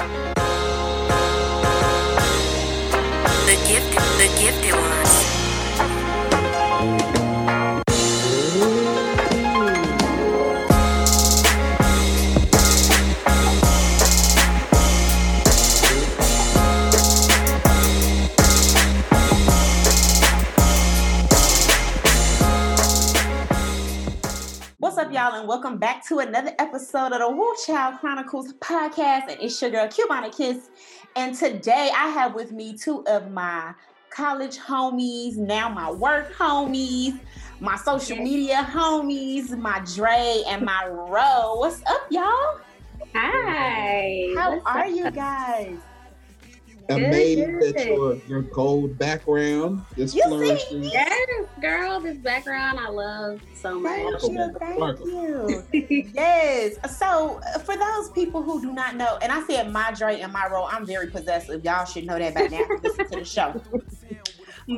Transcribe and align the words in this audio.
The 0.00 0.06
gifted, 3.68 4.02
the 4.18 4.28
gifted 4.40 4.72
ones. 4.72 4.89
Welcome 25.50 25.78
back 25.78 26.06
to 26.06 26.20
another 26.20 26.52
episode 26.60 27.10
of 27.10 27.18
the 27.18 27.28
Woo 27.28 27.52
Child 27.66 27.98
Chronicles 27.98 28.52
podcast. 28.60 29.22
And 29.28 29.36
it's 29.40 29.60
your 29.60 29.72
girl, 29.72 29.88
Cubana 29.88 30.32
Kiss. 30.32 30.70
And 31.16 31.34
today 31.34 31.90
I 31.92 32.06
have 32.10 32.36
with 32.36 32.52
me 32.52 32.78
two 32.78 33.04
of 33.08 33.32
my 33.32 33.74
college 34.10 34.58
homies, 34.58 35.36
now 35.36 35.68
my 35.68 35.90
work 35.90 36.32
homies, 36.34 37.18
my 37.58 37.74
social 37.74 38.16
media 38.16 38.58
homies, 38.70 39.50
my 39.58 39.82
Dre 39.96 40.44
and 40.46 40.64
my 40.64 40.86
Ro. 40.86 41.56
What's 41.56 41.82
up, 41.84 42.06
y'all? 42.10 42.60
Hi. 43.12 44.32
How 44.36 44.52
What's 44.52 44.66
are 44.66 44.84
up? 44.84 44.90
you 44.90 45.10
guys? 45.10 45.78
Good. 46.88 47.02
amazed 47.02 47.76
that 47.76 47.86
your 47.86 48.16
your 48.26 48.42
gold 48.42 48.98
background 48.98 49.84
is 49.96 50.14
You 50.14 50.22
see? 50.22 50.28
flourishing. 50.28 50.82
Yes, 50.84 51.46
girl, 51.60 52.00
this 52.00 52.16
background 52.18 52.78
I 52.80 52.88
love 52.88 53.40
so 53.54 53.78
much. 53.78 54.20
Thank 54.20 54.32
you, 54.32 54.54
thank 54.58 54.98
you. 55.00 56.10
Yes. 56.14 56.76
So, 56.98 57.40
uh, 57.54 57.58
for 57.60 57.76
those 57.76 58.10
people 58.10 58.42
who 58.42 58.60
do 58.60 58.72
not 58.72 58.96
know, 58.96 59.18
and 59.22 59.30
I 59.30 59.46
said 59.46 59.70
my 59.72 59.92
Dre 59.92 60.20
and 60.20 60.32
my 60.32 60.46
Ro, 60.48 60.66
I'm 60.66 60.84
very 60.86 61.08
possessive. 61.08 61.64
Y'all 61.64 61.84
should 61.84 62.06
know 62.06 62.18
that 62.18 62.34
by 62.34 62.46
now. 62.48 62.60
if 62.68 62.82
Listen 62.82 63.10
to 63.10 63.18
the 63.18 63.24
show. 63.24 63.60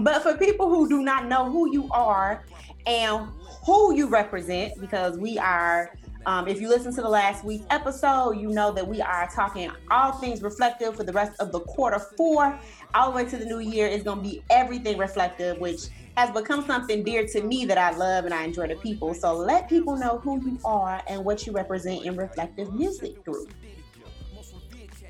But 0.03 0.23
for 0.23 0.37
people 0.37 0.69
who 0.69 0.89
do 0.89 1.03
not 1.03 1.27
know 1.27 1.51
who 1.51 1.71
you 1.73 1.89
are 1.91 2.45
and 2.87 3.29
who 3.67 3.95
you 3.95 4.09
represent, 4.09 4.81
because 4.81 5.17
we 5.19 5.39
are, 5.39 5.95
um, 6.27 6.47
if 6.47 6.61
you 6.61 6.69
listen 6.69 6.95
to 6.95 7.03
the 7.03 7.09
last 7.09 7.45
week's 7.45 7.67
episode, 7.71 8.33
you 8.33 8.49
know 8.49 8.71
that 8.73 8.87
we 8.87 9.01
are 9.01 9.29
talking 9.35 9.71
all 9.91 10.13
things 10.13 10.43
reflective 10.43 10.97
for 10.97 11.05
the 11.05 11.13
rest 11.13 11.33
of 11.41 11.51
the 11.51 11.61
quarter 11.61 11.99
four, 11.99 12.59
all 12.95 13.11
the 13.11 13.17
way 13.17 13.25
to 13.25 13.37
the 13.37 13.45
new 13.45 13.59
year. 13.59 13.87
is 13.87 14.03
going 14.03 14.23
to 14.23 14.29
be 14.29 14.43
everything 14.51 14.99
reflective, 14.99 15.59
which 15.59 15.87
has 16.17 16.31
become 16.31 16.65
something 16.65 17.03
dear 17.03 17.27
to 17.27 17.43
me 17.43 17.65
that 17.65 17.79
I 17.79 17.97
love 17.97 18.25
and 18.25 18.35
I 18.35 18.45
enjoy 18.45 18.69
the 18.69 18.77
people. 18.77 19.15
So 19.15 19.35
let 19.35 19.69
people 19.69 19.97
know 19.97 20.19
who 20.19 20.41
you 20.45 20.59
are 20.65 21.03
and 21.09 21.25
what 21.25 21.47
you 21.47 21.53
represent 21.53 22.05
in 22.05 22.17
Reflective 22.17 22.73
Music 22.75 23.25
Group. 23.25 23.53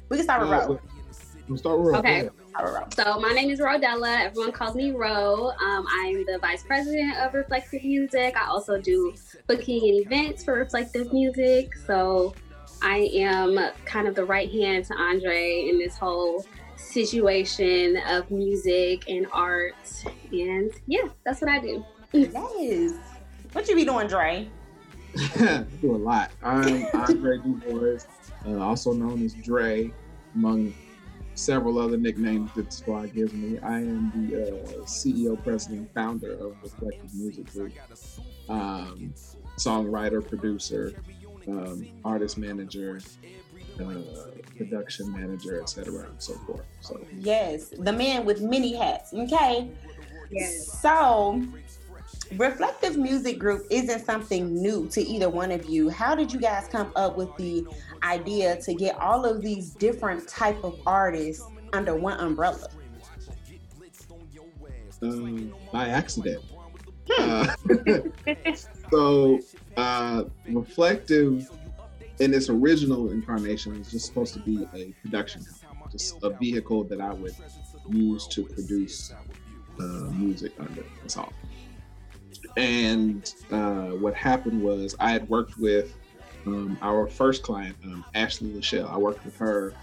We 0.08 0.16
can 0.16 0.24
start 0.24 0.42
with 0.42 0.50
Uh, 0.50 0.68
Ro. 0.68 0.80
We'll 1.48 1.58
start 1.58 1.78
with 1.80 1.92
Ro. 1.92 1.98
Okay. 1.98 2.28
Go 2.52 2.64
ahead. 2.64 2.92
Start 2.92 2.96
with 2.96 2.98
Ro. 2.98 3.14
So 3.14 3.20
my 3.20 3.32
name 3.32 3.50
is 3.50 3.60
Rodella. 3.60 4.24
Everyone 4.24 4.52
calls 4.52 4.74
me 4.74 4.92
Ro. 4.92 5.50
Um, 5.50 5.86
I'm 5.90 6.24
the 6.26 6.38
vice 6.40 6.62
president 6.62 7.16
of 7.18 7.34
Reflective 7.34 7.84
Music. 7.84 8.36
I 8.36 8.48
also 8.48 8.80
do 8.80 9.14
booking 9.46 9.82
and 9.88 10.06
events 10.06 10.44
for 10.44 10.54
Reflective 10.54 11.12
Music. 11.12 11.74
So 11.86 12.34
I 12.82 13.10
am 13.14 13.58
kind 13.84 14.08
of 14.08 14.14
the 14.14 14.24
right 14.24 14.50
hand 14.50 14.84
to 14.86 14.94
Andre 14.94 15.66
in 15.68 15.78
this 15.78 15.96
whole 15.96 16.44
situation 16.76 17.96
of 18.08 18.30
music 18.30 19.08
and 19.08 19.26
art. 19.32 19.74
And 20.32 20.72
yeah, 20.86 21.08
that's 21.24 21.40
what 21.40 21.50
I 21.50 21.60
do. 21.60 21.84
Yes. 22.12 22.92
What 23.52 23.68
you 23.68 23.76
be 23.76 23.84
doing, 23.84 24.08
Dre? 24.08 24.48
do 25.38 25.94
a 25.94 25.96
lot. 25.96 26.30
I'm 26.42 26.86
Andre 26.94 27.38
DuBois, 27.38 28.06
uh, 28.46 28.58
also 28.58 28.92
known 28.92 29.22
as 29.22 29.34
Dre, 29.34 29.92
among 30.34 30.74
several 31.34 31.78
other 31.78 31.96
nicknames 31.96 32.50
that 32.54 32.66
the 32.66 32.72
squad 32.72 33.14
gives 33.14 33.32
me. 33.32 33.58
I 33.60 33.78
am 33.78 34.12
the 34.14 34.42
uh, 34.42 34.84
CEO, 34.84 35.42
president, 35.42 35.92
founder 35.94 36.32
of 36.32 36.56
Reflective 36.62 37.14
Music 37.14 37.52
Group, 37.52 37.72
um, 38.48 39.14
songwriter, 39.58 40.26
producer, 40.26 40.92
um, 41.48 41.88
artist 42.04 42.38
manager, 42.38 43.00
uh, 43.80 44.02
production 44.56 45.12
manager, 45.12 45.60
etc., 45.60 46.06
and 46.06 46.22
so 46.22 46.34
forth. 46.46 46.64
So 46.80 47.00
Yes, 47.18 47.68
the 47.70 47.92
man 47.92 48.24
with 48.24 48.42
many 48.42 48.74
hats. 48.74 49.12
Okay. 49.12 49.70
Yes. 50.30 50.80
So, 50.80 51.42
Reflective 52.36 52.96
Music 52.96 53.38
Group 53.38 53.66
isn't 53.70 54.04
something 54.04 54.54
new 54.54 54.86
to 54.88 55.00
either 55.00 55.28
one 55.28 55.50
of 55.50 55.66
you. 55.66 55.88
How 55.88 56.14
did 56.14 56.32
you 56.32 56.40
guys 56.40 56.68
come 56.68 56.92
up 56.96 57.16
with 57.16 57.34
the 57.36 57.66
idea 58.02 58.60
to 58.62 58.74
get 58.74 58.98
all 58.98 59.24
of 59.24 59.42
these 59.42 59.70
different 59.70 60.28
type 60.28 60.62
of 60.64 60.80
artists 60.86 61.44
under 61.72 61.94
one 61.94 62.18
umbrella? 62.20 62.68
um, 65.02 65.52
by 65.72 65.88
accident. 65.88 66.42
Uh, 67.18 67.54
so, 68.90 69.40
uh, 69.76 70.24
reflective 70.48 71.50
in 72.20 72.32
its 72.32 72.48
original 72.48 73.10
incarnation 73.10 73.76
was 73.78 73.90
just 73.90 74.06
supposed 74.06 74.34
to 74.34 74.40
be 74.40 74.66
a 74.74 74.92
production 75.02 75.44
company, 75.44 75.90
just 75.90 76.16
a 76.22 76.30
vehicle 76.30 76.84
that 76.84 77.00
I 77.00 77.12
would 77.12 77.34
use 77.90 78.26
to 78.28 78.44
produce 78.44 79.12
uh, 79.80 79.82
music 80.12 80.52
under. 80.60 80.84
That's 81.00 81.16
all. 81.16 81.32
And 82.56 83.34
uh, 83.50 83.90
what 83.90 84.14
happened 84.14 84.62
was 84.62 84.94
I 85.00 85.10
had 85.10 85.28
worked 85.28 85.58
with 85.58 85.96
um, 86.46 86.78
our 86.82 87.06
first 87.06 87.42
client, 87.42 87.76
um, 87.84 88.04
Ashley 88.14 88.50
Lachelle. 88.50 88.90
I 88.90 88.98
worked 88.98 89.24
with 89.24 89.36
her 89.36 89.74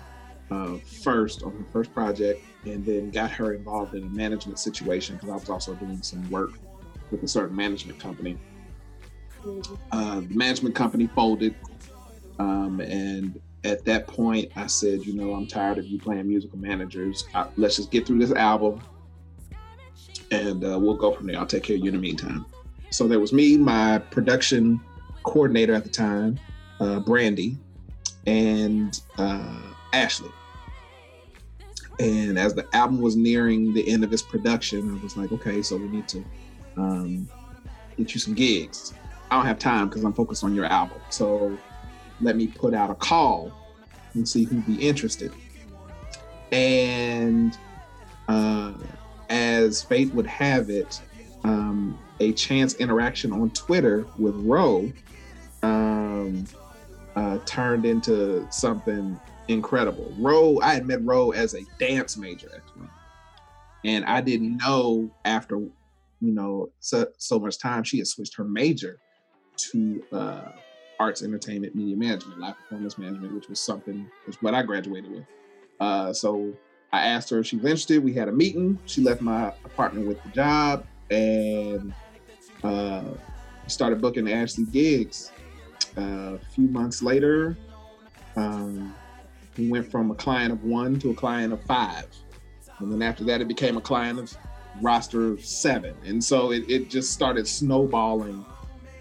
uh, 0.52 0.78
first 0.78 1.44
on 1.44 1.52
her 1.52 1.66
first 1.72 1.94
project 1.94 2.44
and 2.66 2.86
then 2.86 3.12
got 3.12 3.32
her 3.32 3.54
involved 3.54 3.94
in 3.96 4.04
a 4.04 4.10
management 4.10 4.60
situation 4.60 5.16
because 5.16 5.30
I 5.30 5.34
was 5.34 5.50
also 5.50 5.76
doing 5.76 6.02
some 6.02 6.30
work 6.30 6.52
with 7.12 7.24
a 7.24 7.28
certain 7.28 7.56
management 7.56 8.00
company. 8.00 8.38
Uh, 9.92 10.22
the 10.22 10.36
management 10.36 10.76
company 10.76 11.08
folded, 11.08 11.56
um, 12.40 12.82
and 12.82 13.40
at 13.64 13.86
that 13.86 14.06
point, 14.06 14.52
I 14.56 14.68
said, 14.68 15.06
you 15.06 15.14
know, 15.14 15.34
I'm 15.34 15.48
tired 15.48 15.78
of 15.78 15.86
you 15.86 15.98
playing 15.98 16.28
musical 16.28 16.58
managers. 16.58 17.26
Uh, 17.34 17.48
let's 17.56 17.78
just 17.78 17.90
get 17.90 18.06
through 18.06 18.20
this 18.20 18.34
album, 18.34 18.82
and 20.32 20.64
uh, 20.64 20.78
we'll 20.78 20.98
go 20.98 21.14
from 21.14 21.28
there. 21.28 21.38
I'll 21.38 21.46
take 21.46 21.64
care 21.64 21.78
of 21.78 21.82
you 21.82 21.88
in 21.88 21.96
the 21.96 22.02
meantime. 22.02 22.46
So 22.92 23.08
there 23.08 23.20
was 23.20 23.34
me, 23.34 23.58
my 23.58 24.00
production 24.00 24.82
coordinator 25.24 25.74
at 25.74 25.84
the 25.84 25.90
time, 25.90 26.40
uh, 26.80 27.00
Brandy, 27.00 27.58
and 28.26 29.00
uh, 29.18 29.62
Ashley. 29.94 30.32
And 32.00 32.40
as 32.40 32.54
the 32.54 32.66
album 32.74 33.02
was 33.02 33.16
nearing 33.16 33.74
the 33.74 33.88
end 33.90 34.04
of 34.04 34.14
its 34.14 34.22
production, 34.22 34.98
I 34.98 35.04
was 35.04 35.18
like, 35.18 35.32
okay, 35.34 35.62
so 35.62 35.76
we 35.76 35.88
need 35.90 36.08
to 36.08 36.24
um, 36.78 37.30
get 37.98 38.14
you 38.14 38.20
some 38.20 38.34
gigs. 38.34 38.94
I 39.30 39.36
don't 39.36 39.46
have 39.46 39.60
time 39.60 39.90
because 39.90 40.04
I'm 40.04 40.14
focused 40.14 40.44
on 40.44 40.56
your 40.56 40.66
album. 40.66 41.00
So 41.10 41.58
let 42.22 42.36
me 42.36 42.48
put 42.48 42.74
out 42.74 42.90
a 42.90 42.96
call 42.96 43.52
and 44.14 44.28
see 44.28 44.46
who'd 44.46 44.66
be 44.66 44.76
interested. 44.76 45.32
And 46.52 47.58
uh, 48.28 48.74
as 49.30 49.84
fate 49.84 50.14
would 50.14 50.26
have 50.28 50.70
it, 50.70 51.02
um, 51.44 51.98
a 52.20 52.34
chance 52.34 52.76
interaction 52.76 53.32
on 53.32 53.50
Twitter 53.52 54.06
with 54.18 54.36
Ro 54.36 54.92
um, 55.64 56.46
uh, 57.16 57.38
turned 57.46 57.86
into 57.86 58.46
something 58.52 59.20
incredible. 59.48 60.14
Ro, 60.18 60.60
I 60.62 60.74
had 60.74 60.86
met 60.86 61.04
Ro 61.04 61.32
as 61.32 61.54
a 61.54 61.62
dance 61.80 62.18
major 62.18 62.50
actually, 62.56 62.88
and 63.86 64.06
I 64.06 64.22
didn't 64.22 64.58
know 64.58 65.10
after 65.26 65.58
you 65.58 66.34
know 66.34 66.70
so, 66.80 67.08
so 67.18 67.40
much 67.40 67.58
time 67.58 67.84
she 67.84 67.98
had 67.98 68.08
switched 68.08 68.36
her 68.36 68.44
major 68.44 69.00
to 69.72 70.04
uh, 70.12 70.52
arts, 71.00 71.24
entertainment, 71.24 71.76
media 71.76 71.96
management, 71.96 72.40
live 72.40 72.58
performance 72.58 72.98
management, 72.98 73.34
which 73.34 73.48
was 73.48 73.60
something 73.60 74.10
was 74.28 74.42
what 74.42 74.54
I 74.54 74.64
graduated 74.64 75.12
with. 75.12 75.26
Uh, 75.80 76.12
so 76.12 76.54
I 76.92 77.08
asked 77.08 77.30
her 77.30 77.40
if 77.40 77.48
she 77.48 77.56
was 77.56 77.66
interested. 77.66 78.04
We 78.04 78.14
had 78.14 78.28
a 78.28 78.32
meeting. 78.34 78.78
She 78.86 79.02
left 79.02 79.22
my 79.22 79.48
apartment 79.64 80.08
with 80.08 80.22
the 80.24 80.30
job 80.30 80.86
and 81.10 81.94
uh, 82.64 83.04
started 83.68 84.02
booking 84.02 84.32
Ashley 84.32 84.66
gigs. 84.66 85.32
Uh, 85.98 86.36
a 86.36 86.40
few 86.54 86.68
months 86.68 87.02
later, 87.02 87.58
um, 88.36 88.96
we 89.58 89.70
went 89.70 89.90
from 89.90 90.12
a 90.12 90.16
client 90.16 90.52
of 90.52 90.64
one 90.64 91.00
to 91.00 91.12
a 91.12 91.14
client 91.14 91.54
of 91.54 91.62
five. 91.64 92.08
And 92.80 92.92
then 92.92 93.02
after 93.02 93.24
that, 93.26 93.42
it 93.42 93.48
became 93.48 93.78
a 93.78 93.82
client 93.82 94.20
of 94.20 94.38
roster 94.82 95.34
of 95.34 95.44
seven. 95.44 95.96
And 96.06 96.24
so 96.24 96.52
it, 96.52 96.70
it 96.70 96.90
just 96.90 97.12
started 97.12 97.48
snowballing 97.48 98.46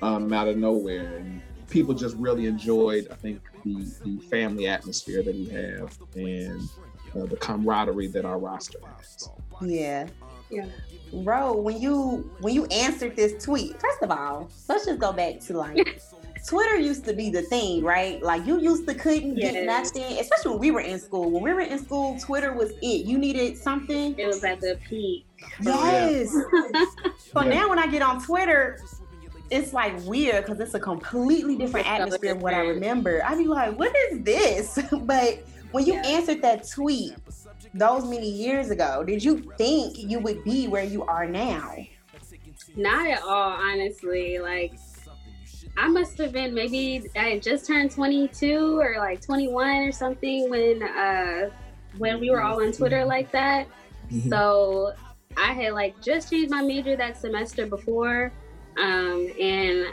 um, 0.03 0.33
out 0.33 0.49
of 0.49 0.57
nowhere. 0.57 1.19
And 1.19 1.41
people 1.71 1.95
just 1.95 2.17
really 2.17 2.47
enjoyed, 2.47 3.09
I 3.11 3.15
think, 3.15 3.41
the, 3.65 3.85
the 4.05 4.19
family 4.29 4.67
atmosphere 4.67 5.23
that 5.23 5.35
we 5.35 5.49
have 5.49 5.97
and 6.15 6.63
uh, 7.15 7.27
the 7.27 7.37
camaraderie 7.37 8.09
that 8.09 8.25
our 8.25 8.39
roster 8.39 8.79
has. 8.97 9.29
Yeah. 9.63 10.09
Yeah. 10.51 10.67
Ro, 11.13 11.55
when 11.57 11.81
you 11.81 12.31
when 12.39 12.55
you 12.55 12.67
answered 12.67 13.17
this 13.17 13.43
tweet, 13.45 13.81
first 13.81 14.03
of 14.03 14.11
all, 14.11 14.51
let's 14.69 14.87
just 14.87 14.99
go 15.01 15.13
back 15.13 15.41
to 15.47 15.57
like 15.57 16.01
Twitter 16.49 16.77
used 16.77 17.05
to 17.07 17.15
be 17.15 17.31
the 17.31 17.43
thing, 17.43 17.83
right? 17.83 18.23
Like 18.23 18.47
you 18.47 18.61
used 18.61 18.87
to 18.89 18.95
couldn't 18.95 19.35
get 19.37 19.55
Yes. 19.55 19.95
nothing, 19.95 20.19
especially 20.19 20.51
when 20.53 20.61
we 20.61 20.71
were 20.71 20.81
in 20.81 20.99
school. 20.99 21.31
When 21.31 21.43
we 21.43 21.53
were 21.53 21.61
in 21.61 21.79
school, 21.79 22.19
Twitter 22.21 22.53
was 22.53 22.73
it. 22.83 23.07
You 23.07 23.19
needed 23.19 23.57
something. 23.57 24.15
It 24.19 24.27
was 24.27 24.43
at 24.45 24.61
the 24.61 24.79
peak. 24.89 25.27
Oh, 25.67 25.85
yes. 25.91 26.31
so 27.35 27.43
Yeah. 27.43 27.49
now 27.49 27.69
when 27.71 27.79
I 27.79 27.87
get 27.87 28.03
on 28.03 28.23
Twitter, 28.23 28.79
it's 29.51 29.73
like 29.73 29.95
weird 30.05 30.45
because 30.45 30.61
it's 30.61 30.75
a 30.75 30.81
completely 30.81 31.57
different 31.57 31.87
It's 31.87 31.99
atmosphere 32.01 32.33
of 32.35 32.43
what 32.43 32.55
I 32.55 32.61
remember. 32.61 33.23
I'd 33.25 33.39
be 33.39 33.47
like, 33.47 33.79
what 33.79 33.95
is 34.13 34.23
this? 34.23 34.79
but 35.03 35.43
when 35.71 35.87
you 35.87 35.95
Yeah. 35.95 36.03
answered 36.07 36.43
that 36.43 36.69
tweet 36.69 37.15
those 37.75 38.05
many 38.05 38.29
years 38.31 38.71
ago, 38.71 39.05
did 39.05 39.23
you 39.23 39.53
think 39.57 39.99
you 39.99 40.19
would 40.21 40.45
be 40.45 40.69
where 40.69 40.85
you 40.85 41.05
are 41.05 41.27
now? 41.27 41.75
Not 42.77 43.07
at 43.07 43.23
all, 43.23 43.53
honestly. 43.53 44.39
Like, 44.39 44.75
I 45.77 45.89
must 45.89 46.19
have 46.19 46.33
been 46.33 46.55
maybe 46.55 47.09
I 47.17 47.31
had 47.31 47.43
just 47.43 47.67
turned 47.67 47.91
22 47.93 48.81
or 48.81 48.97
like 48.99 49.21
21 49.21 49.77
or 49.77 49.93
something 49.93 50.51
when 50.51 50.83
uh 50.83 51.51
when 51.99 52.19
we 52.21 52.31
were 52.31 52.43
all 52.43 52.61
on 52.61 52.73
Twitter 52.73 53.05
like 53.05 53.31
that. 53.33 53.69
Mhm. 54.11 54.29
So 54.29 54.93
I 55.37 55.53
had 55.53 55.73
like 55.75 56.01
just 56.03 56.31
changed 56.31 56.51
my 56.51 56.63
major 56.63 56.97
that 56.97 57.17
semester 57.17 57.67
before, 57.67 58.33
um, 58.77 59.29
and 59.41 59.87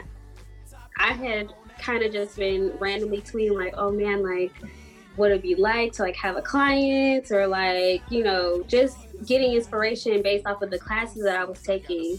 I 0.98 1.12
had 1.12 1.52
kind 1.78 2.02
of 2.02 2.12
just 2.12 2.36
been 2.36 2.72
randomly 2.78 3.20
tweeting 3.20 3.56
like, 3.56 3.74
"Oh 3.76 3.90
man, 3.90 4.22
like, 4.22 4.52
what 5.16 5.30
it'd 5.30 5.42
be 5.42 5.54
like 5.54 5.92
to 5.94 6.02
like 6.02 6.16
have 6.16 6.36
a 6.36 6.42
client 6.42 7.30
or 7.30 7.46
like 7.46 8.02
you 8.10 8.22
know 8.22 8.62
just 8.68 8.98
getting 9.26 9.52
inspiration 9.52 10.22
based 10.22 10.46
off 10.46 10.62
of 10.62 10.70
the 10.70 10.78
classes 10.78 11.22
that 11.24 11.36
I 11.36 11.44
was 11.44 11.60
taking." 11.62 12.18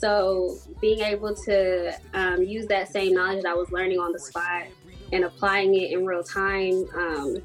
So 0.00 0.56
being 0.80 1.00
able 1.00 1.34
to 1.34 1.92
um, 2.14 2.42
use 2.42 2.66
that 2.68 2.88
same 2.88 3.14
knowledge 3.14 3.42
that 3.42 3.50
I 3.50 3.54
was 3.54 3.70
learning 3.70 3.98
on 3.98 4.12
the 4.12 4.18
spot 4.18 4.64
and 5.12 5.24
applying 5.24 5.74
it 5.74 5.92
in 5.92 6.06
real 6.06 6.22
time 6.22 6.86
um, 6.94 7.36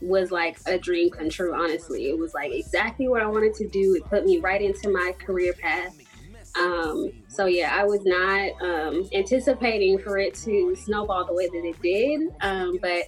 was 0.00 0.30
like 0.30 0.58
a 0.66 0.78
dream 0.78 1.10
come 1.10 1.28
true. 1.28 1.54
Honestly, 1.54 2.08
it 2.08 2.18
was 2.18 2.32
like 2.32 2.52
exactly 2.52 3.08
what 3.08 3.22
I 3.22 3.26
wanted 3.26 3.54
to 3.54 3.68
do. 3.68 3.96
It 3.96 4.04
put 4.04 4.24
me 4.24 4.38
right 4.38 4.62
into 4.62 4.90
my 4.90 5.14
career 5.18 5.52
path. 5.52 5.96
Um, 6.58 7.12
so 7.28 7.46
yeah, 7.46 7.76
I 7.76 7.84
was 7.84 8.04
not 8.04 8.50
um, 8.62 9.08
anticipating 9.12 9.98
for 9.98 10.18
it 10.18 10.34
to 10.36 10.74
snowball 10.76 11.24
the 11.24 11.34
way 11.34 11.48
that 11.48 11.64
it 11.64 11.80
did. 11.82 12.34
Um, 12.40 12.78
but 12.80 13.04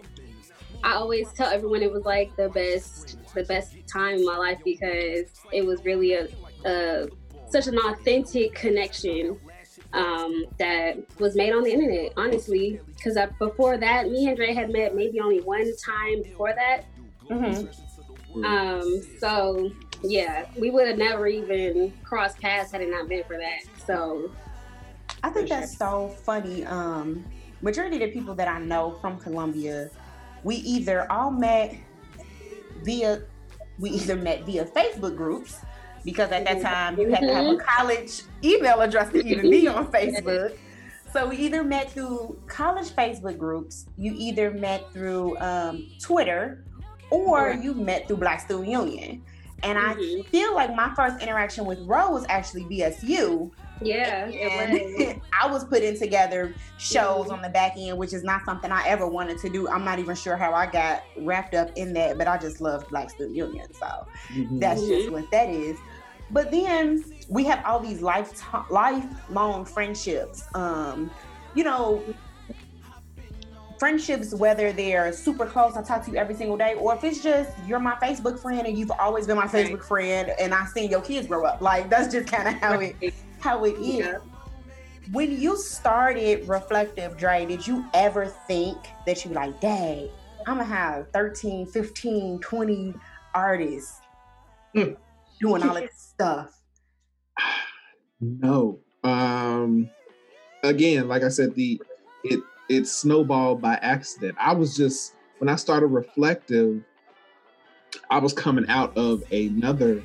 I 0.84 0.94
always 0.94 1.32
tell 1.32 1.49
everyone 1.49 1.82
it 1.82 1.93
was 1.93 2.05
like 2.05 2.34
the 2.37 2.49
best, 2.49 3.19
the 3.34 3.44
best 3.44 3.75
time 3.87 4.17
in 4.17 4.25
my 4.25 4.37
life 4.37 4.58
because 4.64 5.26
it 5.52 5.64
was 5.64 5.84
really 5.84 6.14
a, 6.14 6.29
a 6.64 7.08
such 7.49 7.67
an 7.67 7.79
authentic 7.79 8.55
connection 8.55 9.38
um, 9.93 10.46
that 10.58 10.96
was 11.20 11.37
made 11.37 11.52
on 11.52 11.62
the 11.62 11.73
internet. 11.73 12.12
Honestly, 12.17 12.81
because 12.96 13.17
before 13.38 13.76
that, 13.76 14.11
me 14.11 14.29
and 14.29 14.37
Dre 14.37 14.55
had 14.55 14.70
met 14.70 14.94
maybe 14.94 15.20
only 15.20 15.40
one 15.40 15.70
time 15.76 16.23
before 16.23 16.55
that. 16.55 16.84
Mm-hmm. 17.31 18.44
Um, 18.44 19.02
so 19.19 19.70
yeah, 20.02 20.46
we 20.58 20.70
would 20.70 20.88
have 20.88 20.99
never 20.99 21.26
even 21.26 21.93
crossed 22.02 22.40
paths 22.40 22.73
had 22.73 22.81
it 22.81 22.90
not 22.90 23.08
been 23.08 23.25
for 23.25 23.37
that. 23.37 23.61
So 23.87 24.31
I 25.23 25.31
think 25.31 25.49
that's 25.49 25.76
so 25.76 26.08
funny. 26.25 26.64
Um, 26.64 27.25
majority 27.61 27.96
of 27.96 28.02
the 28.02 28.12
people 28.12 28.34
that 28.34 28.49
I 28.49 28.58
know 28.58 28.99
from 29.00 29.19
Columbia, 29.19 29.90
we 30.44 30.56
either 30.56 31.10
all 31.10 31.30
met 31.30 31.74
via 32.82 33.22
we 33.78 33.90
either 33.90 34.16
met 34.16 34.44
via 34.44 34.64
Facebook 34.64 35.16
groups 35.16 35.58
because 36.04 36.30
at 36.30 36.44
that 36.44 36.60
time 36.60 36.98
you 36.98 37.10
had 37.10 37.20
to 37.20 37.34
have 37.34 37.46
a 37.46 37.56
college 37.56 38.22
email 38.44 38.80
address 38.80 39.10
to 39.12 39.18
even 39.24 39.50
be 39.50 39.66
on 39.68 39.90
Facebook. 39.90 40.56
So 41.12 41.28
we 41.28 41.36
either 41.36 41.62
met 41.62 41.90
through 41.92 42.38
college 42.46 42.88
Facebook 42.90 43.38
groups, 43.38 43.86
you 43.98 44.14
either 44.16 44.50
met 44.50 44.90
through 44.92 45.36
um, 45.38 45.86
Twitter, 46.00 46.64
or 47.10 47.52
you 47.52 47.74
met 47.74 48.08
through 48.08 48.16
Black 48.16 48.40
Student 48.40 48.68
Union. 48.68 49.22
And 49.62 49.78
I 49.78 49.94
Mhm. 49.94 50.26
feel 50.26 50.54
like 50.54 50.74
my 50.74 50.92
first 50.96 51.22
interaction 51.22 51.66
with 51.66 51.78
Ro 51.80 52.10
was 52.10 52.24
actually 52.28 52.64
BSU 52.64 53.50
yeah, 53.84 54.29
it 54.29 55.11
was. 55.11 55.17
I 55.40 55.46
was 55.50 55.64
putting 55.64 55.99
together 55.99 56.55
shows 56.79 57.29
on 57.31 57.43
the 57.43 57.49
back 57.49 57.73
end, 57.76 57.99
which 57.99 58.12
is 58.12 58.23
not 58.23 58.44
something 58.44 58.70
I 58.70 58.87
ever 58.87 59.06
wanted 59.06 59.38
to 59.38 59.49
do. 59.49 59.69
I'm 59.69 59.84
not 59.84 59.99
even 59.99 60.14
sure 60.14 60.37
how 60.37 60.52
I 60.52 60.67
got 60.67 61.02
wrapped 61.17 61.55
up 61.55 61.70
in 61.76 61.93
that, 61.94 62.19
but 62.19 62.29
I 62.29 62.38
just 62.38 62.61
love 62.61 62.88
Black 62.88 63.11
Student 63.11 63.37
Union, 63.37 63.67
so 63.75 64.06
Mhm. 64.34 64.61
that's 64.61 64.81
just 64.87 65.08
Mhm. 65.08 65.12
what 65.12 65.31
that 65.31 65.49
is. 65.49 65.79
But 66.31 66.50
then 66.50 67.05
we 67.29 67.44
have 67.44 67.62
all 67.67 67.81
these 67.81 68.00
life 68.00 68.43
lifelong 68.70 69.64
friendships. 69.64 70.44
Um, 70.55 71.11
you 71.55 71.64
know, 71.64 72.02
friendships 73.79 74.32
whether 74.32 74.73
they're 74.73 75.12
super 75.12 75.44
close, 75.44 75.76
I 75.76 75.82
talk 75.82 76.05
to 76.05 76.11
you 76.12 76.17
every 76.17 76.34
single 76.37 76.56
day, 76.56 76.75
or 76.75 76.94
if 76.94 77.02
it's 77.05 77.20
just 77.23 77.50
you're 77.67 77.81
my 77.81 77.96
Facebook 77.96 78.38
friend 78.40 78.67
and 78.67 78.79
you've 78.79 78.93
always 78.93 79.26
been 79.26 79.37
my 79.37 79.43
Right. 79.46 79.67
Facebook 79.67 79.84
friend, 79.84 80.32
and 80.38 80.55
I've 80.55 80.69
seen 80.69 80.88
your 80.90 81.00
kids 81.00 81.26
grow 81.26 81.44
up. 81.44 81.61
Like 81.61 81.90
that's 81.90 82.12
just 82.12 82.29
kind 82.29 82.49
of 82.49 82.55
how 82.55 82.79
it 82.79 82.96
how 83.42 83.64
it 83.64 83.74
is. 83.78 83.96
Yeah. 83.98 84.18
When 85.10 85.38
you 85.40 85.56
started 85.56 86.48
Reflective 86.48 87.16
Dre, 87.16 87.44
did 87.44 87.66
you 87.66 87.84
ever 87.92 88.26
think 88.26 88.78
that 89.04 89.24
you 89.24 89.32
like, 89.32 89.60
dang, 89.60 90.08
I'm 90.46 90.58
gonna 90.58 90.64
have 90.64 91.10
13, 91.12 91.66
15, 91.66 92.38
20 92.40 92.94
artists 93.34 94.00
Hmm. 94.74 94.92
doing 95.40 95.62
all 95.62 95.74
this 95.80 95.90
stuff? 95.94 96.60
No. 98.20 98.78
Um 99.02 99.90
again, 100.62 101.08
like 101.08 101.24
I 101.24 101.28
said, 101.28 101.56
the 101.56 101.82
it 102.22 102.40
it 102.68 102.86
snowballed 102.86 103.60
by 103.60 103.74
accident. 103.82 104.36
I 104.38 104.54
was 104.54 104.76
just 104.76 105.14
when 105.38 105.48
I 105.48 105.56
started 105.56 105.88
reflective, 105.88 106.80
I 108.08 108.18
was 108.18 108.32
coming 108.32 108.66
out 108.68 108.96
of 108.96 109.24
another 109.32 110.02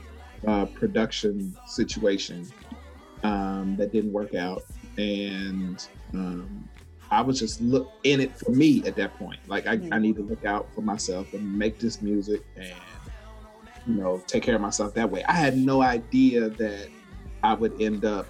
uh, 0.48 0.66
production 0.66 1.56
situation 1.68 2.48
um, 3.24 3.75
that 3.78 3.92
didn't 3.92 4.14
work 4.14 4.36
out, 4.36 4.64
and 4.98 5.86
um, 6.14 6.68
I 7.10 7.22
was 7.22 7.40
just 7.40 7.62
look 7.62 7.92
in 8.04 8.19
it 8.19 8.38
for 8.38 8.52
me 8.52 8.84
at 8.86 8.96
that 8.96 9.18
point. 9.18 9.40
Like 9.48 9.68
I, 9.68 9.80
I 9.92 10.00
need 10.00 10.16
to 10.18 10.24
look 10.24 10.46
out 10.46 10.68
for 10.74 10.81
myself 10.81 11.34
and 11.34 11.58
make 11.58 11.80
this 11.80 12.02
music 12.02 12.44
and 12.56 12.74
you 13.86 13.96
know 13.96 14.22
take 14.28 14.44
care 14.44 14.56
of 14.56 14.62
myself 14.62 14.94
that 14.96 15.10
way. 15.10 15.24
I 15.24 15.34
had 15.34 15.58
no 15.58 15.81
idea 15.81 16.50
that 16.50 16.90
I 17.44 17.54
would 17.54 17.81
end 17.81 18.06
up 18.06 18.28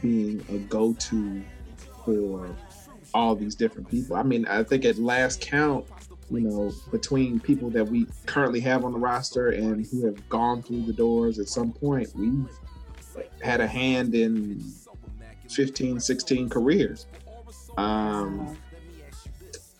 being 0.00 0.44
a 0.48 0.58
go-to 0.58 1.42
for 2.04 2.54
all 3.12 3.34
these 3.34 3.54
different 3.54 3.88
people. 3.88 4.16
I 4.16 4.22
mean, 4.22 4.46
I 4.46 4.62
think 4.62 4.84
at 4.84 4.98
last 4.98 5.40
count, 5.40 5.86
you 6.30 6.40
know, 6.40 6.72
between 6.90 7.38
people 7.40 7.70
that 7.70 7.86
we 7.86 8.06
currently 8.26 8.60
have 8.60 8.84
on 8.84 8.92
the 8.92 8.98
roster 8.98 9.50
and 9.50 9.86
who 9.86 10.04
have 10.06 10.28
gone 10.28 10.62
through 10.62 10.82
the 10.82 10.92
doors 10.92 11.38
at 11.38 11.48
some 11.48 11.72
point, 11.72 12.08
we've 12.14 12.48
had 13.42 13.60
a 13.60 13.66
hand 13.66 14.14
in 14.14 14.64
15, 15.48 16.00
16 16.00 16.48
careers. 16.48 17.06
Um, 17.76 18.56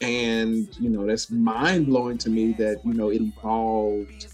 and 0.01 0.69
you 0.79 0.91
know, 0.91 1.07
that's 1.07 1.31
mind 1.31 1.87
blowing 1.87 2.19
to 2.19 2.31
me 2.31 2.53
that, 2.55 2.85
you 2.85 2.93
know, 2.93 3.11
it 3.11 3.23
evolved 3.23 4.29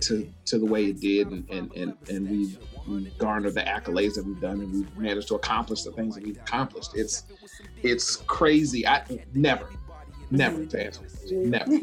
to 0.00 0.32
to 0.44 0.58
the 0.58 0.66
way 0.66 0.86
it 0.86 1.00
did 1.00 1.28
and 1.28 1.48
and 1.50 1.72
and, 1.74 1.94
and 2.08 2.30
we've 2.30 2.58
we 2.86 3.04
garnered 3.18 3.54
the 3.54 3.60
accolades 3.60 4.14
that 4.14 4.24
we've 4.24 4.40
done 4.40 4.60
and 4.60 4.72
we've 4.72 4.96
managed 4.96 5.28
to 5.28 5.34
accomplish 5.34 5.82
the 5.82 5.92
things 5.92 6.14
that 6.14 6.24
we've 6.24 6.38
accomplished. 6.38 6.92
It's 6.94 7.24
it's 7.82 8.16
crazy. 8.16 8.86
I 8.86 9.04
never, 9.34 9.68
never 10.30 10.64
to 10.66 10.86
answer 10.86 11.02
never. 11.30 11.70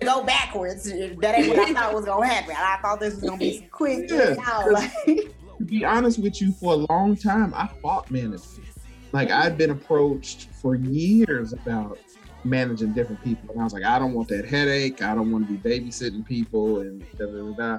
Go 0.00 0.24
backwards. 0.24 0.84
That 0.84 0.94
ain't 1.38 1.48
what 1.48 1.58
I 1.58 1.72
thought 1.72 1.94
was 1.94 2.04
gonna 2.04 2.26
happen. 2.26 2.54
I 2.56 2.78
thought 2.82 3.00
this 3.00 3.14
was 3.14 3.24
gonna 3.24 3.38
be 3.38 3.66
quick. 3.72 4.10
Yeah, 4.10 4.36
out, 4.44 4.70
like- 4.70 4.92
to 5.06 5.64
be 5.64 5.84
honest 5.84 6.18
with 6.18 6.40
you, 6.40 6.52
for 6.52 6.72
a 6.72 6.86
long 6.92 7.16
time, 7.16 7.52
I 7.54 7.68
fought 7.80 8.10
management. 8.10 8.68
Like 9.12 9.30
I'd 9.30 9.56
been 9.56 9.70
approached 9.70 10.48
for 10.60 10.74
years 10.74 11.52
about 11.52 11.98
managing 12.44 12.92
different 12.92 13.22
people, 13.22 13.50
and 13.50 13.60
I 13.60 13.64
was 13.64 13.72
like, 13.72 13.84
I 13.84 13.98
don't 13.98 14.12
want 14.12 14.28
that 14.28 14.44
headache. 14.46 15.02
I 15.02 15.14
don't 15.14 15.30
want 15.30 15.46
to 15.46 15.56
be 15.56 15.58
babysitting 15.58 16.26
people, 16.26 16.80
and 16.80 17.04
da 17.16 17.26
da 17.26 17.32
da. 17.32 17.78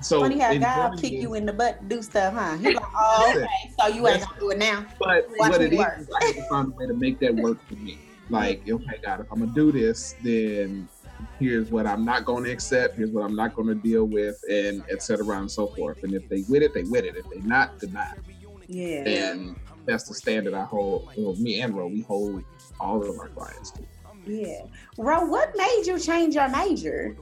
So, 0.00 0.20
Funny 0.20 0.38
how 0.38 0.54
God 0.58 1.00
kick 1.00 1.12
you 1.12 1.34
in 1.34 1.46
the 1.46 1.52
butt 1.52 1.80
to 1.80 1.86
do 1.96 2.02
stuff, 2.02 2.34
huh? 2.34 2.56
He's 2.56 2.74
like, 2.74 2.84
oh, 2.96 3.32
okay, 3.36 3.46
so 3.78 3.86
you 3.88 4.06
ain't 4.08 4.22
gonna 4.22 4.40
do 4.40 4.50
it 4.50 4.58
now. 4.58 4.84
But 4.98 5.28
Watch 5.38 5.50
what 5.50 5.62
it 5.62 5.72
is 5.72 5.80
I 5.80 6.24
had 6.26 6.34
to 6.34 6.48
find 6.48 6.68
a 6.68 6.70
way 6.76 6.86
to 6.86 6.94
make 6.94 7.20
that 7.20 7.34
work 7.36 7.58
for 7.68 7.74
me. 7.76 7.98
Like, 8.28 8.68
okay, 8.68 8.98
God, 9.04 9.20
if 9.20 9.30
I'm 9.30 9.40
gonna 9.40 9.52
do 9.54 9.70
this, 9.70 10.14
then 10.22 10.88
here's 11.38 11.70
what 11.70 11.86
I'm 11.86 12.04
not 12.04 12.24
going 12.24 12.44
to 12.44 12.50
accept. 12.50 12.96
Here's 12.96 13.10
what 13.10 13.24
I'm 13.24 13.36
not 13.36 13.54
going 13.54 13.68
to 13.68 13.74
deal 13.74 14.04
with, 14.04 14.42
and 14.50 14.82
et 14.90 15.02
cetera, 15.02 15.38
and 15.38 15.50
so 15.50 15.68
forth. 15.68 16.02
And 16.02 16.14
if 16.14 16.28
they 16.28 16.44
with 16.48 16.62
it, 16.62 16.74
they 16.74 16.84
with 16.84 17.04
it. 17.04 17.16
If 17.16 17.28
they 17.30 17.40
not, 17.40 17.78
then 17.80 17.92
not. 17.92 18.18
Yeah. 18.66 19.06
And 19.06 19.56
that's 19.86 20.08
the 20.08 20.14
standard 20.14 20.54
I 20.54 20.64
hold. 20.64 21.10
Well, 21.16 21.34
me 21.36 21.60
and 21.60 21.76
Ro, 21.76 21.86
we 21.86 22.02
hold 22.02 22.44
all 22.80 23.02
of 23.02 23.18
our 23.18 23.28
clients 23.28 23.70
to. 23.72 23.82
Yeah. 24.26 24.62
Ro, 24.96 25.26
what 25.26 25.54
made 25.56 25.82
you 25.86 25.98
change 25.98 26.34
your 26.34 26.48
major? 26.48 27.16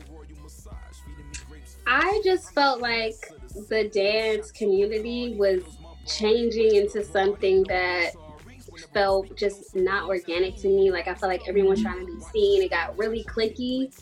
I 1.86 2.20
just 2.24 2.54
felt 2.54 2.80
like 2.80 3.32
the 3.68 3.88
dance 3.88 4.52
community 4.52 5.34
was 5.34 5.62
changing 6.06 6.76
into 6.76 7.04
something 7.04 7.64
that 7.64 8.12
felt 8.92 9.34
just 9.36 9.74
not 9.74 10.08
organic 10.08 10.56
to 10.56 10.68
me. 10.68 10.90
Like 10.90 11.08
I 11.08 11.14
felt 11.14 11.30
like 11.30 11.48
everyone 11.48 11.76
trying 11.76 12.06
to 12.06 12.06
be 12.06 12.20
seen. 12.20 12.62
It 12.62 12.70
got 12.70 12.96
really 12.98 13.24
clicky. 13.24 13.92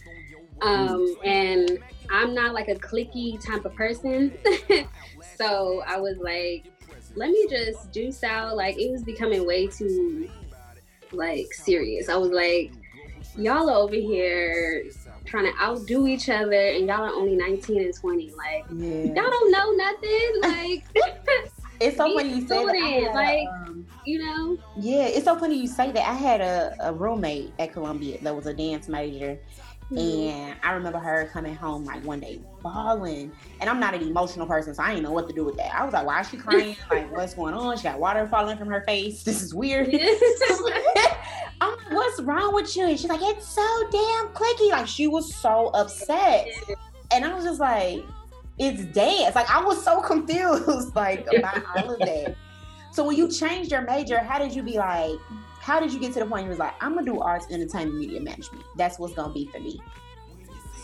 Um, 0.62 1.16
and 1.24 1.78
I'm 2.10 2.34
not 2.34 2.54
like 2.54 2.68
a 2.68 2.74
clicky 2.74 3.44
type 3.44 3.64
of 3.64 3.74
person. 3.74 4.36
so 5.36 5.82
I 5.86 5.98
was 5.98 6.18
like, 6.18 6.70
let 7.16 7.30
me 7.30 7.46
just 7.48 7.92
juice 7.92 8.22
out. 8.22 8.56
Like 8.56 8.78
it 8.78 8.90
was 8.90 9.02
becoming 9.02 9.46
way 9.46 9.66
too 9.66 10.28
like 11.12 11.52
serious. 11.52 12.08
I 12.08 12.16
was 12.16 12.30
like, 12.30 12.72
y'all 13.36 13.70
are 13.70 13.76
over 13.76 13.94
here 13.94 14.84
trying 15.24 15.52
to 15.52 15.62
outdo 15.62 16.06
each 16.06 16.28
other 16.28 16.52
and 16.52 16.86
y'all 16.86 17.04
are 17.04 17.14
only 17.14 17.36
19 17.36 17.82
and 17.82 17.94
20. 17.94 18.32
Like 18.36 18.64
Yeah. 18.70 19.04
y'all 19.04 19.30
don't 19.30 19.50
know 19.50 19.70
nothing. 19.72 20.40
Like 20.42 20.84
It's 21.80 21.96
so 21.96 22.14
funny 22.14 22.28
you 22.34 22.46
say 22.46 22.64
that. 22.64 22.74
I 22.74 22.78
student, 22.78 23.06
had, 23.06 23.14
like- 23.14 23.48
um, 23.48 23.86
you 24.04 24.18
know. 24.18 24.58
yeah, 24.78 25.04
it's 25.04 25.24
so 25.24 25.36
funny 25.38 25.56
you 25.56 25.66
say 25.66 25.90
that. 25.92 26.08
I 26.08 26.14
had 26.14 26.40
a, 26.40 26.76
a 26.80 26.92
roommate 26.92 27.52
at 27.58 27.72
Columbia 27.72 28.18
that 28.22 28.34
was 28.34 28.46
a 28.46 28.52
dance 28.54 28.88
major, 28.88 29.38
and 29.90 30.54
I 30.62 30.72
remember 30.72 30.98
her 30.98 31.28
coming 31.32 31.54
home 31.54 31.84
like 31.84 32.04
one 32.04 32.20
day 32.20 32.40
bawling. 32.62 33.32
And 33.60 33.68
I'm 33.68 33.80
not 33.80 33.94
an 33.94 34.02
emotional 34.02 34.46
person, 34.46 34.74
so 34.74 34.82
I 34.82 34.90
didn't 34.90 35.04
know 35.04 35.12
what 35.12 35.28
to 35.28 35.34
do 35.34 35.44
with 35.44 35.56
that. 35.56 35.74
I 35.74 35.84
was 35.84 35.92
like, 35.92 36.06
"Why 36.06 36.20
is 36.20 36.28
she 36.28 36.36
crying? 36.36 36.76
like, 36.90 37.10
what's 37.12 37.34
going 37.34 37.54
on? 37.54 37.76
She 37.76 37.82
got 37.84 37.98
water 37.98 38.26
falling 38.28 38.56
from 38.58 38.68
her 38.68 38.82
face. 38.86 39.22
This 39.22 39.42
is 39.42 39.54
weird." 39.54 39.88
I'm 41.62 41.70
like, 41.70 41.90
"What's 41.90 42.20
wrong 42.20 42.54
with 42.54 42.74
you?" 42.76 42.84
And 42.84 42.98
she's 42.98 43.10
like, 43.10 43.20
"It's 43.22 43.48
so 43.48 43.88
damn 43.90 44.28
clicky." 44.28 44.70
Like 44.70 44.86
she 44.86 45.06
was 45.08 45.34
so 45.34 45.68
upset, 45.74 46.48
and 47.12 47.24
I 47.24 47.34
was 47.34 47.44
just 47.44 47.60
like, 47.60 48.00
"It's 48.60 48.84
dance." 48.84 49.34
Like 49.34 49.50
I 49.50 49.64
was 49.64 49.82
so 49.82 50.00
confused, 50.12 50.94
like 50.94 51.26
about 51.36 51.64
all 51.76 51.94
of 51.94 51.98
that. 51.98 52.36
So 52.92 53.04
when 53.04 53.16
you 53.16 53.28
changed 53.28 53.72
your 53.72 53.82
major, 53.82 54.18
how 54.18 54.38
did 54.38 54.54
you 54.54 54.62
be 54.62 54.78
like? 54.78 55.18
How 55.60 55.78
did 55.78 55.92
you 55.92 56.00
get 56.00 56.12
to 56.14 56.20
the 56.20 56.26
point 56.26 56.44
you 56.44 56.50
was 56.50 56.58
like, 56.58 56.74
I'm 56.80 56.94
gonna 56.94 57.04
do 57.04 57.20
arts, 57.20 57.46
entertainment, 57.50 57.98
media 57.98 58.20
management. 58.20 58.64
That's 58.76 58.98
what's 58.98 59.14
gonna 59.14 59.32
be 59.32 59.46
for 59.46 59.60
me. 59.60 59.80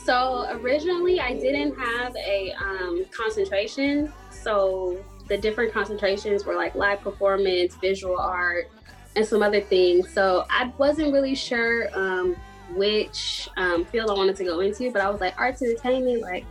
So 0.04 0.46
originally, 0.50 1.18
I 1.18 1.32
didn't 1.32 1.76
have 1.76 2.14
a 2.14 2.52
um, 2.60 3.04
concentration. 3.10 4.12
So 4.30 5.02
the 5.26 5.36
different 5.36 5.72
concentrations 5.72 6.44
were 6.44 6.54
like 6.54 6.76
live 6.76 7.00
performance, 7.00 7.74
visual 7.74 8.16
art, 8.16 8.70
and 9.16 9.26
some 9.26 9.42
other 9.42 9.60
things. 9.60 10.12
So 10.12 10.44
I 10.48 10.72
wasn't 10.78 11.12
really 11.12 11.34
sure 11.34 11.88
um, 11.94 12.36
which 12.74 13.48
um, 13.56 13.84
field 13.86 14.10
I 14.10 14.14
wanted 14.14 14.36
to 14.36 14.44
go 14.44 14.60
into, 14.60 14.92
but 14.92 15.02
I 15.02 15.10
was 15.10 15.20
like 15.20 15.34
arts 15.38 15.62
entertainment. 15.62 16.22
Like 16.22 16.44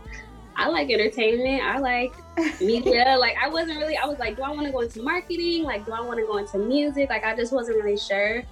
I 0.56 0.68
like 0.68 0.90
entertainment. 0.90 1.62
I 1.62 1.78
like 1.78 2.14
media. 2.60 3.16
like 3.20 3.36
I 3.42 3.48
wasn't 3.48 3.78
really. 3.78 3.96
I 3.96 4.06
was 4.06 4.18
like, 4.18 4.36
do 4.36 4.42
I 4.42 4.50
want 4.50 4.66
to 4.66 4.72
go 4.72 4.80
into 4.80 5.02
marketing? 5.02 5.64
Like, 5.64 5.84
do 5.84 5.92
I 5.92 6.00
want 6.00 6.18
to 6.18 6.26
go 6.26 6.38
into 6.38 6.58
music? 6.58 7.10
Like 7.10 7.24
I 7.24 7.36
just 7.36 7.52
wasn't 7.52 7.82
really 7.82 7.98
sure. 7.98 8.42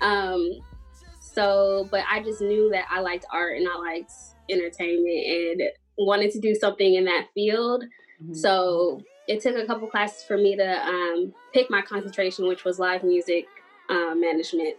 Um, 0.00 0.60
so, 1.20 1.88
but 1.90 2.04
I 2.10 2.22
just 2.22 2.40
knew 2.40 2.70
that 2.70 2.86
I 2.90 3.00
liked 3.00 3.26
art 3.32 3.58
and 3.58 3.68
I 3.68 3.76
liked 3.78 4.12
entertainment 4.50 5.26
and 5.26 5.62
wanted 5.98 6.30
to 6.32 6.40
do 6.40 6.54
something 6.54 6.94
in 6.94 7.04
that 7.04 7.28
field. 7.34 7.84
So 8.32 9.02
it 9.28 9.42
took 9.42 9.56
a 9.56 9.66
couple 9.66 9.88
classes 9.88 10.24
for 10.24 10.36
me 10.38 10.56
to 10.56 10.86
um, 10.86 11.34
pick 11.52 11.70
my 11.70 11.82
concentration, 11.82 12.46
which 12.46 12.64
was 12.64 12.78
live 12.78 13.04
music 13.04 13.46
uh, 13.90 14.14
management. 14.14 14.76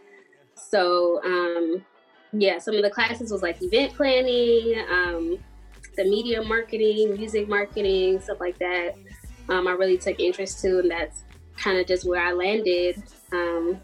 So 0.56 1.22
um, 1.24 1.86
yeah, 2.34 2.60
some 2.60 2.76
of 2.76 2.84
the 2.84 2.90
classes 2.90 3.32
was 3.32 3.42
like 3.42 3.62
event 3.62 3.94
planning, 3.94 4.84
um, 4.90 5.38
the 5.98 6.04
media 6.06 6.42
marketing, 6.44 7.16
music 7.18 7.50
marketing, 7.50 8.22
stuff 8.22 8.40
like 8.40 8.58
that. 8.60 8.96
Um, 9.50 9.68
I 9.68 9.72
really 9.72 9.98
took 9.98 10.20
interest 10.20 10.62
to, 10.62 10.80
and 10.80 10.92
that's 10.92 11.24
kind 11.58 11.78
of 11.80 11.88
just 11.88 12.08
where 12.08 12.22
I 12.22 12.32
landed. 12.32 13.02
Um, 13.32 13.80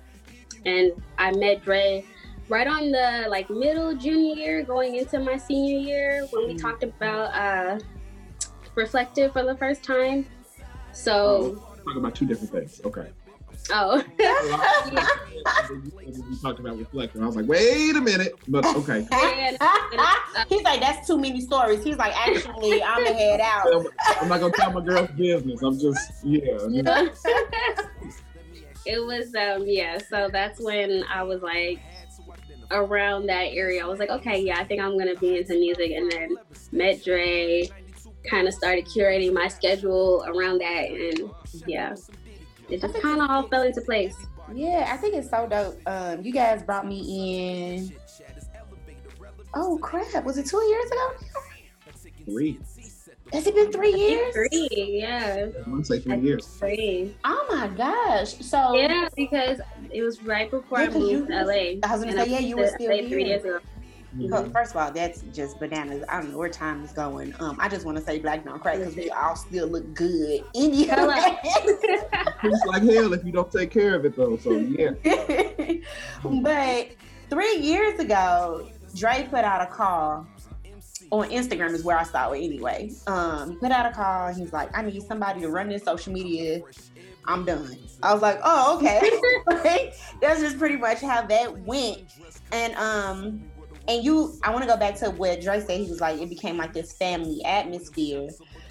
and 0.65 0.91
I 1.17 1.31
met 1.31 1.63
Dre 1.63 2.05
right 2.49 2.67
on 2.67 2.91
the 2.91 3.25
like 3.29 3.49
middle 3.49 3.95
junior 3.95 4.35
year, 4.35 4.63
going 4.63 4.95
into 4.95 5.19
my 5.19 5.37
senior 5.37 5.79
year 5.79 6.27
when 6.31 6.47
we 6.47 6.53
Mm. 6.55 6.61
talked 6.61 6.83
about 6.83 7.33
uh, 7.33 7.79
reflective 8.75 9.33
for 9.33 9.43
the 9.43 9.55
first 9.57 9.83
time. 9.83 10.25
So, 10.91 11.55
Talking 11.83 11.97
about 11.97 12.15
two 12.15 12.25
different 12.25 12.51
things. 12.51 12.81
Okay. 12.85 13.07
Oh, 13.71 14.03
we 16.05 16.37
talked 16.41 16.59
about 16.59 16.77
reflection. 16.77 17.23
I 17.23 17.25
was 17.25 17.35
like, 17.35 17.47
wait 17.47 17.95
a 17.95 18.01
minute, 18.01 18.33
but 18.47 18.65
okay. 18.65 19.07
and, 19.11 19.57
He's 20.49 20.63
like, 20.63 20.79
that's 20.79 21.07
too 21.07 21.17
many 21.17 21.41
stories. 21.41 21.83
He's 21.83 21.97
like, 21.97 22.13
actually, 22.15 22.81
I'm 22.83 23.03
gonna 23.03 23.15
head 23.15 23.41
out. 23.41 23.85
I'm 24.21 24.29
not 24.29 24.39
gonna 24.39 24.53
tell 24.53 24.71
my 24.71 24.81
girl's 24.81 25.09
business. 25.11 25.61
I'm 25.61 25.79
just 25.79 26.23
yeah. 26.23 27.07
it 28.85 29.05
was 29.05 29.33
um 29.35 29.65
yeah. 29.65 29.97
So 30.09 30.29
that's 30.31 30.59
when 30.61 31.03
I 31.11 31.23
was 31.23 31.41
like 31.41 31.79
around 32.71 33.27
that 33.27 33.53
area. 33.53 33.83
I 33.83 33.87
was 33.87 33.99
like, 33.99 34.09
okay, 34.09 34.41
yeah, 34.41 34.59
I 34.59 34.63
think 34.63 34.81
I'm 34.81 34.97
gonna 34.97 35.15
be 35.15 35.37
into 35.37 35.53
music, 35.53 35.91
and 35.91 36.11
then 36.11 36.35
met 36.71 37.03
Dre. 37.03 37.69
Kind 38.29 38.47
of 38.47 38.53
started 38.53 38.85
curating 38.85 39.33
my 39.33 39.49
schedule 39.49 40.23
around 40.25 40.59
that, 40.59 40.89
and 40.89 41.29
yeah, 41.67 41.93
it 42.69 42.81
just 42.81 42.93
kind 43.01 43.21
of 43.21 43.29
all 43.29 43.47
fell 43.47 43.63
into 43.63 43.81
place. 43.81 44.15
Yeah, 44.53 44.89
I 44.91 44.97
think 44.97 45.15
it's 45.15 45.29
so 45.29 45.47
dope. 45.47 45.79
Um, 45.85 46.21
you 46.21 46.31
guys 46.33 46.63
brought 46.63 46.85
me 46.87 47.75
in. 47.77 47.93
Oh 49.53 49.77
crap! 49.81 50.23
Was 50.23 50.37
it 50.37 50.45
two 50.47 50.61
years 50.63 50.85
ago? 50.91 51.11
Three. 52.25 52.59
Has 53.31 53.47
it 53.47 53.55
been 53.55 53.71
three 53.71 53.93
years? 53.93 54.33
Three, 54.33 54.99
yeah, 55.01 55.47
I 55.65 55.69
want 55.69 55.85
to 55.85 55.93
say 55.93 55.99
three 55.99 56.19
years. 56.19 56.45
three. 56.45 57.15
Oh 57.23 57.45
my 57.49 57.67
gosh! 57.67 58.35
So 58.45 58.73
Yeah, 58.75 59.07
because 59.15 59.59
it 59.91 60.01
was 60.03 60.21
right 60.23 60.49
before 60.51 60.79
Yeah, 60.79 60.85
I 60.85 60.87
'cause 60.87 60.95
you 61.09 61.17
moved 61.19 61.29
to 61.31 61.43
LA. 61.45 61.53
I 61.83 61.95
was 61.95 62.03
gonna 62.03 62.11
say, 62.25 62.29
yeah, 62.29 62.39
you 62.39 62.57
were 62.57 62.67
still 62.67 62.89
LA 62.89 62.97
here. 62.97 63.09
three 63.09 63.25
years 63.25 63.43
ago. 63.43 63.59
Well, 64.17 64.49
First 64.49 64.71
of 64.71 64.77
all, 64.77 64.91
that's 64.91 65.21
just 65.33 65.59
bananas. 65.59 66.03
I 66.09 66.21
don't 66.21 66.31
know 66.31 66.37
where 66.37 66.49
time 66.49 66.83
is 66.83 66.91
going. 66.91 67.33
Um, 67.39 67.57
I 67.59 67.67
just 67.69 67.85
want 67.85 67.97
to 67.97 68.03
say 68.03 68.19
black 68.19 68.45
don't 68.45 68.59
crack 68.59 68.77
because 68.77 68.95
we 68.95 69.09
all 69.09 69.35
still 69.35 69.67
look 69.67 69.93
good 69.93 70.43
in 70.53 70.73
you. 70.73 70.87
Hello. 70.87 71.13
It's 72.43 72.65
like 72.65 72.83
hell 72.83 73.13
if 73.13 73.23
you 73.23 73.31
don't 73.31 73.51
take 73.51 73.71
care 73.71 73.95
of 73.95 74.05
it 74.05 74.15
though. 74.15 74.37
So 74.37 74.51
yeah. 74.51 74.91
but 76.23 76.89
three 77.29 77.57
years 77.57 77.99
ago, 77.99 78.69
Dre 78.95 79.27
put 79.29 79.43
out 79.43 79.61
a 79.61 79.67
call 79.67 80.27
on 81.11 81.29
Instagram 81.29 81.73
is 81.73 81.83
where 81.83 81.97
I 81.97 82.03
saw 82.03 82.31
it 82.31 82.43
anyway. 82.43 82.91
Um, 83.07 83.51
he 83.51 83.57
put 83.57 83.71
out 83.71 83.85
a 83.85 83.91
call. 83.91 84.33
He's 84.33 84.53
like, 84.53 84.75
I 84.77 84.81
need 84.81 85.01
somebody 85.03 85.41
to 85.41 85.49
run 85.49 85.69
this 85.69 85.83
social 85.83 86.13
media. 86.13 86.61
I'm 87.25 87.45
done. 87.45 87.77
I 88.01 88.13
was 88.13 88.21
like, 88.21 88.39
oh, 88.43 88.77
okay. 88.77 89.11
That's 90.21 90.41
just 90.41 90.57
pretty 90.57 90.75
much 90.75 91.01
how 91.01 91.21
that 91.25 91.57
went. 91.59 92.03
And 92.51 92.75
um, 92.75 93.43
and 93.87 94.03
you, 94.03 94.37
I 94.43 94.51
want 94.51 94.63
to 94.63 94.69
go 94.69 94.77
back 94.77 94.95
to 94.99 95.09
what 95.11 95.41
Dre 95.41 95.59
said. 95.59 95.81
He 95.81 95.89
was 95.89 96.01
like, 96.01 96.19
it 96.19 96.29
became 96.29 96.57
like 96.57 96.73
this 96.73 96.93
family 96.93 97.43
atmosphere. 97.43 98.29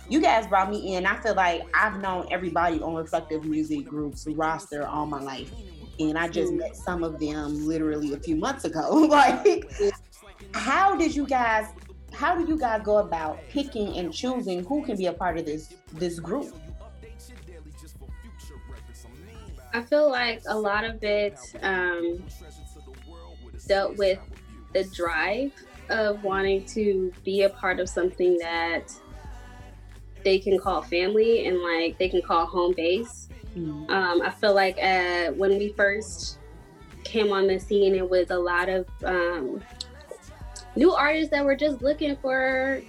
You 0.08 0.20
guys 0.20 0.46
brought 0.46 0.70
me 0.70 0.94
in. 0.94 1.06
I 1.06 1.20
feel 1.20 1.34
like 1.34 1.62
I've 1.74 2.00
known 2.00 2.26
everybody 2.30 2.80
on 2.80 2.94
Reflective 2.94 3.44
Music 3.44 3.86
Group's 3.86 4.26
roster 4.26 4.86
all 4.86 5.06
my 5.06 5.20
life 5.20 5.50
and 5.98 6.18
I 6.18 6.28
just 6.28 6.52
met 6.52 6.76
some 6.76 7.04
of 7.04 7.18
them 7.18 7.66
literally 7.66 8.12
a 8.12 8.18
few 8.18 8.36
months 8.36 8.64
ago. 8.64 8.90
like, 9.10 9.70
how 10.54 10.96
did 10.96 11.14
you 11.14 11.26
guys? 11.26 11.66
How 12.12 12.36
do 12.36 12.46
you 12.46 12.58
guys 12.58 12.82
go 12.84 12.98
about 12.98 13.40
picking 13.48 13.96
and 13.96 14.12
choosing 14.12 14.64
who 14.64 14.84
can 14.84 14.96
be 14.96 15.06
a 15.06 15.12
part 15.12 15.38
of 15.38 15.46
this 15.46 15.74
this 15.94 16.18
group? 16.20 16.54
I 19.74 19.80
feel 19.80 20.10
like 20.10 20.42
a 20.46 20.58
lot 20.58 20.84
of 20.84 21.02
it 21.02 21.38
um, 21.62 22.22
dealt 23.66 23.96
with 23.96 24.18
the 24.72 24.84
drive 24.84 25.52
of 25.90 26.22
wanting 26.24 26.64
to 26.66 27.12
be 27.24 27.42
a 27.42 27.48
part 27.48 27.80
of 27.80 27.88
something 27.88 28.38
that 28.38 28.92
they 30.24 30.38
can 30.38 30.58
call 30.58 30.82
family 30.82 31.46
and 31.46 31.58
like 31.60 31.98
they 31.98 32.08
can 32.08 32.22
call 32.22 32.46
home 32.46 32.72
base. 32.74 33.28
Um, 33.56 34.22
I 34.22 34.30
feel 34.30 34.54
like 34.54 34.78
uh, 34.82 35.32
when 35.32 35.58
we 35.58 35.74
first 35.76 36.38
came 37.04 37.32
on 37.32 37.46
the 37.46 37.58
scene, 37.58 37.94
it 37.94 38.08
was 38.08 38.30
a 38.30 38.38
lot 38.38 38.68
of 38.68 38.86
um, 39.04 39.60
new 40.74 40.92
artists 40.92 41.30
that 41.32 41.44
were 41.44 41.56
just 41.56 41.82
looking 41.82 42.16
for 42.16 42.80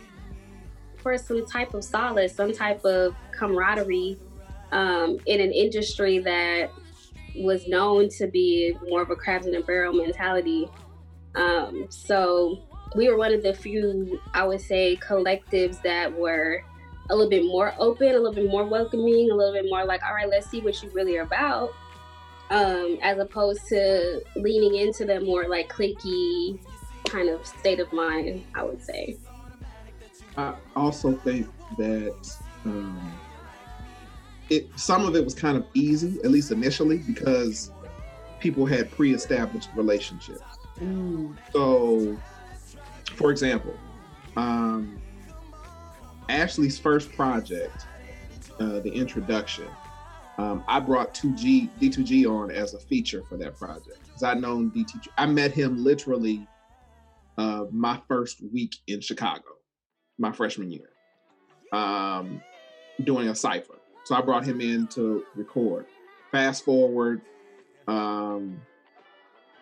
for 0.97 1.17
some 1.17 1.45
type 1.45 1.73
of 1.73 1.83
solace, 1.83 2.33
some 2.33 2.53
type 2.53 2.85
of 2.85 3.13
camaraderie 3.31 4.17
um, 4.71 5.19
in 5.25 5.41
an 5.41 5.51
industry 5.51 6.19
that 6.19 6.71
was 7.35 7.67
known 7.67 8.07
to 8.07 8.27
be 8.27 8.73
more 8.87 9.01
of 9.01 9.09
a 9.09 9.15
crabs 9.15 9.45
in 9.45 9.55
a 9.55 9.61
barrel 9.61 9.93
mentality. 9.93 10.69
Um, 11.35 11.87
so 11.89 12.59
we 12.95 13.09
were 13.09 13.17
one 13.17 13.33
of 13.33 13.43
the 13.43 13.53
few, 13.53 14.19
I 14.33 14.45
would 14.45 14.61
say, 14.61 14.97
collectives 14.97 15.81
that 15.81 16.11
were 16.13 16.63
a 17.09 17.15
little 17.15 17.29
bit 17.29 17.43
more 17.45 17.73
open, 17.79 18.09
a 18.09 18.13
little 18.13 18.33
bit 18.33 18.49
more 18.49 18.65
welcoming, 18.65 19.29
a 19.31 19.35
little 19.35 19.53
bit 19.53 19.65
more 19.69 19.85
like, 19.85 20.03
all 20.03 20.13
right, 20.13 20.29
let's 20.29 20.49
see 20.49 20.61
what 20.61 20.81
you 20.81 20.89
really 20.91 21.17
are 21.17 21.23
about, 21.23 21.73
um, 22.49 22.97
as 23.01 23.17
opposed 23.17 23.67
to 23.67 24.21
leaning 24.35 24.75
into 24.75 25.05
the 25.05 25.19
more 25.19 25.47
like 25.47 25.69
clicky 25.69 26.59
kind 27.05 27.29
of 27.29 27.45
state 27.45 27.79
of 27.79 27.91
mind, 27.91 28.43
I 28.55 28.63
would 28.63 28.83
say. 28.83 29.17
I 30.37 30.55
also 30.75 31.13
think 31.13 31.47
that 31.77 32.37
um, 32.65 33.13
it 34.49 34.67
some 34.75 35.05
of 35.05 35.15
it 35.15 35.23
was 35.23 35.33
kind 35.33 35.57
of 35.57 35.65
easy, 35.73 36.19
at 36.23 36.31
least 36.31 36.51
initially, 36.51 36.97
because 36.99 37.71
people 38.39 38.65
had 38.65 38.89
pre-established 38.91 39.69
relationships. 39.75 40.41
So, 41.51 42.17
for 43.15 43.31
example, 43.31 43.75
um, 44.35 44.99
Ashley's 46.29 46.79
first 46.79 47.11
project, 47.13 47.85
uh, 48.59 48.79
the 48.79 48.91
introduction, 48.91 49.67
um, 50.37 50.63
I 50.67 50.79
brought 50.79 51.13
2G 51.13 51.69
D2G 51.79 52.25
on 52.29 52.49
as 52.49 52.73
a 52.73 52.79
feature 52.79 53.23
for 53.29 53.37
that 53.37 53.55
project 53.55 53.99
because 54.03 54.23
I'd 54.23 54.41
known 54.41 54.71
D2G. 54.71 55.07
I 55.17 55.27
met 55.27 55.51
him 55.51 55.83
literally 55.83 56.47
uh, 57.37 57.65
my 57.71 57.99
first 58.07 58.41
week 58.51 58.75
in 58.87 58.99
Chicago, 59.01 59.45
my 60.17 60.31
freshman 60.31 60.71
year, 60.71 60.89
um, 61.71 62.41
doing 63.03 63.29
a 63.29 63.35
cipher. 63.35 63.75
So 64.05 64.15
I 64.15 64.21
brought 64.21 64.43
him 64.43 64.59
in 64.59 64.87
to 64.87 65.23
record. 65.35 65.85
Fast 66.31 66.65
forward, 66.65 67.21
um, 67.87 68.59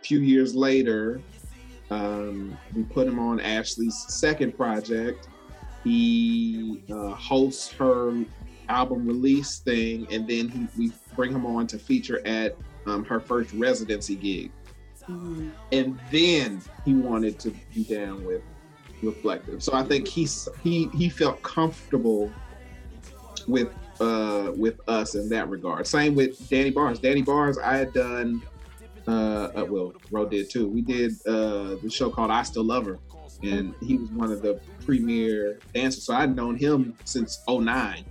a 0.01 0.03
few 0.03 0.19
years 0.19 0.55
later, 0.55 1.21
um, 1.89 2.57
we 2.75 2.83
put 2.83 3.07
him 3.07 3.19
on 3.19 3.39
Ashley's 3.39 4.05
second 4.07 4.57
project. 4.57 5.27
He 5.83 6.83
uh, 6.91 7.09
hosts 7.09 7.71
her 7.73 8.23
album 8.69 9.05
release 9.05 9.59
thing, 9.59 10.07
and 10.11 10.27
then 10.27 10.47
he, 10.49 10.67
we 10.77 10.91
bring 11.15 11.31
him 11.31 11.45
on 11.45 11.67
to 11.67 11.77
feature 11.77 12.25
at 12.25 12.55
um, 12.87 13.03
her 13.05 13.19
first 13.19 13.53
residency 13.53 14.15
gig. 14.15 14.51
Mm. 15.07 15.51
And 15.71 15.99
then 16.11 16.61
he 16.85 16.93
wanted 16.93 17.39
to 17.39 17.51
be 17.73 17.83
down 17.83 18.23
with 18.25 18.41
Reflective. 19.03 19.63
So 19.63 19.73
I 19.73 19.81
think 19.83 20.07
he's 20.07 20.47
he 20.61 20.87
he 20.93 21.09
felt 21.09 21.41
comfortable 21.41 22.31
with 23.47 23.69
uh 23.99 24.51
with 24.55 24.79
us 24.87 25.15
in 25.15 25.27
that 25.29 25.49
regard. 25.49 25.87
Same 25.87 26.13
with 26.13 26.47
Danny 26.49 26.69
Barnes. 26.69 26.99
Danny 26.99 27.23
Barnes, 27.23 27.57
I 27.57 27.77
had 27.77 27.93
done 27.93 28.43
uh, 29.07 29.49
uh 29.55 29.65
well, 29.69 29.93
Ro 30.11 30.25
did 30.25 30.49
too. 30.49 30.67
We 30.67 30.81
did 30.81 31.13
uh 31.25 31.75
the 31.81 31.89
show 31.89 32.09
called 32.09 32.31
I 32.31 32.43
Still 32.43 32.65
Love 32.65 32.85
Her, 32.85 32.99
and 33.43 33.73
he 33.81 33.97
was 33.97 34.09
one 34.11 34.31
of 34.31 34.41
the 34.41 34.59
premier 34.85 35.61
dancers. 35.73 36.05
So 36.05 36.13
I'd 36.13 36.35
known 36.35 36.57
him 36.57 36.97
since 37.05 37.41
09. 37.47 38.05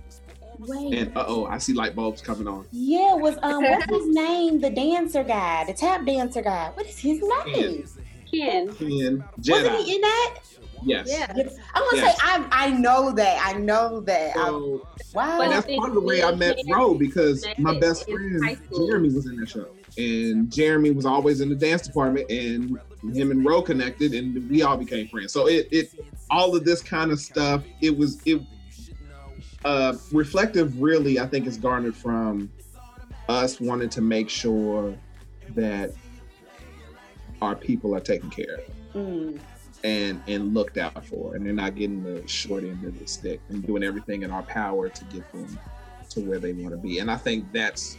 Wait. 0.59 0.93
And 0.93 1.17
uh 1.17 1.25
oh, 1.27 1.45
I 1.45 1.57
see 1.57 1.73
light 1.73 1.95
bulbs 1.95 2.21
coming 2.21 2.47
on. 2.47 2.65
Yeah, 2.71 3.13
was 3.13 3.37
um 3.41 3.63
what's 3.69 3.89
his 3.89 4.07
name? 4.15 4.59
The 4.59 4.69
dancer 4.69 5.23
guy, 5.23 5.65
the 5.65 5.73
tap 5.73 6.05
dancer 6.05 6.41
guy. 6.41 6.71
What 6.73 6.85
is 6.85 6.99
his 6.99 7.21
name? 7.45 7.85
Ken. 8.31 8.73
Ken 8.75 9.23
Wasn't 9.37 9.75
he 9.85 9.95
in 9.95 10.01
that? 10.01 10.39
Yes. 10.83 11.07
Yeah. 11.09 11.27
I'm 11.73 11.83
gonna 11.83 12.01
Yes. 12.01 12.15
say 12.15 12.19
I 12.23 12.47
I 12.51 12.69
know 12.71 13.11
that. 13.11 13.41
I 13.43 13.57
know 13.59 14.01
that. 14.01 14.33
So, 14.35 14.87
wow. 15.13 15.41
and 15.41 15.51
that's 15.51 15.65
part 15.75 15.89
of 15.89 15.95
the 15.95 16.01
way 16.01 16.23
I 16.23 16.33
met 16.35 16.57
Ro 16.69 16.95
because 16.95 17.45
my 17.57 17.79
best 17.79 18.09
friend. 18.09 18.57
Jeremy 18.75 19.09
was 19.13 19.25
in 19.27 19.35
that 19.37 19.49
show, 19.49 19.67
and 19.97 20.51
Jeremy 20.51 20.91
was 20.91 21.05
always 21.05 21.41
in 21.41 21.49
the 21.49 21.55
dance 21.55 21.81
department, 21.83 22.29
and 22.29 22.79
him 23.13 23.31
and 23.31 23.45
Ro 23.45 23.61
connected, 23.61 24.13
and 24.13 24.49
we 24.49 24.61
all 24.61 24.77
became 24.77 25.07
friends. 25.07 25.33
So 25.33 25.47
it 25.47 25.67
it 25.71 25.93
all 26.29 26.55
of 26.55 26.63
this 26.65 26.81
kind 26.81 27.11
of 27.11 27.19
stuff. 27.19 27.63
It 27.81 27.97
was 27.97 28.21
it. 28.25 28.41
Uh, 29.63 29.95
reflective 30.11 30.81
really, 30.81 31.19
I 31.19 31.27
think, 31.27 31.45
is 31.45 31.57
garnered 31.57 31.95
from 31.95 32.51
us 33.29 33.61
wanting 33.61 33.89
to 33.89 34.01
make 34.01 34.27
sure 34.27 34.95
that 35.49 35.91
our 37.41 37.55
people 37.55 37.95
are 37.95 37.99
taken 37.99 38.29
care 38.29 38.55
of 38.55 38.61
Mm. 38.95 39.39
and 39.83 40.21
and 40.27 40.53
looked 40.53 40.77
out 40.77 41.05
for, 41.05 41.35
and 41.35 41.45
they're 41.45 41.53
not 41.53 41.75
getting 41.75 42.03
the 42.03 42.27
short 42.27 42.63
end 42.63 42.83
of 42.83 42.97
the 42.99 43.07
stick, 43.07 43.39
and 43.49 43.65
doing 43.65 43.83
everything 43.83 44.23
in 44.23 44.31
our 44.31 44.43
power 44.43 44.89
to 44.89 45.05
get 45.05 45.31
them 45.31 45.57
to 46.09 46.19
where 46.21 46.39
they 46.39 46.51
want 46.53 46.71
to 46.71 46.77
be. 46.77 46.99
And 46.99 47.09
I 47.09 47.15
think 47.15 47.51
that's 47.53 47.97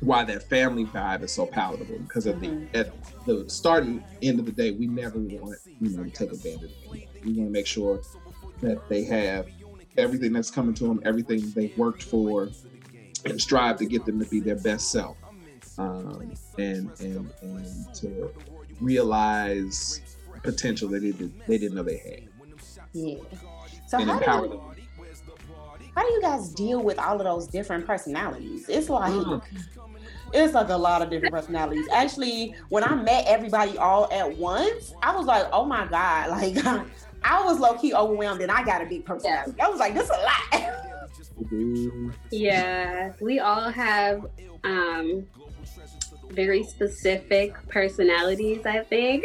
why 0.00 0.24
that 0.24 0.48
family 0.48 0.84
vibe 0.84 1.22
is 1.22 1.32
so 1.32 1.46
palatable 1.46 1.98
because 2.00 2.26
at 2.26 2.40
the 2.40 2.66
at 2.74 2.92
the 3.26 3.48
start 3.48 3.84
and 3.84 4.02
end 4.22 4.38
of 4.38 4.46
the 4.46 4.52
day, 4.52 4.72
we 4.72 4.86
never 4.86 5.18
want 5.18 5.58
you 5.80 5.96
know 5.96 6.04
to 6.04 6.10
take 6.10 6.32
advantage. 6.32 6.72
of 6.72 6.92
them. 6.92 7.02
We 7.24 7.32
want 7.32 7.48
to 7.48 7.52
make 7.52 7.66
sure 7.66 8.00
that 8.60 8.88
they 8.88 9.04
have 9.04 9.46
everything 9.96 10.32
that's 10.32 10.50
coming 10.50 10.74
to 10.74 10.84
them, 10.84 11.00
everything 11.04 11.50
they've 11.54 11.76
worked 11.76 12.02
for, 12.02 12.50
and 13.24 13.40
strive 13.40 13.78
to 13.78 13.86
get 13.86 14.04
them 14.04 14.18
to 14.18 14.26
be 14.26 14.40
their 14.40 14.56
best 14.56 14.90
self, 14.90 15.16
um, 15.78 16.32
and 16.58 16.90
and 17.00 17.30
and 17.42 17.94
to 17.94 18.32
realize 18.80 20.00
potential 20.42 20.88
that 20.90 21.00
they, 21.00 21.12
didn't, 21.12 21.46
they 21.46 21.58
didn't 21.58 21.74
know 21.74 21.82
they 21.82 21.96
had, 21.96 22.28
Yeah. 22.92 23.16
So 23.86 23.98
and 23.98 24.10
how 24.10 24.18
do, 24.18 24.24
empower 24.24 24.44
you, 24.44 24.50
them. 24.50 24.60
How 25.94 26.02
do 26.06 26.12
you 26.12 26.20
guys 26.22 26.48
deal 26.50 26.82
with 26.82 26.98
all 26.98 27.16
of 27.18 27.24
those 27.24 27.46
different 27.46 27.86
personalities? 27.86 28.68
It's 28.68 28.88
like 28.88 29.12
Mm. 29.12 29.42
it's 30.32 30.54
like 30.54 30.68
a 30.68 30.76
lot 30.76 31.00
of 31.02 31.10
different 31.10 31.32
personalities. 31.34 31.86
Actually, 31.92 32.54
when 32.68 32.82
I 32.84 32.94
met 32.96 33.24
everybody 33.28 33.78
all 33.78 34.08
at 34.12 34.36
once, 34.36 34.92
I 35.02 35.14
was 35.14 35.26
like, 35.26 35.46
oh 35.52 35.64
my 35.64 35.86
god, 35.86 36.30
like 36.36 36.56
I 37.22 37.42
was 37.44 37.58
low 37.60 37.74
key 37.74 37.94
overwhelmed, 37.94 38.40
and 38.42 38.50
I 38.50 38.64
got 38.64 38.82
a 38.82 38.86
big 38.86 39.04
personality. 39.04 39.60
I 39.60 39.68
was 39.68 39.78
like, 39.80 39.94
this 39.94 40.04
is 40.04 40.10
a 40.10 40.60
lot. 40.60 40.70
Yeah, 42.30 43.12
we 43.20 43.38
all 43.40 43.70
have 43.70 44.26
um, 44.64 45.26
very 46.30 46.62
specific 46.64 47.54
personalities, 47.68 48.64
I 48.66 48.80
think. 48.80 49.24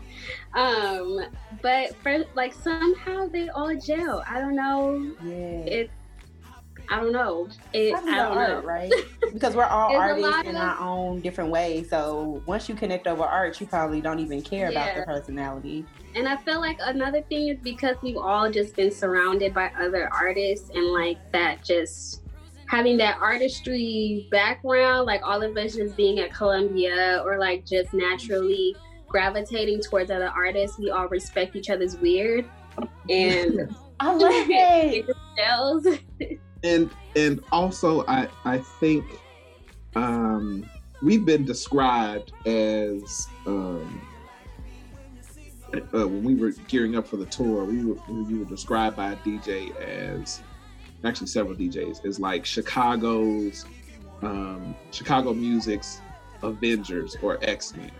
um, 0.56 1.20
but 1.62 1.94
for 2.02 2.24
like 2.34 2.52
somehow 2.54 3.28
they 3.28 3.48
all 3.50 3.74
gel. 3.76 4.24
I 4.28 4.40
don't 4.40 4.56
know. 4.56 5.12
yeah. 5.22 5.34
It's 5.34 5.92
I 6.88 7.00
don't 7.00 7.12
know. 7.12 7.48
It, 7.72 7.94
I 7.94 8.00
don't 8.00 8.38
art, 8.38 8.48
know. 8.48 8.62
right? 8.62 8.92
Because 9.32 9.56
we're 9.56 9.64
all 9.64 9.96
artists 9.96 10.48
in 10.48 10.54
of- 10.56 10.62
our 10.62 10.78
own 10.80 11.20
different 11.20 11.50
ways. 11.50 11.90
So 11.90 12.42
once 12.46 12.68
you 12.68 12.74
connect 12.76 13.06
over 13.08 13.24
art, 13.24 13.60
you 13.60 13.66
probably 13.66 14.00
don't 14.00 14.20
even 14.20 14.40
care 14.40 14.70
about 14.70 14.94
the 14.94 15.02
personality. 15.02 15.84
And 16.14 16.28
I 16.28 16.36
feel 16.36 16.60
like 16.60 16.78
another 16.80 17.22
thing 17.22 17.48
is 17.48 17.58
because 17.58 17.96
we've 18.02 18.16
all 18.16 18.50
just 18.50 18.76
been 18.76 18.90
surrounded 18.92 19.52
by 19.52 19.70
other 19.78 20.08
artists 20.14 20.70
and 20.74 20.86
like 20.92 21.18
that 21.32 21.64
just 21.64 22.22
having 22.68 22.96
that 22.98 23.18
artistry 23.20 24.28
background, 24.30 25.06
like 25.06 25.22
all 25.24 25.42
of 25.42 25.56
us 25.56 25.74
just 25.74 25.96
being 25.96 26.20
at 26.20 26.32
Columbia 26.32 27.22
or 27.24 27.38
like 27.38 27.66
just 27.66 27.92
naturally 27.94 28.76
gravitating 29.08 29.80
towards 29.80 30.10
other 30.10 30.28
artists, 30.28 30.78
we 30.78 30.90
all 30.90 31.08
respect 31.08 31.56
each 31.56 31.70
other's 31.70 31.96
weird 31.96 32.44
and 33.08 33.74
I 34.00 34.12
love 34.12 34.32
it 34.32 34.50
it. 34.94 35.06
just 35.06 35.18
gels. 35.36 35.86
and 36.62 36.90
and 37.14 37.40
also 37.52 38.04
I 38.06 38.28
I 38.44 38.58
think 38.58 39.04
um, 39.94 40.68
we've 41.02 41.24
been 41.24 41.44
described 41.44 42.32
as 42.46 43.28
um, 43.46 44.06
uh, 45.72 46.06
when 46.06 46.22
we 46.22 46.34
were 46.34 46.50
gearing 46.68 46.96
up 46.96 47.06
for 47.06 47.16
the 47.16 47.26
tour, 47.26 47.64
we 47.64 47.84
were 47.84 47.96
we 48.08 48.38
were 48.38 48.44
described 48.44 48.96
by 48.96 49.12
a 49.12 49.16
DJ 49.16 49.74
as 49.76 50.42
actually 51.04 51.28
several 51.28 51.54
DJs 51.54 52.04
as 52.04 52.18
like 52.18 52.44
Chicago's 52.44 53.64
um, 54.22 54.74
Chicago 54.90 55.32
music's 55.32 56.00
Avengers 56.42 57.16
or 57.22 57.38
X 57.42 57.74
Men, 57.74 57.90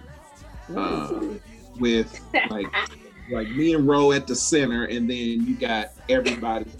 um, 0.74 1.40
with 1.78 2.20
like 2.50 2.66
like 3.30 3.48
me 3.48 3.74
and 3.74 3.86
Ro 3.86 4.12
at 4.12 4.26
the 4.26 4.34
center, 4.34 4.84
and 4.84 5.08
then 5.10 5.46
you 5.46 5.58
got 5.58 5.88
everybody, 6.08 6.70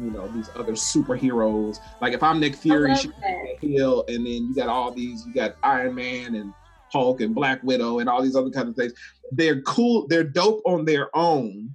you 0.00 0.10
know, 0.10 0.28
these 0.28 0.50
other 0.56 0.72
superheroes. 0.72 1.76
Like 2.00 2.12
if 2.12 2.22
I'm 2.22 2.40
Nick 2.40 2.56
Fury, 2.56 2.90
love 2.90 3.00
she 3.00 3.08
that. 3.08 3.46
Hill, 3.60 4.04
and 4.08 4.18
then 4.26 4.48
you 4.48 4.54
got 4.54 4.68
all 4.68 4.92
these, 4.92 5.24
you 5.26 5.32
got 5.34 5.56
Iron 5.62 5.94
Man 5.94 6.34
and 6.34 6.52
Hulk 6.92 7.20
and 7.20 7.34
Black 7.34 7.62
Widow 7.62 8.00
and 8.00 8.08
all 8.08 8.22
these 8.22 8.36
other 8.36 8.50
kind 8.50 8.68
of 8.68 8.76
things. 8.76 8.92
They're 9.32 9.60
cool, 9.62 10.06
they're 10.08 10.24
dope 10.24 10.62
on 10.66 10.84
their 10.84 11.14
own. 11.16 11.70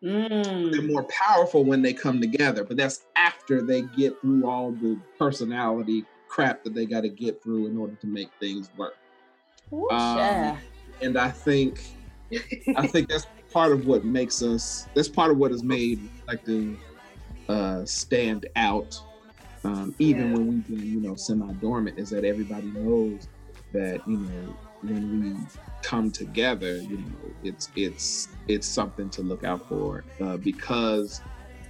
They're 0.00 0.10
Mm. 0.10 0.92
more 0.92 1.04
powerful 1.04 1.64
when 1.64 1.80
they 1.80 1.94
come 1.94 2.20
together, 2.20 2.62
but 2.64 2.76
that's 2.76 3.00
after 3.16 3.62
they 3.62 3.82
get 3.96 4.20
through 4.20 4.46
all 4.46 4.72
the 4.72 4.98
personality 5.18 6.04
crap 6.28 6.62
that 6.64 6.74
they 6.74 6.84
got 6.84 7.02
to 7.02 7.08
get 7.08 7.42
through 7.42 7.68
in 7.68 7.76
order 7.78 7.94
to 7.94 8.06
make 8.06 8.28
things 8.40 8.68
work. 8.76 8.94
Ooh, 9.72 9.88
Um, 9.90 10.16
yeah. 10.18 10.58
And 11.04 11.18
I 11.18 11.30
think 11.30 11.80
I 12.76 12.86
think 12.86 13.08
that's 13.08 13.26
part 13.52 13.72
of 13.72 13.86
what 13.86 14.04
makes 14.04 14.42
us. 14.42 14.88
That's 14.94 15.08
part 15.08 15.30
of 15.30 15.36
what 15.36 15.50
has 15.50 15.62
made 15.62 16.08
like 16.26 16.44
the 16.44 16.76
uh, 17.48 17.84
stand 17.84 18.46
out, 18.56 18.98
um, 19.64 19.94
even 19.98 20.28
Yeah. 20.28 20.32
when 20.34 20.46
we've 20.46 20.66
been 20.66 20.92
you 20.94 21.00
know 21.00 21.14
semi 21.14 21.52
dormant. 21.54 21.98
Is 21.98 22.08
that 22.10 22.24
everybody 22.24 22.68
knows 22.68 23.28
that 23.72 24.00
you 24.08 24.16
know 24.18 24.56
when 24.82 25.20
we 25.20 25.36
come 25.82 26.10
together, 26.10 26.76
you 26.80 26.96
know 26.98 27.34
it's 27.42 27.68
it's 27.76 28.28
it's 28.48 28.66
something 28.66 29.10
to 29.10 29.22
look 29.22 29.44
out 29.44 29.68
for 29.68 30.04
uh, 30.22 30.38
because 30.38 31.20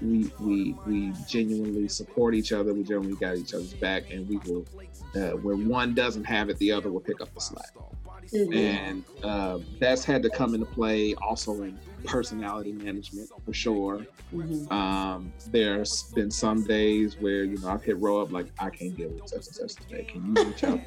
we 0.01 0.31
we 0.39 0.77
we 0.87 1.13
genuinely 1.27 1.89
support 1.89 2.37
each 2.37 2.53
other. 2.53 2.73
We 2.73 2.85
genuinely 2.85 3.17
got 3.17 3.37
each 3.37 3.53
other's 3.53 3.75
back, 3.75 4.11
and 4.13 4.29
we 4.29 4.39
will. 4.47 4.65
Uh, 5.17 5.31
where 5.37 5.55
one 5.55 5.95
doesn't 5.95 6.25
have 6.25 6.49
it, 6.51 6.59
the 6.59 6.73
other 6.73 6.91
will 6.91 6.99
pick 7.01 7.21
up 7.21 7.33
the 7.35 7.41
slack 7.41 7.71
Mhm. 8.33 8.55
and 8.55 9.05
uh, 9.23 9.59
that's 9.81 10.05
had 10.05 10.23
to 10.23 10.31
come 10.31 10.55
into 10.55 10.67
play 10.67 11.15
also 11.15 11.63
in 11.63 11.79
personality 12.05 12.73
management 12.73 13.29
for 13.45 13.53
sure. 13.53 14.07
Mhm. 14.33 14.71
Um, 14.73 15.33
there's 15.51 16.05
been 16.15 16.31
some 16.31 16.65
days 16.65 17.17
where 17.19 17.45
you 17.45 17.59
know 17.59 17.69
I've 17.69 17.83
hit 17.83 17.99
Ro 17.99 18.21
up 18.21 18.33
like 18.33 18.47
I 18.59 18.71
can't 18.71 18.97
deal 18.97 19.11
with 19.11 19.29
such 19.29 19.47
and 19.47 19.71
such 19.71 19.77
today. 19.87 20.05
Can 20.05 20.35
you 20.35 20.45
reach 20.45 20.65
out? 20.65 20.81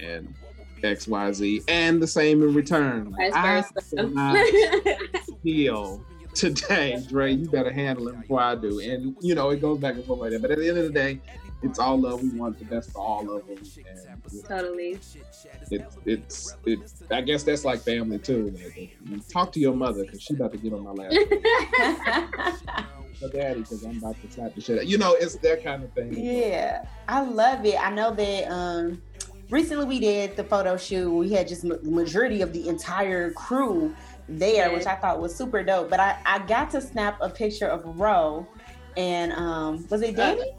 and 0.00 0.32
XYZ 0.84 1.64
and 1.68 2.00
the 2.00 2.06
same 2.06 2.40
in 2.42 2.54
return. 2.54 3.12
Vice 3.16 3.32
I 3.34 3.64
cannot 3.96 4.46
feel 5.42 6.04
today, 6.34 7.02
Dre, 7.08 7.32
you 7.32 7.48
better 7.50 7.72
handle 7.72 8.08
it 8.08 8.20
before 8.20 8.40
I 8.40 8.54
do. 8.54 8.78
And 8.78 9.16
you 9.20 9.34
know, 9.34 9.50
it 9.50 9.60
goes 9.60 9.78
back 9.78 9.94
and 9.96 10.04
forth 10.04 10.20
like 10.20 10.30
that. 10.30 10.42
But 10.42 10.52
at 10.52 10.58
the 10.58 10.68
end 10.68 10.78
of 10.78 10.84
the 10.84 10.90
day, 10.92 11.20
it's 11.62 11.78
all 11.78 11.98
love. 12.00 12.22
We 12.22 12.30
want 12.30 12.58
the 12.58 12.64
best 12.64 12.92
for 12.92 13.00
all 13.00 13.30
of 13.36 13.46
them. 13.46 13.56
And 13.58 14.44
totally. 14.48 14.90
it's 14.92 15.16
it's 16.06 16.56
it's 16.64 17.02
I 17.10 17.20
guess 17.22 17.42
that's 17.42 17.64
like 17.64 17.80
family 17.80 18.18
too. 18.18 18.50
Like, 18.56 18.96
talk 19.28 19.52
to 19.52 19.60
your 19.60 19.74
mother 19.74 20.04
because 20.04 20.22
she 20.22 20.34
about 20.34 20.52
to 20.52 20.58
get 20.58 20.72
on 20.72 20.84
my 20.84 20.92
last 20.92 21.16
my 23.20 23.28
daddy 23.32 23.60
because 23.60 23.84
I'm 23.84 23.98
about 23.98 24.20
to 24.22 24.30
slap 24.30 24.54
the 24.54 24.60
shit 24.60 24.78
out. 24.78 24.86
You 24.86 24.98
know, 24.98 25.14
it's 25.14 25.36
that 25.36 25.64
kind 25.64 25.82
of 25.82 25.92
thing. 25.92 26.12
yeah, 26.16 26.84
I 27.08 27.22
love 27.22 27.64
it. 27.64 27.76
I 27.80 27.90
know 27.90 28.14
that 28.14 28.50
um 28.50 29.02
recently 29.50 29.84
we 29.86 29.98
did 29.98 30.36
the 30.36 30.44
photo 30.44 30.76
shoot. 30.76 31.10
We 31.10 31.32
had 31.32 31.48
just 31.48 31.64
ma- 31.64 31.76
majority 31.82 32.42
of 32.42 32.52
the 32.52 32.68
entire 32.68 33.32
crew 33.32 33.94
there, 34.28 34.68
Yeah. 34.68 34.74
which 34.74 34.86
I 34.86 34.94
thought 34.94 35.20
was 35.20 35.34
super 35.34 35.62
dope. 35.64 35.90
But 35.90 36.00
I 36.00 36.16
I 36.24 36.38
got 36.40 36.70
to 36.70 36.80
snap 36.80 37.18
a 37.20 37.28
picture 37.28 37.66
of 37.66 37.84
Ro, 37.98 38.46
and 38.96 39.32
um 39.32 39.86
was 39.90 40.02
it 40.02 40.14
Danny? 40.16 40.52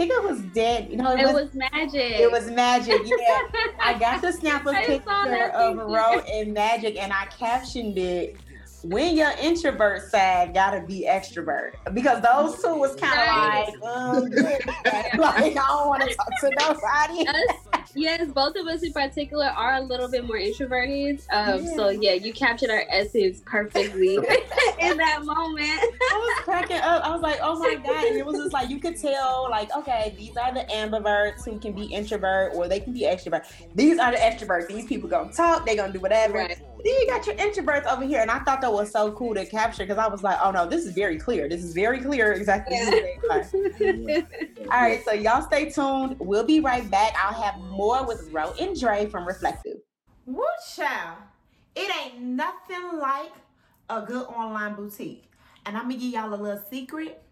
I 0.00 0.06
think 0.06 0.12
it 0.14 0.22
was 0.30 0.40
dead. 0.54 0.88
You 0.90 0.96
know, 0.96 1.12
it, 1.12 1.20
It 1.20 1.26
was, 1.26 1.34
was 1.34 1.54
magic. 1.54 2.12
it 2.12 2.32
was 2.32 2.50
magic. 2.50 3.02
Yeah, 3.04 3.16
I 3.82 3.98
got 4.00 4.22
the 4.22 4.32
snap 4.32 4.64
a 4.66 4.70
I 4.70 4.86
picture 4.86 5.10
of 5.10 5.74
picture. 5.76 5.86
Ro 5.86 6.20
and 6.20 6.54
Magic, 6.54 6.96
and 6.96 7.12
I 7.12 7.26
captioned 7.26 7.98
it. 7.98 8.36
When 8.82 9.14
your 9.14 9.32
introvert 9.32 10.10
side 10.10 10.54
gotta 10.54 10.80
be 10.80 11.06
extrovert, 11.06 11.72
because 11.92 12.22
those 12.22 12.62
two 12.62 12.74
was 12.76 12.96
kind 12.96 13.12
of 13.12 13.26
Right. 13.28 13.72
like, 13.82 13.92
um, 13.92 14.30
like 15.20 15.36
I 15.36 15.50
don't 15.54 15.88
want 15.88 16.02
to 16.08 16.14
talk 16.14 16.40
to 16.40 16.50
nobody. 16.58 17.79
Yes, 17.94 18.30
both 18.30 18.56
of 18.56 18.66
us 18.66 18.82
in 18.82 18.92
particular 18.92 19.46
are 19.46 19.74
a 19.74 19.80
little 19.80 20.08
bit 20.08 20.24
more 20.26 20.36
introverted. 20.36 21.22
Um, 21.30 21.66
So 21.66 21.88
yeah, 21.90 22.12
you 22.12 22.32
captured 22.32 22.70
our 22.70 22.84
essence 22.88 23.42
perfectly 23.44 24.14
in 24.80 24.96
that 24.96 25.24
moment. 25.24 25.80
I 25.80 26.36
was 26.36 26.44
cracking 26.44 26.76
up. 26.78 27.04
I 27.04 27.10
was 27.10 27.22
like, 27.22 27.38
oh 27.42 27.58
my 27.58 27.74
God. 27.74 28.04
And 28.04 28.16
it 28.16 28.24
was 28.24 28.36
just 28.36 28.52
like, 28.52 28.70
you 28.70 28.78
could 28.78 28.96
tell, 29.00 29.48
like, 29.50 29.74
okay, 29.76 30.14
these 30.16 30.36
are 30.36 30.52
the 30.52 30.64
ambiverts 30.72 31.44
who 31.44 31.58
can 31.58 31.72
be 31.72 31.84
introvert 31.84 32.54
or 32.54 32.68
they 32.68 32.80
can 32.80 32.92
be 32.92 33.02
extrovert. 33.02 33.44
These 33.74 33.98
are 33.98 34.12
the 34.12 34.18
extroverts. 34.18 34.68
These 34.68 34.86
people 34.86 35.08
gonna 35.08 35.32
talk, 35.32 35.66
they 35.66 35.76
gonna 35.76 35.92
do 35.92 36.00
whatever. 36.00 36.38
Right. 36.38 36.58
Then 36.84 36.94
you 37.00 37.06
got 37.06 37.26
your 37.26 37.36
introverts 37.36 37.86
over 37.86 38.04
here. 38.04 38.20
And 38.20 38.30
I 38.30 38.38
thought 38.40 38.60
that 38.60 38.72
was 38.72 38.90
so 38.90 39.12
cool 39.12 39.34
to 39.34 39.44
capture 39.44 39.84
because 39.84 39.98
I 39.98 40.08
was 40.08 40.22
like, 40.22 40.38
oh 40.42 40.50
no, 40.50 40.66
this 40.66 40.84
is 40.86 40.94
very 40.94 41.18
clear. 41.18 41.48
This 41.48 41.62
is 41.62 41.74
very 41.74 42.00
clear 42.00 42.32
exactly. 42.32 42.76
Yeah. 42.76 42.90
what 42.90 43.78
they 43.78 44.16
are. 44.16 44.26
All 44.72 44.80
right, 44.80 45.04
so 45.04 45.12
y'all 45.12 45.42
stay 45.42 45.70
tuned. 45.70 46.16
We'll 46.18 46.44
be 46.44 46.60
right 46.60 46.88
back. 46.90 47.14
I'll 47.16 47.40
have 47.40 47.58
more 47.70 48.06
with 48.06 48.28
Ro 48.32 48.52
and 48.60 48.78
Dre 48.78 49.06
from 49.06 49.26
Reflective. 49.26 49.78
Woo 50.26 50.44
child. 50.76 51.18
It 51.74 51.90
ain't 52.02 52.20
nothing 52.20 52.98
like 52.98 53.32
a 53.88 54.02
good 54.02 54.26
online 54.26 54.74
boutique. 54.74 55.30
And 55.66 55.76
I'm 55.76 55.84
gonna 55.84 55.94
give 55.94 56.12
y'all 56.12 56.32
a 56.32 56.36
little 56.40 56.62
secret. 56.70 57.22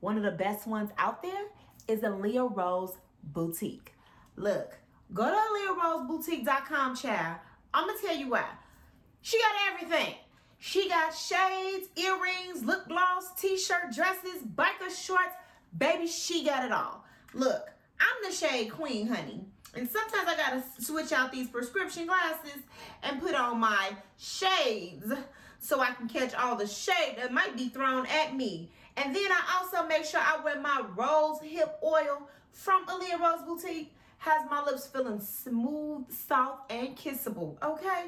One 0.00 0.16
of 0.16 0.22
the 0.22 0.32
best 0.32 0.66
ones 0.66 0.90
out 0.98 1.22
there 1.22 1.44
is 1.88 2.00
Aaliyah 2.00 2.56
Rose 2.56 2.96
Boutique. 3.22 3.92
Look, 4.36 4.78
go 5.14 5.24
to 5.24 5.36
AleahRoseBoutique.com, 5.36 6.96
child. 6.96 7.36
I'm 7.72 7.86
gonna 7.86 7.98
tell 8.00 8.16
you 8.16 8.30
why. 8.30 8.44
She 9.26 9.40
got 9.40 9.72
everything. 9.72 10.14
She 10.60 10.88
got 10.88 11.12
shades, 11.12 11.88
earrings, 11.96 12.62
lip 12.62 12.86
gloss, 12.86 13.32
t-shirt, 13.36 13.92
dresses, 13.92 14.40
biker 14.54 14.88
shorts. 14.88 15.34
Baby, 15.76 16.06
she 16.06 16.44
got 16.44 16.64
it 16.64 16.70
all. 16.70 17.02
Look, 17.34 17.68
I'm 17.98 18.30
the 18.30 18.32
shade 18.32 18.70
queen, 18.70 19.08
honey. 19.08 19.44
And 19.74 19.90
sometimes 19.90 20.28
I 20.28 20.36
gotta 20.36 20.62
switch 20.78 21.10
out 21.10 21.32
these 21.32 21.48
prescription 21.48 22.06
glasses 22.06 22.62
and 23.02 23.20
put 23.20 23.34
on 23.34 23.58
my 23.58 23.96
shades 24.16 25.12
so 25.58 25.80
I 25.80 25.90
can 25.90 26.08
catch 26.08 26.32
all 26.36 26.54
the 26.54 26.68
shade 26.68 27.16
that 27.16 27.32
might 27.32 27.56
be 27.56 27.68
thrown 27.68 28.06
at 28.06 28.36
me. 28.36 28.70
And 28.96 29.12
then 29.12 29.28
I 29.28 29.58
also 29.58 29.88
make 29.88 30.04
sure 30.04 30.20
I 30.20 30.38
wear 30.44 30.60
my 30.60 30.84
rose 30.94 31.40
hip 31.42 31.80
oil 31.82 32.28
from 32.52 32.86
Aaliyah 32.86 33.18
Rose 33.18 33.42
Boutique. 33.44 33.92
Has 34.18 34.48
my 34.48 34.62
lips 34.62 34.86
feeling 34.86 35.18
smooth, 35.18 36.12
soft, 36.12 36.70
and 36.70 36.96
kissable. 36.96 37.60
Okay? 37.60 38.04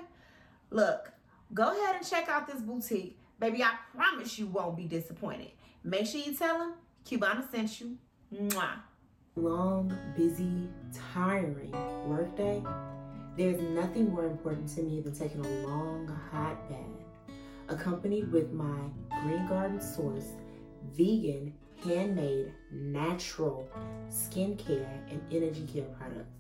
Look, 0.71 1.13
go 1.55 1.71
ahead 1.71 1.97
and 1.97 2.07
check 2.07 2.29
out 2.29 2.47
this 2.47 2.61
boutique. 2.61 3.19
Baby, 3.41 3.63
I 3.63 3.75
promise 3.97 4.39
you 4.39 4.47
won't 4.47 4.77
be 4.77 4.85
disappointed. 4.85 5.53
Make 5.85 6.07
sure 6.07 6.21
you 6.21 6.35
tell 6.35 6.59
them 6.59 6.75
Cubana 7.05 7.51
sent 7.51 7.81
you. 7.81 7.97
Mwah. 8.35 8.81
long, 9.37 9.97
busy, 10.17 10.69
tiring 11.15 11.73
workday, 12.07 12.63
there's 13.37 13.61
nothing 13.61 14.11
more 14.13 14.27
important 14.27 14.69
to 14.69 14.83
me 14.83 15.01
than 15.01 15.15
taking 15.15 15.45
a 15.45 15.67
long, 15.67 16.09
hot 16.31 16.69
bath, 16.69 17.35
accompanied 17.69 18.31
with 18.33 18.53
my 18.53 18.79
Green 19.23 19.47
Garden 19.47 19.81
Source 19.81 20.33
vegan, 20.93 21.55
handmade, 21.85 22.53
natural 22.73 23.69
skincare 24.11 24.87
and 25.11 25.21
energy 25.31 25.67
care 25.73 25.85
products. 25.99 26.35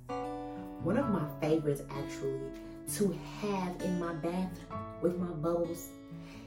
One 0.82 0.96
of 0.98 1.08
my 1.08 1.26
favorites, 1.40 1.82
actually, 1.90 2.40
to 2.94 3.14
have 3.40 3.82
in 3.82 4.00
my 4.00 4.14
bath 4.14 4.58
with 5.02 5.18
my 5.18 5.26
bubbles 5.26 5.88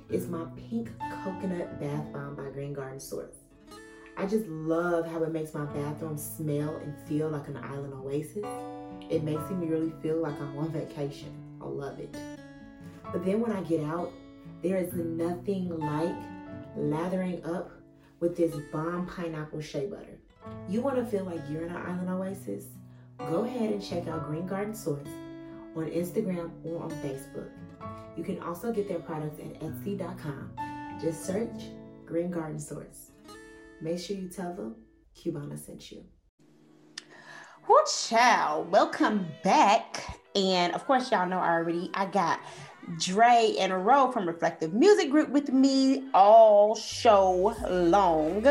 is 0.10 0.28
my 0.28 0.44
pink 0.56 0.90
coconut 1.24 1.80
bath 1.80 2.12
bomb 2.12 2.36
by 2.36 2.50
Green 2.50 2.74
Garden 2.74 3.00
Source. 3.00 3.36
I 4.18 4.26
just 4.26 4.48
love 4.48 5.06
how 5.06 5.22
it 5.24 5.32
makes 5.32 5.54
my 5.54 5.66
bathroom 5.66 6.18
smell 6.18 6.76
and 6.78 6.96
feel 7.08 7.30
like 7.30 7.48
an 7.48 7.58
island 7.58 7.94
oasis. 7.94 8.46
It 9.10 9.24
makes 9.24 9.50
me 9.52 9.68
really 9.68 9.94
feel 10.02 10.18
like 10.18 10.40
I'm 10.42 10.58
on 10.58 10.72
vacation. 10.72 11.32
I 11.62 11.66
love 11.66 12.00
it. 12.00 12.16
But 13.12 13.24
then 13.24 13.40
when 13.40 13.52
I 13.52 13.62
get 13.62 13.84
out, 13.84 14.12
there 14.64 14.78
is 14.78 14.94
nothing 14.94 15.70
like 15.80 16.16
lathering 16.76 17.46
up 17.46 17.72
with 18.20 18.36
this 18.36 18.56
bomb 18.72 19.06
pineapple 19.06 19.62
shea 19.62 19.86
butter. 19.86 20.18
You 20.68 20.82
want 20.82 20.98
to 20.98 21.06
feel 21.06 21.24
like 21.24 21.42
you're 21.50 21.64
in 21.64 21.70
an 21.70 21.78
island 21.78 22.10
oasis? 22.10 22.66
Go 23.18 23.44
ahead 23.44 23.72
and 23.72 23.82
check 23.82 24.08
out 24.08 24.28
Green 24.28 24.48
Garden 24.48 24.74
Source 24.74 25.08
on 25.76 25.86
Instagram 25.86 26.52
or 26.64 26.84
on 26.84 26.92
Facebook. 26.92 27.50
You 28.18 28.24
can 28.24 28.40
also 28.42 28.72
get 28.72 28.88
their 28.88 29.00
products 29.00 29.40
at 29.40 29.60
Etsy.com. 29.62 30.52
Just 31.02 31.26
search 31.26 31.64
Green 32.06 32.30
Garden 32.30 32.60
Source. 32.60 33.12
Make 33.82 34.00
sure 34.00 34.16
you 34.16 34.30
tell 34.30 34.54
them 34.54 34.76
Cubana 35.16 35.58
sent 35.58 35.92
you. 35.92 36.04
Woo 37.68 37.76
child, 38.10 38.72
welcome 38.72 39.26
back. 39.44 40.20
And 40.36 40.74
of 40.74 40.86
course, 40.86 41.12
y'all 41.12 41.28
know 41.28 41.38
already, 41.40 41.90
I 41.94 42.06
got 42.06 42.40
Dre 42.98 43.56
and 43.60 43.86
Ro 43.86 44.12
from 44.12 44.28
Reflective 44.28 44.74
Music 44.74 45.10
Group 45.10 45.30
with 45.30 45.52
me 45.52 46.10
all 46.14 46.76
show 46.76 47.56
long. 47.70 48.44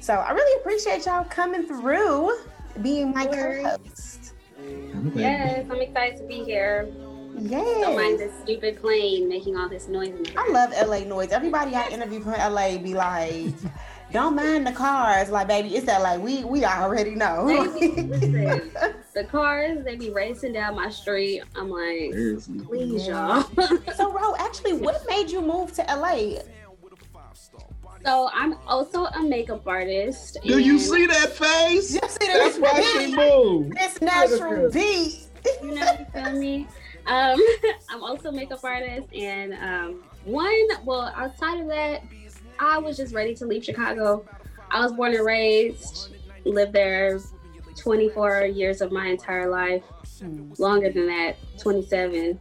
So 0.00 0.14
I 0.14 0.32
really 0.32 0.60
appreciate 0.60 1.06
y'all 1.06 1.24
coming 1.24 1.66
through, 1.66 2.36
being 2.82 3.12
my 3.12 3.26
course. 3.26 3.62
co-host. 3.62 4.23
I'm. 4.94 5.12
Yes, 5.14 5.66
I'm 5.70 5.80
excited 5.80 6.18
to 6.18 6.24
be 6.24 6.44
here. 6.44 6.88
Yes. 7.38 7.80
Don't 7.80 7.96
mind 7.96 8.18
this 8.18 8.32
stupid 8.42 8.80
plane 8.80 9.28
making 9.28 9.56
all 9.56 9.68
this 9.68 9.88
noise. 9.88 10.08
in 10.08 10.22
the 10.22 10.34
I 10.38 10.48
love 10.50 10.72
LA 10.88 11.00
noise. 11.00 11.30
Everybody 11.30 11.74
I 11.74 11.88
interview 11.88 12.20
from 12.20 12.32
LA 12.32 12.78
be 12.78 12.94
like, 12.94 13.52
don't 14.12 14.36
mind 14.36 14.66
the 14.66 14.72
cars. 14.72 15.30
Like, 15.30 15.48
baby, 15.48 15.74
it's 15.76 15.86
LA. 15.86 16.16
We 16.16 16.44
we 16.44 16.64
already 16.64 17.14
know. 17.16 17.46
Baby, 17.46 18.02
listen, 18.02 18.72
the 19.14 19.24
cars, 19.24 19.84
they 19.84 19.96
be 19.96 20.10
racing 20.10 20.52
down 20.52 20.76
my 20.76 20.90
street. 20.90 21.42
I'm 21.56 21.68
like, 21.70 22.12
Seriously. 22.12 22.60
please, 22.60 23.08
y'all. 23.08 23.42
so, 23.96 24.12
Ro, 24.12 24.36
actually, 24.38 24.74
what 24.74 25.04
made 25.08 25.30
you 25.30 25.40
move 25.40 25.72
to 25.74 25.82
LA? 25.82 26.40
So 28.04 28.28
I'm 28.34 28.56
also 28.66 29.06
a 29.06 29.22
makeup 29.22 29.66
artist. 29.66 30.36
Do 30.44 30.58
you 30.58 30.78
see 30.78 31.06
that 31.06 31.30
face? 31.30 31.94
You 31.94 32.00
see 32.06 32.26
That's 32.26 32.58
why 32.58 32.80
she 32.80 33.06
this, 33.06 33.16
moved. 33.16 33.76
this 33.76 34.00
natural 34.02 34.70
beat. 34.70 35.26
You 35.62 35.74
know, 35.74 35.90
you 35.98 36.06
feel 36.12 36.32
me? 36.32 36.68
Um, 37.06 37.40
I'm 37.90 38.02
also 38.02 38.28
a 38.28 38.32
makeup 38.32 38.62
artist, 38.62 39.08
and 39.14 39.54
um, 39.54 40.04
one, 40.24 40.68
well, 40.84 41.12
outside 41.16 41.60
of 41.60 41.68
that, 41.68 42.02
I 42.58 42.78
was 42.78 42.96
just 42.96 43.14
ready 43.14 43.34
to 43.36 43.46
leave 43.46 43.64
Chicago. 43.64 44.24
I 44.70 44.80
was 44.80 44.92
born 44.92 45.14
and 45.14 45.24
raised, 45.24 46.14
lived 46.44 46.72
there 46.72 47.20
24 47.76 48.46
years 48.46 48.80
of 48.80 48.92
my 48.92 49.08
entire 49.08 49.50
life, 49.50 49.82
longer 50.58 50.90
than 50.90 51.06
that, 51.06 51.36
27, 51.58 52.38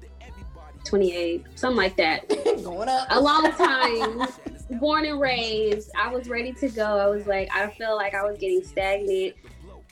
28, 0.86 1.45
something 1.56 1.78
like 1.78 1.97
that. 1.97 2.28
Going 2.63 2.89
up. 2.89 3.08
a 3.10 3.19
long 3.19 3.52
time 3.54 4.28
born 4.80 5.06
and 5.06 5.19
raised 5.19 5.91
i 5.97 6.12
was 6.12 6.28
ready 6.30 6.52
to 6.54 6.69
go 6.69 6.84
i 6.84 7.08
was 7.08 7.28
like 7.28 7.49
i 7.56 7.67
feel 7.71 7.95
like 7.95 8.13
i 8.13 8.23
was 8.23 8.38
getting 8.38 8.63
stagnant 8.63 9.36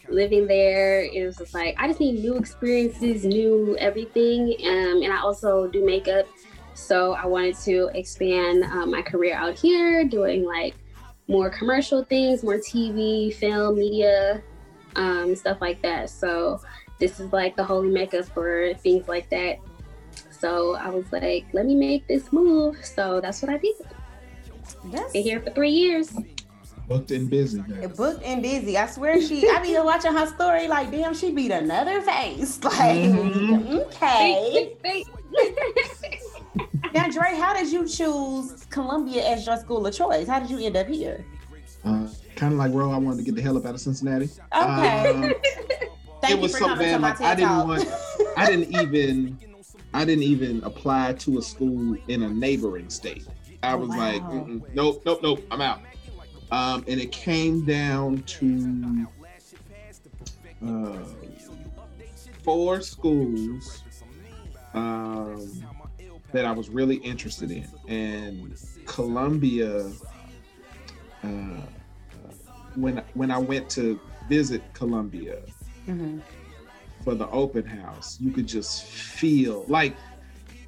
living 0.10 0.48
there 0.48 1.04
it 1.04 1.26
was 1.26 1.38
just 1.38 1.54
like 1.54 1.76
i 1.78 1.88
just 1.88 2.00
need 2.00 2.20
new 2.20 2.36
experiences 2.36 3.24
new 3.24 3.78
everything 3.78 4.56
um, 4.66 5.02
and 5.04 5.14
i 5.14 5.20
also 5.22 5.68
do 5.68 5.86
makeup 5.86 6.26
so 6.74 7.14
i 7.14 7.26
wanted 7.26 7.56
to 7.56 7.90
expand 7.94 8.64
um, 8.64 8.92
my 8.92 9.02
career 9.02 9.36
out 9.36 9.58
here 9.58 10.04
doing 10.04 10.44
like 10.44 10.74
more 11.28 11.50
commercial 11.50 12.04
things 12.04 12.44
more 12.44 12.58
tv 12.58 13.34
film 13.34 13.76
media 13.76 14.42
um, 14.96 15.36
stuff 15.36 15.62
like 15.62 15.82
that 15.82 16.10
so 16.10 16.60
this 17.02 17.20
is 17.20 17.34
like 17.34 17.56
the 17.56 17.64
holy 17.64 17.90
mecca 17.90 18.24
for 18.24 18.74
things 18.76 19.08
like 19.10 19.28
that. 19.32 19.58
So 20.30 20.76
I 20.76 20.90
was 20.90 21.12
like, 21.12 21.46
let 21.52 21.66
me 21.66 21.76
make 21.76 22.08
this 22.08 22.32
move. 22.32 22.86
So 22.86 23.20
that's 23.20 23.42
what 23.42 23.52
I 23.52 23.58
did. 23.58 23.74
Yes. 24.92 25.12
Been 25.14 25.24
here 25.24 25.42
for 25.42 25.52
three 25.52 25.70
years. 25.72 26.14
Booked 26.88 27.12
and 27.12 27.30
busy. 27.30 27.62
man. 27.68 27.88
Booked 27.96 28.24
and 28.24 28.42
busy. 28.42 28.78
I 28.78 28.86
swear 28.88 29.22
she. 29.22 29.48
I 29.50 29.62
be 29.62 29.74
watching 29.80 30.12
her 30.14 30.28
story 30.28 30.68
like, 30.68 30.92
damn, 30.92 31.14
she 31.14 31.32
beat 31.32 31.52
another 31.52 32.02
face. 32.02 32.60
Like, 32.64 32.74
Mhm. 33.12 33.86
okay. 33.88 34.76
Thank- 34.84 35.08
Now, 36.94 37.08
Dre, 37.10 37.36
how 37.36 37.54
did 37.54 37.72
you 37.72 37.88
choose 37.88 38.66
Columbia 38.70 39.26
as 39.26 39.46
your 39.48 39.56
school 39.58 39.88
of 39.88 39.94
choice? 39.96 40.28
How 40.28 40.40
did 40.42 40.50
you 40.50 40.60
end 40.60 40.76
up 40.76 40.88
here? 40.88 41.24
Uh, 41.86 42.08
kind 42.36 42.52
of 42.52 42.60
like 42.60 42.74
Ro, 42.74 42.92
I 42.92 42.98
wanted 42.98 43.18
to 43.20 43.24
get 43.24 43.36
the 43.36 43.42
hell 43.42 43.56
up 43.58 43.66
out 43.66 43.74
of 43.76 43.80
Cincinnati. 43.80 44.26
Okay. 44.54 45.10
Um, 45.10 45.22
Thank 46.22 46.34
it 46.34 46.36
you 46.36 46.38
was 46.42 46.52
for 46.52 46.58
so 46.60 46.66
coming 46.68 46.88
to 46.88 47.00
bad. 47.00 47.02
my 47.02 47.10
Like 47.12 47.22
I 47.22 47.36
didn't 47.36 47.68
want. 47.68 47.88
I 48.38 48.46
didn't 48.48 48.76
even. 48.82 49.38
I 49.94 50.06
didn't 50.06 50.24
even 50.24 50.62
apply 50.64 51.14
to 51.14 51.38
a 51.38 51.42
school 51.42 51.98
in 52.08 52.24
a 52.24 52.30
neighboring 52.30 52.90
state. 52.90 53.26
I 53.64 53.74
Oh, 53.74 53.78
was 53.78 53.90
like, 53.90 54.22
wow. 54.24 54.30
Mm-mm, 54.48 54.62
nope, 54.74 55.02
nope, 55.06 55.20
nope. 55.22 55.44
I'm 55.52 55.62
out. 55.62 55.82
Um, 56.52 56.84
and 56.88 57.00
it 57.00 57.12
came 57.12 57.64
down 57.64 58.24
to 58.24 59.08
uh, 60.66 61.06
four 62.44 62.82
schools 62.82 63.84
um, 64.74 65.68
that 66.34 66.46
I 66.46 66.52
was 66.52 66.70
really 66.70 66.96
interested 66.98 67.52
in, 67.52 67.68
and 67.88 68.54
Columbia. 68.86 69.92
Uh, 71.24 71.28
when 72.76 72.98
when 73.14 73.32
I 73.32 73.38
went 73.38 73.70
to 73.72 74.00
visit 74.28 74.62
Columbia 74.74 75.38
Mhm. 75.88 76.22
for 77.04 77.16
the 77.16 77.30
open 77.30 77.66
house, 77.66 78.18
you 78.20 78.32
could 78.32 78.48
just 78.48 78.84
feel 78.84 79.66
like 79.68 79.96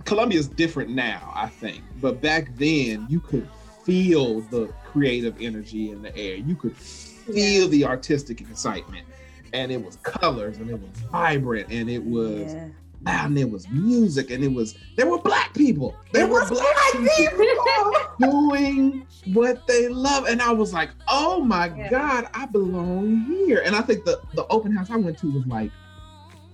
Columbia's 0.05 0.47
different 0.47 0.89
now, 0.89 1.31
I 1.35 1.47
think, 1.47 1.83
but 2.01 2.21
back 2.21 2.49
then 2.57 3.05
you 3.09 3.19
could 3.19 3.47
feel 3.85 4.41
the 4.41 4.67
creative 4.83 5.35
energy 5.39 5.91
in 5.91 6.01
the 6.01 6.15
air. 6.15 6.35
You 6.35 6.55
could 6.55 6.75
feel 6.77 7.67
the 7.69 7.85
artistic 7.85 8.41
excitement, 8.41 9.05
and 9.53 9.71
it 9.71 9.81
was 9.83 9.97
colors, 9.97 10.57
and 10.57 10.69
it 10.69 10.79
was 10.79 10.89
vibrant, 11.11 11.71
and 11.71 11.89
it 11.89 12.03
was 12.03 12.53
Yeah. 12.53 12.69
loud, 13.05 13.25
and 13.27 13.37
it 13.39 13.49
was 13.49 13.67
music, 13.69 14.29
and 14.31 14.43
it 14.43 14.51
was 14.51 14.75
there 14.95 15.09
were 15.09 15.19
black 15.19 15.53
people. 15.53 15.95
There 16.11 16.27
were 16.27 16.45
black 16.47 16.75
people 16.91 17.65
doing 18.19 19.07
what 19.33 19.65
they 19.67 19.87
love, 19.87 20.25
and 20.27 20.41
I 20.41 20.51
was 20.51 20.73
like, 20.73 20.91
oh 21.07 21.41
my 21.43 21.67
Yeah. 21.67 21.89
god, 21.89 22.27
I 22.33 22.45
belong 22.47 23.25
here. 23.27 23.61
And 23.65 23.75
I 23.75 23.81
think 23.81 24.05
the 24.05 24.19
the 24.33 24.45
open 24.47 24.75
house 24.75 24.89
I 24.89 24.97
went 24.97 25.17
to 25.19 25.31
was 25.31 25.45
like 25.47 25.71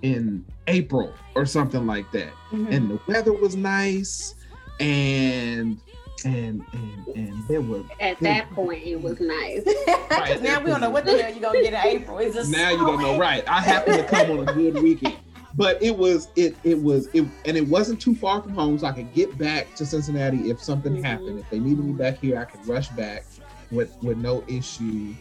in 0.01 0.45
April 0.67 1.13
or 1.35 1.45
something 1.45 1.85
like 1.85 2.09
that 2.11 2.31
Mhm. 2.51 2.71
and 2.71 2.89
the 2.91 2.99
weather 3.07 3.33
was 3.33 3.55
nice 3.55 4.35
and 4.79 5.77
and 6.25 6.61
and 6.73 7.07
and 7.15 7.47
there 7.47 7.61
were 7.61 7.81
At 8.01 8.19
that 8.19 8.49
point, 8.51 8.83
it 8.85 9.01
was 9.01 9.19
nice. 9.21 9.63
Because 9.63 10.41
now 10.41 10.59
we 10.59 10.69
don't 10.69 10.81
know 10.81 10.89
what 10.89 11.05
the 11.05 11.21
hell 11.21 11.31
you're 11.31 11.39
gonna 11.41 11.61
get 11.61 11.73
in 11.73 11.79
April. 12.01 12.17
It's 12.17 12.35
just 12.35 12.51
now 12.51 12.69
you 12.71 12.77
don't 12.77 13.01
know 13.01 13.17
right 13.17 13.43
i 13.47 13.61
happened 13.61 13.97
to 13.99 14.03
come 14.03 14.31
on 14.31 14.47
a 14.47 14.53
good 14.53 14.81
weekend 14.81 15.15
but 15.55 15.81
it 15.81 15.97
was 15.97 16.27
it 16.35 16.55
it 16.63 16.81
was 16.81 17.07
it 17.13 17.25
and 17.45 17.55
it 17.57 17.67
wasn't 17.67 17.99
too 18.01 18.13
far 18.15 18.41
from 18.41 18.53
home 18.53 18.77
so 18.77 18.85
i 18.85 18.91
could 18.91 19.11
get 19.13 19.35
back 19.37 19.73
to 19.75 19.85
cincinnati 19.85 20.49
if 20.49 20.61
something 20.61 20.93
Mhm. 20.97 21.03
happened 21.03 21.39
if 21.39 21.49
they 21.49 21.57
needed 21.59 21.83
me 21.83 21.93
back 21.93 22.19
here 22.19 22.37
i 22.39 22.45
could 22.45 22.65
rush 22.67 22.89
back 22.89 23.25
with 23.71 23.91
with 24.03 24.17
no 24.17 24.43
issue 24.47 25.13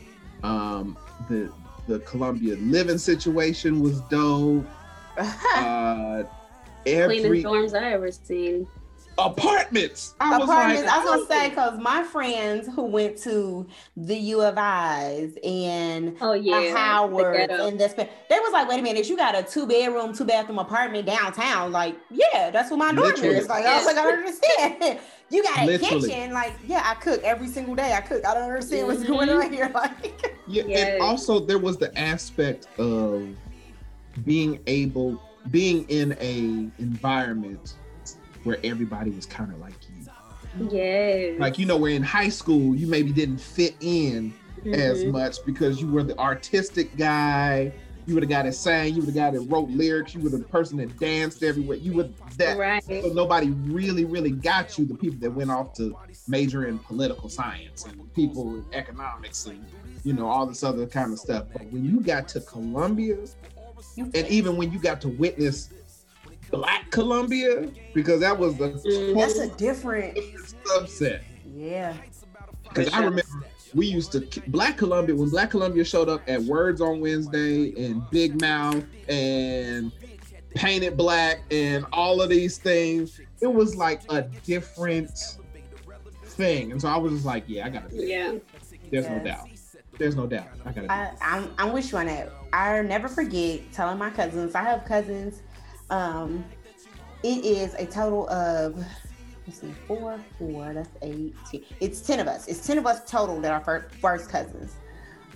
um 0.42 0.96
the 1.28 1.50
the 1.88 1.98
columbia 2.00 2.56
living 2.56 2.98
situation 2.98 3.80
was 3.80 4.00
dope 4.02 4.66
uh 5.18 6.22
Cleanest 6.84 7.24
every 7.24 7.42
dorms 7.42 7.74
I 7.74 7.92
ever 7.92 8.10
seen. 8.12 8.66
apartments 9.18 10.14
i 10.20 10.38
was 10.38 10.48
apartments. 10.48 10.84
like 10.84 10.92
I 10.92 10.98
was 10.98 11.06
gonna 11.06 11.22
oh. 11.22 11.26
say 11.26 11.48
because 11.50 11.78
my 11.80 12.02
friends 12.04 12.68
who 12.74 12.84
went 12.84 13.16
to 13.24 13.66
the 13.96 14.16
U 14.16 14.40
of 14.42 14.56
I's 14.56 15.36
and 15.44 16.16
Oh 16.20 16.32
yeah, 16.34 16.60
a 16.60 16.70
the 16.72 16.76
Howard 16.78 17.48
ghetto. 17.48 17.66
and 17.66 17.78
this, 17.80 17.92
they 17.94 18.08
was 18.30 18.52
like, 18.52 18.68
wait 18.68 18.78
a 18.78 18.82
minute, 18.82 19.08
you 19.08 19.16
got 19.16 19.34
a 19.36 19.42
two 19.42 19.66
bedroom, 19.66 20.14
two 20.14 20.24
bathroom 20.24 20.58
apartment 20.60 21.06
downtown. 21.06 21.72
Like, 21.72 21.96
yeah, 22.10 22.50
that's 22.50 22.70
what 22.70 22.78
my 22.78 22.92
dorm 22.94 23.06
Literally. 23.10 23.36
is. 23.36 23.48
Like, 23.48 23.64
I 23.66 23.76
was 23.76 23.86
like, 23.86 23.96
I 23.96 24.02
don't 24.04 24.18
understand. 24.26 25.00
You 25.30 25.42
got 25.42 25.58
a 25.58 25.66
Literally. 25.66 26.08
kitchen, 26.08 26.32
like, 26.32 26.54
yeah, 26.66 26.82
I 26.86 26.94
cook 26.94 27.22
every 27.22 27.48
single 27.48 27.74
day. 27.74 27.92
I 27.92 28.00
cook. 28.00 28.24
I 28.24 28.32
don't 28.32 28.44
understand 28.44 28.86
what's 28.86 29.00
Mhm. 29.00 29.08
going 29.08 29.28
on 29.28 29.52
here. 29.52 29.70
Like, 29.74 30.27
Yeah, 30.48 30.62
Yes. 30.66 30.88
and 30.94 31.02
also 31.02 31.40
there 31.40 31.58
was 31.58 31.76
the 31.76 31.96
aspect 31.98 32.68
of 32.78 33.28
being 34.24 34.60
able, 34.66 35.20
being 35.50 35.84
in 35.88 36.12
a 36.20 36.68
environment 36.82 37.74
where 38.44 38.58
everybody 38.64 39.10
was 39.10 39.26
kind 39.26 39.52
of 39.52 39.60
like 39.60 39.74
you. 39.88 40.68
Yes. 40.70 41.38
Like 41.38 41.58
you 41.58 41.66
know, 41.66 41.76
where 41.76 41.92
in 41.92 42.02
high 42.02 42.30
school 42.30 42.74
you 42.74 42.86
maybe 42.86 43.12
didn't 43.12 43.38
fit 43.40 43.74
in 43.80 44.32
as 44.72 45.04
Mhm. 45.04 45.12
much 45.12 45.36
because 45.44 45.80
you 45.80 45.88
were 45.88 46.02
the 46.02 46.18
artistic 46.18 46.96
guy. 46.96 47.72
You 48.06 48.14
were 48.14 48.20
the 48.22 48.26
guy 48.26 48.42
that 48.42 48.54
sang. 48.54 48.94
You 48.94 49.00
were 49.00 49.06
the 49.06 49.12
guy 49.12 49.30
that 49.30 49.40
wrote 49.42 49.68
lyrics. 49.68 50.14
You 50.14 50.22
were 50.22 50.30
the 50.30 50.38
person 50.38 50.78
that 50.78 50.98
danced 50.98 51.42
everywhere. 51.42 51.76
You 51.76 51.92
were 51.92 52.08
that. 52.38 52.56
right. 52.56 52.82
So 52.82 53.10
nobody 53.12 53.50
really, 53.50 54.06
really 54.06 54.30
got 54.30 54.78
you. 54.78 54.86
The 54.86 54.94
people 54.94 55.18
that 55.20 55.30
went 55.30 55.50
off 55.50 55.74
to 55.74 55.94
major 56.26 56.66
in 56.66 56.78
political 56.78 57.28
science 57.28 57.84
and 57.84 58.12
people 58.14 58.54
in 58.56 58.64
economics 58.72 59.44
and 59.46 59.62
you 60.04 60.12
know 60.12 60.26
all 60.26 60.46
this 60.46 60.62
other 60.62 60.86
kind 60.86 61.12
of 61.12 61.18
stuff. 61.18 61.46
But 61.52 61.70
when 61.72 61.84
you 61.84 62.00
got 62.00 62.28
to 62.28 62.40
Columbia, 62.40 63.16
and 63.96 64.14
even 64.28 64.56
when 64.56 64.72
you 64.72 64.78
got 64.78 65.00
to 65.02 65.08
witness 65.08 65.70
Black 66.50 66.90
Columbia, 66.90 67.68
because 67.94 68.20
that 68.20 68.38
was 68.38 68.56
the 68.56 68.70
Mhm. 68.70 69.14
that's 69.18 69.38
a 69.38 69.48
different, 69.56 70.16
subset. 70.64 71.20
yeah. 71.54 71.94
Because 72.62 72.88
I 72.92 72.98
remember 72.98 73.22
we 73.74 73.86
used 73.86 74.12
to 74.12 74.26
Black 74.48 74.76
Columbia 74.78 75.14
when 75.14 75.28
Black 75.30 75.50
Columbia 75.50 75.84
showed 75.84 76.08
up 76.08 76.22
at 76.26 76.42
Words 76.42 76.80
on 76.80 77.00
Wednesday 77.00 77.72
and 77.86 78.02
Big 78.10 78.40
Mouth 78.40 78.84
and 79.08 79.92
Painted 80.54 80.96
Black 80.96 81.40
and 81.50 81.84
all 81.92 82.22
of 82.22 82.30
these 82.30 82.56
things. 82.58 83.20
It 83.40 83.52
was 83.52 83.76
like 83.76 84.02
a 84.10 84.22
different 84.44 85.10
thing, 86.24 86.72
and 86.72 86.80
so 86.80 86.88
I 86.88 86.96
was 86.96 87.12
just 87.12 87.24
like, 87.26 87.44
yeah, 87.46 87.66
I 87.66 87.68
gotta. 87.68 87.88
Yeah. 87.92 88.34
There's 88.90 89.06
no 89.08 89.18
doubt. 89.22 89.47
There's 89.98 90.16
no 90.16 90.26
doubt. 90.26 90.48
I 90.64 90.72
gotta. 90.72 90.92
I. 90.92 91.10
I'm, 91.20 91.54
I'm 91.58 91.72
with 91.72 91.90
you 91.90 91.98
on 91.98 92.06
that. 92.06 92.32
I'll 92.52 92.84
never 92.84 93.08
forget 93.08 93.60
telling 93.72 93.98
my 93.98 94.10
cousins. 94.10 94.54
I 94.54 94.62
have 94.62 94.84
cousins. 94.84 95.42
Um, 95.90 96.44
it 97.22 97.44
is 97.44 97.74
a 97.74 97.84
total 97.86 98.28
of 98.30 98.82
let's 99.46 99.60
see, 99.60 99.74
four, 99.86 100.20
four. 100.38 100.72
That's 100.72 100.90
eight. 101.02 101.34
Ten. 101.50 101.62
It's 101.80 102.00
ten 102.00 102.20
of 102.20 102.28
us. 102.28 102.46
It's 102.46 102.64
ten 102.66 102.78
of 102.78 102.86
us 102.86 103.10
total 103.10 103.40
that 103.40 103.50
are 103.52 103.60
fir- 103.60 103.88
first 104.00 104.30
cousins. 104.30 104.76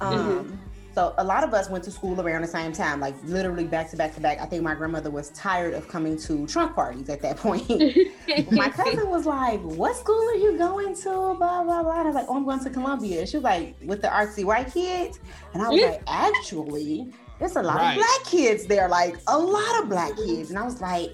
Um, 0.01 0.59
so 0.95 1.15
a 1.19 1.25
lot 1.25 1.43
of 1.43 1.55
us 1.55 1.71
went 1.71 1.85
to 1.85 1.91
school 1.91 2.21
around 2.21 2.43
the 2.43 2.49
same 2.49 2.73
time, 2.73 3.01
like 3.01 3.15
literally 3.25 3.65
back 3.65 3.91
to 3.91 3.97
back 3.97 4.15
to 4.15 4.21
back. 4.21 4.41
I 4.41 4.47
think 4.47 4.63
my 4.63 4.75
grandmother 4.75 5.11
was 5.11 5.31
tired 5.31 5.73
of 5.75 5.89
coming 5.89 6.19
to 6.19 6.47
trunk 6.47 6.75
parties 6.75 7.09
at 7.09 7.23
that 7.23 7.37
point. 7.39 7.67
my 8.53 8.69
cousin 8.69 9.09
was 9.09 9.25
like, 9.25 9.61
"What 9.63 9.97
school 9.97 10.23
are 10.31 10.35
you 10.35 10.59
going 10.59 10.95
to?" 10.97 11.11
Blah 11.39 11.65
blah 11.65 11.83
blah. 11.83 11.93
And 11.93 12.01
I 12.01 12.05
was 12.05 12.15
like, 12.15 12.27
"Oh, 12.29 12.37
I'm 12.37 12.45
going 12.45 12.61
to 12.61 12.71
Columbia." 12.71 13.27
She 13.27 13.37
was 13.39 13.45
like, 13.45 13.75
"With 13.85 14.03
the 14.03 14.09
artsy 14.09 14.45
white 14.45 14.73
kids," 14.73 15.19
and 15.55 15.63
I 15.63 15.69
was 15.69 15.81
like, 15.83 16.03
"Actually, 16.07 17.13
there's 17.39 17.57
a 17.57 17.63
lot 17.63 17.77
Right. 17.77 17.93
of 17.93 17.97
black 17.97 18.25
kids 18.27 18.67
there, 18.67 18.89
like 18.89 19.17
a 19.29 19.39
lot 19.39 19.83
of 19.83 19.89
black 19.89 20.15
kids." 20.17 20.51
And 20.51 20.59
I 20.59 20.63
was 20.63 20.81
like, 20.81 21.13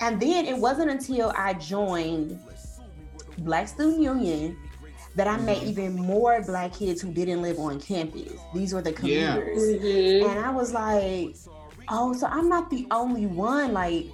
and 0.00 0.20
then 0.20 0.46
it 0.46 0.56
wasn't 0.56 0.90
until 0.90 1.32
I 1.36 1.54
joined 1.54 2.38
Black 3.38 3.66
Student 3.68 4.00
Union 4.00 4.56
that 5.18 5.26
I 5.26 5.36
met 5.38 5.62
even 5.64 5.94
more 5.96 6.40
black 6.42 6.72
kids 6.74 7.00
who 7.02 7.10
didn't 7.12 7.42
live 7.42 7.58
on 7.58 7.80
campus. 7.80 8.32
These 8.54 8.72
were 8.72 8.82
the 8.82 8.90
Yeah. 9.02 9.34
commuters. 9.34 9.62
Mhm. 9.82 10.30
And 10.30 10.38
I 10.46 10.50
was 10.50 10.72
like, 10.72 11.34
oh, 11.88 12.12
so 12.12 12.26
I'm 12.28 12.48
not 12.48 12.70
the 12.70 12.86
only 12.92 13.26
one. 13.26 13.72
Like, 13.72 14.06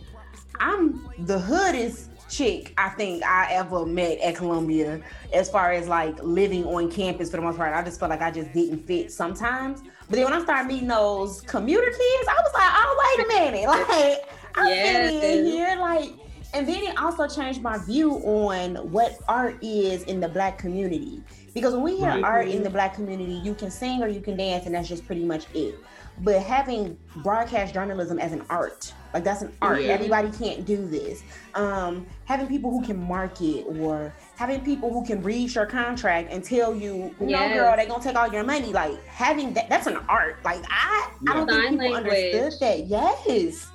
I'm 0.61 1.07
the 1.19 1.39
hoodest 1.39 2.09
chick 2.31 2.73
I 2.79 2.89
think 2.89 3.23
I 3.23 3.53
ever 3.53 3.85
met 3.85 4.19
at 4.21 4.35
Columbia 4.37 5.01
as 5.33 5.51
far 5.51 5.73
as 5.73 5.89
like 5.89 6.21
living 6.23 6.65
on 6.65 6.91
campus 6.91 7.31
for 7.31 7.37
the 7.37 7.43
most 7.43 7.59
part. 7.59 7.75
I 7.75 7.83
just 7.83 8.01
felt 8.01 8.09
like 8.11 8.23
I 8.23 8.31
just 8.31 8.53
didn't 8.55 8.87
fit 8.87 9.13
sometimes. 9.13 9.83
But 10.09 10.17
then 10.17 10.25
when 10.25 10.33
I 10.33 10.43
started 10.43 10.69
meeting 10.69 10.89
those 10.89 11.43
commuter 11.43 11.85
kids, 11.87 12.29
I 12.29 12.41
was 12.43 12.55
like, 12.55 12.73
oh, 12.73 13.15
wait 13.17 13.25
a 13.25 13.29
minute. 13.29 13.69
Like, 14.57 14.67
I'm 14.67 14.67
fitting 14.69 15.39
in 15.41 15.45
here. 15.53 15.77
Like, 15.79 16.13
And 16.55 16.69
then 16.69 16.85
it 16.85 16.97
also 16.99 17.27
changed 17.27 17.63
my 17.63 17.79
view 17.79 18.13
on 18.25 18.77
what 18.93 19.19
art 19.27 19.59
is 19.63 20.05
in 20.05 20.21
the 20.21 20.29
black 20.29 20.57
community. 20.57 21.21
Because 21.53 21.75
when 21.75 21.83
we 21.83 21.97
hear 21.97 22.09
Right. 22.09 22.23
art 22.25 22.49
in 22.49 22.63
the 22.63 22.71
black 22.71 22.95
community, 22.95 23.35
you 23.45 23.55
can 23.55 23.71
sing 23.71 24.03
or 24.03 24.09
you 24.09 24.21
can 24.21 24.37
dance, 24.37 24.67
and 24.67 24.75
that's 24.75 24.89
just 24.89 25.05
pretty 25.07 25.25
much 25.25 25.47
it. 25.55 25.75
But 26.21 26.43
having 26.43 26.97
broadcast 27.25 27.75
journalism 27.75 28.21
as 28.21 28.33
an 28.33 28.43
art, 28.49 28.93
like 29.13 29.25
that's 29.25 29.43
an 29.43 29.53
art. 29.61 29.83
Yeah. 29.83 29.95
Everybody 29.95 30.31
can't 30.31 30.65
do 30.65 30.87
this. 30.87 31.25
Um, 31.55 32.07
having 32.25 32.47
people 32.47 32.71
who 32.71 32.83
can 32.85 33.03
market 33.05 33.65
or 33.81 34.13
having 34.37 34.61
people 34.61 34.93
who 34.93 35.05
can 35.05 35.23
read 35.25 35.53
your 35.55 35.67
contract 35.67 36.31
and 36.33 36.45
tell 36.45 36.73
you, 36.75 37.13
no, 37.19 37.27
Yes. 37.29 37.55
girl, 37.57 37.77
they 37.77 37.87
gonna 37.87 38.03
take 38.03 38.17
all 38.17 38.33
your 38.33 38.45
money. 38.45 38.73
Like 38.73 39.05
having 39.07 39.55
that, 39.55 39.69
that's 39.69 39.89
an 39.89 39.99
art. 40.09 40.37
Like 40.45 40.63
I, 40.71 41.09
I 41.29 41.35
don't 41.35 41.49
Yeah. 41.49 41.55
think 41.57 41.71
people 41.81 41.85
Sign 41.87 41.93
language. 42.05 42.35
understood 42.35 42.53
that. 42.61 42.87
Yes, 42.87 43.67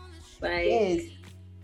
Like, 0.41 0.65
yes. 0.65 1.01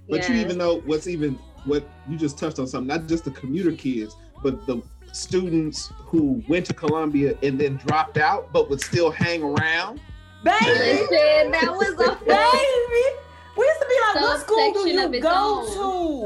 But 0.10 0.28
you 0.30 0.36
even 0.36 0.58
know 0.58 0.82
what's 0.86 1.08
even 1.08 1.40
what 1.66 1.88
you 2.10 2.18
just 2.18 2.38
touched 2.38 2.60
on 2.60 2.68
something, 2.68 2.88
not 2.88 3.08
just 3.08 3.26
the 3.26 3.32
commuter 3.32 3.72
kids, 3.72 4.16
but 4.44 4.66
the 4.68 4.82
students 5.12 5.92
who 5.98 6.44
went 6.48 6.66
to 6.68 6.74
Columbia 6.74 7.36
and 7.42 7.60
then 7.60 7.78
dropped 7.78 8.18
out, 8.18 8.52
but 8.54 8.70
would 8.70 8.82
still 8.82 9.10
hang 9.10 9.42
around. 9.44 10.00
Baby, 10.44 10.60
Listen, 10.68 11.52
that 11.52 11.72
was 11.72 11.90
a 11.94 12.16
baby. 12.26 13.06
We 13.58 13.64
used 13.66 13.80
to 13.80 13.88
be 13.88 13.96
like, 14.14 14.22
what 14.22 14.40
school 14.42 14.74
do 14.74 14.90
you 14.90 15.06
of 15.06 15.14
its 15.14 15.24
go 15.24 15.66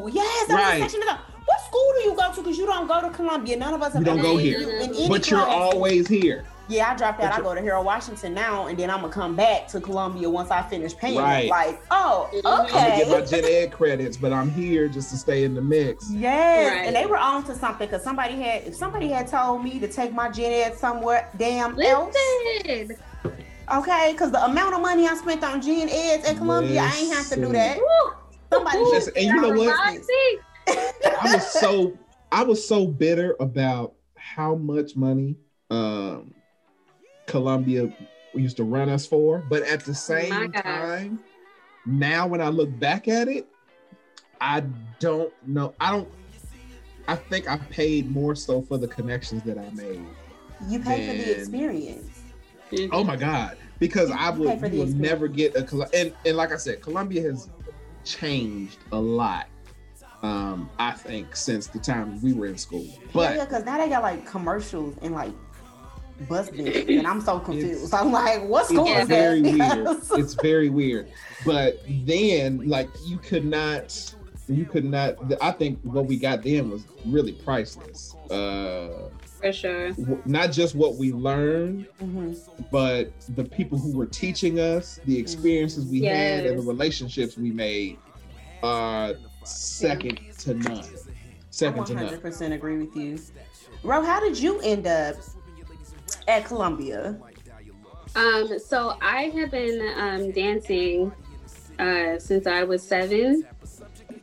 to? 0.08 0.12
Yes, 0.12 0.48
that 0.48 0.56
Right. 0.56 0.82
was 0.82 0.88
a 0.88 0.89
section 0.89 1.02
of 1.10 1.15
the. 1.18 1.24
What 1.46 1.62
school 1.65 1.94
do 1.98 2.10
you 2.10 2.15
go 2.15 2.34
to? 2.34 2.42
Because 2.42 2.58
you 2.58 2.65
don't 2.65 2.88
go 2.88 3.02
to 3.02 3.10
Columbia. 3.12 3.56
None 3.58 3.74
of 3.74 3.82
us 3.82 3.94
have 3.94 4.02
You 4.02 4.06
don't 4.06 4.22
go 4.22 4.38
here. 4.38 4.60
in 4.62 4.70
any 4.89 5.08
But 5.08 5.30
you're 5.32 5.39
class. 5.39 5.74
always 5.74 6.08
here. 6.08 6.44
Yeah, 6.69 6.91
I 6.91 6.95
dropped 6.95 7.19
out. 7.19 7.34
I 7.34 7.41
go 7.41 7.55
to 7.55 7.62
Harold 7.62 7.84
Washington 7.86 8.36
now, 8.36 8.67
and 8.67 8.77
then 8.77 8.91
I'm 8.91 9.01
gonna 9.01 9.12
come 9.12 9.36
back 9.36 9.67
to 9.69 9.82
Columbia 9.82 10.29
once 10.29 10.51
I 10.51 10.62
finish 10.62 10.95
paying. 10.95 11.17
it. 11.17 11.21
Right. 11.21 11.49
Like, 11.49 11.82
oh, 11.89 12.29
okay. 12.32 12.41
I'm 12.45 12.67
gonna 12.69 12.97
get 12.97 13.10
my 13.10 13.21
gen 13.21 13.43
ed 13.45 13.71
credits, 13.71 14.17
but 14.17 14.32
I'm 14.32 14.51
here 14.51 14.88
just 14.88 15.10
to 15.10 15.17
stay 15.17 15.43
in 15.45 15.55
the 15.55 15.62
mix. 15.62 16.12
Yes, 16.12 16.71
Right. 16.71 16.86
and 16.86 16.95
they 16.95 17.08
were 17.08 17.17
on 17.17 17.43
to 17.45 17.55
something 17.55 17.88
because 17.88 18.03
somebody 18.03 18.36
had 18.36 18.67
if 18.67 18.75
somebody 18.75 19.08
had 19.08 19.27
told 19.27 19.63
me 19.63 19.79
to 19.79 19.88
take 19.88 20.13
my 20.13 20.29
gen 20.29 20.51
ed 20.51 20.77
somewhere 20.77 21.27
damn 21.38 21.79
else, 21.82 22.15
okay, 22.65 24.12
because 24.12 24.32
the 24.32 24.43
amount 24.45 24.75
of 24.75 24.82
money 24.82 25.08
I 25.08 25.15
spent 25.15 25.43
on 25.43 25.62
gen 25.62 25.89
eds 25.89 26.27
at 26.27 26.38
Columbia, 26.38 26.82
I 26.82 26.95
ain't 26.97 27.13
have 27.15 27.27
to 27.29 27.36
do 27.36 27.51
that. 27.51 27.77
Woo. 27.77 28.13
Somebody 28.53 28.77
Woo. 28.79 28.91
just 28.91 29.10
And 29.15 29.25
you 29.25 29.41
know 29.41 29.51
what? 29.53 29.75
I 29.75 31.34
was 31.34 31.51
so 31.51 31.97
I 32.32 32.43
was 32.43 32.67
so 32.67 32.86
bitter 32.86 33.36
about 33.39 33.93
how 34.15 34.53
much 34.55 34.95
money 34.95 35.36
um 35.71 36.34
Columbia 37.30 37.94
used 38.34 38.58
to 38.58 38.63
run 38.63 38.89
us 38.89 39.06
for, 39.06 39.44
but 39.50 39.63
at 39.63 39.86
the 39.86 39.94
same 39.94 40.52
gosh. 40.52 40.63
time, 40.63 41.20
now 41.86 42.28
when 42.28 42.42
I 42.42 42.50
look 42.50 42.78
back 42.80 43.08
at 43.08 43.28
it, 43.28 43.48
I 44.42 44.63
don't 45.00 45.32
know. 45.48 45.74
I 45.80 45.92
don't. 45.92 46.10
I 47.08 47.15
think 47.15 47.50
I 47.50 47.58
paid 47.58 48.12
more 48.12 48.36
so 48.36 48.62
for 48.62 48.78
the 48.78 48.88
connections 48.88 49.44
that 49.44 49.58
I 49.58 49.70
made. 49.72 50.06
You 50.68 50.80
pay 50.80 51.08
for 51.08 51.13
the 51.13 51.39
experience. 51.39 52.10
Oh 52.92 53.04
my 53.04 53.15
God! 53.15 53.58
Because 53.80 54.12
I 54.12 54.30
You 54.36 54.46
pay 54.46 54.58
would, 54.58 54.74
you 54.74 54.80
would 54.80 55.00
never 55.00 55.28
get 55.28 55.56
a 55.56 55.89
and 55.94 56.13
and 56.26 56.38
like 56.38 56.52
I 56.52 56.58
said, 56.58 56.82
Columbia 56.82 57.22
has 57.24 57.50
changed 58.06 58.80
a 58.92 59.00
lot. 59.00 59.48
Um, 60.22 60.70
I 60.80 60.92
think 60.92 61.36
since 61.36 61.68
the 61.68 61.80
time 61.80 62.22
we 62.22 62.34
were 62.34 62.48
in 62.48 62.58
school, 62.58 62.86
but 63.13 63.36
yeah, 63.36 63.46
because 63.46 63.63
now 63.65 63.78
they 63.78 63.88
got 63.88 64.04
like 64.04 64.26
commercials 64.26 64.98
and 65.02 65.13
like 65.13 65.34
bus 66.27 66.49
benches, 66.49 66.88
and 66.89 67.08
I'm 67.08 67.21
so 67.21 67.39
confused. 67.39 67.86
It's- 67.86 67.93
I'm 68.01 68.12
like, 68.12 68.43
what 68.47 68.65
school 68.65 68.86
it's 68.88 69.08
very 69.08 69.41
that? 69.41 69.77
weird. 69.86 69.97
It's 70.19 70.34
very 70.36 70.69
weird. 70.69 71.10
But 71.45 71.82
then, 72.05 72.67
like, 72.67 72.89
you 73.05 73.17
could 73.17 73.45
not, 73.45 74.13
you 74.47 74.65
could 74.65 74.86
not. 74.86 75.15
I 75.41 75.51
think 75.51 75.79
what 75.84 76.05
we 76.05 76.17
got 76.17 76.43
then 76.43 76.69
was 76.69 76.84
really 77.05 77.34
priceless. 77.34 78.15
Uh, 78.29 79.10
For 79.41 79.53
sure. 79.53 79.91
not 80.25 80.51
just 80.51 80.75
what 80.75 80.95
we 80.95 81.13
learned, 81.13 81.88
Mhm. 82.01 82.38
but 82.71 83.12
the 83.36 83.43
people 83.45 83.77
who 83.77 83.95
were 83.95 84.05
teaching 84.08 84.60
us, 84.60 84.99
the 85.05 85.17
experiences 85.17 85.86
we 85.86 86.01
had, 86.03 86.45
and 86.45 86.60
the 86.60 86.63
relationships 86.63 87.38
we 87.38 87.51
made 87.51 87.97
are 88.62 89.13
second 89.45 90.19
to 90.39 90.53
none. 90.55 90.79
I 90.79 90.86
Second 91.51 91.86
to 91.88 91.93
none. 91.95 92.05
100% 92.08 92.53
agree 92.53 92.77
with 92.77 92.95
you. 92.95 93.17
Ro, 93.84 94.01
how 94.03 94.19
did 94.19 94.38
you 94.38 94.60
end 94.60 94.86
up 94.88 95.15
at 96.30 96.46
Columbia? 96.46 97.18
Um, 98.15 98.60
so 98.60 98.98
I 99.02 99.24
have 99.36 99.52
been 99.52 99.94
um, 99.98 100.32
dancing 100.32 101.12
uh, 101.78 102.20
since 102.20 102.48
I 102.48 102.63
was 102.63 102.84
seven. 102.84 103.46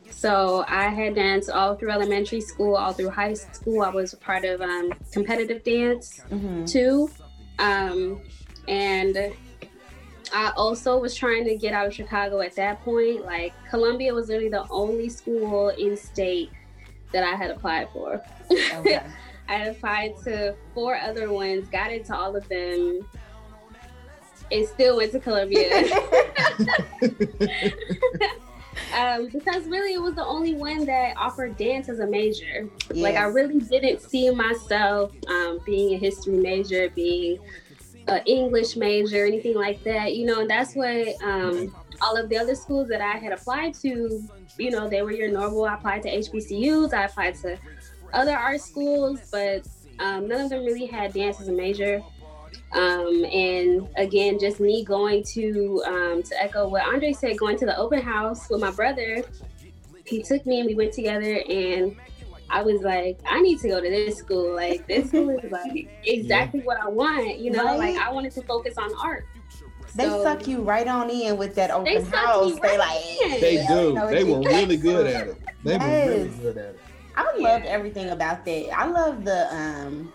So 0.09 0.65
I 0.67 0.87
had 0.87 1.15
danced 1.15 1.49
all 1.49 1.75
through 1.75 1.91
elementary 1.91 2.41
school, 2.41 2.75
all 2.75 2.91
through 2.93 3.09
high 3.11 3.33
school. 3.33 3.83
I 3.83 3.89
was 3.89 4.13
a 4.13 4.17
part 4.17 4.45
of 4.45 4.61
um, 4.61 4.91
competitive 5.11 5.63
dance 5.63 6.21
Mm-hmm. 6.31 6.65
too. 6.65 7.09
Um, 7.59 8.19
and 8.67 9.33
I 10.33 10.51
also 10.57 10.99
was 10.99 11.15
trying 11.15 11.45
to 11.45 11.55
get 11.55 11.73
out 11.73 11.87
of 11.87 11.93
Chicago 11.93 12.41
at 12.41 12.55
that 12.55 12.83
point. 12.83 13.23
Like 13.25 13.53
Columbia 13.69 14.13
was 14.13 14.27
literally 14.27 14.49
the 14.49 14.65
only 14.69 15.09
school 15.09 15.69
in 15.69 15.95
state 15.95 16.51
that 17.13 17.23
I 17.23 17.35
had 17.35 17.51
applied 17.51 17.89
for. 17.93 18.21
Okay. 18.51 19.01
I 19.49 19.65
applied 19.65 20.15
to 20.23 20.55
four 20.73 20.97
other 20.97 21.31
ones, 21.31 21.67
got 21.69 21.91
into 21.91 22.15
all 22.15 22.35
of 22.35 22.47
them, 22.49 23.07
and 24.51 24.67
still 24.67 24.97
went 24.97 25.11
to 25.13 25.19
Columbia. 25.19 25.69
um, 28.97 29.27
because 29.27 29.65
really 29.67 29.93
it 29.93 30.01
was 30.01 30.15
the 30.15 30.25
only 30.25 30.55
one 30.55 30.85
that 30.85 31.15
offered 31.17 31.57
dance 31.57 31.89
as 31.89 31.99
a 31.99 32.07
major. 32.07 32.67
Like 32.91 33.15
I 33.15 33.23
really 33.23 33.59
didn't 33.59 34.01
see 34.01 34.29
myself 34.29 35.11
um, 35.27 35.59
being 35.65 35.93
a 35.93 35.97
history 35.97 36.37
major, 36.37 36.89
being 36.89 37.39
an 38.07 38.21
English 38.25 38.75
major, 38.75 39.25
anything 39.25 39.55
like 39.55 39.83
that. 39.83 40.15
You 40.15 40.25
know, 40.25 40.41
and 40.41 40.49
that's 40.49 40.75
what 40.75 41.07
um, 41.23 41.75
all 42.01 42.15
of 42.15 42.29
the 42.29 42.37
other 42.37 42.55
schools 42.55 42.87
that 42.89 43.01
I 43.01 43.17
had 43.17 43.31
applied 43.31 43.73
to. 43.75 44.23
You 44.57 44.71
know, 44.71 44.87
they 44.87 45.01
were 45.01 45.11
your 45.11 45.29
normal. 45.29 45.65
I 45.65 45.75
applied 45.75 46.03
to 46.03 46.15
HBCUs. 46.15 46.93
I 46.93 47.05
applied 47.05 47.35
to 47.41 47.57
other 48.13 48.35
art 48.35 48.61
schools, 48.61 49.19
but 49.31 49.67
um, 49.99 50.27
none 50.27 50.41
of 50.41 50.49
them 50.49 50.63
really 50.65 50.85
had 50.85 51.13
dance 51.13 51.39
as 51.41 51.47
a 51.47 51.51
major. 51.51 52.01
Um, 52.73 53.23
and 53.25 53.87
again, 53.95 54.39
just 54.39 54.59
me 54.59 54.83
going 54.83 55.23
to 55.33 55.81
um, 55.85 56.23
to 56.23 56.41
echo 56.41 56.67
what 56.67 56.85
Andre 56.85 57.13
said, 57.13 57.37
going 57.37 57.57
to 57.59 57.65
the 57.65 57.77
open 57.77 58.01
house 58.01 58.49
with 58.49 58.59
my 58.61 58.71
brother. 58.71 59.23
He 60.05 60.21
took 60.23 60.45
me 60.45 60.59
and 60.59 60.67
we 60.67 60.75
went 60.75 60.93
together, 60.93 61.41
and 61.49 61.95
I 62.49 62.61
was 62.61 62.81
like, 62.81 63.19
I 63.29 63.41
need 63.41 63.59
to 63.59 63.67
go 63.69 63.81
to 63.81 63.89
this 63.89 64.17
school. 64.17 64.53
Like 64.55 64.87
this 64.87 65.07
school 65.09 65.29
is 65.29 65.51
like 65.51 65.89
exactly 66.03 66.61
what 66.61 66.79
I 66.81 66.87
want. 66.89 67.39
You 67.39 67.51
know, 67.51 67.63
Right. 67.65 67.95
like 67.95 67.97
I 67.97 68.11
wanted 68.11 68.31
to 68.33 68.41
focus 68.43 68.77
on 68.77 68.91
art. 69.03 69.25
They 69.95 70.03
So- 70.05 70.23
suck 70.23 70.47
you 70.47 70.61
right 70.61 70.87
on 70.87 71.09
in 71.09 71.37
with 71.37 71.55
that 71.55 71.71
open 71.71 72.05
suck 72.05 72.13
house. 72.15 72.49
you 72.49 72.59
They 72.61 72.77
like 72.77 73.21
in. 73.23 73.41
They 73.41 73.55
Yeah, 73.55 73.67
do. 73.69 73.93
know 73.93 74.09
They 74.09 74.23
were 74.23 74.39
really 74.41 74.77
good 74.77 75.07
at 75.07 75.27
it. 75.29 75.37
They 75.63 75.77
were 75.77 75.85
really 75.85 76.29
good 76.41 76.57
at 76.57 76.65
it. 76.75 76.79
I 77.17 77.25
Yeah. 77.37 77.49
loved 77.49 77.65
everything 77.65 78.09
about 78.11 78.45
that. 78.45 78.69
I 78.77 78.85
love 78.87 79.25
the 79.25 79.53
um 79.53 80.13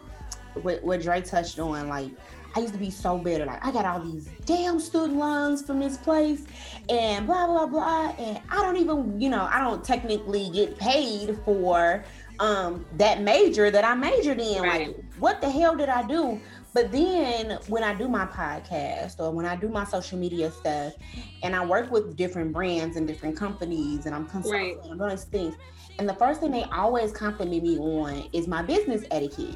what 0.55 0.83
what 0.83 1.03
Dre 1.03 1.21
touched 1.21 1.59
on. 1.59 1.88
Like 1.88 2.11
I 2.55 2.61
used 2.61 2.75
to 2.75 2.79
be 2.79 2.91
so 2.91 3.19
bitter. 3.19 3.45
Like 3.47 3.65
I 3.65 3.73
got 3.73 3.85
all 3.87 4.01
these 4.01 4.29
damn 4.45 4.79
student 4.79 5.19
loans 5.19 5.62
from 5.62 5.81
this 5.81 5.97
place 5.97 6.45
and 6.88 7.27
blah 7.27 7.47
blah 7.47 7.67
blah. 7.67 8.11
And 8.19 8.41
I 8.51 8.57
don't 8.62 8.77
even, 8.77 9.21
you 9.21 9.31
know, 9.31 9.49
I 9.51 9.61
don't 9.61 9.85
technically 9.85 10.51
get 10.51 10.79
paid 10.79 11.38
for 11.45 12.05
um 12.38 12.87
that 12.93 13.21
major 13.23 13.71
that 13.71 13.85
I 13.85 13.95
majored 13.95 14.41
in. 14.41 14.62
Right. 14.62 14.88
Like 14.88 14.97
what 15.19 15.41
the 15.41 15.51
hell 15.51 15.77
did 15.77 15.88
I 15.88 16.07
do? 16.07 16.41
But 16.75 16.91
then 16.91 17.59
when 17.69 17.83
I 17.85 17.95
do 17.95 18.09
my 18.09 18.25
podcast 18.27 19.21
or 19.21 19.31
when 19.31 19.45
I 19.45 19.57
do 19.57 19.69
my 19.69 19.85
social 19.85 20.19
media 20.19 20.51
stuff 20.51 20.95
and 21.43 21.55
I 21.55 21.65
work 21.65 21.91
with 21.91 22.17
different 22.17 22.53
brands 22.53 22.97
and 22.97 23.07
different 23.07 23.37
companies 23.37 24.07
and 24.07 24.15
I'm 24.15 24.27
consulting 24.27 24.79
Right. 24.79 24.91
and 24.91 24.99
doing 24.99 25.11
these 25.11 25.25
things. 25.25 25.55
And 26.03 26.09
the 26.09 26.15
first 26.15 26.41
thing 26.41 26.51
they 26.51 26.65
always 26.65 27.12
compliment 27.12 27.62
me 27.62 27.79
on 27.79 28.29
is 28.33 28.49
my 28.49 28.61
business 28.61 29.05
etiquette. 29.12 29.55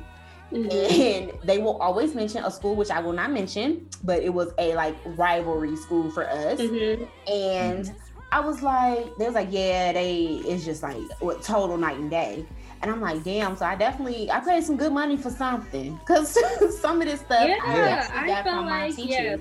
Mhm. 0.52 0.70
And 1.00 1.32
they 1.42 1.59
will 1.59 1.76
always 1.78 2.14
mention 2.14 2.44
a 2.44 2.52
school, 2.52 2.76
which 2.76 2.88
I 2.88 3.00
will 3.00 3.12
not 3.12 3.32
mention, 3.32 3.88
but 4.04 4.22
it 4.22 4.32
was 4.32 4.52
a 4.59 4.76
like 4.76 4.94
rivalry 5.04 5.74
school 5.74 6.09
for 6.09 6.22
us. 6.30 6.61
Mhm. 6.61 7.09
And 7.26 7.92
I 8.30 8.38
was 8.38 8.62
like, 8.62 9.06
they 9.18 9.26
was 9.26 9.35
like, 9.35 9.48
yeah, 9.50 9.92
they 9.92 10.40
it's 10.46 10.64
just 10.64 10.85
like 10.85 11.02
what 11.18 11.42
total 11.42 11.76
night 11.76 11.98
and 11.98 12.09
day. 12.12 12.46
And 12.80 12.92
I'm 12.92 13.00
like, 13.00 13.24
damn. 13.24 13.56
So 13.56 13.66
I 13.66 13.74
definitely 13.74 14.30
I 14.30 14.38
paid 14.38 14.62
some 14.62 14.76
good 14.76 14.92
money 14.92 15.16
for 15.16 15.30
something 15.30 15.96
because 15.96 16.38
some 16.80 17.02
of 17.02 17.09
this 17.09 17.22
stuff 17.22 17.48
Yeah, 17.48 18.09
I 18.14 18.30
I 18.30 18.42
felt 18.44 18.66
like, 18.66 18.94
yeah. 18.98 19.38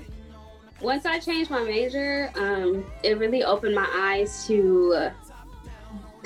Once 0.82 1.06
I 1.06 1.20
changed 1.20 1.52
my 1.52 1.62
major, 1.62 2.32
um, 2.34 2.84
it 3.04 3.16
really 3.16 3.44
opened 3.44 3.76
my 3.76 3.88
eyes 3.94 4.44
to 4.48 4.94
uh, 4.94 5.10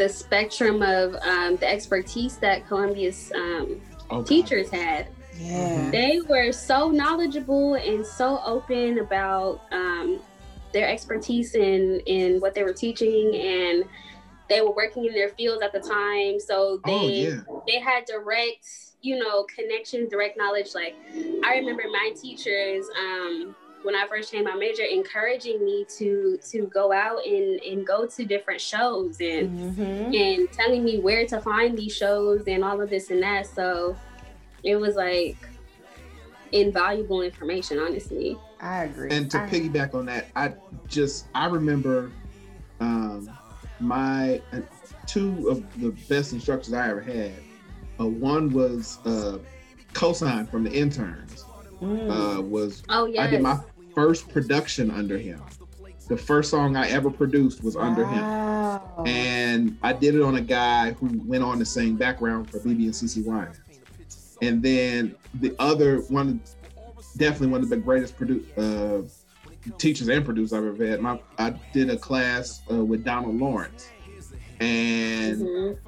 the 0.00 0.08
spectrum 0.08 0.80
of 0.80 1.14
um, 1.16 1.56
the 1.56 1.70
expertise 1.70 2.38
that 2.38 2.66
Columbia's 2.66 3.30
um, 3.36 3.82
Okay. 4.10 4.42
teachers 4.42 4.70
had. 4.70 5.06
Yeah. 5.38 5.90
They 5.92 6.20
were 6.26 6.50
so 6.52 6.88
knowledgeable 6.88 7.74
and 7.74 8.04
so 8.04 8.40
open 8.44 8.98
about 8.98 9.60
um, 9.70 10.20
their 10.72 10.88
expertise 10.88 11.54
in 11.54 12.00
in 12.06 12.40
what 12.40 12.54
they 12.54 12.64
were 12.64 12.72
teaching, 12.72 13.36
and 13.36 13.84
they 14.48 14.62
were 14.62 14.72
working 14.74 15.04
in 15.04 15.12
their 15.12 15.28
fields 15.28 15.62
at 15.62 15.72
the 15.72 15.78
time, 15.80 16.40
so 16.40 16.80
they 16.84 16.92
Oh 16.92 17.08
yeah. 17.08 17.40
they 17.68 17.78
had 17.78 18.04
direct, 18.06 18.66
you 19.02 19.18
know, 19.18 19.44
connections, 19.54 20.10
direct 20.10 20.36
knowledge. 20.36 20.74
Like 20.74 20.96
I 21.44 21.58
remember 21.58 21.84
my 21.92 22.12
teachers, 22.20 22.88
um, 22.98 23.54
when 23.82 23.94
I 23.94 24.06
first 24.08 24.30
changed 24.30 24.48
my 24.48 24.56
major, 24.56 24.82
encouraging 24.82 25.64
me 25.64 25.86
to 25.98 26.38
to 26.50 26.66
go 26.66 26.92
out 26.92 27.24
and 27.26 27.60
and 27.60 27.86
go 27.86 28.06
to 28.06 28.24
different 28.24 28.60
shows 28.60 29.20
and 29.20 29.48
Mhm. 29.50 30.14
and 30.14 30.52
telling 30.52 30.84
me 30.84 30.98
where 30.98 31.26
to 31.26 31.40
find 31.40 31.76
these 31.78 31.94
shows 31.94 32.42
and 32.46 32.62
all 32.64 32.80
of 32.80 32.90
this 32.90 33.10
and 33.10 33.22
that. 33.22 33.46
So 33.46 33.96
it 34.62 34.76
was 34.76 34.96
like 34.96 35.36
invaluable 36.52 37.22
information, 37.22 37.78
honestly. 37.78 38.38
I 38.60 38.84
agree. 38.84 39.10
And 39.10 39.30
to 39.30 39.38
I- 39.42 39.48
piggyback 39.48 39.94
on 39.94 40.06
that, 40.06 40.28
I 40.36 40.52
just 40.88 41.26
I 41.34 41.46
remember 41.46 42.10
um, 42.80 43.30
my 43.78 44.40
uh, 44.52 44.60
two 45.06 45.48
of 45.48 45.80
the 45.80 45.90
best 46.08 46.32
instructors 46.32 46.72
I 46.72 46.88
ever 46.90 47.00
had. 47.00 47.32
Uh, 47.98 48.06
one 48.06 48.50
was 48.50 48.98
uh, 49.04 49.38
Kosine 49.92 50.48
from 50.50 50.64
the 50.64 50.72
interns. 50.72 51.44
Mm. 51.80 52.38
Uh, 52.38 52.42
was 52.42 52.82
Oh 52.88 53.12
I 53.18 53.26
did 53.26 53.42
my 53.42 53.58
first 53.94 54.28
production 54.28 54.90
under 54.90 55.18
him. 55.18 55.40
The 56.08 56.16
first 56.16 56.50
song 56.50 56.76
I 56.76 56.88
ever 56.88 57.10
produced 57.10 57.62
was 57.62 57.76
under 57.76 58.04
him. 58.04 58.24
And 59.06 59.78
I 59.82 59.92
did 59.92 60.14
it 60.14 60.22
on 60.22 60.34
a 60.36 60.40
guy 60.40 60.92
who 60.92 61.20
went 61.24 61.44
on 61.44 61.58
to 61.58 61.64
sing 61.64 61.96
background 61.96 62.50
for 62.50 62.58
BeBe 62.58 62.84
and 62.84 62.92
CeCe 62.92 63.24
Winans. 63.24 63.60
And 64.42 64.62
then 64.62 65.14
the 65.34 65.54
other 65.58 66.00
one, 66.02 66.40
definitely 67.16 67.48
one 67.48 67.62
of 67.62 67.68
the 67.68 67.76
greatest 67.76 68.18
produ- 68.18 68.44
uh, 68.58 69.08
teachers 69.78 70.08
and 70.08 70.24
producers 70.24 70.52
I've 70.52 70.64
ever 70.64 70.86
had. 70.86 71.00
My, 71.00 71.18
I 71.38 71.50
did 71.72 71.90
a 71.90 71.96
class 71.96 72.62
uh, 72.70 72.84
with 72.84 73.04
Donald 73.04 73.36
Lawrence, 73.38 73.88
and 74.60 75.40
Mhm. 75.42 75.78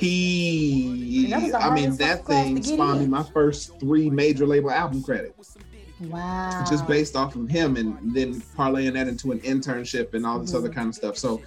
He, 0.00 1.24
And 1.24 1.32
that 1.32 1.42
was 1.42 1.52
the 1.52 1.58
I 1.62 1.74
mean, 1.74 1.96
that 1.96 2.26
thing 2.26 2.62
spawned 2.62 3.00
me 3.00 3.06
my 3.06 3.22
first 3.22 3.78
three 3.78 4.08
major 4.10 4.46
label 4.46 4.70
album 4.70 5.02
credits 5.02 5.58
wow. 6.00 6.64
just 6.68 6.86
based 6.86 7.16
off 7.16 7.36
of 7.36 7.48
him 7.48 7.76
and 7.76 8.14
then 8.14 8.40
parlaying 8.56 8.94
that 8.94 9.08
into 9.08 9.32
an 9.32 9.40
internship 9.40 10.14
and 10.14 10.24
all 10.24 10.38
this 10.38 10.54
other 10.54 10.68
Mhm. 10.68 10.74
kind 10.74 10.88
of 10.88 10.94
stuff. 10.94 11.16
So 11.18 11.42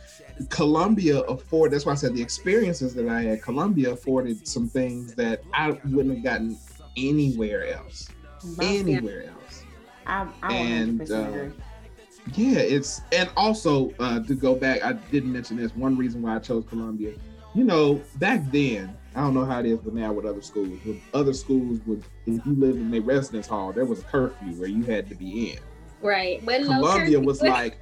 Columbia 0.50 1.22
afforded 1.22 1.74
that's 1.74 1.86
why 1.86 1.94
I 1.94 1.96
said 1.96 2.14
the 2.14 2.22
experiences 2.22 2.94
that 2.96 3.08
I 3.08 3.22
had, 3.24 3.42
Columbia 3.42 3.92
afforded 3.92 4.48
some 4.48 4.70
things 4.70 5.16
that 5.16 5.42
I 5.54 5.72
wouldn't 5.92 6.16
have 6.16 6.24
gotten 6.24 6.58
anywhere 6.96 7.74
else. 7.74 8.10
Anywhere 8.62 9.26
else. 9.30 9.64
I, 10.06 10.28
I 10.44 10.54
And, 10.54 11.10
uh. 11.10 11.32
Yeah, 12.36 12.60
it's 12.60 13.02
and 13.12 13.30
also 13.36 13.94
uh 14.00 14.22
to 14.22 14.34
go 14.36 14.56
back, 14.56 14.84
I 14.84 14.94
didn't 14.94 15.34
mention 15.34 15.58
this. 15.58 15.76
One 15.76 15.98
reason 15.98 16.22
why 16.22 16.36
I 16.36 16.40
chose 16.40 16.64
Columbia, 16.70 17.14
you 17.54 17.64
know, 17.64 18.02
back 18.18 18.42
then, 18.52 18.96
I 19.16 19.22
don't 19.22 19.34
know 19.34 19.46
how 19.46 19.60
it 19.60 19.66
is, 19.68 19.80
but 19.80 19.94
now 19.94 20.12
with 20.12 20.26
other 20.26 20.42
schools, 20.42 20.80
with 20.86 21.00
other 21.14 21.34
schools, 21.34 21.80
would 21.86 22.04
if 22.26 22.46
you 22.46 22.56
lived 22.56 22.80
in 22.80 22.94
a 22.94 23.00
residence 23.00 23.48
hall, 23.48 23.72
there 23.72 23.86
was 23.86 24.00
a 24.00 24.04
curfew 24.04 24.54
where 24.54 24.70
you 24.70 24.84
had 24.84 25.08
to 25.10 25.16
be 25.16 25.52
in. 25.52 25.60
Right. 26.04 26.44
When 26.44 26.66
Columbia 26.66 27.16
curfew- 27.18 27.20
was 27.26 27.42
like, 27.42 27.82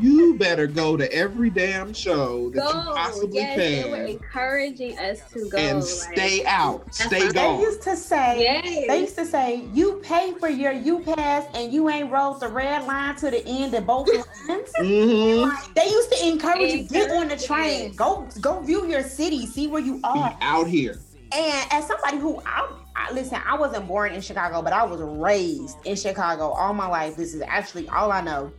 you 0.00 0.36
better 0.38 0.66
go 0.66 0.96
to 0.96 1.10
every 1.12 1.48
damn 1.50 1.92
show 1.94 2.50
that 2.50 2.56
you 2.56 2.72
go. 2.72 2.94
possibly 2.94 3.38
Yes, 3.38 3.56
they 3.56 3.90
were 3.90 4.04
encouraging 4.04 4.98
us 4.98 5.20
to 5.32 5.48
go. 5.48 5.56
and 5.58 5.78
like- 5.80 5.88
stay 5.88 6.44
out, 6.44 6.94
stay 6.94 7.24
what 7.26 7.34
They 7.34 7.58
used 7.60 7.82
to 7.82 7.96
say, 7.96 8.42
Yes. 8.42 8.86
they 8.88 9.00
used 9.00 9.16
to 9.16 9.24
say, 9.24 9.64
you 9.72 10.00
pay 10.04 10.34
for 10.38 10.48
your 10.48 10.72
U 10.72 11.00
pass 11.00 11.46
and 11.54 11.72
you 11.72 11.88
ain't 11.88 12.10
rode 12.10 12.40
the 12.40 12.48
red 12.48 12.86
line 12.86 13.16
to 13.16 13.30
the 13.30 13.44
end 13.46 13.74
of 13.74 13.86
both 13.86 14.06
lines. 14.48 14.70
Mhm. 14.78 15.74
They 15.74 15.86
used 15.88 16.12
to 16.12 16.28
encourage 16.28 16.72
you 16.72 16.82
get 16.84 17.10
on 17.10 17.28
the 17.28 17.36
train, 17.36 17.94
go 17.94 18.26
go 18.40 18.60
view 18.60 18.86
your 18.86 19.02
city, 19.02 19.46
see 19.46 19.66
where 19.66 19.80
you 19.82 19.94
Be 19.94 20.00
are. 20.04 20.36
out 20.42 20.66
here. 20.66 20.98
And 21.34 21.66
as 21.72 21.86
somebody 21.86 22.18
who 22.18 22.42
I, 22.44 22.68
I 22.94 23.12
listen, 23.12 23.40
I 23.46 23.56
wasn't 23.56 23.88
born 23.88 24.12
in 24.12 24.20
Chicago, 24.20 24.62
but 24.62 24.72
I 24.72 24.84
was 24.84 25.00
raised 25.00 25.76
in 25.84 25.96
Chicago 25.96 26.50
all 26.50 26.74
my 26.74 26.86
life. 26.86 27.16
This 27.16 27.34
is 27.34 27.42
actually 27.46 27.88
all 27.88 28.12
I 28.12 28.20
know. 28.20 28.52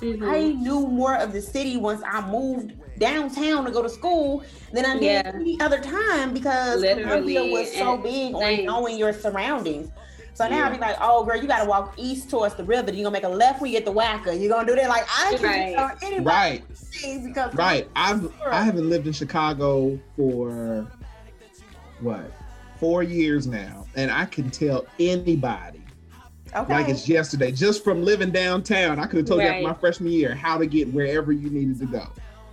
Mhm. 0.00 0.30
I 0.30 0.52
knew 0.52 0.86
more 0.86 1.16
of 1.16 1.32
the 1.32 1.42
city 1.42 1.76
once 1.76 2.00
I 2.06 2.20
moved 2.30 2.72
downtown 2.98 3.64
to 3.64 3.70
go 3.70 3.82
to 3.82 3.88
school 3.88 4.42
than 4.72 4.84
I 4.86 4.94
did 4.94 5.02
Yeah. 5.02 5.32
any 5.34 5.60
other 5.60 5.78
time 5.80 6.32
because 6.32 6.82
Columbia 6.82 7.44
was 7.44 7.72
so 7.72 7.96
big 7.96 8.34
on 8.34 8.64
knowing 8.64 8.96
your 8.96 9.12
surroundings. 9.12 9.90
So 10.34 10.48
now 10.48 10.58
Yeah. 10.58 10.68
I 10.68 10.70
be 10.70 10.78
like, 10.78 10.96
oh 11.00 11.24
girl, 11.24 11.36
you 11.36 11.48
gotta 11.48 11.68
walk 11.68 11.94
east 11.96 12.30
towards 12.30 12.54
the 12.54 12.62
river. 12.62 12.92
You're 12.92 13.02
gonna 13.04 13.12
make 13.12 13.24
a 13.24 13.28
left 13.28 13.60
when 13.60 13.72
you 13.72 13.76
get 13.78 13.84
the 13.84 13.92
Wacker. 13.92 14.40
You're 14.40 14.48
gonna 14.50 14.68
do 14.68 14.76
that. 14.76 14.88
Like 14.88 15.04
I 15.12 15.34
can 15.34 15.42
Right. 15.44 15.74
tell 15.76 15.90
anybody 16.00 16.24
Right, 16.24 16.62
because 17.24 17.54
right. 17.54 17.88
I've 17.96 18.32
I 18.46 18.62
haven't 18.62 18.88
lived 18.88 19.08
in 19.08 19.12
Chicago 19.12 19.98
for 20.16 20.86
what 22.00 22.30
four 22.78 23.02
years 23.02 23.46
now, 23.46 23.86
and 23.96 24.10
I 24.10 24.24
can 24.24 24.50
tell 24.50 24.86
anybody 24.98 25.82
okay. 26.54 26.72
like 26.72 26.88
it's 26.88 27.08
yesterday 27.08 27.52
just 27.52 27.82
from 27.84 28.02
living 28.04 28.30
downtown. 28.30 28.98
I 28.98 29.06
could 29.06 29.18
have 29.18 29.26
told 29.26 29.40
you 29.42 29.48
after 29.48 29.62
my 29.62 29.74
freshman 29.74 30.12
year 30.12 30.34
how 30.34 30.58
to 30.58 30.66
get 30.66 30.92
wherever 30.92 31.32
you 31.32 31.50
needed 31.50 31.78
to 31.80 31.86
go. 31.86 32.06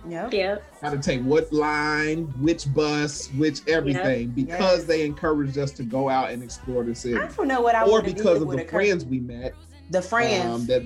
Yep. 0.08 0.32
Yep. 0.34 0.62
how 0.80 0.90
to 0.90 0.98
take 0.98 1.20
what 1.22 1.52
line, 1.52 2.26
which 2.40 2.72
bus, 2.72 3.28
which 3.36 3.66
everything, 3.66 4.28
because 4.28 4.78
Yes. 4.78 4.84
they 4.84 5.04
encouraged 5.04 5.58
us 5.58 5.72
to 5.72 5.82
go 5.82 6.08
out 6.08 6.30
and 6.30 6.44
explore 6.44 6.84
the 6.84 6.94
city. 6.94 7.16
I 7.16 7.26
don't 7.26 7.48
know 7.48 7.60
what 7.60 7.74
I 7.74 7.82
Or 7.82 8.00
because 8.02 8.38
did 8.38 8.42
of 8.42 8.50
the 8.52 8.58
a 8.58 8.64
cur- 8.64 8.70
friends 8.78 9.04
we 9.04 9.18
met, 9.18 9.52
The 9.90 10.00
friends. 10.00 10.44
um, 10.44 10.66
that 10.66 10.82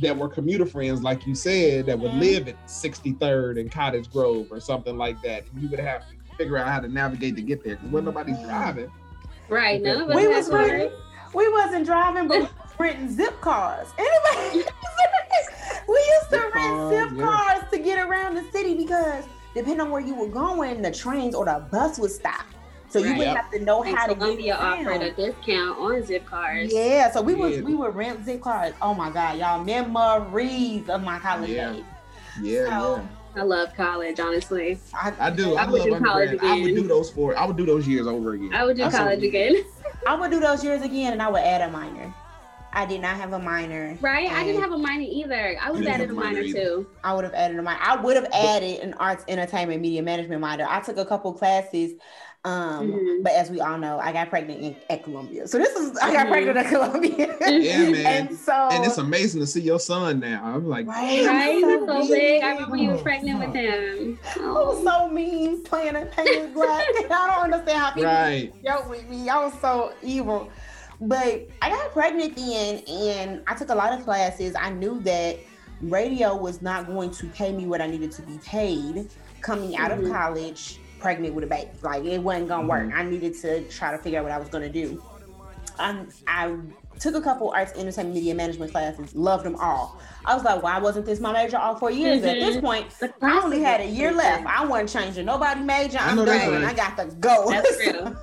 that 0.00 0.16
were 0.16 0.28
commuter 0.28 0.64
friends, 0.64 1.02
like 1.02 1.26
you 1.26 1.34
said, 1.34 1.84
that 1.84 1.98
would 1.98 2.12
Mhm. 2.12 2.20
live 2.20 2.48
at 2.48 2.56
63rd 2.70 3.58
and 3.58 3.70
Cottage 3.70 4.10
Grove 4.10 4.46
or 4.50 4.58
something 4.58 4.96
like 4.96 5.20
that. 5.22 5.44
You 5.54 5.68
would 5.68 5.78
have 5.78 6.08
to 6.08 6.14
figure 6.36 6.56
out 6.56 6.68
how 6.68 6.80
to 6.80 6.88
navigate 6.88 7.36
to 7.36 7.42
get 7.42 7.62
there 7.64 7.76
because 7.76 7.90
when 7.90 8.04
nobody's 8.04 8.36
Mhm. 8.38 8.44
driving. 8.48 8.90
Right. 9.48 9.82
None 9.82 10.02
of 10.02 10.10
us 10.10 10.16
we 10.16 10.28
was 10.28 10.48
cars. 10.48 10.92
we 11.34 11.48
wasn't 11.52 11.86
driving, 11.86 12.28
but 12.28 12.38
we 12.38 12.42
was 12.44 12.50
renting 12.78 13.08
Zipcars. 13.16 13.88
Anybody? 13.98 14.66
we 15.88 15.94
used 15.94 16.30
to 16.30 16.36
Zip 16.36 16.54
rent 16.54 16.54
cars, 16.54 16.90
zip 16.90 17.18
yeah. 17.18 17.24
cars 17.26 17.70
to 17.70 17.78
get 17.78 17.98
around 18.06 18.34
the 18.34 18.44
city 18.52 18.74
because 18.74 19.24
depending 19.54 19.80
on 19.80 19.90
where 19.90 20.00
you 20.00 20.14
were 20.14 20.28
going, 20.28 20.80
the 20.82 20.90
trains 20.90 21.34
or 21.34 21.44
the 21.44 21.66
bus 21.70 21.98
would 21.98 22.10
stop. 22.10 22.44
So 22.88 22.98
you 22.98 23.10
would 23.16 23.26
Yep. 23.26 23.36
have 23.36 23.50
to 23.52 23.58
know 23.60 23.82
And 23.82 23.96
how 23.96 24.06
to 24.06 24.14
Columbia 24.14 24.52
get 24.54 24.60
offered 24.60 25.02
a 25.02 25.10
discount 25.12 25.78
on 25.78 26.02
Zipcars. 26.02 26.70
Yeah, 26.70 27.10
so 27.10 27.22
we 27.22 27.34
was 27.34 27.62
we 27.62 27.74
would 27.74 27.94
rent 27.94 28.24
Zipcars. 28.26 28.74
Oh 28.82 28.92
my 28.94 29.10
god, 29.10 29.38
y'all 29.38 29.64
memories 29.64 30.88
of 30.90 31.02
my 31.02 31.18
college 31.18 31.50
Yeah. 31.50 31.72
days. 31.72 31.84
Yeah, 32.42 32.64
So, 32.80 32.96
yeah. 32.96 33.02
I 33.34 33.42
love 33.42 33.74
college, 33.74 34.20
honestly. 34.20 34.78
I 34.94 35.30
do. 35.30 35.54
I, 35.56 35.64
I 35.64 35.70
would 35.70 35.80
love 35.80 36.00
do 36.00 36.04
college 36.04 36.28
undergrad. 36.30 36.52
I 36.52 36.60
would 36.62 36.74
do 36.74 36.82
those 36.86 37.10
four. 37.10 37.36
I 37.36 37.46
would 37.46 37.56
do 37.56 37.64
those 37.66 37.88
years 37.88 38.06
over 38.06 38.34
again. 38.34 38.52
I 38.54 38.64
would 38.64 38.76
do 38.76 38.82
That's 38.82 38.96
college 38.96 39.22
a- 39.22 39.28
again. 39.28 39.64
I 40.06 40.14
would 40.14 40.30
do 40.30 40.40
those 40.40 40.62
years 40.64 40.82
again, 40.82 41.12
and 41.12 41.22
I 41.22 41.28
would 41.28 41.40
add 41.40 41.62
a 41.62 41.70
minor. 41.70 42.12
I 42.74 42.86
did 42.86 43.02
not 43.02 43.16
have 43.16 43.32
a 43.34 43.38
minor. 43.38 43.96
Right? 44.00 44.30
I 44.30 44.44
didn't 44.44 44.62
have 44.62 44.72
a 44.72 44.78
minor 44.78 45.04
either. 45.06 45.56
I 45.62 45.70
would 45.70 45.78
didn't 45.80 45.92
added 45.94 46.08
a 46.08 46.12
a 46.12 46.14
minor 46.16 46.26
minor 46.32 46.40
either. 46.40 46.58
too. 46.60 46.86
I 47.04 47.14
would 47.14 47.24
have 47.24 47.34
added 47.34 47.58
a 47.58 47.62
minor. 47.62 47.80
I 47.82 47.96
would 48.00 48.16
have 48.16 48.26
added 48.32 48.80
an 48.80 48.94
arts, 48.94 49.24
entertainment, 49.28 49.82
media 49.82 50.02
management 50.02 50.40
minor. 50.40 50.66
I 50.68 50.80
took 50.80 50.96
a 50.96 51.04
couple 51.04 51.32
classes, 51.34 51.92
um, 52.44 52.90
Mhm. 52.92 53.22
but 53.22 53.32
as 53.32 53.50
we 53.50 53.60
all 53.60 53.78
know, 53.78 53.98
I 54.00 54.12
got 54.12 54.28
pregnant 54.28 54.60
in, 54.60 54.76
at 54.90 55.04
Columbia. 55.04 55.46
So 55.46 55.58
this 55.58 55.74
is 55.76 55.96
I 55.98 56.12
got 56.12 56.26
Mhm. 56.26 56.30
pregnant 56.30 56.56
at 56.58 56.66
Columbia. 56.66 57.36
Yeah, 57.40 57.78
man. 57.90 58.06
and 58.28 58.36
so 58.38 58.52
and 58.52 58.84
it's 58.84 58.98
amazing 58.98 59.40
to 59.42 59.46
see 59.46 59.60
your 59.60 59.78
son 59.78 60.18
now. 60.20 60.42
I'm 60.44 60.68
like, 60.68 60.86
Right. 60.88 61.24
Right? 61.26 61.54
He 61.54 61.60
so 61.60 62.08
big. 62.08 62.42
I 62.42 62.46
mean. 62.48 62.54
remember 62.56 62.76
you 62.76 62.90
were 62.90 62.98
pregnant 62.98 63.38
with 63.38 63.54
him. 63.54 64.18
I 64.36 64.40
was 64.40 64.84
Oh. 64.84 64.84
so 65.06 65.08
mean 65.08 65.62
playing 65.62 65.94
a 65.94 66.06
painted 66.06 66.52
black. 66.52 66.84
I 66.98 67.02
don't 67.08 67.44
understand 67.52 67.78
how 67.78 67.90
people 67.92 68.10
right. 68.10 68.52
joke 68.64 68.90
with 68.90 69.08
me. 69.08 69.28
I 69.28 69.44
was 69.44 69.52
so 69.60 69.92
evil. 70.02 70.50
But 71.00 71.48
I 71.60 71.70
got 71.70 71.92
pregnant 71.92 72.34
then 72.36 72.78
and 72.88 73.42
I 73.46 73.54
took 73.54 73.70
a 73.70 73.74
lot 73.74 73.92
of 73.92 74.04
classes. 74.04 74.54
I 74.58 74.70
knew 74.70 75.00
that 75.00 75.38
radio 75.80 76.36
was 76.36 76.60
not 76.62 76.86
going 76.86 77.10
to 77.10 77.26
pay 77.28 77.52
me 77.52 77.66
what 77.66 77.80
I 77.80 77.86
needed 77.88 78.12
to 78.12 78.22
be 78.22 78.38
paid 78.38 79.08
coming 79.40 79.76
out 79.76 79.90
Mhm. 79.90 80.06
of 80.06 80.12
college 80.12 80.78
pregnant 81.02 81.34
with 81.34 81.44
a 81.44 81.48
baby. 81.48 81.70
Like 81.82 82.04
it 82.04 82.18
wasn't 82.22 82.48
gonna 82.48 82.66
work. 82.68 82.90
I 82.94 83.02
needed 83.02 83.34
to 83.42 83.62
try 83.68 83.90
to 83.90 83.98
figure 83.98 84.20
out 84.20 84.24
what 84.24 84.32
I 84.32 84.38
was 84.38 84.48
gonna 84.48 84.68
do. 84.70 85.02
Um, 85.78 86.08
I 86.26 86.56
took 87.00 87.14
a 87.14 87.20
couple 87.20 87.50
arts, 87.50 87.72
entertainment, 87.72 88.14
media 88.14 88.34
management 88.34 88.70
classes, 88.70 89.14
loved 89.14 89.44
them 89.44 89.56
all. 89.56 89.98
I 90.24 90.34
was 90.34 90.44
like, 90.44 90.62
why 90.62 90.78
wasn't 90.78 91.06
this 91.06 91.18
my 91.18 91.32
major 91.32 91.58
all 91.58 91.74
four 91.74 91.90
years? 91.90 92.22
At 92.22 92.34
this 92.34 92.56
Mhm. 92.56 92.60
point, 92.60 92.86
I 93.22 93.40
only 93.42 93.60
had 93.60 93.80
a 93.80 93.86
year 93.86 94.12
left. 94.12 94.46
I 94.46 94.64
wasn't 94.64 94.90
changing 94.90 95.26
nobody 95.26 95.60
major. 95.60 95.98
I 95.98 96.10
I'm 96.10 96.16
done. 96.16 96.28
right. 96.28 96.64
I 96.64 96.72
got 96.74 96.96
to 96.98 97.06
go. 97.16 97.50
That's 97.50 97.76
real. 97.86 98.16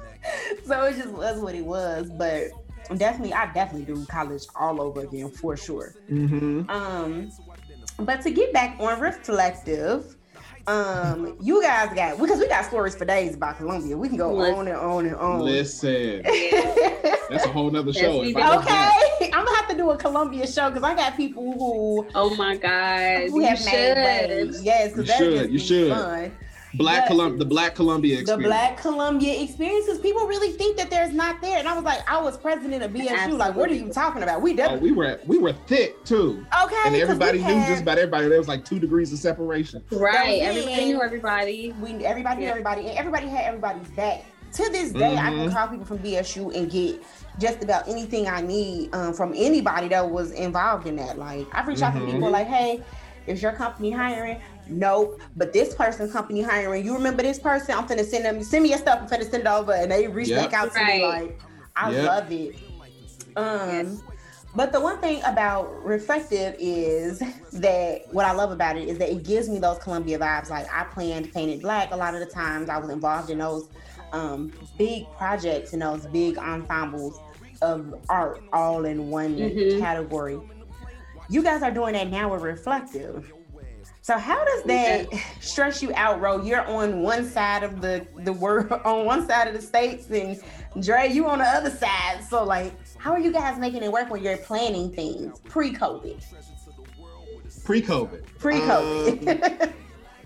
so 0.65 0.83
it 0.85 0.95
just 0.95 1.09
was 1.09 1.39
what 1.41 1.55
it 1.55 1.65
was. 1.65 2.09
But 2.11 2.51
definitely, 2.97 3.33
I 3.33 3.51
definitely 3.51 3.93
do 3.93 4.05
college 4.05 4.43
all 4.55 4.79
over 4.79 5.01
again 5.01 5.29
for 5.31 5.57
sure. 5.57 5.95
Mm-hmm. 6.09 6.69
Um, 6.69 7.31
but 7.97 8.21
to 8.21 8.31
get 8.31 8.53
back 8.53 8.77
on 8.79 8.99
reflective, 9.01 10.15
um, 10.67 11.35
you 11.41 11.61
guys 11.61 11.93
got 11.95 12.19
because 12.19 12.39
we 12.39 12.47
got 12.47 12.65
stories 12.65 12.95
for 12.95 13.05
days 13.05 13.35
about 13.35 13.57
Columbia. 13.57 13.97
We 13.97 14.07
can 14.07 14.17
go 14.17 14.33
Listen. 14.33 14.55
on 14.55 14.67
and 14.67 14.77
on 14.77 15.05
and 15.05 15.15
on. 15.15 15.39
Listen, 15.41 16.21
that's 17.29 17.45
a 17.45 17.49
whole 17.49 17.71
nother 17.71 17.93
show. 17.93 18.21
we 18.21 18.29
If. 18.31 18.37
I 18.37 18.55
was 18.55 18.65
that- 18.65 19.29
I'm 19.33 19.45
gonna 19.45 19.57
have 19.57 19.69
to 19.69 19.75
do 19.77 19.89
a 19.91 19.97
Columbia 19.97 20.45
show 20.47 20.69
because 20.69 20.83
I 20.83 20.95
got 20.95 21.15
people 21.17 21.53
who 21.53 22.07
Oh 22.15 22.35
my 22.35 22.55
God. 22.57 23.29
who 23.29 23.41
You 23.41 23.47
have 23.47 23.63
made 23.65 23.71
should. 23.71 23.97
waves. 23.97 24.63
Yes, 24.63 24.89
You 24.89 24.95
because 24.95 25.07
that 25.07 25.17
should, 25.17 25.37
just 25.39 25.49
you 25.51 25.59
should. 25.59 25.91
fun. 25.93 26.31
Black 26.75 27.03
the- 27.05 27.07
Colum- 27.15 27.37
the 27.39 27.45
Black 27.45 27.75
Columbia 27.75 28.23
the. 28.23 28.37
Black 28.37 28.77
Columbia 28.77 29.41
experiences. 29.41 29.97
People 29.99 30.27
really 30.27 30.51
think 30.51 30.77
that 30.77 30.89
there's 30.89 31.13
not 31.13 31.41
there, 31.41 31.57
and 31.57 31.67
I 31.67 31.73
was 31.73 31.83
like, 31.83 31.99
I 32.09 32.21
was 32.21 32.37
president 32.37 32.83
of 32.83 32.91
BSU. 32.91 33.37
Like, 33.37 33.55
what 33.55 33.69
are 33.69 33.73
you 33.73 33.89
talking 33.89 34.21
about? 34.23 34.41
We 34.41 34.53
Oh, 34.53 34.55
definitely 34.55 34.91
we 34.91 34.97
were 34.97 35.19
we 35.25 35.37
were 35.39 35.53
thick 35.53 36.03
too, 36.05 36.45
okay. 36.63 36.75
And 36.85 36.95
everybody 36.95 37.39
we 37.39 37.45
knew 37.45 37.53
had- 37.53 37.69
just 37.69 37.81
about 37.81 37.97
everybody. 37.97 38.27
There 38.29 38.37
was 38.37 38.47
like 38.47 38.65
two 38.65 38.79
degrees 38.79 39.11
of 39.11 39.19
separation. 39.19 39.83
Right. 39.91 40.41
That 40.41 40.53
was 40.53 40.65
it. 40.65 40.69
Everybody 40.69 40.85
knew 40.85 41.01
everybody. 41.01 41.73
we 41.81 42.05
everybody 42.05 42.41
knew 42.41 42.47
everybody 42.49 42.81
and 42.87 42.97
everybody 42.97 43.27
had 43.27 43.45
everybody's 43.45 43.87
back. 43.89 44.25
To 44.53 44.63
this 44.71 44.91
day, 44.91 45.13
I 45.15 45.29
can 45.29 45.49
Mhm. 45.49 45.53
call 45.53 45.67
people 45.67 45.85
from 45.85 45.99
BSU 45.99 46.49
and 46.55 46.71
get 46.71 47.03
just 47.39 47.63
about 47.63 47.87
anything 47.87 48.27
I 48.27 48.41
need 48.41 48.93
um, 48.95 49.13
from 49.13 49.31
anybody 49.35 49.87
that 49.89 50.09
was 50.09 50.31
involved 50.31 50.87
in 50.87 50.95
that. 50.95 51.19
Like 51.19 51.45
I've 51.51 51.67
reached 51.67 51.83
out 51.83 51.93
to 51.93 51.99
Mhm. 51.99 52.11
people 52.13 52.29
like, 52.31 52.47
hey, 52.47 52.81
is 53.27 53.43
your 53.43 53.51
company 53.51 53.91
hiring? 53.91 54.39
Nope. 54.69 55.19
But 55.35 55.53
this 55.53 55.73
person 55.73 56.11
company 56.11 56.41
hiring. 56.41 56.85
You 56.85 56.93
remember 56.95 57.23
this 57.23 57.39
person? 57.39 57.75
I'm 57.75 57.87
finna 57.87 58.05
send 58.05 58.25
them 58.25 58.43
send 58.43 58.63
me 58.63 58.69
your 58.69 58.77
stuff, 58.77 58.99
I'm 59.01 59.07
finna 59.07 59.29
send 59.29 59.43
it 59.43 59.47
over. 59.47 59.73
And 59.73 59.91
they 59.91 60.07
reach 60.07 60.29
Yep. 60.29 60.51
back 60.51 60.53
out 60.53 60.73
to 60.73 60.83
me 60.85 61.01
like, 61.01 61.39
I 61.75 61.89
Yep. 61.91 62.05
love 62.05 62.31
it. 62.31 62.55
Um 63.35 63.67
Yes. 63.69 64.03
but 64.55 64.71
the 64.71 64.79
one 64.81 64.99
thing 64.99 65.21
about 65.25 65.83
reflective 65.85 66.55
is 66.59 67.21
that 67.53 68.01
what 68.11 68.25
I 68.25 68.31
love 68.31 68.51
about 68.51 68.77
it 68.77 68.87
is 68.87 68.97
that 68.97 69.09
it 69.09 69.23
gives 69.23 69.47
me 69.47 69.59
those 69.59 69.77
Columbia 69.79 70.17
vibes. 70.17 70.49
Like 70.49 70.67
I 70.73 70.85
planned 70.85 71.31
Painted 71.33 71.61
Black 71.61 71.91
a 71.91 71.95
lot 71.97 72.15
of 72.15 72.19
the 72.19 72.25
times. 72.25 72.67
I 72.69 72.77
was 72.79 72.89
involved 72.89 73.29
in 73.29 73.37
those 73.37 73.69
um, 74.11 74.51
big 74.77 75.11
projects 75.17 75.73
and 75.73 75.81
those 75.83 76.07
big 76.07 76.37
ensembles 76.39 77.19
of 77.61 77.93
art 78.09 78.43
all 78.51 78.85
in 78.85 79.09
one 79.09 79.35
Mhm. 79.37 79.79
category. 79.79 80.39
You 81.29 81.43
guys 81.43 81.61
are 81.61 81.71
doing 81.71 81.93
that 81.93 82.09
now 82.09 82.31
with 82.33 82.41
Reflective. 82.41 83.31
So 84.09 84.17
how 84.17 84.43
does 84.43 84.63
that 84.63 85.07
stress 85.39 85.83
you 85.83 85.93
out, 85.93 86.19
Ro? 86.19 86.41
You're 86.41 86.65
on 86.65 87.03
one 87.03 87.29
side 87.29 87.61
of 87.61 87.79
the 87.79 88.07
the 88.23 88.33
world, 88.33 88.71
on 88.83 89.05
one 89.05 89.27
side 89.27 89.47
of 89.47 89.53
the 89.53 89.61
states, 89.61 90.09
and 90.09 90.41
Dre, 90.83 91.13
you 91.13 91.27
on 91.27 91.37
the 91.37 91.45
other 91.45 91.69
side. 91.69 92.23
So 92.27 92.43
like, 92.43 92.73
how 92.97 93.11
are 93.11 93.19
you 93.19 93.31
guys 93.31 93.59
making 93.59 93.83
it 93.83 93.91
work 93.91 94.09
when 94.09 94.23
you're 94.23 94.37
planning 94.37 94.91
things 94.91 95.39
pre-COVID? 95.41 96.23
Pre-COVID. 97.63 98.25
Pre-COVID. 98.39 99.61
Um, 99.61 99.73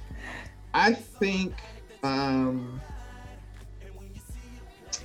I 0.74 0.94
think 0.94 1.54
um, 2.04 2.80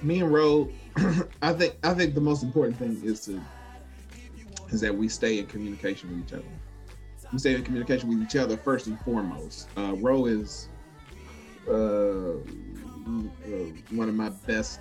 me 0.03 0.21
and 0.21 0.33
Ro, 0.33 0.69
I 1.43 1.53
think 1.53 1.75
I 1.83 1.95
think 1.95 2.15
the 2.15 2.21
most 2.21 2.45
important 2.45 2.79
thing 2.79 3.01
is 3.03 3.25
to 3.25 3.43
is 4.69 4.81
that 4.83 4.97
we 4.97 5.09
stay 5.09 5.41
in 5.41 5.47
communication 5.47 6.11
with 6.11 6.29
each 6.29 6.33
other. 6.33 6.45
We 7.33 7.39
stay 7.39 7.55
in 7.55 7.63
communication 7.63 8.09
with 8.09 8.23
each 8.23 8.37
other 8.37 8.57
first 8.57 8.87
and 8.87 8.99
foremost. 9.01 9.69
Uh, 9.77 9.95
Ro 9.97 10.27
is 10.27 10.69
uh, 11.69 11.73
uh, 11.73 12.37
one 13.91 14.09
of 14.09 14.15
my 14.15 14.31
best 14.47 14.81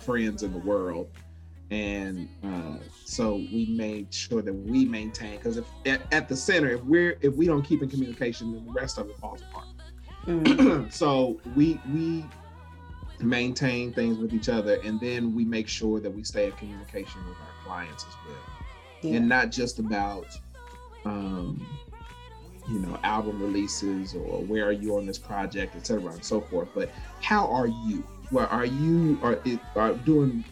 friends 0.00 0.42
in 0.42 0.52
the 0.52 0.58
world, 0.58 1.10
and 1.70 2.28
uh, 2.44 2.76
so 3.04 3.36
we 3.36 3.74
made 3.76 4.12
sure 4.12 4.40
that 4.40 4.52
we 4.52 4.84
maintain 4.84 5.36
because 5.36 5.56
if 5.58 5.66
at, 5.84 6.00
at 6.12 6.28
the 6.28 6.36
center, 6.36 6.70
if 6.70 6.84
we're 6.84 7.18
if 7.20 7.34
we 7.34 7.46
don't 7.46 7.62
keep 7.62 7.82
in 7.82 7.90
communication, 7.90 8.52
then 8.52 8.64
the 8.64 8.72
rest 8.72 8.98
of 8.98 9.08
it 9.10 9.18
falls 9.18 9.42
apart. 9.42 9.66
Mm, 10.26 10.90
so 10.92 11.38
we 11.54 11.80
we 11.92 12.24
maintain 13.20 13.92
things 13.92 14.18
with 14.18 14.34
each 14.34 14.48
other 14.48 14.78
and 14.84 15.00
then 15.00 15.34
we 15.34 15.44
make 15.44 15.68
sure 15.68 16.00
that 16.00 16.10
we 16.10 16.22
stay 16.22 16.46
in 16.46 16.52
communication 16.52 17.24
with 17.26 17.36
our 17.38 17.64
clients 17.64 18.04
as 18.04 18.14
well 18.26 18.36
yeah. 19.02 19.16
and 19.16 19.28
not 19.28 19.50
just 19.50 19.78
about 19.78 20.26
um 21.06 21.66
you 22.68 22.80
know 22.80 22.98
album 23.04 23.40
releases 23.40 24.14
or 24.14 24.42
where 24.42 24.66
are 24.66 24.72
you 24.72 24.96
on 24.96 25.06
this 25.06 25.18
project 25.18 25.76
etc 25.76 26.10
and 26.10 26.24
so 26.24 26.40
forth 26.40 26.68
but 26.74 26.90
how 27.22 27.46
are 27.46 27.68
you 27.68 28.04
well 28.32 28.48
are 28.50 28.66
you 28.66 29.18
are, 29.22 29.38
are 29.76 29.94
doing 29.94 30.44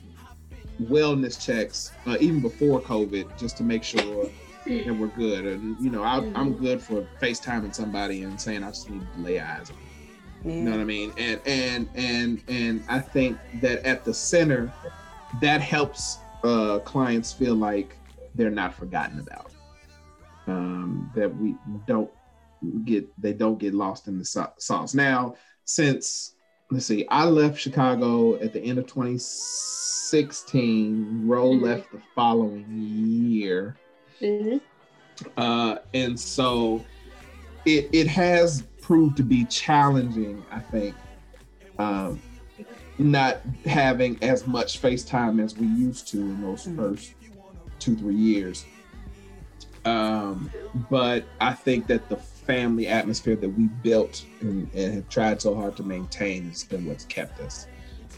wellness 0.85 1.45
checks 1.45 1.93
uh, 2.07 2.17
even 2.21 2.41
before 2.41 2.81
covid 2.81 3.37
just 3.37 3.57
to 3.57 3.63
make 3.63 3.83
sure 3.83 4.27
that 4.67 4.97
we're 4.99 5.09
good 5.09 5.45
and 5.45 5.77
you 5.81 5.91
know 5.91 6.03
I, 6.03 6.19
i'm 6.35 6.55
good 6.55 6.81
for 6.81 7.07
facetiming 7.21 7.75
somebody 7.75 8.23
and 8.23 8.41
saying 8.41 8.63
i 8.63 8.69
just 8.69 8.89
need 8.89 9.03
to 9.15 9.21
lay 9.21 9.41
eyes 9.41 9.71
on 9.71 9.77
you. 9.77 9.83
yeah. 10.45 10.53
You 10.53 10.63
know 10.63 10.71
what 10.73 10.81
I 10.81 10.85
mean? 10.85 11.13
And 11.17 11.41
and 11.47 11.89
and 11.95 12.43
and 12.49 12.85
I 12.89 13.01
think 13.01 13.39
that 13.61 13.85
at 13.85 14.05
the 14.05 14.13
center, 14.13 14.73
that 15.41 15.61
helps 15.61 16.19
uh, 16.43 16.81
clients 16.81 17.33
feel 17.33 17.55
like 17.55 17.97
they're 18.35 18.51
not 18.51 18.75
forgotten 18.75 19.21
about. 19.21 19.51
Um, 20.47 21.11
that 21.15 21.35
we 21.37 21.57
don't 21.87 22.11
get 22.85 23.09
they 23.21 23.33
don't 23.33 23.59
get 23.59 23.73
lost 23.75 24.07
in 24.09 24.19
the 24.19 24.25
sau- 24.25 24.53
sauce. 24.59 24.95
Now, 24.95 25.35
since 25.65 26.35
let's 26.71 26.87
see, 26.87 27.07
I 27.09 27.25
left 27.25 27.59
Chicago 27.61 28.37
at 28.41 28.53
the 28.53 28.61
end 28.61 28.79
of 28.79 28.87
2016. 28.87 31.27
Ro 31.27 31.51
Mhm. 31.53 31.63
left 31.63 31.91
the 31.93 32.01
following 32.15 32.67
year 32.71 33.77
Mhm. 34.21 34.61
uh, 35.37 35.77
and 35.95 36.19
so 36.21 36.85
it 37.65 37.89
it 37.93 38.07
has 38.07 38.63
proved 38.83 39.17
to 39.17 39.23
be 39.23 39.45
challenging. 39.47 40.45
I 40.51 40.61
think 40.61 40.95
um, 41.79 42.21
not 42.99 43.41
having 43.65 44.23
as 44.23 44.47
much 44.47 44.81
FaceTime 44.81 45.43
as 45.43 45.57
we 45.59 45.67
used 45.67 46.07
to 46.09 46.19
in 46.19 46.41
those 46.43 46.67
Mhm. 46.67 46.77
first 46.77 47.15
two 47.81 47.97
three 47.97 48.15
years. 48.15 48.65
Um, 49.85 50.51
but 50.91 51.25
I 51.41 51.53
think 51.53 51.87
that 51.89 52.09
the 52.09 52.17
family 52.17 52.87
atmosphere 52.87 53.37
that 53.37 53.49
we 53.49 53.67
built 53.67 54.25
and, 54.41 54.69
and 54.75 54.95
have 54.95 55.09
tried 55.09 55.41
so 55.41 55.55
hard 55.55 55.77
to 55.77 55.83
maintain 55.83 56.49
has 56.49 56.65
been 56.65 56.87
what's 56.87 57.05
kept 57.05 57.41
us. 57.41 57.67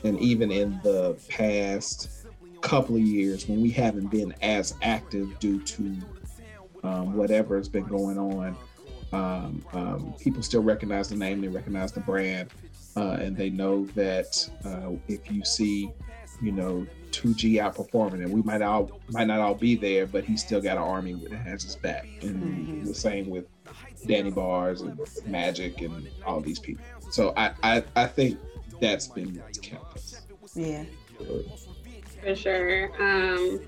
And 0.05 0.19
even 0.21 0.51
in 0.51 0.81
the 0.83 1.19
past 1.29 2.11
couple 2.61 2.97
of 2.97 3.03
years 3.03 3.49
when 3.49 3.61
we 3.61 3.71
haven't 3.71 4.09
been 4.09 4.35
as 4.43 4.75
active 4.83 5.39
due 5.39 5.61
to 5.61 5.97
um, 6.83 7.15
whatever 7.15 7.57
has 7.57 7.69
been 7.69 7.85
going 7.85 8.19
on, 8.19 8.57
um, 9.13 9.65
um, 9.73 10.15
people 10.19 10.43
still 10.43 10.63
recognize 10.63 11.09
the 11.09 11.17
name, 11.17 11.41
they 11.41 11.49
recognize 11.49 11.93
the 11.93 12.01
brand, 12.01 12.51
uh, 12.97 13.19
and 13.21 13.37
they 13.37 13.51
know 13.51 13.87
that 13.95 14.49
uh, 14.65 14.91
if 15.09 15.31
you 15.31 15.45
see, 15.45 15.91
you 16.41 16.53
know, 16.53 16.87
2G 17.11 17.55
outperforming, 17.55 18.23
and 18.25 18.31
we 18.31 18.43
might 18.43 18.63
all 18.63 18.91
might 19.09 19.27
not 19.27 19.41
all 19.41 19.55
be 19.55 19.77
there, 19.77 20.07
but 20.07 20.25
he's 20.25 20.43
still 20.43 20.61
got 20.61 20.77
an 20.77 20.83
army 20.83 21.15
that 21.15 21.33
has 21.33 21.63
his 21.63 21.77
back. 21.77 22.07
And 22.23 22.67
Mhm. 22.69 22.87
the 22.87 22.95
same 22.95 23.29
with 23.31 23.47
Danny 24.07 24.31
Bars 24.31 24.83
and 24.83 24.99
Magic 25.27 25.81
and 25.83 26.09
all 26.25 26.41
these 26.41 26.59
people. 26.59 26.85
So 27.11 27.33
I 27.37 27.53
I, 27.63 27.85
I 27.95 28.07
think 28.07 28.39
that's 28.81 29.09
been 29.09 29.35
what's 29.37 29.59
kept 29.59 29.97
us. 29.97 30.27
yeah. 30.55 30.85
For 32.23 32.35
sure. 32.35 32.91
Um, 33.01 33.61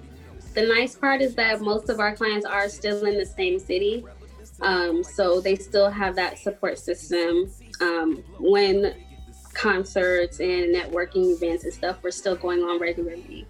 the 0.55 0.67
nice 0.67 0.95
part 0.97 1.21
is 1.23 1.35
that 1.37 1.61
most 1.61 1.89
of 1.89 2.01
our 2.01 2.15
clients 2.17 2.45
are 2.45 2.69
still 2.69 3.05
in 3.07 3.17
the 3.17 3.27
same 3.27 3.59
city. 3.59 4.05
Um, 4.61 5.05
so 5.05 5.41
they 5.41 5.55
still 5.55 5.89
have 5.91 6.17
that 6.17 6.39
support 6.39 6.79
system. 6.79 7.51
Um, 7.81 8.25
when 8.41 8.95
concerts 9.59 10.39
and 10.41 10.75
networking 10.75 11.35
events 11.35 11.65
and 11.65 11.73
stuff 11.73 12.03
were 12.03 12.13
still 12.13 12.37
going 12.37 12.63
on 12.63 12.79
regularly, 12.79 13.47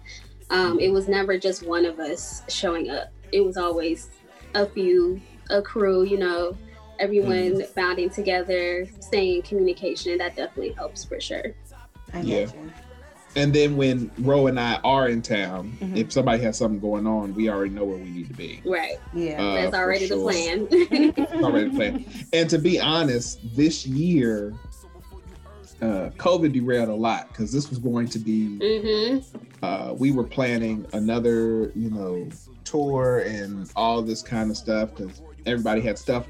um, 0.49 0.79
it 0.79 0.89
was 0.89 1.07
never 1.07 1.37
just 1.37 1.65
one 1.65 1.85
of 1.85 1.99
us 1.99 2.41
showing 2.49 2.89
up. 2.89 3.09
It 3.31 3.41
was 3.41 3.57
always 3.57 4.09
a 4.55 4.65
few, 4.65 5.21
a 5.51 5.61
crew, 5.61 6.03
you 6.03 6.17
know, 6.17 6.57
everyone 6.99 7.63
bounding 7.75 8.09
together, 8.09 8.87
staying 8.99 9.37
in 9.37 9.41
communication. 9.43 10.17
That 10.17 10.35
definitely 10.35 10.71
helps 10.73 11.05
for 11.05 11.21
sure. 11.21 11.53
I 12.13 12.21
Yeah. 12.21 12.47
And 13.35 13.53
then 13.53 13.77
when 13.77 14.09
Ro 14.17 14.47
and 14.47 14.59
I 14.59 14.77
are 14.83 15.07
in 15.07 15.21
town, 15.21 15.77
Mhm. 15.79 15.95
if 15.95 16.11
somebody 16.11 16.41
has 16.41 16.57
something 16.57 16.79
going 16.79 17.05
on, 17.05 17.35
we 17.35 17.47
already 17.47 17.69
know 17.69 17.85
where 17.85 17.97
we 17.97 18.09
need 18.09 18.27
to 18.27 18.33
be. 18.33 18.59
Right. 18.65 18.97
Yeah. 19.13 19.41
Uh, 19.41 19.53
That's 19.53 19.69
for 19.69 19.83
already 19.83 20.07
sure. 20.07 20.17
the 20.17 20.23
plan. 20.23 20.67
It's 21.15 21.31
already 21.43 21.69
planned. 21.69 22.05
And 22.33 22.49
to 22.49 22.57
be 22.57 22.79
honest, 22.79 23.39
this 23.55 23.85
year, 23.85 24.55
uh, 25.81 26.09
COVID 26.17 26.53
derailed 26.53 26.89
a 26.89 26.93
lot 26.93 27.29
because 27.29 27.51
this 27.51 27.69
was 27.69 27.79
going 27.79 28.07
to 28.09 28.19
be. 28.19 28.57
hmm 28.57 29.19
Uh, 29.61 29.93
we 29.97 30.11
were 30.11 30.23
planning 30.23 30.85
another, 30.93 31.71
you 31.75 31.89
know, 31.89 32.27
tour 32.63 33.19
and 33.25 33.69
all 33.75 34.01
this 34.01 34.21
kind 34.21 34.49
of 34.49 34.55
stuff 34.57 34.95
because 34.95 35.21
everybody 35.45 35.81
had 35.81 35.97
stuff 35.97 36.27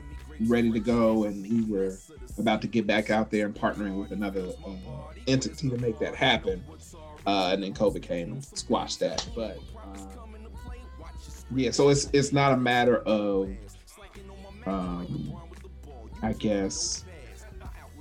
ready 0.48 0.72
to 0.72 0.80
go, 0.80 1.26
and 1.26 1.44
we 1.48 1.62
were 1.72 1.98
about 2.38 2.62
to 2.62 2.68
get 2.68 2.88
back 2.88 3.10
out 3.10 3.30
there 3.30 3.46
and 3.46 3.54
partnering 3.54 4.00
with 4.00 4.12
another 4.12 4.48
uh, 4.66 4.72
entity 5.28 5.70
to 5.70 5.78
make 5.78 6.00
that 6.00 6.16
happen. 6.16 6.64
Uh, 7.28 7.50
and 7.54 7.62
then 7.62 7.74
COVID 7.74 8.02
came 8.02 8.32
and 8.34 8.44
squashed 8.44 9.00
that. 9.02 9.28
But 9.36 9.60
um, 9.84 10.10
yeah, 11.56 11.72
so 11.72 11.90
it's 11.90 12.10
it's 12.14 12.32
not 12.32 12.54
a 12.54 12.58
matter 12.58 12.98
of, 13.00 13.50
um, 14.66 15.34
I 16.24 16.34
guess, 16.34 17.06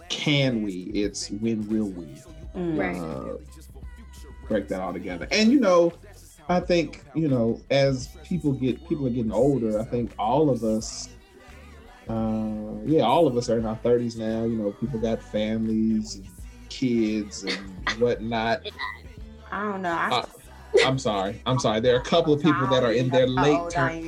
can 0.08 0.62
we? 0.62 0.90
It's 0.94 1.30
when 1.30 1.68
will 1.68 1.88
we? 1.90 2.06
Mm. 2.56 2.78
Right. 2.78 2.96
uh, 2.96 3.36
break 4.48 4.68
that 4.68 4.80
all 4.80 4.92
together. 4.92 5.28
And 5.30 5.52
you 5.52 5.60
know, 5.60 5.92
I 6.48 6.60
think 6.60 7.02
you 7.14 7.28
know, 7.28 7.60
as 7.70 8.08
people 8.24 8.52
get 8.52 8.86
people 8.88 9.06
are 9.06 9.10
getting 9.10 9.32
older, 9.32 9.78
I 9.80 9.84
think 9.84 10.12
all 10.18 10.50
of 10.50 10.64
us 10.64 11.08
uh, 12.08 12.80
yeah, 12.86 13.02
all 13.02 13.26
of 13.26 13.36
us 13.36 13.50
are 13.50 13.58
in 13.58 13.66
our 13.66 13.76
thirties 13.76 14.16
now. 14.16 14.44
You 14.44 14.56
know, 14.56 14.72
people 14.72 14.98
got 14.98 15.22
families, 15.22 16.16
and 16.16 16.26
kids, 16.70 17.44
and 17.44 18.00
whatnot. 18.00 18.62
I 19.52 19.64
don't 19.64 19.82
know. 19.82 19.92
I, 19.92 20.08
Uh, 20.10 20.26
I'm 20.86 20.98
sorry. 20.98 21.42
I'm 21.44 21.58
sorry. 21.58 21.80
There 21.80 21.94
are 21.94 22.00
a 22.00 22.04
couple 22.04 22.32
of 22.32 22.42
people 22.42 22.66
that 22.68 22.82
are 22.82 22.92
in 22.92 23.08
their 23.10 23.26
late 23.26 23.58
old 23.58 23.74
I 23.76 24.00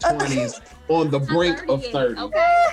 twenties, 0.00 0.60
on 0.88 1.10
the 1.10 1.18
brink 1.18 1.64
of 1.68 1.84
thirty. 1.86 2.20
Okay. 2.20 2.66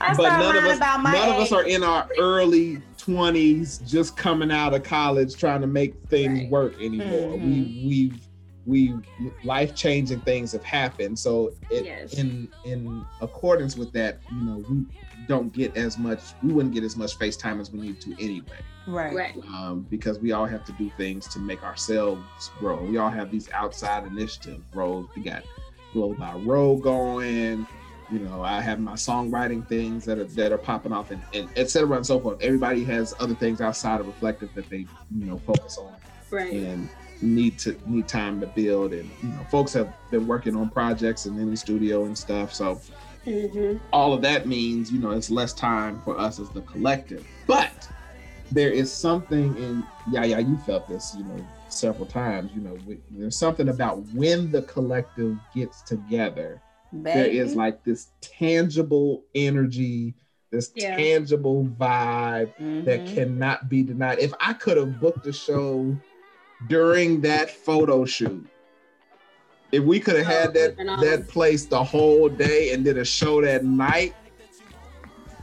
I 0.00 0.14
but 0.14 0.38
none 0.38 0.56
of 0.56 0.64
us 0.64 0.76
about 0.78 1.02
my 1.02 1.12
none 1.12 1.28
of 1.28 1.36
us 1.36 1.52
are 1.52 1.64
in 1.64 1.82
our 1.82 2.08
early 2.18 2.78
20s 2.98 3.86
just 3.86 4.16
coming 4.16 4.50
out 4.50 4.74
of 4.74 4.82
college 4.82 5.36
trying 5.36 5.60
to 5.60 5.66
make 5.66 5.94
things 6.08 6.40
Right. 6.40 6.50
work 6.50 6.74
anymore 6.80 7.36
Mhm. 7.38 7.44
we 7.44 7.82
we've 7.86 8.26
we 8.66 8.94
life 9.42 9.74
changing 9.74 10.20
things 10.20 10.52
have 10.52 10.62
happened 10.64 11.18
so 11.18 11.52
it, 11.70 11.84
Yes. 11.84 12.14
in 12.14 12.48
in 12.64 13.04
accordance 13.20 13.76
with 13.76 13.92
that 13.92 14.20
you 14.30 14.44
know 14.44 14.64
we 14.70 14.84
don't 15.28 15.52
get 15.52 15.76
as 15.76 15.98
much 15.98 16.20
we 16.42 16.52
wouldn't 16.52 16.74
get 16.74 16.84
as 16.84 16.96
much 16.96 17.18
FaceTime 17.18 17.60
as 17.60 17.70
we 17.70 17.80
need 17.80 18.00
to 18.02 18.12
anyway 18.22 18.58
Right. 18.86 19.14
Right. 19.14 19.34
um, 19.54 19.86
because 19.90 20.18
we 20.18 20.32
all 20.32 20.46
have 20.46 20.64
to 20.64 20.72
do 20.72 20.90
things 20.96 21.26
to 21.28 21.38
make 21.38 21.62
ourselves 21.62 22.22
grow. 22.58 22.82
We 22.82 22.96
all 22.96 23.10
have 23.10 23.30
these 23.30 23.48
outside 23.52 24.04
initiative 24.06 24.62
roles. 24.74 25.06
We 25.14 25.22
got 25.22 25.44
Glow 25.92 26.14
by 26.14 26.32
Ro 26.34 26.76
going. 26.76 27.66
You 28.10 28.18
know, 28.20 28.42
I 28.42 28.60
have 28.60 28.80
my 28.80 28.94
songwriting 28.94 29.66
things 29.68 30.04
that 30.04 30.18
are 30.18 30.24
that 30.24 30.52
are 30.52 30.58
popping 30.58 30.92
off, 30.92 31.10
and, 31.10 31.22
and 31.32 31.48
et 31.56 31.70
cetera 31.70 31.96
and 31.96 32.04
so 32.06 32.18
forth. 32.20 32.42
Everybody 32.42 32.84
has 32.84 33.14
other 33.20 33.34
things 33.34 33.60
outside 33.60 34.00
of 34.00 34.06
reflective 34.06 34.50
that 34.54 34.68
they 34.68 34.78
you 34.78 35.26
know 35.26 35.38
focus 35.46 35.78
on 35.78 35.94
Right. 36.32 36.52
and 36.52 36.88
need 37.22 37.58
to 37.60 37.78
need 37.86 38.08
time 38.08 38.40
to 38.40 38.46
build. 38.46 38.92
And 38.92 39.10
you 39.22 39.32
know, 39.32 39.44
folks 39.44 39.72
have 39.74 39.92
been 40.10 40.26
working 40.26 40.56
on 40.56 40.70
projects 40.70 41.26
and 41.26 41.38
in 41.38 41.50
the 41.50 41.56
studio 41.56 42.04
and 42.06 42.16
stuff. 42.16 42.52
So 42.52 42.80
hmm 43.24 43.76
all 43.92 44.12
of 44.12 44.22
that 44.22 44.46
means, 44.46 44.90
you 44.92 44.98
know, 45.00 45.10
it's 45.10 45.30
less 45.30 45.52
time 45.52 46.00
for 46.04 46.18
us 46.18 46.38
as 46.38 46.48
the 46.50 46.62
collective. 46.62 47.24
But 47.46 47.88
there 48.50 48.70
is 48.70 48.92
something 48.92 49.56
in 49.56 49.84
yeah, 50.10 50.24
yeah, 50.24 50.38
you 50.38 50.56
felt 50.58 50.88
this, 50.88 51.14
you 51.14 51.24
know, 51.24 51.44
several 51.68 52.06
times. 52.06 52.50
You 52.54 52.62
know, 52.62 52.78
we, 52.86 52.98
there's 53.10 53.36
something 53.38 53.68
about 53.68 53.98
when 54.14 54.50
the 54.50 54.62
collective 54.62 55.36
gets 55.54 55.82
together. 55.82 56.60
There 56.92 57.26
is 57.26 57.54
like 57.54 57.84
this 57.84 58.08
tangible 58.20 59.24
energy, 59.34 60.14
this 60.50 60.72
Yeah. 60.74 60.96
tangible 60.96 61.64
vibe 61.78 62.52
that 62.84 63.04
Mhm. 63.06 63.14
cannot 63.14 63.68
be 63.68 63.82
denied. 63.82 64.18
If 64.18 64.32
I 64.40 64.52
could 64.54 64.76
have 64.76 65.00
booked 65.00 65.26
a 65.26 65.32
show 65.32 65.96
during 66.68 67.20
that 67.22 67.50
photo 67.50 68.04
shoot, 68.04 68.46
if 69.72 69.84
we 69.84 70.00
could 70.00 70.16
have 70.16 70.26
Oh, 70.26 70.30
had 70.30 70.54
that 70.54 70.76
that 71.00 71.28
place 71.28 71.66
the 71.66 71.82
whole 71.82 72.28
day 72.28 72.72
and 72.72 72.84
did 72.84 72.98
a 72.98 73.04
show 73.04 73.40
that 73.40 73.64
night, 73.64 74.14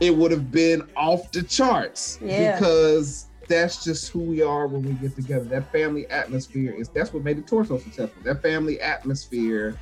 it 0.00 0.14
would 0.14 0.30
have 0.30 0.50
been 0.50 0.82
off 0.96 1.32
the 1.32 1.42
charts 1.42 2.18
Yeah. 2.22 2.52
because 2.52 3.26
that's 3.48 3.82
just 3.82 4.10
who 4.10 4.20
we 4.20 4.42
are 4.42 4.66
when 4.66 4.84
we 4.84 4.92
get 4.92 5.16
together. 5.16 5.44
That 5.46 5.72
family 5.72 6.06
atmosphere 6.10 6.72
is 6.72 6.90
that's 6.90 7.12
what 7.12 7.24
made 7.24 7.38
the 7.38 7.42
tour 7.42 7.64
so 7.64 7.78
successful. 7.78 8.22
That 8.22 8.42
family 8.42 8.80
atmosphere, 8.80 9.78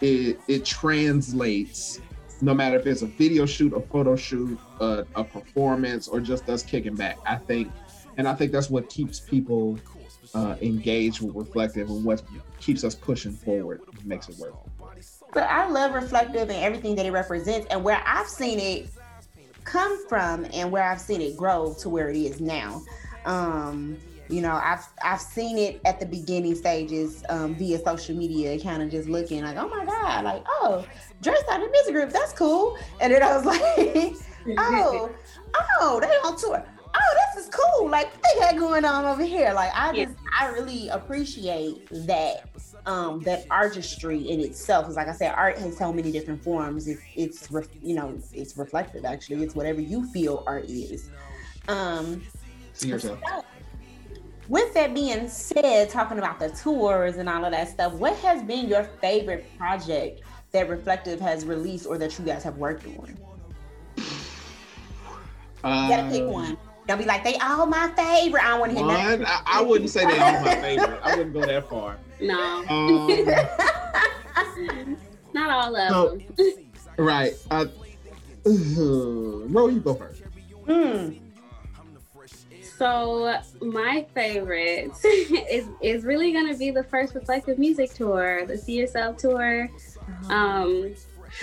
it 0.00 0.38
it 0.48 0.64
translates 0.64 2.00
no 2.40 2.54
matter 2.54 2.76
if 2.76 2.86
it's 2.86 3.02
a 3.02 3.06
video 3.06 3.46
shoot, 3.46 3.72
a 3.72 3.80
photo 3.80 4.14
shoot, 4.16 4.58
a, 4.80 5.06
a 5.14 5.24
performance, 5.24 6.06
or 6.08 6.20
just 6.20 6.48
us 6.48 6.62
kicking 6.62 6.94
back. 6.94 7.18
I 7.26 7.36
think, 7.36 7.72
and 8.16 8.28
I 8.28 8.34
think 8.34 8.52
that's 8.52 8.68
what 8.68 8.88
keeps 8.88 9.20
people 9.20 9.78
uh, 10.34 10.56
engaged 10.60 11.22
with 11.22 11.34
reflective 11.34 11.88
and 11.88 12.04
what 12.04 12.22
keeps 12.60 12.84
us 12.84 12.94
pushing 12.94 13.32
forward, 13.32 13.80
makes 14.04 14.28
it 14.28 14.38
work. 14.38 14.54
But 15.32 15.44
I 15.44 15.68
love 15.68 15.94
reflective 15.94 16.50
and 16.50 16.62
everything 16.64 16.94
that 16.96 17.06
it 17.06 17.12
represents, 17.12 17.66
and 17.70 17.82
where 17.82 18.02
I've 18.06 18.28
seen 18.28 18.58
it 18.58 18.88
come 19.64 20.06
from, 20.08 20.46
and 20.52 20.70
where 20.70 20.82
I've 20.82 21.00
seen 21.00 21.20
it 21.20 21.36
grow 21.36 21.74
to 21.80 21.88
where 21.88 22.10
it 22.10 22.16
is 22.16 22.40
now. 22.40 22.82
Um, 23.24 23.96
you 24.28 24.40
know, 24.42 24.52
I've 24.62 24.84
I've 25.02 25.20
seen 25.20 25.58
it 25.58 25.80
at 25.84 26.00
the 26.00 26.06
beginning 26.06 26.54
stages 26.54 27.22
um, 27.28 27.56
via 27.56 27.78
social 27.78 28.16
media, 28.16 28.58
kind 28.60 28.82
of 28.82 28.90
just 28.90 29.08
looking 29.08 29.42
like, 29.44 29.56
oh 29.56 29.68
my 29.68 29.84
god, 29.84 30.24
like 30.24 30.42
oh, 30.48 30.86
Dre 31.22 31.34
started 31.44 31.66
a 31.68 31.70
music 31.70 31.94
group, 31.94 32.10
that's 32.10 32.32
cool, 32.32 32.76
and 33.00 33.12
then 33.12 33.22
I 33.22 33.36
was 33.36 33.44
like, 33.46 34.14
oh, 34.58 35.16
oh, 35.80 36.00
they 36.00 36.06
on 36.06 36.36
tour. 36.38 36.64
Oh, 36.98 37.16
this 37.34 37.44
is 37.44 37.50
cool. 37.52 37.90
Like 37.90 38.06
what 38.10 38.22
they 38.22 38.40
got 38.40 38.56
going 38.58 38.84
on 38.84 39.04
over 39.04 39.22
here. 39.24 39.52
Like 39.52 39.70
I 39.74 39.92
Yeah. 39.92 40.04
just 40.04 40.16
I 40.38 40.46
really 40.48 40.88
appreciate 40.88 41.86
that 41.90 42.36
um 42.86 43.22
that 43.24 43.46
artistry 43.50 44.20
in 44.20 44.40
itself. 44.40 44.88
Is 44.88 44.96
like 44.96 45.08
I 45.08 45.12
said, 45.12 45.34
art 45.36 45.58
has 45.58 45.76
so 45.76 45.92
many 45.92 46.10
different 46.10 46.42
forms. 46.42 46.88
It's 46.88 47.02
it's 47.14 47.50
ref, 47.50 47.66
you 47.82 47.94
know 47.94 48.18
it's 48.32 48.56
reflective. 48.56 49.04
Actually, 49.04 49.42
it's 49.42 49.54
whatever 49.54 49.80
you 49.80 50.06
feel 50.10 50.42
art 50.46 50.64
is. 50.68 51.10
Um, 51.68 52.26
See 52.72 52.88
yourself. 52.88 53.20
With 54.48 54.72
that 54.74 54.94
being 54.94 55.28
said, 55.28 55.90
talking 55.90 56.18
about 56.18 56.38
the 56.38 56.50
tours 56.50 57.16
and 57.16 57.28
all 57.28 57.44
of 57.44 57.52
that 57.52 57.68
stuff, 57.68 57.92
what 57.94 58.14
has 58.18 58.42
been 58.42 58.68
your 58.68 58.84
favorite 59.00 59.46
project 59.58 60.20
that 60.52 60.68
Reflective 60.68 61.20
has 61.20 61.44
released 61.44 61.86
or 61.86 61.98
that 61.98 62.18
you 62.18 62.24
guys 62.24 62.42
have 62.44 62.56
worked 62.56 62.86
on? 62.86 63.16
You 63.96 64.04
gotta 65.62 66.08
pick 66.10 66.22
Um, 66.22 66.30
one. 66.32 66.56
Don't 66.86 66.98
be 66.98 67.04
like 67.04 67.24
they 67.24 67.36
all 67.38 67.66
my 67.66 67.88
favorite. 67.96 68.44
I 68.44 68.50
don't 68.50 68.60
want 68.60 68.72
to 68.72 68.78
hear. 68.78 68.86
One, 68.86 69.26
I, 69.26 69.42
I 69.46 69.60
wouldn't 69.62 69.90
say 69.90 70.06
they 70.06 70.18
all 70.18 70.44
my 70.44 70.54
favorite. 70.60 71.00
I 71.02 71.16
wouldn't 71.16 71.34
go 71.34 71.44
that 71.44 71.68
far. 71.68 71.98
No, 72.20 72.64
Um, 72.68 73.08
not 75.32 75.50
all 75.50 75.74
of 75.76 75.88
So- 75.90 76.18
them. 76.36 76.66
right. 76.98 77.34
Uh, 77.50 77.66
Ro, 78.46 79.66
you 79.68 79.80
go 79.80 79.94
first. 79.94 80.22
Hmm. 80.68 81.14
So 82.78 83.40
my 83.60 84.06
favorite 84.14 84.92
is 85.04 85.68
is 85.80 86.04
really 86.04 86.32
gonna 86.32 86.56
be 86.56 86.70
the 86.70 86.84
first 86.84 87.14
reflective 87.14 87.58
music 87.58 87.94
tour, 87.94 88.46
the 88.46 88.58
See 88.58 88.74
Yourself 88.74 89.16
tour. 89.16 89.70
Um, 90.28 90.94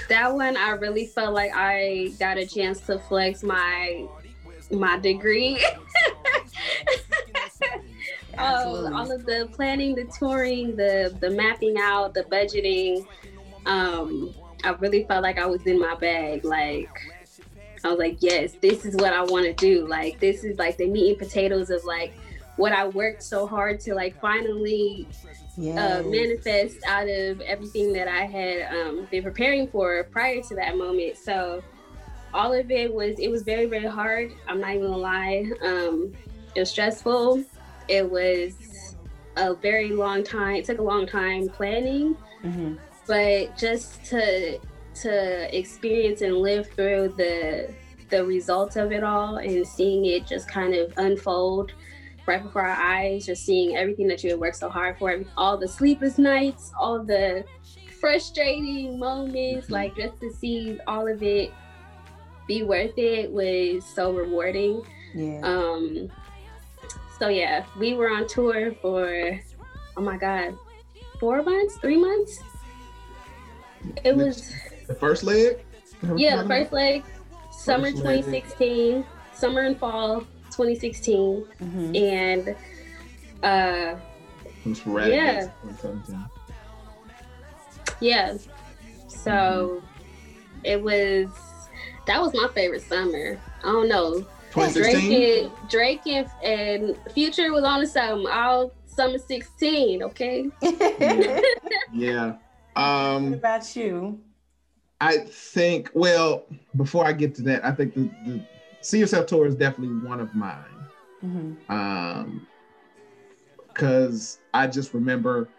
that 0.09 0.33
one 0.33 0.55
I 0.57 0.71
really 0.71 1.07
felt 1.07 1.33
like 1.33 1.51
I 1.55 2.13
got 2.19 2.37
a 2.37 2.45
chance 2.45 2.81
to 2.81 2.99
flex 2.99 3.43
my 3.43 4.07
my 4.71 4.97
degree. 4.99 5.63
All, 8.35 8.91
all 8.95 9.11
of 9.11 9.27
the 9.27 9.47
planning, 9.53 9.93
the 9.93 10.05
touring, 10.05 10.75
the 10.75 11.15
the 11.21 11.29
mapping 11.29 11.75
out, 11.77 12.15
the 12.15 12.23
budgeting. 12.23 13.05
Um, 13.67 14.33
I 14.63 14.71
really 14.71 15.03
felt 15.03 15.21
like 15.21 15.37
I 15.37 15.45
was 15.45 15.65
in 15.67 15.79
my 15.79 15.93
bag. 15.95 16.43
Like 16.43 16.89
I 17.83 17.89
was 17.89 17.99
like, 17.99 18.17
yes, 18.21 18.53
this 18.61 18.85
is 18.85 18.95
what 18.95 19.13
I 19.13 19.23
want 19.23 19.45
to 19.45 19.53
do. 19.53 19.87
Like 19.87 20.19
this 20.19 20.43
is 20.43 20.57
like 20.57 20.77
the 20.77 20.87
meat 20.87 21.09
and 21.09 21.17
potatoes 21.19 21.69
of 21.69 21.83
like 21.83 22.13
what 22.55 22.71
I 22.71 22.87
worked 22.87 23.23
so 23.23 23.45
hard 23.47 23.79
to 23.81 23.93
like 23.93 24.19
finally 24.21 25.07
Yeah. 25.57 25.99
uh, 25.99 26.03
manifest 26.03 26.77
out 26.87 27.07
of 27.09 27.41
everything 27.41 27.93
that 27.93 28.07
I 28.07 28.25
had 28.25 28.73
um, 28.73 29.07
been 29.11 29.23
preparing 29.23 29.67
for 29.67 30.03
prior 30.05 30.41
to 30.41 30.55
that 30.55 30.77
moment. 30.77 31.17
So 31.17 31.63
all 32.33 32.53
of 32.53 32.71
it 32.71 32.91
was 32.93 33.19
it 33.19 33.29
was 33.29 33.43
very 33.43 33.65
very 33.65 33.87
hard. 33.87 34.31
I'm 34.47 34.59
not 34.61 34.71
even 34.71 34.83
gonna 34.83 34.97
lie. 34.97 35.51
Um, 35.61 36.13
it 36.55 36.59
was 36.61 36.69
stressful. 36.69 37.43
It 37.87 38.09
was 38.09 38.95
a 39.35 39.53
very 39.55 39.89
long 39.89 40.23
time. 40.23 40.55
It 40.55 40.65
took 40.65 40.79
a 40.79 40.83
long 40.83 41.05
time 41.05 41.49
planning, 41.49 42.15
Mhm. 42.45 42.77
but 43.07 43.57
just 43.57 44.03
to 44.05 44.59
to 44.95 45.57
experience 45.57 46.21
and 46.21 46.37
live 46.37 46.69
through 46.71 47.13
the 47.17 47.73
the 48.09 48.23
results 48.23 48.75
of 48.75 48.91
it 48.91 49.03
all 49.03 49.37
and 49.37 49.65
seeing 49.65 50.05
it 50.05 50.27
just 50.27 50.47
kind 50.47 50.75
of 50.75 50.93
unfold 50.97 51.73
right 52.27 52.43
before 52.43 52.61
our 52.61 52.81
eyes, 52.81 53.25
just 53.25 53.43
seeing 53.43 53.75
everything 53.75 54.07
that 54.07 54.23
you 54.23 54.29
had 54.29 54.39
worked 54.39 54.57
so 54.57 54.69
hard 54.69 54.97
for, 54.97 55.19
all 55.35 55.57
the 55.57 55.67
sleepless 55.67 56.17
nights, 56.17 56.71
all 56.79 57.03
the 57.03 57.43
frustrating 57.99 58.99
moments, 58.99 59.69
like 59.69 59.95
just 59.95 60.19
to 60.21 60.31
see 60.31 60.79
all 60.87 61.07
of 61.07 61.23
it 61.23 61.51
be 62.47 62.63
worth 62.63 62.97
it 62.97 63.31
was 63.31 63.85
so 63.85 64.13
rewarding. 64.13 64.85
Yeah. 65.13 65.39
Um, 65.43 66.09
so 67.19 67.29
yeah, 67.29 67.65
we 67.77 67.93
were 67.93 68.09
on 68.09 68.27
tour 68.27 68.73
for 68.81 69.39
oh 69.97 70.01
my 70.01 70.17
god, 70.17 70.57
four 71.19 71.41
months, 71.41 71.77
three 71.77 71.97
months. 71.97 72.39
It 74.03 74.15
was 74.15 74.53
The 74.87 74.95
first 74.95 75.23
leg? 75.23 75.59
yeah, 76.17 76.41
the 76.41 76.47
first 76.47 76.71
leg, 76.73 77.03
summer 77.51 77.91
First 77.91 78.03
leg. 78.03 78.23
2016, 78.23 79.05
summer 79.33 79.61
and 79.61 79.77
fall 79.77 80.21
2016, 80.51 81.45
Mhm. 81.61 81.97
and 81.97 82.55
uh 83.43 83.95
It 84.45 84.69
was 84.69 84.77
sporadic. 84.79 85.13
Yeah. 85.15 85.33
dates, 85.41 85.81
2017. 85.81 86.29
yeah, 88.01 88.37
so 89.07 89.81
it 90.63 90.81
was 90.81 91.27
that 92.05 92.21
was 92.21 92.33
my 92.33 92.47
favorite 92.53 92.81
summer. 92.81 93.39
I 93.63 93.67
don't 93.71 93.87
know. 93.87 94.25
Drake 94.51 94.73
2016? 94.73 95.43
and 95.45 95.69
Drake 95.69 96.01
and, 96.05 96.27
and 96.43 96.97
Future 97.13 97.51
was 97.51 97.63
on 97.63 97.79
the 97.81 97.87
summer 97.87 98.29
all 98.29 98.71
summer 98.85 99.17
16. 99.17 100.03
Okay. 100.03 100.49
Yeah. 101.91 102.33
what 102.73 102.83
Um, 102.83 103.33
about 103.33 103.75
you? 103.75 104.19
I 105.01 105.17
think, 105.17 105.89
well, 105.93 106.45
before 106.75 107.05
I 107.05 107.13
get 107.13 107.35
to 107.35 107.41
that, 107.43 107.65
I 107.65 107.71
think 107.71 107.93
the, 107.93 108.09
the 108.25 108.41
See 108.81 108.99
Yourself 108.99 109.25
Tour 109.25 109.45
is 109.45 109.55
definitely 109.55 110.07
one 110.07 110.19
of 110.19 110.33
mine. 110.33 110.65
Mm-hmm. 111.23 111.71
Um, 111.71 112.47
because 113.67 114.39
I 114.53 114.67
just 114.67 114.93
remember 114.93 115.49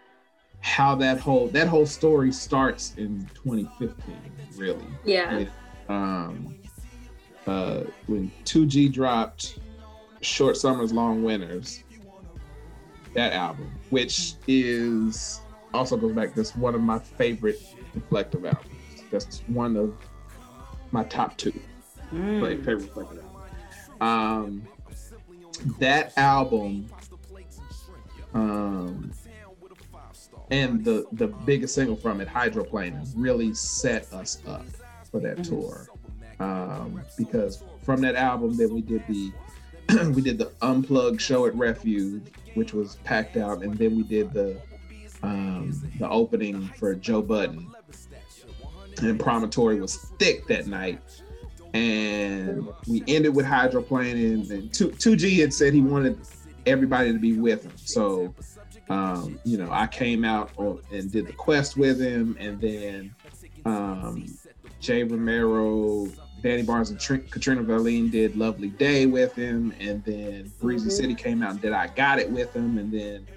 how 0.61 0.95
that 0.95 1.19
whole 1.19 1.47
that 1.49 1.67
whole 1.67 1.85
story 1.85 2.31
starts 2.31 2.93
in 2.97 3.29
2015, 3.35 4.15
really. 4.55 4.85
Yeah. 5.03 5.37
With, 5.37 5.49
um, 5.89 6.55
uh, 7.45 7.81
when 8.07 8.31
2G 8.45 8.91
dropped 8.91 9.59
Short 10.21 10.57
Summers, 10.57 10.91
Long 10.91 11.23
Winters, 11.23 11.83
that 13.13 13.33
album, 13.33 13.71
which 13.89 14.33
is 14.47 15.41
also 15.73 15.97
goes 15.97 16.13
back. 16.13 16.33
That's 16.33 16.55
one 16.55 16.73
of 16.73 16.81
my 16.81 16.99
favorite 16.99 17.61
reflective 17.93 18.45
albums. 18.45 18.69
That's 19.11 19.41
one 19.47 19.75
of 19.75 19.93
my 20.91 21.03
top 21.03 21.37
two 21.37 21.53
Mm. 22.13 22.41
like, 22.41 22.57
favorite 22.59 22.83
reflective 22.95 23.23
album. 23.99 24.61
Um, 24.61 24.67
that 25.79 26.13
album, 26.17 26.85
um, 28.33 29.11
and 30.51 30.83
the 30.83 31.07
the 31.13 31.27
biggest 31.27 31.73
single 31.75 31.95
from 31.95 32.21
it, 32.21 32.27
Hydroplane, 32.27 33.01
really 33.15 33.53
set 33.53 34.11
us 34.13 34.41
up 34.45 34.65
for 35.11 35.19
that 35.21 35.37
Mhm. 35.39 35.49
tour. 35.49 35.89
Um, 36.39 37.01
because 37.17 37.63
from 37.83 38.01
that 38.01 38.15
album, 38.15 38.55
then 38.57 38.73
we 38.73 38.81
did 38.81 39.01
the 39.07 39.31
we 40.13 40.21
did 40.21 40.37
the 40.37 40.51
unplugged 40.61 41.21
show 41.21 41.45
at 41.45 41.55
Refuge, 41.55 42.31
which 42.53 42.73
was 42.73 42.97
packed 42.97 43.37
out, 43.37 43.63
and 43.63 43.75
then 43.77 43.95
we 43.95 44.03
did 44.03 44.31
the 44.33 44.61
um, 45.23 45.81
the 45.97 46.07
opening 46.09 46.67
for 46.77 46.93
Joe 46.93 47.21
Budden. 47.21 47.67
And 49.01 49.19
Promontory 49.19 49.79
was 49.79 49.95
thick 50.19 50.47
that 50.47 50.67
night. 50.67 51.01
And 51.73 52.67
we 52.87 53.03
ended 53.07 53.35
with 53.35 53.45
hydroplaning. 53.45 54.49
And 54.49 54.73
2, 54.73 54.89
2G 54.91 55.39
had 55.41 55.53
said 55.53 55.73
he 55.73 55.81
wanted 55.81 56.17
everybody 56.65 57.11
to 57.11 57.19
be 57.19 57.33
with 57.33 57.63
him. 57.63 57.73
So, 57.75 58.33
um, 58.89 59.39
you 59.43 59.57
know, 59.57 59.69
I 59.71 59.87
came 59.87 60.23
out 60.23 60.51
on, 60.57 60.79
and 60.91 61.11
did 61.11 61.27
the 61.27 61.33
quest 61.33 61.75
with 61.77 61.99
him. 61.99 62.37
And 62.39 62.61
then 62.61 63.13
um, 63.65 64.25
Jay 64.79 65.03
Romero, 65.03 66.07
Danny 66.41 66.63
Bars, 66.63 66.91
and 66.91 66.99
Tr- 66.99 67.15
Katrina 67.17 67.61
Valine 67.63 68.09
did 68.09 68.37
Lovely 68.37 68.69
Day 68.69 69.05
with 69.05 69.35
him. 69.35 69.73
And 69.79 70.03
then 70.05 70.51
Breezy 70.61 70.87
Mhm. 70.89 70.91
City 70.93 71.15
came 71.15 71.43
out 71.43 71.51
and 71.51 71.61
did 71.61 71.73
I 71.73 71.87
Got 71.87 72.19
It 72.19 72.31
with 72.31 72.53
him. 72.55 72.77
And 72.77 72.91
then 72.91 73.27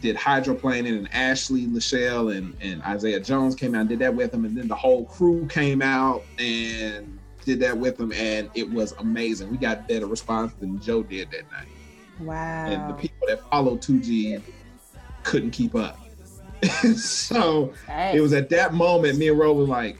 did 0.00 0.16
hydroplaning 0.16 0.96
and 0.98 1.12
Ashley 1.14 1.66
Lachelle 1.66 2.36
and, 2.36 2.56
and 2.60 2.82
Isaiah 2.82 3.20
Jones 3.20 3.54
came 3.54 3.74
out 3.74 3.80
and 3.80 3.88
did 3.88 3.98
that 4.00 4.14
with 4.14 4.30
them. 4.32 4.44
And 4.44 4.56
then 4.56 4.68
the 4.68 4.74
whole 4.74 5.04
crew 5.06 5.46
came 5.46 5.82
out 5.82 6.22
and 6.38 7.18
did 7.44 7.60
that 7.60 7.76
with 7.76 7.96
them. 7.96 8.12
And 8.12 8.50
it 8.54 8.70
was 8.70 8.92
amazing. 8.98 9.50
We 9.50 9.56
got 9.56 9.86
better 9.88 10.06
response 10.06 10.52
than 10.60 10.80
Joe 10.80 11.02
did 11.02 11.30
that 11.30 11.50
night. 11.52 11.68
Wow. 12.20 12.66
And 12.66 12.90
the 12.90 12.94
people 12.94 13.26
that 13.28 13.40
followed 13.50 13.80
2G 13.82 14.40
couldn't 15.22 15.50
keep 15.50 15.74
up. 15.74 15.98
so 16.96 17.72
Hey. 17.86 18.16
it 18.16 18.20
was 18.20 18.32
at 18.32 18.48
that 18.50 18.72
moment, 18.74 19.18
me 19.18 19.28
and 19.28 19.38
Ro 19.38 19.52
was 19.52 19.68
like, 19.68 19.98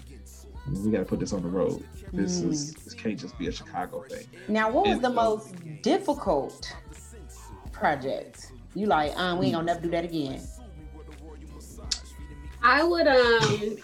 we 0.83 0.91
got 0.91 0.99
to 0.99 1.05
put 1.05 1.21
this 1.21 1.33
on 1.33 1.43
the 1.43 1.49
road. 1.49 1.85
This 2.13 2.41
Mm. 2.41 2.51
is 2.53 2.75
this 2.75 2.95
can't 2.95 3.19
just 3.19 3.37
be 3.39 3.49
a 3.49 3.53
Chicago 3.53 4.03
thing. 4.09 4.27
Now, 4.49 4.71
what 4.71 4.85
was 4.87 4.95
And 4.95 5.05
the 5.05 5.11
most 5.11 5.53
difficult 5.83 6.73
project? 7.73 8.53
You 8.75 8.87
like, 8.87 9.17
um, 9.17 9.39
we 9.39 9.47
ain't 9.47 9.55
gonna 9.55 9.67
never 9.67 9.81
do 9.81 9.91
that 9.91 10.05
again. 10.05 10.41
I 12.65 12.83
would 12.83 13.07
um 13.07 13.77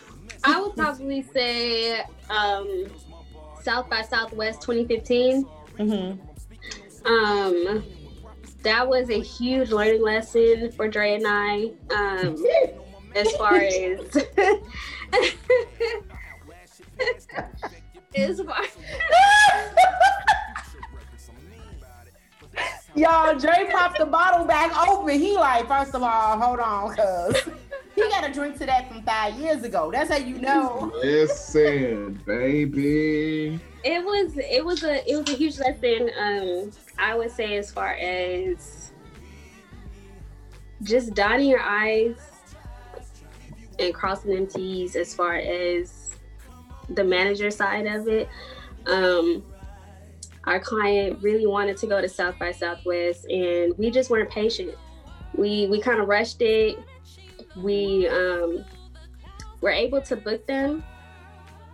I 0.42 0.60
would 0.60 0.74
probably 0.74 1.22
say 1.22 2.00
um 2.30 2.86
South 3.62 3.90
by 3.90 4.02
Southwest 4.02 4.62
2015. 4.62 5.46
Mm-hmm. 5.78 7.06
Um 7.06 7.84
that 8.62 8.88
was 8.88 9.10
a 9.10 9.20
huge 9.20 9.70
learning 9.70 10.02
lesson 10.02 10.72
for 10.72 10.88
Dre 10.88 11.14
and 11.14 11.26
I. 11.26 11.72
Um 11.94 12.42
as 13.14 13.30
far 13.32 13.56
as 13.56 14.16
as 18.16 18.40
far 18.40 18.64
Y'all, 23.00 23.34
Jay 23.38 23.66
popped 23.72 23.98
the 23.98 24.04
bottle 24.04 24.44
back 24.44 24.70
open. 24.86 25.18
He 25.18 25.34
like, 25.34 25.66
first 25.66 25.94
of 25.94 26.02
all, 26.02 26.38
hold 26.38 26.60
on, 26.60 26.94
cause 26.94 27.48
he 27.94 28.02
got 28.02 28.28
a 28.28 28.32
drink 28.32 28.58
to 28.58 28.66
that 28.66 28.88
from 28.88 29.02
five 29.04 29.34
years 29.38 29.62
ago. 29.62 29.90
That's 29.90 30.10
how 30.10 30.18
you 30.18 30.36
know. 30.38 30.92
Listen, 31.02 32.20
baby. 32.26 33.58
it 33.84 34.04
was 34.04 34.36
it 34.36 34.62
was 34.64 34.82
a 34.82 35.10
it 35.10 35.16
was 35.16 35.28
a 35.30 35.36
huge 35.36 35.58
lesson 35.58 36.10
um 36.18 36.70
i 36.98 37.14
would 37.14 37.30
say 37.30 37.56
as 37.56 37.70
far 37.70 37.94
as 37.94 38.90
just 40.82 41.14
dotting 41.14 41.48
your 41.48 41.60
i's 41.62 42.16
and 43.78 43.94
crossing 43.94 44.34
them 44.34 44.46
t's 44.46 44.96
as 44.96 45.14
far 45.14 45.36
as 45.36 46.14
the 46.90 47.04
manager 47.04 47.50
side 47.50 47.86
of 47.86 48.06
it 48.08 48.28
um 48.86 49.42
our 50.44 50.60
client 50.60 51.18
really 51.22 51.46
wanted 51.46 51.76
to 51.78 51.86
go 51.86 52.00
to 52.00 52.08
south 52.08 52.38
by 52.38 52.50
southwest 52.50 53.26
and 53.26 53.76
we 53.76 53.90
just 53.90 54.10
weren't 54.10 54.30
patient. 54.30 54.74
We 55.36 55.66
we 55.68 55.80
kind 55.80 56.00
of 56.00 56.08
rushed 56.08 56.40
it. 56.40 56.78
We 57.56 58.08
um 58.08 58.64
were 59.60 59.70
able 59.70 60.00
to 60.02 60.16
book 60.16 60.46
them 60.46 60.82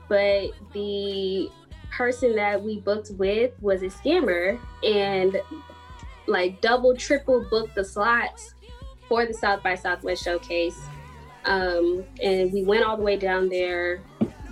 but 0.09 0.51
the 0.73 1.51
person 1.91 2.35
that 2.37 2.62
we 2.62 2.81
booked 2.81 3.11
with 3.12 3.53
was 3.61 3.83
a 3.83 3.87
scammer 3.87 4.59
and 4.85 5.41
like 6.27 6.61
double 6.61 6.97
triple 6.97 7.45
booked 7.49 7.75
the 7.75 7.85
slots 7.85 8.55
for 9.09 9.25
the 9.25 9.35
south 9.35 9.62
by 9.62 9.75
southwest 9.75 10.23
showcase 10.23 10.81
um, 11.45 12.05
and 12.21 12.53
we 12.53 12.64
went 12.64 12.85
all 12.85 12.97
the 12.97 13.03
way 13.03 13.17
down 13.17 13.49
there 13.49 14.03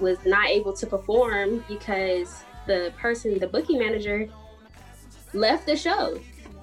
was 0.01 0.19
not 0.25 0.49
able 0.49 0.73
to 0.73 0.87
perform 0.87 1.65
because 1.69 2.45
the 2.67 2.93
person 2.99 3.39
the 3.39 3.47
booking 3.47 3.79
manager 3.79 4.29
left 5.33 5.67
the 5.67 5.77
show 5.77 6.19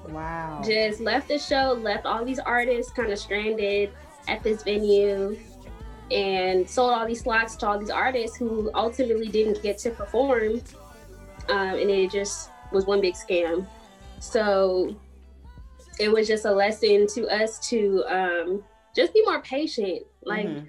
Wow. 0.10 0.62
just 0.66 1.00
left 1.00 1.28
the 1.28 1.38
show, 1.38 1.74
left 1.80 2.06
all 2.06 2.26
these 2.26 2.40
artists 2.40 2.92
kind 2.92 3.12
of 3.12 3.20
stranded 3.20 3.92
at 4.28 4.42
this 4.44 4.64
venue, 4.64 5.38
and 6.10 6.68
sold 6.70 6.92
all 6.92 7.08
these 7.08 7.22
slots 7.22 7.56
to 7.58 7.68
all 7.68 7.78
these 7.80 7.90
artists 7.92 8.36
who 8.36 8.72
ultimately 8.74 9.28
didn't 9.30 9.62
get 9.62 9.78
to 9.80 9.92
perform. 9.92 10.60
Um, 11.50 11.76
and 11.78 11.90
it 11.90 12.12
just 12.12 12.50
was 12.72 12.86
one 12.86 13.00
big 13.00 13.14
scam. 13.14 13.66
So 14.20 14.96
it 16.00 16.12
was 16.12 16.28
just 16.28 16.46
a 16.46 16.52
lesson 16.52 17.08
to 17.14 17.28
us 17.28 17.60
to 17.70 18.04
um, 18.10 18.64
just 18.96 19.14
be 19.14 19.24
more 19.24 19.42
patient. 19.42 20.04
Like 20.24 20.48
Mhm. 20.48 20.68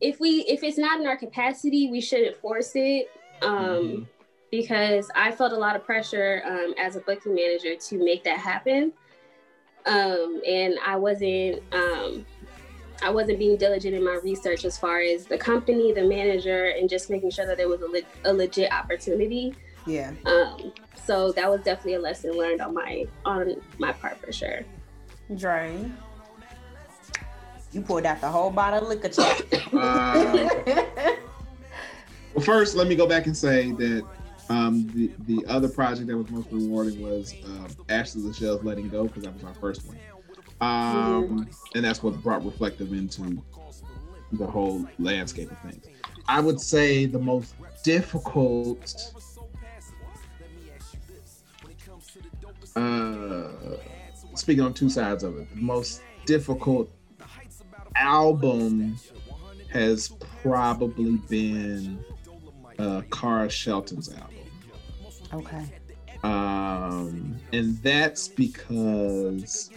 if 0.00 0.18
we 0.20 0.40
if 0.48 0.62
it's 0.62 0.78
not 0.78 1.00
in 1.00 1.06
our 1.06 1.16
capacity, 1.16 1.90
we 1.90 2.00
shouldn't 2.00 2.36
force 2.36 2.72
it. 2.74 3.08
Um, 3.40 3.48
Mhm. 3.56 4.06
Because 4.50 5.10
I 5.14 5.30
felt 5.30 5.52
a 5.52 5.56
lot 5.56 5.76
of 5.76 5.84
pressure 5.84 6.42
um, 6.44 6.74
as 6.78 6.96
a 6.96 7.00
booking 7.00 7.34
manager 7.34 7.74
to 7.76 8.04
make 8.04 8.24
that 8.24 8.38
happen, 8.38 8.92
um, 9.86 10.40
and 10.46 10.78
I 10.84 10.96
wasn't 10.96 11.62
um, 11.72 12.26
I 13.02 13.10
wasn't 13.10 13.38
being 13.38 13.56
diligent 13.56 13.94
in 13.94 14.04
my 14.04 14.18
research 14.22 14.64
as 14.64 14.76
far 14.76 15.00
as 15.00 15.26
the 15.26 15.38
company, 15.38 15.92
the 15.92 16.02
manager, 16.02 16.70
and 16.70 16.88
just 16.88 17.10
making 17.10 17.30
sure 17.30 17.46
that 17.46 17.56
there 17.56 17.68
was 17.68 17.80
a, 17.82 17.86
le- 17.86 18.00
a 18.24 18.32
legit 18.32 18.72
opportunity. 18.72 19.54
Yeah. 19.86 20.12
Um, 20.26 20.72
so 21.04 21.32
that 21.32 21.48
was 21.48 21.62
definitely 21.62 21.94
a 21.94 22.00
lesson 22.00 22.32
learned 22.32 22.60
on 22.60 22.74
my 22.74 23.06
on 23.24 23.56
my 23.78 23.92
part 23.92 24.18
for 24.20 24.32
sure. 24.32 24.60
Drain. 25.36 25.96
You 27.72 27.82
pulled 27.82 28.06
out 28.06 28.20
the 28.20 28.28
whole 28.28 28.50
bottle 28.50 28.82
of 28.82 28.88
liquor. 28.88 29.10
Uh, 29.70 30.48
well, 32.34 32.42
first, 32.42 32.74
let 32.74 32.88
me 32.88 32.96
go 32.96 33.06
back 33.06 33.26
and 33.26 33.36
say 33.36 33.70
that 33.72 34.02
um, 34.48 34.86
the 34.94 35.10
the 35.26 35.44
other 35.46 35.68
project 35.68 36.06
that 36.08 36.16
was 36.16 36.30
most 36.30 36.48
rewarding 36.50 37.02
was 37.02 37.34
um, 37.44 37.68
Ashley 37.88 38.22
Lachelle's 38.22 38.64
"Letting 38.64 38.88
Go" 38.88 39.04
because 39.04 39.24
that 39.24 39.34
was 39.34 39.44
our 39.44 39.54
first 39.54 39.86
one, 39.86 39.98
um, 40.60 41.48
and 41.74 41.84
that's 41.84 42.02
what 42.02 42.20
brought 42.22 42.44
Reflective 42.44 42.92
into 42.92 43.42
the 44.32 44.46
whole 44.46 44.86
landscape 44.98 45.50
of 45.50 45.58
things. 45.60 45.86
I 46.28 46.40
would 46.40 46.60
say 46.60 47.06
the 47.06 47.18
most 47.18 47.54
difficult. 47.84 49.12
Uh, 52.76 53.48
speaking 54.34 54.62
on 54.62 54.72
two 54.72 54.88
sides 54.88 55.24
of 55.24 55.36
it, 55.36 55.48
the 55.54 55.60
most 55.60 56.00
difficult 56.26 56.90
album 57.96 58.96
has 59.72 60.08
probably 60.42 61.16
been 61.28 62.02
uh, 62.78 63.02
Cara 63.10 63.48
Shelton's 63.48 64.12
album. 64.14 64.37
Okay. 65.32 65.64
Um, 66.24 67.38
and 67.52 67.76
that's 67.82 68.28
because 68.28 69.70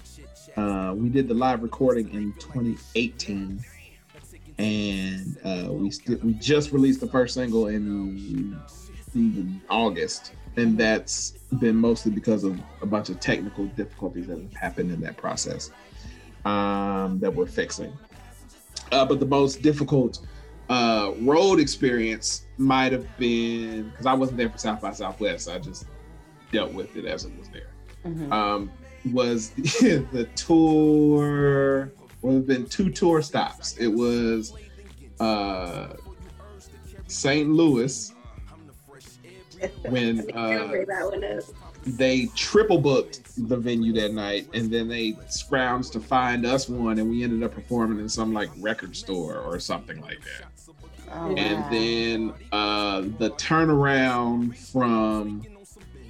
uh, 0.57 0.93
we 0.95 1.09
did 1.09 1.27
the 1.27 1.33
live 1.33 1.61
recording 1.61 2.09
in 2.13 2.33
2018 2.39 3.63
and 4.57 5.37
uh, 5.43 5.71
we 5.71 5.89
st- 5.89 6.23
we 6.23 6.33
just 6.33 6.71
released 6.71 6.99
the 6.99 7.07
first 7.07 7.33
single 7.33 7.67
in, 7.67 8.59
in 9.15 9.61
August, 9.69 10.33
and 10.55 10.77
that's 10.77 11.31
been 11.59 11.75
mostly 11.75 12.11
because 12.11 12.43
of 12.43 12.59
a 12.81 12.85
bunch 12.85 13.09
of 13.09 13.19
technical 13.19 13.65
difficulties 13.67 14.27
that 14.27 14.39
have 14.39 14.53
happened 14.53 14.91
in 14.91 15.01
that 15.01 15.17
process 15.17 15.71
um, 16.45 17.19
that 17.19 17.33
we're 17.33 17.47
fixing. 17.47 17.91
Uh, 18.91 19.05
but 19.05 19.19
the 19.19 19.25
most 19.25 19.61
difficult 19.61 20.19
uh, 20.71 21.11
road 21.19 21.59
experience 21.59 22.45
might 22.57 22.93
have 22.93 23.05
been 23.17 23.89
because 23.89 24.05
I 24.05 24.13
wasn't 24.13 24.37
there 24.37 24.49
for 24.49 24.57
South 24.57 24.79
by 24.79 24.91
Southwest. 24.91 25.49
I 25.49 25.59
just 25.59 25.85
dealt 26.51 26.73
with 26.73 26.95
it 26.95 27.05
as 27.05 27.25
it 27.25 27.37
was 27.37 27.49
there. 27.49 27.67
Mhm. 28.05 28.31
Um, 28.31 28.71
was 29.11 29.49
the 29.81 30.29
tour? 30.35 31.91
Well, 32.21 32.33
there've 32.33 32.47
been 32.47 32.67
two 32.67 32.89
tour 32.89 33.21
stops. 33.21 33.75
It 33.77 33.87
was 33.87 34.53
uh, 35.19 35.93
St. 37.07 37.49
Louis 37.49 38.13
when 39.89 40.19
uh, 40.35 40.67
bring 40.67 40.85
that 40.87 41.05
one 41.05 41.23
up. 41.23 41.43
they 41.85 42.27
triple 42.35 42.79
booked 42.79 43.47
the 43.49 43.57
venue 43.57 43.91
that 43.93 44.13
night 44.13 44.47
and 44.53 44.71
then 44.71 44.87
they 44.87 45.11
scrounged 45.29 45.91
to 45.91 45.99
find 45.99 46.45
us 46.45 46.69
one 46.69 46.97
and 46.97 47.09
we 47.09 47.23
ended 47.23 47.43
up 47.43 47.53
performing 47.53 47.99
in 47.99 48.09
some 48.09 48.33
like 48.33 48.49
record 48.59 48.95
store 48.95 49.37
or 49.39 49.59
something 49.59 49.99
like 50.01 50.19
that 50.21 50.50
Oh, 51.13 51.35
and 51.35 51.61
wow. 51.61 51.69
then 51.69 52.33
uh 52.51 53.01
the 53.17 53.31
turnaround 53.31 54.55
from 54.71 55.43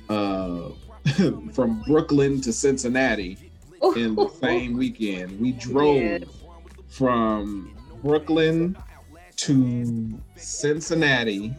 uh 0.09 0.69
from 1.53 1.81
brooklyn 1.87 2.39
to 2.41 2.53
cincinnati 2.53 3.37
in 3.95 4.15
the 4.15 4.29
same 4.41 4.77
weekend 4.77 5.39
we 5.39 5.53
drove 5.53 6.23
from 6.87 7.75
brooklyn 8.03 8.77
to 9.37 10.19
cincinnati 10.35 11.55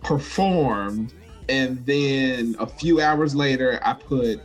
performed 0.00 1.12
and 1.48 1.84
then 1.86 2.54
a 2.60 2.66
few 2.66 3.00
hours 3.00 3.34
later 3.34 3.80
i 3.84 3.92
put 3.92 4.40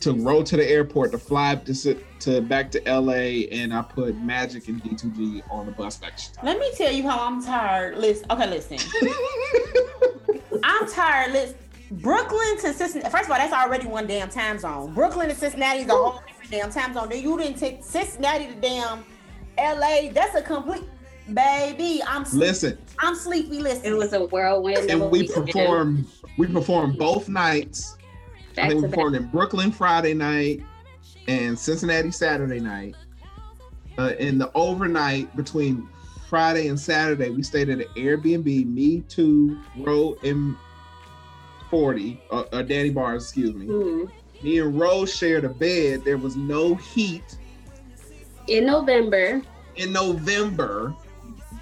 took 0.00 0.16
Ro 0.20 0.42
to 0.42 0.56
the 0.56 0.68
airport 0.68 1.12
to 1.12 1.18
fly 1.18 1.56
to 1.56 1.74
sit 1.74 2.04
to 2.20 2.40
back 2.40 2.70
to 2.70 2.80
la 3.00 3.12
and 3.12 3.72
i 3.74 3.82
put 3.82 4.16
magic 4.16 4.68
and 4.68 4.82
d2g 4.82 5.42
on 5.50 5.66
the 5.66 5.72
bus 5.72 5.96
back. 5.98 6.18
Let 6.42 6.58
me 6.58 6.70
tell 6.76 6.90
you 6.92 7.02
how 7.08 7.26
I'm 7.26 7.44
tired. 7.44 7.98
Listen, 7.98 8.26
okay, 8.30 8.48
listen. 8.48 8.78
I'm 10.64 10.88
tired. 10.88 11.32
Listen, 11.32 11.56
Brooklyn 11.90 12.56
to 12.60 12.72
Cincinnati. 12.72 13.10
First 13.10 13.24
of 13.26 13.30
all, 13.32 13.36
that's 13.38 13.52
already 13.52 13.86
one 13.86 14.06
damn 14.06 14.28
time 14.30 14.58
zone. 14.58 14.94
Brooklyn 14.94 15.28
to 15.28 15.34
Cincinnati 15.34 15.80
is 15.80 15.88
a 15.88 15.92
whole 15.92 16.20
different 16.26 16.50
damn 16.50 16.70
time 16.70 16.94
zone. 16.94 17.08
Then 17.08 17.22
you 17.22 17.36
didn't 17.38 17.58
take 17.58 17.84
Cincinnati 17.84 18.46
to 18.46 18.54
damn 18.54 19.04
LA. 19.58 20.10
That's 20.12 20.34
a 20.34 20.42
complete 20.42 20.84
baby. 21.32 22.02
I'm 22.06 22.24
sleep- 22.24 22.40
listen 22.40 22.78
I'm 22.98 23.14
sleepy. 23.14 23.60
Listen, 23.60 23.84
It 23.92 23.96
was 23.96 24.12
a 24.12 24.24
whirlwind. 24.26 24.90
and 24.90 25.10
we 25.10 25.22
weekend. 25.22 25.46
performed 25.46 26.06
we 26.38 26.46
performed 26.46 26.98
both 26.98 27.28
nights 27.28 27.96
i 28.58 28.62
back 28.62 28.68
think 28.68 28.80
to 28.80 28.86
we 28.86 28.90
performed 28.90 29.16
in 29.16 29.26
brooklyn 29.26 29.70
friday 29.72 30.14
night 30.14 30.62
and 31.28 31.58
cincinnati 31.58 32.10
saturday 32.10 32.60
night 32.60 32.94
uh, 33.98 34.12
in 34.18 34.38
the 34.38 34.50
overnight 34.54 35.34
between 35.36 35.88
friday 36.28 36.68
and 36.68 36.78
saturday 36.78 37.30
we 37.30 37.42
stayed 37.42 37.68
at 37.68 37.78
an 37.80 37.86
airbnb 37.96 38.66
me 38.66 39.00
two 39.08 39.60
Ro 39.76 40.16
and 40.24 40.56
40 41.70 42.20
uh, 42.30 42.44
uh, 42.52 42.62
danny 42.62 42.90
bars 42.90 43.24
excuse 43.24 43.54
me 43.54 43.66
Mhm. 43.66 44.10
me 44.42 44.58
and 44.58 44.78
rose 44.78 45.12
shared 45.14 45.44
a 45.44 45.48
bed 45.48 46.04
there 46.04 46.18
was 46.18 46.36
no 46.36 46.74
heat 46.74 47.22
In 48.46 48.66
November, 48.66 49.40
in 49.76 49.92
November. 49.92 50.94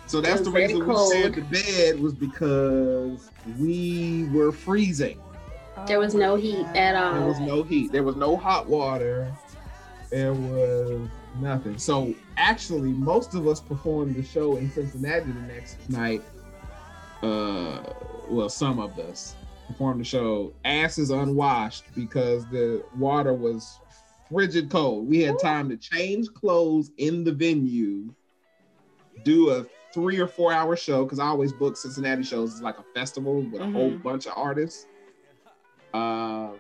So 0.07 0.21
that's 0.21 0.43
the 0.43 0.51
reason 0.51 0.81
cold. 0.85 1.13
we 1.13 1.17
shared 1.17 1.35
the 1.37 1.43
bed 1.43 2.01
was 2.01 2.13
because 2.13 3.31
we 3.59 4.29
were 4.33 4.51
freezing. 4.53 5.19
There 5.87 5.99
was 5.99 6.15
no 6.15 6.37
heat 6.37 6.67
at 6.75 6.95
all. 6.95 7.13
There 7.15 7.29
was 7.29 7.41
no 7.41 7.63
heat. 7.63 7.93
There 7.93 8.03
was 8.03 8.17
no 8.17 8.37
hot 8.37 8.69
water. 8.69 9.33
There 10.11 10.33
was 10.35 11.09
nothing. 11.41 11.79
So 11.79 12.15
actually, 12.37 12.91
most 12.91 13.35
of 13.35 13.47
us 13.47 13.61
performed 13.61 14.15
the 14.15 14.23
show 14.23 14.57
in 14.57 14.71
Cincinnati 14.71 15.33
the 15.33 15.41
next 15.43 15.89
night. 15.89 16.23
Uh, 17.23 17.83
well, 18.29 18.49
some 18.49 18.79
of 18.79 18.99
us 18.99 19.35
performed 19.69 20.01
the 20.01 20.05
show 20.05 20.53
asses 20.65 21.11
unwashed 21.11 21.85
because 21.95 22.45
the 22.47 22.85
water 22.97 23.33
was 23.33 23.79
frigid 24.31 24.71
cold. 24.71 25.09
We 25.09 25.21
had 25.23 25.39
time 25.39 25.69
to 25.69 25.77
change 25.77 26.33
clothes 26.35 26.91
in 26.99 27.25
the 27.25 27.33
venue, 27.33 28.13
do 29.25 29.51
a 29.51 29.65
three 29.95 30.19
or 30.19 30.27
four 30.27 30.53
hour 30.53 30.75
show 30.75 31.05
because 31.05 31.19
I 31.19 31.27
always 31.27 31.53
book 31.53 31.77
Cincinnati 31.77 32.23
shows. 32.23 32.53
It's 32.55 32.63
like 32.63 32.79
a 32.79 32.85
festival 32.95 33.43
with 33.43 33.61
a 33.61 33.71
whole 33.71 33.91
Mhm. 33.93 34.03
bunch 34.03 34.27
of 34.27 34.33
artists. 34.37 34.87
Um, 35.95 36.59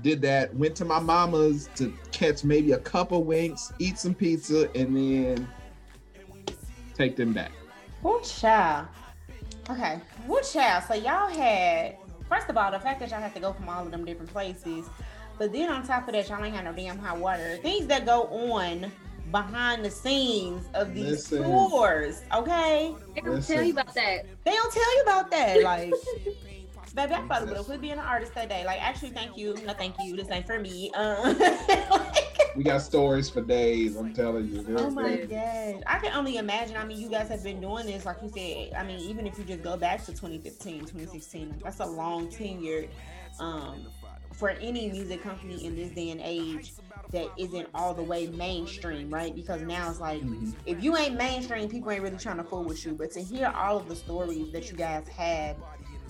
did 0.00 0.22
that. 0.22 0.54
Went 0.54 0.74
to 0.76 0.84
my 0.84 0.98
mama's 0.98 1.68
to 1.76 1.92
catch 2.12 2.44
maybe 2.44 2.72
a 2.72 2.78
couple 2.78 3.22
winks, 3.24 3.72
eat 3.78 3.98
some 3.98 4.14
pizza, 4.14 4.70
and 4.74 4.96
then 4.96 5.48
take 6.94 7.16
them 7.16 7.32
back. 7.32 7.52
What 8.00 8.24
child? 8.24 8.88
Okay, 9.70 10.00
what 10.26 10.42
child? 10.44 10.84
So 10.88 10.94
y'all 10.94 11.28
had 11.28 11.96
first 12.28 12.48
of 12.48 12.56
all 12.56 12.70
the 12.70 12.80
fact 12.80 13.00
that 13.00 13.10
y'all 13.10 13.20
had 13.20 13.34
to 13.34 13.40
go 13.40 13.52
from 13.52 13.68
all 13.68 13.84
of 13.84 13.90
them 13.90 14.04
different 14.04 14.32
places, 14.32 14.86
but 15.38 15.52
then 15.52 15.70
on 15.70 15.86
top 15.86 16.08
of 16.08 16.14
that, 16.14 16.28
y'all 16.28 16.42
ain't 16.44 16.54
had 16.54 16.64
no 16.64 16.72
damn 16.72 16.98
hot 16.98 17.18
water. 17.18 17.58
Things 17.62 17.86
that 17.86 18.06
go 18.06 18.24
on 18.24 18.90
behind 19.30 19.84
the 19.84 19.90
scenes 19.90 20.66
of 20.74 20.94
these 20.94 21.30
Listen. 21.30 21.44
tours. 21.44 22.22
Okay, 22.34 22.94
They 23.14 23.20
don't 23.20 23.34
Listen. 23.36 23.56
tell 23.56 23.64
you 23.64 23.72
about 23.72 23.94
that. 23.94 24.26
they 24.44 24.52
don't 24.52 24.72
tell 24.72 24.96
you 24.96 25.02
about 25.02 25.30
that. 25.30 25.62
Like, 25.62 25.92
baby, 26.94 27.14
I 27.14 27.20
probably 27.22 27.48
would 27.48 27.56
have 27.56 27.66
quit 27.66 27.80
being 27.80 27.94
an 27.94 27.98
artist 28.00 28.34
that 28.34 28.48
day. 28.48 28.64
Like, 28.64 28.82
actually, 28.82 29.10
thank 29.10 29.36
you. 29.36 29.54
No, 29.66 29.72
thank 29.72 29.94
you. 30.02 30.16
This 30.16 30.30
ain't 30.30 30.46
for 30.46 30.58
me. 30.58 30.90
Uh, 31.02 31.34
We 32.54 32.64
got 32.64 32.82
stories 32.82 33.30
for 33.30 33.40
days. 33.40 33.96
I'm 33.96 34.12
telling 34.12 34.48
you. 34.50 34.76
Oh 34.78 34.90
my 34.90 35.16
god. 35.16 35.82
I 35.86 35.98
can 36.00 36.12
only 36.14 36.36
imagine. 36.36 36.76
I 36.76 36.84
mean, 36.84 37.00
you 37.00 37.08
guys 37.08 37.28
have 37.30 37.42
been 37.42 37.62
doing 37.62 37.86
this, 37.86 38.04
like 38.04 38.18
you 38.22 38.28
said. 38.28 38.74
I 38.78 38.84
mean, 38.86 39.00
even 39.00 39.26
if 39.26 39.38
you 39.38 39.44
just 39.44 39.62
go 39.62 39.78
back 39.78 40.00
to 40.04 40.12
2015, 40.12 40.80
2016, 40.80 41.60
that's 41.64 41.80
a 41.80 41.86
long 41.86 42.28
tenure 42.28 42.88
um, 43.40 43.86
for 44.34 44.50
any 44.50 44.90
music 44.90 45.22
company 45.22 45.64
in 45.64 45.74
this 45.74 45.92
day 45.92 46.10
and 46.10 46.20
age 46.22 46.72
that 47.10 47.28
isn't 47.38 47.68
all 47.74 47.94
the 47.94 48.02
way 48.02 48.26
mainstream, 48.26 49.08
right? 49.08 49.34
Because 49.34 49.62
now 49.62 49.88
it's 49.88 50.00
like, 50.00 50.20
Mhm. 50.22 50.54
if 50.66 50.82
you 50.82 50.94
ain't 50.96 51.14
mainstream, 51.16 51.68
people 51.70 51.90
ain't 51.90 52.02
really 52.02 52.18
trying 52.18 52.36
to 52.38 52.44
fool 52.44 52.64
with 52.64 52.84
you. 52.84 52.92
But 52.92 53.12
to 53.12 53.22
hear 53.22 53.48
all 53.54 53.78
of 53.78 53.88
the 53.88 53.96
stories 53.96 54.52
that 54.52 54.70
you 54.70 54.76
guys 54.76 55.08
had, 55.08 55.56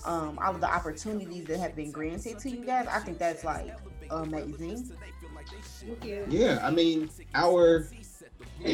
um, 0.05 0.39
all 0.41 0.55
of 0.55 0.61
the 0.61 0.73
opportunities 0.73 1.45
that 1.45 1.59
have 1.59 1.75
been 1.75 1.91
granted 1.91 2.39
to 2.39 2.49
you 2.49 2.65
guys, 2.65 2.87
I 2.87 2.99
think 2.99 3.17
that's 3.17 3.43
like 3.43 3.75
amazing. 4.09 4.91
Yeah, 6.29 6.59
I 6.61 6.71
mean, 6.71 7.09
our 7.35 7.87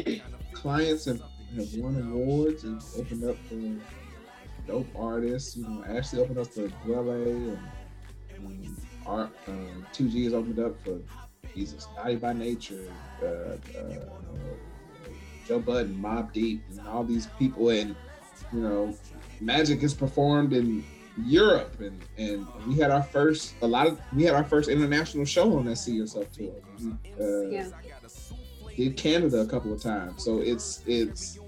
clients 0.54 1.06
have, 1.06 1.22
have 1.56 1.74
won 1.76 1.96
awards 2.12 2.64
and 2.64 2.82
opened 2.98 3.24
up 3.24 3.38
for 3.48 3.56
dope 4.68 4.88
artists. 4.96 5.58
You 5.58 5.68
know, 5.68 5.84
Ashley 5.88 6.20
opened 6.20 6.38
up 6.40 6.48
for 6.48 6.68
Dwele 6.68 7.58
and 7.58 7.60
um, 8.46 8.78
Art, 9.06 9.32
um, 9.48 9.86
2G 9.94 10.26
has 10.26 10.34
opened 10.34 10.60
up 10.60 10.80
for 10.84 11.00
Jesus, 11.56 11.88
Naughty 11.96 12.16
by 12.16 12.34
Nature, 12.34 12.92
uh, 13.24 13.26
uh, 13.26 13.58
Joe 15.48 15.60
Budden, 15.60 15.96
Mobb 16.00 16.32
Deep, 16.32 16.62
and 16.70 16.88
all 16.88 17.04
these 17.04 17.28
people. 17.40 17.70
And, 17.70 17.96
you 18.54 18.60
know, 18.60 18.96
Magic 19.42 19.82
is 19.82 19.94
performed 19.94 20.54
in 20.54 20.84
Europe, 21.18 21.80
and 21.80 22.00
and 22.18 22.48
we 22.68 22.76
had 22.78 22.92
our 22.92 23.04
first 23.04 23.56
a 23.62 23.68
lot 23.68 23.88
of 23.88 24.00
we 24.14 24.24
had 24.24 24.36
our 24.36 24.44
first 24.44 24.70
international 24.70 25.26
show 25.26 25.58
on 25.58 25.66
that 25.66 25.78
See 25.78 25.94
Yourself 25.94 26.32
tour. 26.32 26.52
We, 26.80 26.92
uh, 27.24 27.42
Yeah. 27.50 27.68
did 28.78 28.96
Canada 28.98 29.42
a 29.42 29.46
couple 29.48 29.74
of 29.74 29.82
times, 29.82 30.24
so 30.24 30.40
it's 30.40 30.82
it's 30.88 31.40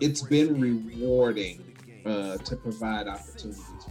it's 0.00 0.22
been 0.22 0.60
rewarding 0.60 1.64
uh, 2.06 2.36
to 2.38 2.56
provide 2.56 3.08
opportunities 3.08 3.64
for 3.84 3.90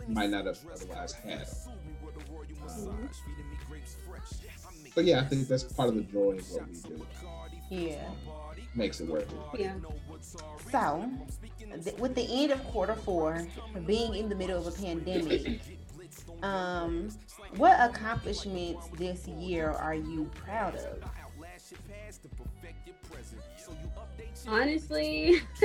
that 0.00 0.08
might 0.10 0.28
not 0.30 0.44
have 0.46 0.58
otherwise 0.72 1.12
had. 1.12 1.46
Um, 2.68 3.08
but 4.94 5.04
yeah, 5.04 5.20
I 5.20 5.24
think 5.24 5.48
that's 5.48 5.62
part 5.64 5.88
of 5.88 5.94
the 5.94 6.02
joy 6.02 6.32
of 6.38 6.50
what 6.52 6.68
we 6.68 6.74
do. 6.74 7.06
Yeah. 7.70 8.10
Makes 8.74 9.00
it 9.00 9.08
worth 9.08 9.32
it. 9.54 9.60
Yeah. 9.60 9.74
So, 10.70 11.08
th- 11.40 11.52
with 11.98 12.14
the 12.14 12.26
end 12.30 12.52
of 12.52 12.62
quarter 12.64 12.94
four, 12.94 13.46
being 13.86 14.14
in 14.14 14.28
the 14.28 14.34
middle 14.34 14.58
of 14.58 14.66
a 14.66 14.82
pandemic, 14.82 15.60
um, 16.42 17.08
what 17.56 17.78
accomplishments 17.80 18.88
this 18.96 19.26
year 19.26 19.70
are 19.70 19.94
you 19.94 20.30
proud 20.34 20.76
of? 20.76 21.02
Honestly, 24.46 25.36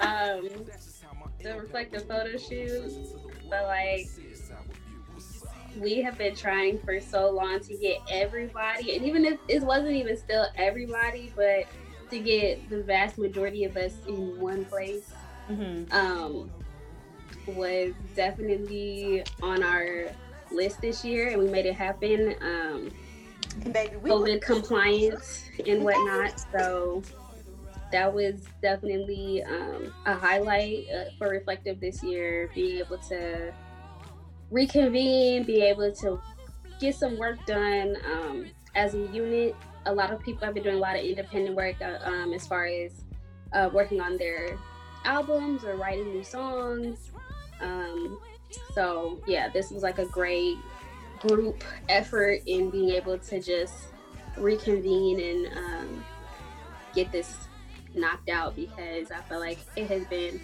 um, 0.00 0.48
the 1.42 1.56
reflective 1.58 2.06
photo 2.06 2.36
shoot, 2.36 2.92
but 3.50 3.64
like 3.64 4.06
we 5.78 6.00
have 6.00 6.16
been 6.16 6.34
trying 6.34 6.78
for 6.78 7.00
so 7.00 7.30
long 7.30 7.60
to 7.60 7.76
get 7.76 7.98
everybody, 8.10 8.96
and 8.96 9.04
even 9.04 9.24
if 9.24 9.38
it 9.48 9.62
wasn't 9.62 9.92
even 9.92 10.16
still 10.16 10.46
everybody, 10.56 11.32
but 11.34 11.64
to 12.10 12.18
get 12.18 12.68
the 12.70 12.82
vast 12.82 13.18
majority 13.18 13.64
of 13.64 13.76
us 13.76 13.94
in 14.06 14.40
one 14.40 14.64
place 14.64 15.12
Mhm. 15.50 15.92
um, 15.92 16.50
was 17.46 17.94
definitely 18.14 19.24
on 19.42 19.62
our 19.62 20.06
list 20.50 20.80
this 20.80 21.04
year, 21.04 21.28
and 21.28 21.42
we 21.42 21.48
made 21.48 21.66
it 21.66 21.74
happen. 21.74 22.34
Um, 22.40 22.90
And 23.64 23.72
baby, 23.72 23.96
we 23.96 24.10
COVID 24.10 24.40
compliance 24.42 25.44
and 25.66 25.84
whatnot. 25.84 26.34
So 26.52 27.02
that 27.92 28.12
was 28.12 28.42
definitely 28.60 29.42
um, 29.44 29.94
a 30.04 30.14
highlight 30.14 30.86
uh, 30.90 31.04
for 31.18 31.28
Reflective 31.28 31.80
this 31.80 32.02
year, 32.02 32.50
being 32.54 32.78
able 32.78 32.98
to 33.08 33.52
reconvene, 34.50 35.44
be 35.44 35.62
able 35.62 35.92
to 35.92 36.20
get 36.80 36.94
some 36.94 37.16
work 37.16 37.38
done 37.46 37.96
um, 38.12 38.46
as 38.74 38.94
a 38.94 39.06
unit. 39.08 39.56
A 39.86 39.94
lot 39.94 40.12
of 40.12 40.20
people 40.20 40.44
have 40.44 40.54
been 40.54 40.62
doing 40.62 40.76
a 40.76 40.80
lot 40.80 40.96
of 40.96 41.04
independent 41.04 41.56
work 41.56 41.76
uh, 41.80 41.98
um, 42.04 42.32
as 42.32 42.46
far 42.46 42.66
as 42.66 42.92
uh, 43.52 43.70
working 43.72 44.00
on 44.00 44.16
their 44.16 44.58
albums 45.04 45.64
or 45.64 45.76
writing 45.76 46.12
new 46.12 46.24
songs. 46.24 47.10
Um, 47.60 48.18
so 48.74 49.20
yeah, 49.26 49.48
this 49.48 49.70
was 49.70 49.82
like 49.82 49.98
a 49.98 50.06
great 50.06 50.58
group 51.20 51.64
effort 51.88 52.42
in 52.46 52.70
being 52.70 52.90
able 52.90 53.18
to 53.18 53.40
just 53.40 53.88
reconvene 54.36 55.20
and 55.20 55.58
um, 55.58 56.04
get 56.94 57.10
this 57.10 57.36
knocked 57.94 58.28
out 58.28 58.54
because 58.54 59.10
I 59.10 59.20
feel 59.22 59.40
like 59.40 59.58
it 59.76 59.86
has 59.86 60.04
been 60.06 60.40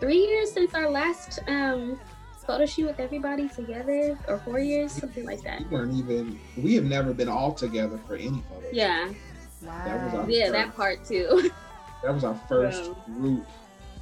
three 0.00 0.26
years 0.26 0.50
since 0.50 0.74
our 0.74 0.90
last 0.90 1.40
um, 1.48 2.00
photo 2.42 2.66
shoot 2.66 2.86
with 2.86 3.00
everybody 3.00 3.48
together, 3.48 4.18
or 4.28 4.38
four 4.38 4.58
years, 4.58 4.92
something 4.92 5.24
like 5.24 5.42
that. 5.42 5.60
We 5.60 5.66
weren't 5.66 5.94
even. 5.94 6.38
We 6.56 6.74
have 6.74 6.84
never 6.84 7.12
been 7.12 7.28
all 7.28 7.52
together 7.52 7.98
for 8.06 8.14
any 8.16 8.42
photo. 8.48 8.66
Yeah, 8.72 9.10
That 9.62 10.04
was 10.04 10.12
wow. 10.14 10.20
our- 10.22 10.30
yeah, 10.30 10.50
that 10.50 10.74
part 10.76 11.04
too. 11.04 11.50
That 12.02 12.12
was 12.14 12.24
our 12.24 12.34
first 12.48 12.90
Wow. 12.90 12.96
group 13.16 13.46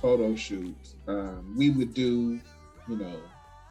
photo 0.00 0.34
shoot. 0.34 0.74
Um, 1.06 1.54
we 1.56 1.68
would 1.70 1.92
do, 1.92 2.40
you 2.88 2.96
know, 2.96 3.20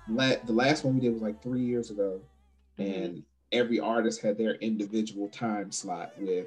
la- 0.07 0.35
the 0.45 0.53
last 0.53 0.83
one 0.83 0.93
we 0.95 1.01
did 1.01 1.13
was 1.13 1.21
like 1.23 1.41
three 1.41 1.63
years 1.63 1.89
ago, 1.89 2.21
and 2.77 3.23
every 3.51 3.79
artist 3.79 4.21
had 4.21 4.37
their 4.37 4.53
individual 4.55 5.29
time 5.29 5.71
slot 5.71 6.11
with 6.19 6.45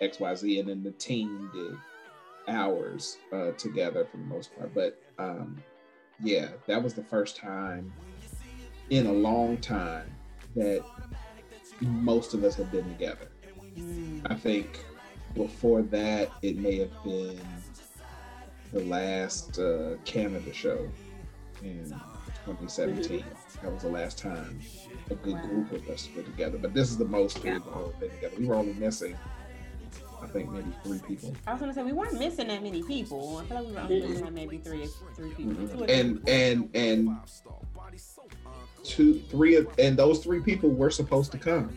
XYZ, 0.00 0.60
and 0.60 0.68
then 0.68 0.82
the 0.84 0.92
team 0.92 1.50
did 1.52 1.76
hours 2.48 3.16
uh, 3.32 3.50
together 3.52 4.04
for 4.04 4.18
the 4.18 4.24
most 4.24 4.54
part. 4.56 4.72
But 4.74 4.96
um, 5.18 5.60
yeah, 6.22 6.48
that 6.66 6.82
was 6.82 6.94
the 6.94 7.04
first 7.04 7.36
time 7.36 7.92
in 8.90 9.06
a 9.06 9.12
long 9.12 9.58
time 9.58 10.10
that 10.54 10.82
most 11.80 12.34
of 12.34 12.44
us 12.44 12.54
have 12.56 12.70
been 12.70 12.88
together. 12.88 13.28
I 14.26 14.34
think 14.34 14.84
before 15.34 15.82
that, 15.82 16.30
it 16.42 16.56
may 16.56 16.78
have 16.78 17.02
been 17.04 17.40
the 18.72 18.80
last 18.80 19.58
uh, 19.58 19.96
Canada 20.04 20.52
show 20.52 20.88
in 21.62 21.84
2017. 22.46 23.24
That 23.62 23.72
was 23.72 23.82
the 23.82 23.88
last 23.88 24.18
time 24.18 24.60
a 25.10 25.14
good 25.14 25.40
group 25.42 25.72
of 25.72 25.88
us 25.88 26.08
were 26.16 26.22
together. 26.22 26.58
But 26.58 26.74
this 26.74 26.90
is 26.90 26.96
the 26.96 27.04
most 27.04 27.44
Yeah. 27.44 27.54
we've 27.54 27.68
all 27.68 27.92
been 28.00 28.10
together. 28.10 28.36
We 28.38 28.46
were 28.46 28.54
only 28.54 28.74
missing, 28.74 29.16
I 30.26 30.32
think, 30.32 30.50
maybe 30.50 30.72
three 30.84 30.98
people. 31.06 31.34
I 31.46 31.52
was 31.52 31.60
gonna 31.60 31.74
say 31.74 31.82
we 31.82 31.92
weren't 31.92 32.18
missing 32.18 32.48
that 32.48 32.62
many 32.62 32.82
people. 32.82 33.38
I 33.38 33.44
feel 33.44 33.56
like 33.62 33.66
we 33.66 33.72
were 33.72 33.80
only 33.80 34.00
missing 34.00 34.24
like 34.24 34.32
maybe 34.34 34.58
three, 34.58 34.88
three 35.14 35.30
people. 35.34 35.66
Three. 35.66 35.86
And 35.88 36.28
and 36.28 36.68
and 36.74 37.16
two, 38.82 39.20
three 39.28 39.56
of, 39.56 39.68
and 39.78 39.96
those 39.96 40.22
three 40.22 40.40
people 40.40 40.70
were 40.70 40.90
supposed 40.90 41.32
to 41.32 41.38
come. 41.38 41.76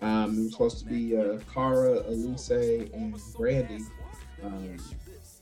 Um, 0.00 0.38
it 0.38 0.42
was 0.42 0.52
supposed 0.52 0.78
to 0.80 0.84
be 0.84 1.16
uh, 1.16 1.38
Cara, 1.52 2.00
Elise, 2.06 2.50
and 2.50 3.16
Brandy. 3.36 3.84
Um, 4.44 4.76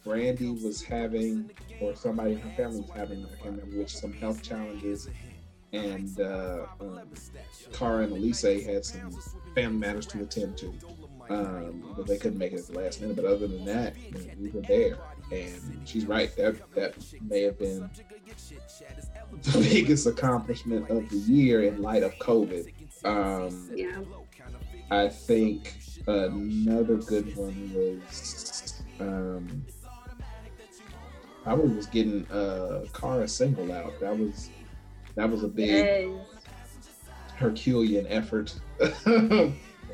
Brandy 0.04 0.50
was 0.50 0.82
having, 0.82 1.50
or 1.80 1.94
somebody 1.94 2.32
in 2.32 2.38
her 2.38 2.50
family 2.50 2.80
was 2.80 2.90
having, 2.90 3.24
I 3.26 3.28
can't 3.42 3.56
remember 3.56 3.78
which, 3.78 3.94
some 3.94 4.12
health 4.12 4.42
challenges, 4.42 5.08
and 5.72 6.18
uh, 6.20 6.66
um, 6.80 7.00
Cara 7.72 8.04
and 8.04 8.12
Elise 8.12 8.64
had 8.64 8.84
some 8.84 9.10
family 9.54 9.78
matters 9.78 10.06
to 10.06 10.22
attend 10.22 10.56
to. 10.58 10.72
Um, 11.28 11.94
but 11.96 12.06
they 12.06 12.18
couldn't 12.18 12.38
make 12.38 12.52
it 12.52 12.60
at 12.60 12.66
the 12.66 12.78
last 12.78 13.00
minute. 13.00 13.16
But 13.16 13.24
other 13.24 13.46
than 13.46 13.64
that, 13.64 13.94
we 14.40 14.50
were 14.50 14.60
there. 14.62 14.98
And 15.32 15.82
she's 15.84 16.06
right. 16.06 16.34
That 16.36 16.56
that 16.74 16.94
may 17.22 17.42
have 17.42 17.58
been 17.58 17.90
the 19.42 19.58
biggest 19.72 20.06
accomplishment 20.06 20.88
of 20.90 21.08
the 21.10 21.16
year 21.16 21.64
in 21.64 21.82
light 21.82 22.02
of 22.02 22.12
COVID. 22.14 22.72
Um, 23.04 23.70
yeah, 23.74 24.00
I 24.90 25.08
think 25.08 25.76
another 26.06 26.96
good 26.96 27.36
one 27.36 27.72
was 27.74 28.82
um, 29.00 29.64
probably 31.42 31.74
was 31.74 31.86
getting 31.86 32.26
uh, 32.28 32.84
Cara 32.92 33.26
single 33.26 33.72
out. 33.72 33.98
That 34.00 34.16
was 34.16 34.50
that 35.16 35.28
was 35.30 35.42
a 35.42 35.48
big. 35.48 36.10
Herculean 37.36 38.06
effort. 38.08 38.54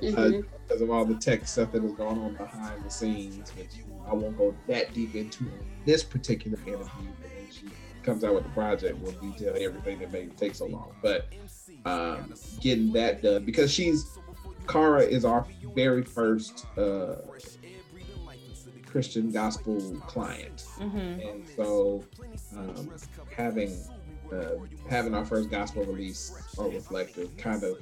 Mhm. 0.02 0.44
Because 0.72 0.80
of 0.88 0.90
all 0.90 1.04
the 1.04 1.16
tech 1.16 1.46
stuff 1.46 1.70
that 1.72 1.84
is 1.84 1.92
going 1.92 2.18
on 2.18 2.32
behind 2.34 2.82
the 2.82 2.88
scenes, 2.90 3.50
which 3.56 3.68
I 4.08 4.14
won't 4.14 4.38
go 4.38 4.54
that 4.68 4.94
deep 4.94 5.14
into 5.14 5.44
in 5.44 5.52
this 5.84 6.02
particular 6.02 6.56
interview. 6.66 6.86
When 6.86 7.50
she 7.50 7.66
comes 8.02 8.24
out 8.24 8.32
with 8.34 8.44
the 8.44 8.50
project, 8.50 8.98
we'll 9.00 9.12
detail 9.12 9.54
everything 9.60 9.98
that 9.98 10.10
made 10.10 10.28
it 10.28 10.38
take 10.38 10.54
so 10.54 10.64
long. 10.64 10.94
But 11.02 11.26
um, 11.84 12.32
getting 12.60 12.90
that 12.94 13.20
done 13.22 13.44
because 13.44 13.70
she's 13.70 14.06
Cara 14.66 15.02
is 15.02 15.26
our 15.26 15.44
very 15.74 16.04
first 16.04 16.64
uh, 16.78 17.16
Christian 18.86 19.30
gospel 19.30 19.78
client, 20.06 20.64
Mhm. 20.78 21.30
and 21.34 21.44
so 21.54 22.02
um, 22.56 22.90
having 23.36 23.76
uh, 24.32 24.52
having 24.88 25.14
our 25.14 25.26
first 25.26 25.50
gospel 25.50 25.84
release 25.84 26.32
or 26.56 26.70
reflective 26.70 27.36
kind 27.36 27.62
of 27.62 27.76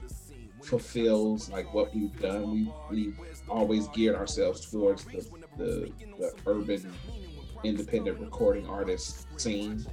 fulfills 0.62 1.50
like 1.50 1.72
what 1.74 1.94
we've 1.94 2.18
done. 2.20 2.50
We 2.50 2.72
we 2.90 3.14
always 3.48 3.88
geared 3.88 4.16
ourselves 4.16 4.70
towards 4.70 5.04
the 5.04 5.26
the, 5.56 5.92
the 6.18 6.34
urban 6.46 6.92
independent 7.64 8.20
recording 8.20 8.66
artist 8.66 9.26
scene. 9.38 9.84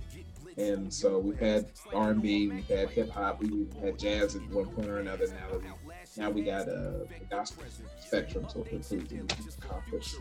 And 0.57 0.91
so 0.91 1.19
we've 1.19 1.39
had 1.39 1.67
R 1.93 2.11
and 2.11 2.21
B, 2.21 2.47
we've 2.47 2.67
had 2.67 2.89
hip 2.89 3.11
hop, 3.11 3.41
we've 3.41 3.71
had 3.73 3.99
jazz 3.99 4.35
at 4.35 4.41
one 4.49 4.65
point 4.67 4.87
or 4.87 4.99
another. 4.99 5.27
Now 5.27 5.57
we 5.57 5.65
now 6.17 6.29
we 6.31 6.41
got 6.41 6.61
uh, 6.67 7.05
the 7.05 7.07
gospel 7.29 7.63
spectrum, 7.99 8.47
it 8.55 8.71
includes 8.91 9.57
accomplish. 9.57 10.15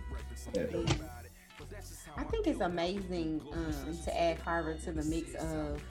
I 2.17 2.23
think 2.25 2.47
it's 2.47 2.61
amazing 2.61 3.41
um, 3.53 3.99
to 4.05 4.21
add 4.21 4.45
Carver 4.45 4.75
to 4.75 4.93
the 4.93 5.05
mix 5.05 5.35
of 5.35 5.83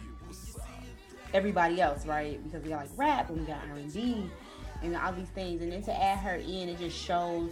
everybody 1.33 1.81
else, 1.81 2.05
right? 2.05 2.41
Because 2.43 2.63
we 2.63 2.69
got 2.69 2.81
like 2.81 2.97
rap 2.97 3.29
and 3.29 3.39
we 3.39 3.45
got 3.45 3.61
R 3.69 3.77
and 3.77 3.93
B 3.93 4.29
and 4.81 4.95
all 4.95 5.13
these 5.13 5.29
things, 5.29 5.61
and 5.61 5.71
then 5.71 5.81
to 5.83 5.93
add 6.03 6.19
her 6.19 6.35
in, 6.35 6.69
it 6.69 6.79
just 6.79 6.97
shows 6.97 7.51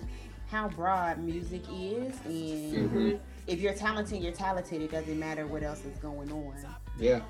how 0.49 0.69
broad 0.69 1.17
music 1.19 1.63
is. 1.71 2.13
And 2.25 2.89
Mhm. 2.91 3.19
if 3.47 3.59
you're 3.59 3.73
talented, 3.73 4.21
you're 4.21 4.31
talented. 4.33 4.81
It 4.81 4.91
doesn't 4.91 5.17
matter 5.19 5.47
what 5.47 5.63
else 5.63 5.83
is 5.85 5.97
going 5.99 6.31
on. 6.31 6.55
Yeah. 6.99 7.21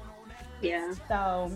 Yeah. 0.62 0.94
So, 1.08 1.52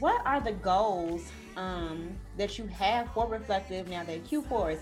what 0.00 0.22
are 0.26 0.40
the 0.40 0.52
goals 0.52 1.30
um, 1.56 2.16
that 2.36 2.58
you 2.58 2.66
have 2.66 3.08
for 3.12 3.26
Reflective 3.28 3.88
now 3.88 4.02
that 4.04 4.24
Q4 4.24 4.72
is 4.72 4.80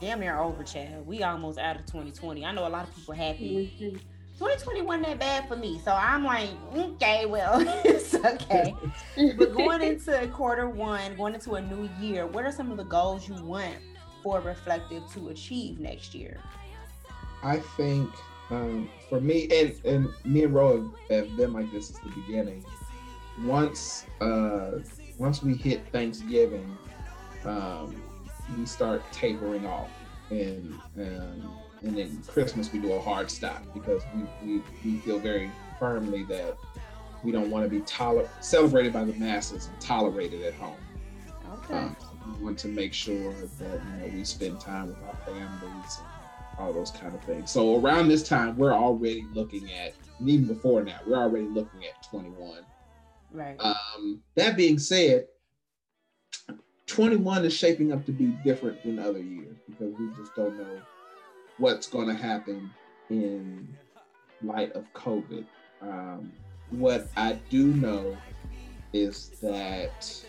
damn 0.00 0.20
near 0.20 0.38
over, 0.38 0.62
Chad? 0.62 1.06
We 1.06 1.22
almost 1.22 1.58
out 1.58 1.76
of 1.76 1.86
2020. 1.86 2.44
I 2.44 2.52
know 2.52 2.66
a 2.66 2.68
lot 2.68 2.86
of 2.88 2.94
people 2.94 3.14
happy. 3.14 3.72
Mhm. 3.80 4.00
2020 4.38 4.82
wasn't 4.82 5.06
that 5.06 5.18
bad 5.20 5.48
for 5.48 5.56
me, 5.56 5.80
so 5.84 5.92
I'm 5.92 6.24
like, 6.24 6.50
okay, 6.74 7.24
well, 7.24 7.62
it's 7.84 8.14
okay. 8.14 8.74
but 9.38 9.54
going 9.54 9.82
into 9.82 10.26
quarter 10.28 10.68
one, 10.68 11.14
going 11.16 11.34
into 11.34 11.54
a 11.54 11.62
new 11.62 11.88
year, 12.00 12.26
what 12.26 12.44
are 12.44 12.50
some 12.50 12.70
of 12.72 12.76
the 12.76 12.84
goals 12.84 13.28
you 13.28 13.34
want 13.44 13.76
for 14.22 14.40
Reflective 14.40 15.04
to 15.12 15.28
achieve 15.28 15.78
next 15.78 16.14
year? 16.14 16.40
I 17.44 17.58
think 17.76 18.10
um, 18.50 18.88
for 19.08 19.20
me 19.20 19.48
and 19.52 19.74
and 19.84 20.08
me 20.24 20.44
and 20.44 20.54
Ro 20.54 20.92
have, 21.10 21.26
have 21.26 21.36
been 21.36 21.52
like 21.52 21.70
this 21.70 21.88
since 21.88 22.00
the 22.00 22.10
beginning. 22.22 22.64
Once 23.42 24.06
uh, 24.20 24.78
once 25.18 25.42
we 25.42 25.54
hit 25.54 25.86
Thanksgiving, 25.92 26.76
um, 27.44 28.02
we 28.58 28.66
start 28.66 29.02
tapering 29.12 29.66
off, 29.66 29.90
and 30.30 30.74
um, 30.98 31.50
and 31.84 31.96
then 31.96 32.22
Christmas 32.26 32.72
we 32.72 32.78
do 32.78 32.92
a 32.92 33.00
hard 33.00 33.30
stop 33.30 33.62
because 33.74 34.02
we 34.14 34.22
we, 34.44 34.62
we 34.84 34.98
feel 35.00 35.18
very 35.18 35.50
firmly 35.78 36.24
that 36.24 36.56
we 37.22 37.32
don't 37.32 37.50
want 37.50 37.64
to 37.64 37.70
be 37.70 37.80
toler- 37.80 38.28
celebrated 38.40 38.92
by 38.92 39.04
the 39.04 39.12
masses 39.14 39.66
and 39.66 39.80
tolerated 39.80 40.42
at 40.42 40.54
home. 40.54 40.76
Okay. 41.54 41.74
Um, 41.74 41.96
we 42.26 42.44
want 42.44 42.58
to 42.58 42.68
make 42.68 42.92
sure 42.92 43.32
that 43.32 43.80
you 43.84 44.00
know 44.00 44.14
we 44.14 44.24
spend 44.24 44.60
time 44.60 44.88
with 44.88 45.02
our 45.04 45.16
families 45.26 45.98
and 45.98 46.58
all 46.58 46.72
those 46.72 46.90
kind 46.90 47.14
of 47.14 47.22
things. 47.24 47.50
So 47.50 47.80
around 47.80 48.08
this 48.08 48.26
time, 48.26 48.56
we're 48.56 48.72
already 48.72 49.26
looking 49.32 49.70
at, 49.72 49.94
and 50.18 50.28
even 50.28 50.46
before 50.46 50.82
now, 50.82 51.00
we're 51.06 51.16
already 51.16 51.46
looking 51.46 51.84
at 51.84 52.02
21. 52.08 52.58
right. 53.32 53.56
Um, 53.58 54.22
that 54.36 54.56
being 54.56 54.78
said, 54.78 55.26
21 56.86 57.44
is 57.44 57.52
shaping 57.52 57.92
up 57.92 58.04
to 58.06 58.12
be 58.12 58.26
different 58.44 58.82
than 58.84 58.98
other 58.98 59.20
years 59.20 59.56
because 59.68 59.92
we 59.98 60.08
just 60.16 60.34
don't 60.36 60.56
know 60.56 60.80
what's 61.58 61.86
going 61.86 62.08
to 62.08 62.14
happen 62.14 62.70
in 63.10 63.68
light 64.42 64.72
of 64.72 64.84
COVID. 64.94 65.44
Um, 65.80 66.32
what 66.70 67.08
I 67.16 67.34
do 67.50 67.68
know 67.68 68.16
is 68.92 69.30
that 69.42 70.24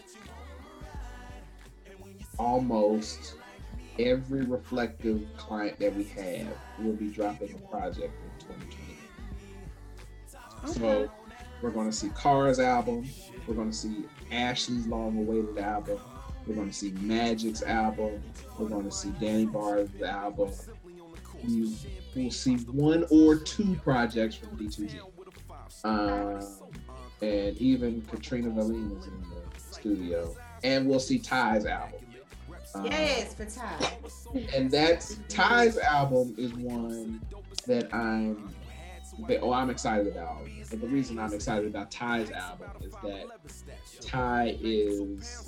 almost 2.37 3.35
every 3.99 4.41
reflective 4.41 5.25
client 5.37 5.79
that 5.79 5.95
we 5.95 6.03
have 6.03 6.57
will 6.79 6.93
be 6.93 7.07
dropping 7.07 7.53
a 7.53 7.57
project 7.69 8.13
in 8.41 8.47
2020. 8.47 8.85
So 10.73 11.09
we're 11.61 11.69
going 11.69 11.89
to 11.89 11.95
see 11.95 12.09
Cars 12.09 12.59
album. 12.59 13.07
We're 13.47 13.55
going 13.55 13.71
to 13.71 13.75
see 13.75 14.05
Ashley's 14.31 14.87
long 14.87 15.17
awaited 15.17 15.57
album. 15.57 15.99
We're 16.45 16.55
going 16.55 16.69
to 16.69 16.75
see 16.75 16.91
Magic's 16.91 17.63
album. 17.63 18.21
We're 18.59 18.69
going 18.69 18.85
to 18.85 18.91
see 18.91 19.09
Danny 19.19 19.45
Bars' 19.45 19.89
album. 20.05 20.51
We 22.15 22.23
will 22.23 22.31
see 22.31 22.55
one 22.57 23.05
or 23.09 23.35
two 23.35 23.75
projects 23.83 24.35
from 24.35 24.57
D2G. 24.57 24.99
Um, 25.83 26.39
and 27.21 27.57
even 27.57 28.01
Katrina 28.03 28.49
Valine 28.49 28.97
is 28.97 29.07
in 29.07 29.21
the 29.21 29.59
studio. 29.59 30.35
And 30.63 30.87
we'll 30.87 30.99
see 30.99 31.19
Ty's 31.19 31.65
album. 31.65 31.99
Um, 32.73 32.85
Yes, 32.85 33.33
for 33.33 33.45
Ty. 33.45 33.97
and 34.53 34.69
that's 34.69 35.19
Ty's 35.29 35.77
album 35.77 36.35
is 36.37 36.53
one 36.53 37.21
that 37.67 37.93
I'm 37.93 38.53
that, 39.27 39.39
oh 39.41 39.53
I'm 39.53 39.69
excited 39.69 40.07
about. 40.07 40.45
But 40.69 40.81
the 40.81 40.87
reason 40.87 41.17
I'm 41.19 41.33
excited 41.33 41.67
about 41.67 41.89
Ty's 41.91 42.31
album 42.31 42.71
is 42.81 42.93
that 43.03 43.27
Ty 44.01 44.57
is 44.61 45.47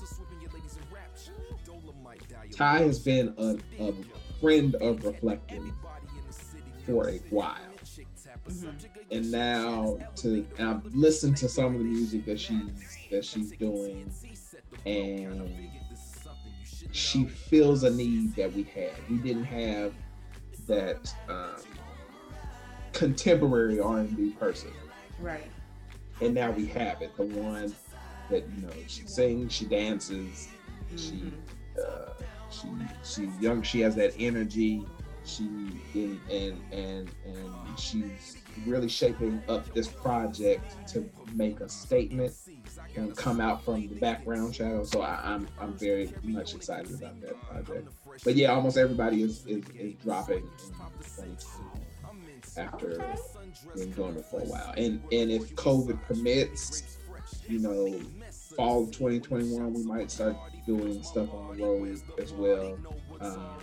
Ty 2.55 2.79
has 2.79 2.99
been 2.99 3.33
a, 3.37 3.57
a 3.79 3.93
friend 4.39 4.75
of 4.75 5.03
Reflective 5.03 5.73
for 6.87 7.09
a 7.09 7.17
while. 7.29 7.57
And 9.11 9.31
now 9.31 9.97
to 10.17 10.45
and 10.57 10.69
I've 10.69 10.85
listened 10.95 11.37
to 11.37 11.49
some 11.49 11.65
of 11.67 11.73
the 11.73 11.79
music 11.79 12.25
that 12.25 12.39
she's 12.39 12.97
that 13.11 13.23
she's 13.25 13.51
doing 13.51 14.09
and 14.85 15.49
she 16.91 17.25
feels 17.25 17.83
a 17.83 17.89
need 17.89 18.35
that 18.35 18.53
we 18.53 18.63
had. 18.63 18.93
We 19.09 19.17
didn't 19.17 19.43
have 19.45 19.93
that 20.67 21.13
um, 21.29 21.55
contemporary 22.93 23.79
R&B 23.79 24.31
person, 24.31 24.71
Right. 25.19 25.49
and 26.21 26.33
now 26.33 26.51
we 26.51 26.65
have 26.67 27.01
it. 27.01 27.15
The 27.17 27.23
one 27.23 27.73
that 28.29 28.45
you 28.55 28.61
know 28.67 28.73
she 28.87 29.05
sings, 29.05 29.53
she 29.53 29.65
dances, 29.65 30.49
she 30.95 31.31
uh, 31.79 32.13
she 32.49 32.67
she's 33.03 33.29
young. 33.39 33.61
She 33.61 33.81
has 33.81 33.95
that 33.95 34.13
energy. 34.17 34.85
She 35.27 35.43
and 35.93 36.19
and 36.71 37.09
and 37.25 37.49
she's 37.77 38.37
really 38.65 38.89
shaping 38.89 39.41
up 39.49 39.71
this 39.73 39.87
project 39.87 40.63
to 40.93 41.09
make 41.33 41.59
a 41.59 41.69
statement 41.69 42.33
and 42.95 43.15
come 43.15 43.39
out 43.39 43.63
from 43.63 43.87
the 43.87 43.95
background 43.95 44.55
shadow. 44.55 44.83
So 44.83 45.01
I, 45.01 45.19
I'm 45.23 45.47
I'm 45.59 45.73
very 45.73 46.13
much 46.23 46.55
excited 46.55 46.93
about 46.95 47.19
that 47.21 47.41
project. 47.41 47.89
But 48.23 48.35
yeah, 48.35 48.53
almost 48.53 48.77
everybody 48.77 49.23
is 49.23 49.45
is, 49.45 49.63
is 49.75 49.93
dropping 50.03 50.49
after 52.57 53.03
being 53.75 53.91
doing 53.91 54.15
it 54.15 54.25
for 54.25 54.41
a 54.41 54.45
while. 54.45 54.73
And 54.77 55.01
and 55.11 55.31
if 55.31 55.55
COVID 55.55 56.01
permits, 56.03 56.97
you 57.47 57.59
know, 57.59 57.99
fall 58.55 58.83
of 58.83 58.91
2021, 58.91 59.73
we 59.73 59.83
might 59.83 60.09
start 60.11 60.35
doing 60.65 61.03
stuff 61.03 61.33
on 61.33 61.57
the 61.57 61.63
road 61.63 62.01
as 62.19 62.33
well. 62.33 62.77
Um, 63.21 63.57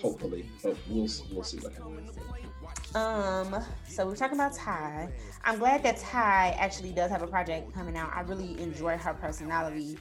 hopefully, 0.00 0.48
but 0.62 0.76
we'll 0.88 1.08
we'll 1.32 1.42
see 1.44 1.58
what 1.58 1.72
happens. 1.72 2.16
Um, 2.94 3.62
so 3.86 4.06
we're 4.06 4.16
talking 4.16 4.36
about 4.36 4.54
Ty. 4.54 5.10
I'm 5.44 5.58
glad 5.58 5.82
that 5.82 5.98
Ty 5.98 6.56
actually 6.58 6.92
does 6.92 7.10
have 7.10 7.22
a 7.22 7.26
project 7.26 7.74
coming 7.74 7.96
out. 7.96 8.10
I 8.14 8.22
really 8.22 8.60
enjoy 8.60 8.96
her 8.96 9.14
personality. 9.14 9.98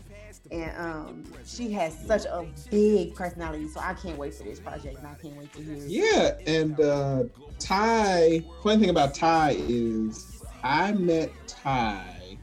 And 0.52 0.72
um 0.78 1.24
she 1.46 1.72
has 1.74 1.98
such 2.06 2.26
a 2.26 2.48
big 2.72 3.16
personality, 3.16 3.68
so 3.68 3.80
I 3.82 3.94
can't 3.94 4.18
wait 4.18 4.34
for 4.34 4.44
this 4.44 4.60
project 4.60 4.98
and 4.98 5.08
I 5.08 5.16
can't 5.16 5.36
wait 5.36 5.52
to 5.54 5.62
hear. 5.62 5.86
Yeah, 5.86 6.38
and 6.46 6.80
uh, 6.80 7.24
Ty. 7.60 8.44
Funny 8.64 8.80
thing 8.82 8.90
about 8.90 9.14
Ty 9.14 9.56
is 9.58 10.42
I 10.64 10.92
met 10.94 11.32
Ty. 11.48 12.38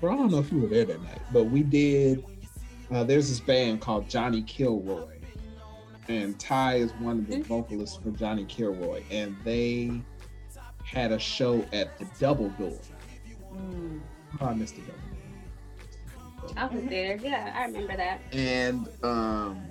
Well, 0.00 0.12
I 0.12 0.16
don't 0.16 0.30
know 0.30 0.38
if 0.38 0.50
you 0.52 0.60
were 0.60 0.68
there 0.68 0.84
that 0.84 1.02
night, 1.02 1.20
but 1.32 1.44
we 1.44 1.62
did. 1.62 2.24
Uh, 2.90 3.04
there's 3.04 3.28
this 3.28 3.40
band 3.40 3.80
called 3.80 4.08
Johnny 4.08 4.42
Kilroy, 4.42 5.11
and 6.08 6.38
Ty 6.38 6.74
is 6.76 6.92
one 6.94 7.18
of 7.20 7.26
the 7.28 7.40
vocalists 7.42 7.96
for 8.02 8.10
Johnny 8.10 8.44
Kilroy, 8.44 9.02
and 9.10 9.36
they 9.44 10.02
had 10.84 11.12
a 11.12 11.18
show 11.18 11.64
at 11.72 11.98
the 11.98 12.06
Double 12.18 12.48
Door. 12.50 12.78
Mm. 13.54 14.00
Oh, 14.40 14.46
I 14.46 14.54
missed 14.54 14.76
the 14.76 14.82
Double 14.82 14.94
Door. 14.98 16.54
I 16.56 16.66
was 16.66 16.84
there. 16.88 17.16
Yeah, 17.16 17.52
I 17.56 17.66
remember 17.66 17.96
that. 17.96 18.20
and 18.32 18.88
um, 19.02 19.62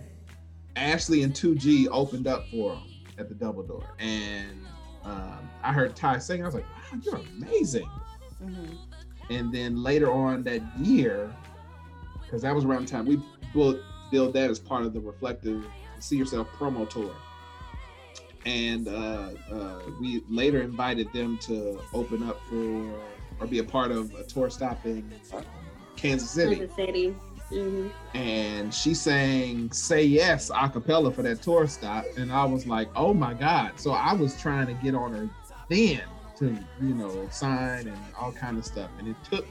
Ashley 0.76 1.24
and 1.24 1.34
2G 1.34 1.88
opened 1.92 2.28
up 2.28 2.48
for 2.50 2.72
them 2.76 2.84
at 3.18 3.28
the 3.30 3.36
Double 3.36 3.64
Door, 3.64 3.84
and 4.00 4.66
um, 5.04 5.50
I 5.64 5.74
heard 5.74 5.96
Ty 5.96 6.20
sing. 6.20 6.42
I 6.42 6.46
was 6.46 6.56
like, 6.56 6.66
"Wow, 6.94 7.00
you're 7.04 7.16
amazing!" 7.38 7.90
Mhm. 8.42 8.78
And 9.30 9.54
then 9.54 9.82
later 9.84 10.12
on 10.12 10.44
that 10.44 10.62
year, 10.80 11.34
because 12.24 12.42
that 12.44 12.54
was 12.56 12.64
around 12.66 12.88
the 12.88 12.92
time 12.92 13.06
we 13.06 13.22
built 13.54 13.78
build 14.12 14.34
that 14.34 14.50
as 14.50 14.60
part 14.60 14.84
of 14.86 14.94
the 14.94 15.00
Reflective 15.00 15.66
See 16.02 16.18
Yourself 16.18 16.48
promo 16.58 16.90
tour, 16.90 17.16
and 18.46 18.88
uh, 18.88 19.30
uh, 19.52 19.80
we 20.00 20.24
later 20.30 20.62
invited 20.62 21.14
them 21.14 21.38
to 21.44 21.80
open 21.94 22.24
up 22.24 22.42
for 22.50 22.92
or 23.40 23.48
be 23.48 23.60
a 23.60 23.64
part 23.64 23.92
of 23.92 24.14
a 24.16 24.24
tour 24.24 24.50
stop 24.50 24.86
in 24.86 25.12
Kansas 25.96 26.30
City. 26.32 26.56
Kansas 26.56 26.76
City. 26.76 27.16
hmm 27.50 27.88
and 28.14 28.74
she 28.74 28.94
sang 28.94 29.72
"Say 29.72 30.04
Yes" 30.06 30.50
a 30.50 30.70
cappella 30.70 31.12
for 31.12 31.22
that 31.22 31.42
tour 31.42 31.68
stop, 31.68 32.06
and 32.18 32.32
I 32.32 32.46
was 32.46 32.66
like, 32.66 32.90
"Oh 32.96 33.14
my 33.14 33.34
god!" 33.34 33.80
So 33.80 33.92
I 33.92 34.14
was 34.14 34.40
trying 34.42 34.68
to 34.68 34.74
get 34.74 34.96
on 34.96 35.14
her 35.14 35.30
then 35.70 36.02
to 36.38 36.58
you 36.82 36.94
know 36.96 37.28
sign 37.30 37.88
and 37.88 37.98
all 38.20 38.32
kind 38.32 38.58
of 38.58 38.66
stuff, 38.66 38.90
and 38.98 39.08
it 39.08 39.16
took 39.30 39.46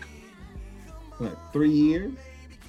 what 1.18 1.38
three 1.52 1.70
years, 1.70 2.12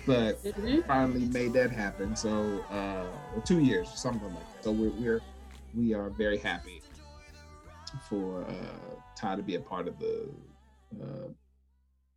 but 0.06 0.40
hmm 0.56 0.80
finally 0.88 1.26
made 1.26 1.54
that 1.54 1.72
happen. 1.72 2.16
So 2.16 2.64
uh, 2.72 3.06
or 3.36 3.42
two 3.46 3.60
years, 3.60 3.90
something 3.90 4.28
like 4.34 4.48
that. 4.56 4.64
So 4.64 4.72
we're 4.72 4.90
we're 4.92 5.22
we 5.76 5.94
are 5.94 6.10
very 6.10 6.38
happy 6.38 6.82
for 8.10 8.46
uh, 8.46 8.96
Ty 9.16 9.36
to 9.38 9.44
be 9.44 9.56
a 9.56 9.60
part 9.60 9.88
of 9.88 10.00
the 10.00 10.30
uh, 11.02 11.28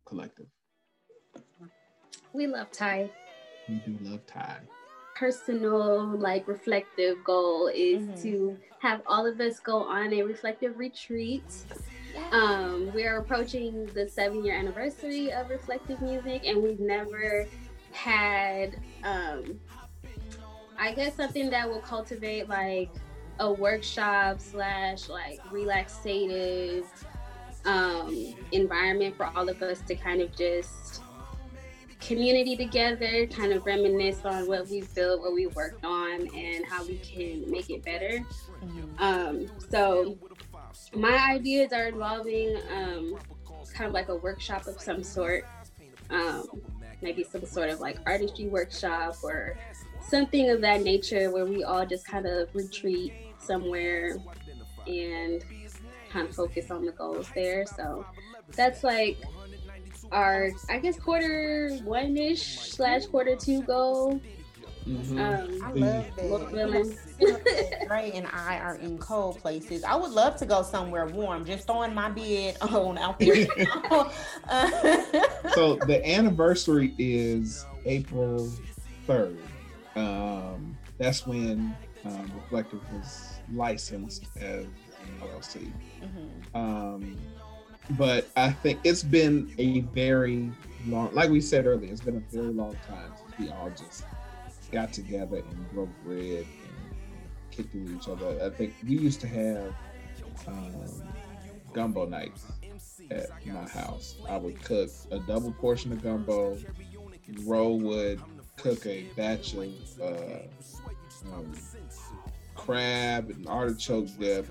collective. 0.05 0.47
We 2.33 2.47
love 2.47 2.71
Ty. 2.71 3.09
We 3.69 3.75
do 3.75 3.97
love 4.01 4.25
Ty. 4.25 4.59
Personal, 5.15 6.17
like 6.17 6.47
reflective 6.47 7.23
goal 7.23 7.67
is 7.73 8.01
Mhm. 8.01 8.21
to 8.21 8.57
have 8.79 9.01
all 9.07 9.25
of 9.25 9.39
us 9.39 9.59
go 9.59 9.77
on 9.83 10.11
a 10.13 10.23
reflective 10.23 10.77
retreat. 10.77 11.43
Um, 12.31 12.91
we're 12.93 13.17
approaching 13.17 13.85
the 13.93 14.07
seven 14.09 14.43
year 14.43 14.55
anniversary 14.57 15.31
of 15.31 15.49
reflective 15.49 16.01
music, 16.01 16.45
and 16.45 16.61
we've 16.61 16.79
never 16.79 17.45
had, 17.95 18.77
um, 19.03 19.59
I 20.77 20.93
guess, 20.93 21.15
something 21.15 21.49
that 21.49 21.67
will 21.69 21.81
cultivate 21.81 22.49
like 22.49 22.89
a 23.39 23.51
workshop 23.51 24.39
slash 24.39 25.09
like 25.09 25.39
relaxative 25.51 26.85
um, 27.65 28.35
environment 28.51 29.15
for 29.17 29.25
all 29.35 29.49
of 29.49 29.61
us 29.61 29.81
to 29.81 29.95
kind 29.95 30.21
of 30.21 30.35
just 30.35 31.01
community 31.99 32.55
together, 32.55 33.25
kind 33.27 33.51
of 33.51 33.65
reminisce 33.65 34.23
on 34.25 34.47
what 34.47 34.67
we 34.69 34.83
built, 34.93 35.21
what 35.21 35.33
we 35.33 35.47
worked 35.47 35.83
on, 35.83 36.27
and 36.35 36.65
how 36.65 36.85
we 36.85 36.97
can 36.97 37.49
make 37.49 37.69
it 37.69 37.83
better. 37.83 38.19
Um, 38.99 39.47
so 39.69 40.17
my 40.93 41.17
ideas 41.31 41.73
are 41.73 41.87
involving 41.87 42.57
um, 42.71 43.17
kind 43.73 43.87
of 43.87 43.93
like 43.93 44.09
a 44.09 44.15
workshop 44.15 44.67
of 44.67 44.79
some 44.79 45.03
sort, 45.03 45.45
um, 46.09 46.43
maybe 47.05 47.23
some 47.23 47.45
sort 47.45 47.69
of 47.69 47.79
like 47.79 47.97
artistry 48.07 48.47
workshop 48.47 49.15
or 49.23 49.55
something 50.01 50.49
of 50.49 50.59
that 50.61 50.81
nature 50.81 51.31
where 51.31 51.45
we 51.45 51.63
all 51.63 51.85
just 51.85 52.05
kind 52.05 52.25
of 52.25 52.49
retreat 52.53 53.13
somewhere 53.37 54.17
and 54.87 55.45
kind 56.09 56.27
of 56.27 56.35
focus 56.35 56.71
on 56.71 56.83
the 56.83 56.91
goals 56.91 57.29
there. 57.35 57.63
So 57.67 58.05
that's 58.55 58.83
like 58.83 59.17
our, 60.11 60.49
I 60.67 60.79
guess, 60.79 60.97
quarter 60.99 61.77
one 61.83 62.17
ish 62.17 62.71
slash 62.71 63.05
quarter 63.05 63.35
two 63.35 63.61
goal. 63.61 64.19
Mhm. 64.87 65.19
Um, 65.19 65.63
I 65.63 65.71
love 65.71 66.05
that. 66.15 66.25
Lord 66.29 66.51
willing. 66.51 66.97
Ray 67.89 68.11
and 68.13 68.27
I 68.31 68.59
are 68.59 68.75
in 68.75 68.97
cold 68.97 69.39
places. 69.39 69.83
I 69.83 69.95
would 69.95 70.11
love 70.11 70.35
to 70.37 70.45
go 70.45 70.61
somewhere 70.61 71.07
warm. 71.07 71.45
Just 71.45 71.65
throwing 71.67 71.93
my 71.93 72.09
bed 72.09 72.57
on 72.61 72.97
out 72.97 73.19
there. 73.19 73.35
so 75.53 75.75
the 75.87 76.01
anniversary 76.05 76.93
is 76.97 77.65
April 77.85 78.51
3rd. 79.07 79.37
Um, 79.95 80.77
that's 80.97 81.25
when 81.25 81.75
um, 82.05 82.31
Reflective 82.35 82.81
was 82.93 83.39
licensed 83.53 84.25
as 84.37 84.65
an 84.65 84.71
LLC. 85.21 85.71
Mhm. 86.03 86.55
Um, 86.55 87.17
but 87.91 88.27
I 88.35 88.51
think 88.51 88.79
it's 88.83 89.03
been 89.03 89.53
a 89.57 89.81
very 89.81 90.51
long, 90.87 91.13
like 91.13 91.29
we 91.29 91.39
said 91.41 91.65
earlier, 91.65 91.91
it's 91.91 92.01
been 92.01 92.17
a 92.17 92.35
very 92.35 92.51
long 92.51 92.75
time 92.87 93.11
since 93.17 93.39
we 93.39 93.49
all 93.49 93.69
just 93.71 94.03
got 94.71 94.93
together 94.93 95.37
and 95.37 95.71
broke 95.71 95.89
bread 96.03 96.45
and 96.45 96.47
kicked 97.51 97.73
it 97.75 97.83
with 97.83 97.95
each 97.95 98.07
other. 98.07 98.39
I 98.43 98.49
think 98.49 98.73
we 98.83 98.97
used 98.97 99.21
to 99.21 99.27
have 99.27 99.73
um, 100.47 100.73
gumbo 101.73 102.05
nights 102.05 102.45
at 103.11 103.29
my 103.45 103.67
house. 103.67 104.15
I 104.29 104.37
would 104.37 104.61
cook 104.63 104.89
a 105.11 105.19
double 105.19 105.51
portion 105.53 105.91
of 105.91 106.01
gumbo. 106.03 106.57
Ro 107.43 107.73
would 107.73 108.21
cook 108.57 108.85
a 108.85 109.03
batch 109.15 109.53
of 109.53 109.69
uh, 110.01 111.33
um, 111.33 111.53
crab 112.55 113.29
and 113.29 113.47
artichoke 113.47 114.07
dip. 114.19 114.47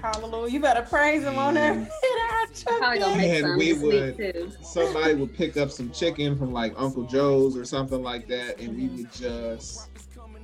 Hallelujah. 0.00 0.52
You 0.52 0.60
better 0.60 0.82
praise 0.82 1.22
him 1.22 1.38
on 1.38 1.54
Mm. 1.54 1.88
That. 2.48 2.64
Probably 2.78 2.98
gonna 2.98 3.16
make 3.16 3.30
And 3.30 3.46
some 3.46 3.58
we 3.58 3.72
would- 3.74 4.56
somebody 4.64 5.14
would 5.14 5.34
pick 5.34 5.56
up 5.56 5.70
some 5.70 5.90
chicken 5.90 6.38
from 6.38 6.52
like 6.52 6.74
Uncle 6.76 7.04
Joe's 7.04 7.56
or 7.56 7.64
something 7.64 8.02
like 8.02 8.26
that, 8.28 8.58
and 8.60 8.76
we 8.76 8.88
would 8.88 9.12
just, 9.12 9.88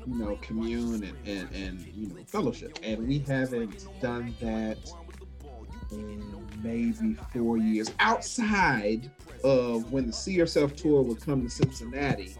you 0.06 0.14
know, 0.14 0.36
commune 0.42 1.04
and, 1.04 1.16
and, 1.26 1.48
and 1.54 1.86
you 1.94 2.08
know, 2.08 2.16
fellowship. 2.26 2.78
And 2.82 3.06
we 3.06 3.18
haven't 3.20 3.86
done 4.00 4.34
that 4.40 4.78
in 5.90 6.22
maybe 6.62 7.16
four 7.32 7.56
years 7.58 7.90
outside 8.00 9.10
of 9.44 9.90
when 9.92 10.06
the 10.06 10.12
See 10.12 10.32
Yourself 10.32 10.74
tour 10.76 11.02
would 11.02 11.20
come 11.20 11.42
to 11.44 11.50
Cincinnati, 11.50 12.34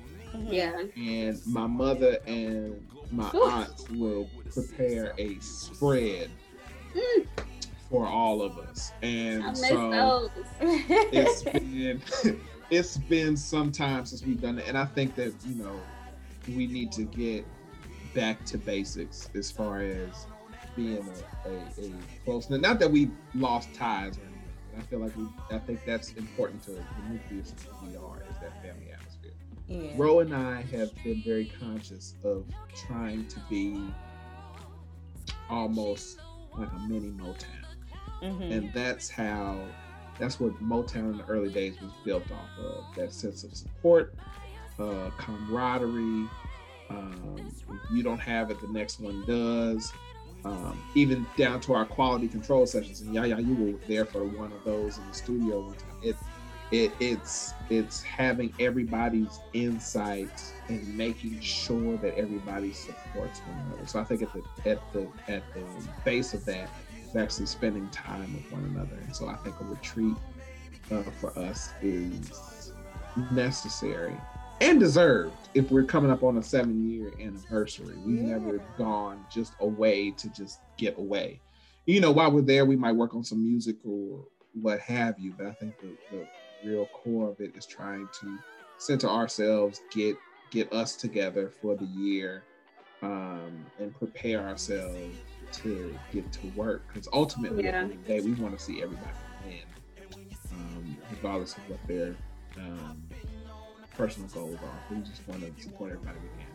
Yeah. 0.47 0.83
and 0.97 1.41
my 1.47 1.67
mother 1.67 2.19
and 2.27 2.87
my 3.11 3.31
Ooh. 3.35 3.45
aunt 3.45 3.91
would 3.93 4.29
prepare 4.53 5.15
a 5.19 5.39
spread 5.41 6.31
Mm. 6.95 7.27
For 7.91 8.07
all 8.07 8.43
of 8.43 8.59
us. 8.59 8.93
And 9.03 9.43
I 9.43 9.51
miss 9.51 9.69
so 9.69 9.91
those. 9.91 10.31
it's 10.61 11.43
been 11.45 12.03
it's 12.71 12.97
been 12.97 13.37
some 13.37 13.73
time 13.73 14.05
since 14.05 14.25
we've 14.25 14.41
done 14.41 14.59
it 14.59 14.69
and 14.69 14.77
i 14.77 14.85
think 14.85 15.15
that 15.15 15.33
you 15.47 15.55
know 15.55 15.81
we 16.49 16.67
need 16.67 16.93
to 16.93 17.05
get 17.05 17.45
back 18.15 18.45
to 18.45 18.59
basics 18.59 19.31
as 19.35 19.51
far 19.51 19.81
as 19.81 20.27
being 20.77 21.09
a, 21.45 21.49
a, 21.49 21.57
a 21.57 21.93
close 22.25 22.51
not 22.51 22.79
that 22.79 22.91
we 22.91 23.11
lost 23.35 23.73
ties 23.75 24.19
or 24.19 24.23
anything 24.23 24.43
but 24.73 24.83
i 24.83 24.87
feel 24.87 24.99
like 24.99 25.17
we 25.17 25.27
i 25.51 25.59
think 25.59 25.81
that's 25.87 26.13
important 26.15 26.63
to 26.63 26.73
the 26.73 26.83
nucleus 27.11 27.53
of 27.53 27.63
who 27.65 27.87
we 27.89 27.97
are 27.97 28.23
is 28.31 28.37
that 28.41 28.53
family 28.63 28.91
atmosphere 28.93 29.33
yeah. 29.71 29.91
Ro 29.97 30.21
and 30.21 30.35
I 30.35 30.63
have 30.63 30.95
been 31.05 31.23
very 31.23 31.53
conscious 31.61 32.15
of 32.25 32.47
trying 32.75 33.27
to 33.27 33.39
be 33.51 33.79
almost 35.51 36.21
like 36.57 36.71
a 36.73 36.89
mini 36.89 37.11
Motown 37.11 37.68
Mhm. 38.23 38.51
and 38.53 38.73
that's 38.73 39.09
how 39.09 39.61
that's 40.19 40.41
what 40.41 40.53
motown 40.63 41.13
in 41.13 41.19
the 41.19 41.25
early 41.25 41.51
days 41.51 41.81
was 41.81 41.93
built 42.05 42.31
off 42.33 42.51
of 42.59 42.85
that 42.97 43.13
sense 43.13 43.45
of 43.45 43.55
support 43.55 44.15
uh, 44.79 45.11
camaraderie 45.17 46.29
um, 46.91 47.51
you 47.93 48.03
don't 48.03 48.21
have 48.21 48.51
it 48.51 48.61
the 48.61 48.69
next 48.69 49.01
one 49.01 49.25
does. 49.27 49.93
Um, 50.45 50.81
even 50.95 51.27
down 51.37 51.61
to 51.63 51.75
our 51.75 51.85
quality 51.85 52.29
control 52.29 52.65
sessions 52.65 53.01
and 53.01 53.13
yeah 53.13 53.25
yeah 53.25 53.39
you 53.39 53.55
were 53.57 53.79
there 53.89 54.07
for 54.07 54.25
one 54.25 54.53
of 54.53 54.63
those 54.65 54.97
in 54.99 55.07
the 55.09 55.13
studio 55.15 55.61
one 55.61 55.77
time. 55.77 55.97
It, 56.01 56.17
it 56.71 56.93
it's 57.01 57.53
it's 57.71 58.03
having 58.03 58.55
everybody's 58.61 59.41
insight 59.53 60.41
and 60.69 60.97
making 60.97 61.41
sure 61.41 61.97
that 61.99 62.17
everybody 62.17 62.73
supports 62.73 63.41
one 63.41 63.59
another. 63.67 63.87
So 63.87 63.99
i 64.01 64.05
think 64.05 64.23
at 64.23 64.33
the 64.33 64.43
at 64.71 64.93
the 64.93 65.09
at 65.27 65.43
the 65.55 65.67
base 66.05 66.35
of 66.35 66.45
that 66.45 66.71
is 67.09 67.17
actually 67.17 67.47
spending 67.47 67.89
time 67.91 68.33
with 68.35 68.51
one 68.53 68.65
another. 68.65 68.97
And 69.05 69.15
so 69.15 69.29
I 69.29 69.37
think 69.37 69.61
a 69.61 69.65
retreat 69.65 70.17
uh, 70.91 71.03
for 71.21 71.37
us 71.39 71.71
is 71.83 72.73
necessary 73.33 74.17
and 74.61 74.81
deserved 74.81 75.37
if 75.55 75.71
we're 75.71 75.85
coming 75.85 76.11
up 76.11 76.23
on 76.23 76.39
a 76.39 76.43
seven 76.43 76.91
year 76.91 77.13
anniversary. 77.21 77.95
We've 78.05 78.23
Yeah. 78.23 78.39
never 78.39 78.59
gone 78.77 79.25
just 79.31 79.55
away 79.61 80.11
to 80.13 80.29
just 80.31 80.61
get 80.77 80.99
away. 80.99 81.41
You 81.87 82.01
know, 82.01 82.13
while 82.13 82.31
we're 82.31 82.43
there, 82.43 82.67
we 82.67 82.77
might 82.77 82.93
work 82.93 83.15
on 83.15 83.25
some 83.25 83.43
music 83.43 83.77
or 83.85 84.27
what 84.61 84.81
have 84.81 85.19
you, 85.19 85.33
but 85.37 85.47
I 85.47 85.53
think 85.53 85.79
the, 85.81 85.97
the 86.11 86.27
real 86.63 86.87
core 86.87 87.31
of 87.31 87.41
it 87.41 87.57
is 87.57 87.65
trying 87.67 88.09
to 88.21 88.39
center 88.79 89.09
ourselves, 89.09 89.81
get 89.93 90.17
get 90.51 90.73
us 90.73 90.97
together 90.97 91.53
for 91.61 91.77
the 91.77 91.85
year, 91.85 92.43
um, 93.03 93.67
and 93.79 93.95
prepare 93.95 94.41
ourselves 94.41 95.17
to 95.53 95.99
get 96.13 96.31
to 96.33 96.47
work. 96.49 96.87
Because 96.89 97.09
ultimately, 97.13 97.67
at 97.67 97.73
the 97.73 97.79
end 97.79 97.93
of 97.93 98.07
the 98.07 98.09
day, 98.09 98.21
we 98.21 98.33
want 98.35 98.57
to 98.59 98.65
see 98.65 98.83
everybody 98.83 99.11
win, 99.47 99.59
um, 100.53 100.97
regardless 101.11 101.57
of 101.57 101.69
what 101.69 101.79
their 101.87 102.15
um, 102.57 103.03
personal 103.97 104.29
goals 104.31 104.57
are. 104.63 104.95
We 104.95 105.03
just 105.03 105.27
want 105.29 105.43
to 105.43 105.63
support 105.63 105.93
everybody 105.93 106.19
we 106.23 106.29
can. 106.43 106.49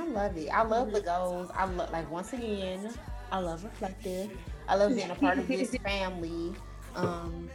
I 0.00 0.06
love 0.06 0.36
it. 0.36 0.48
I 0.48 0.62
love 0.62 0.92
the 0.92 1.00
goals. 1.00 1.50
I 1.54 1.64
love 1.66 1.90
like 1.92 2.10
once 2.10 2.32
again, 2.32 2.92
I 3.30 3.38
love 3.38 3.64
reflective. 3.64 4.30
I 4.68 4.76
love 4.76 4.94
being 4.94 5.10
a 5.10 5.14
part 5.14 5.38
of 5.38 5.46
this 5.48 5.74
family. 5.84 6.54
Um 6.94 7.48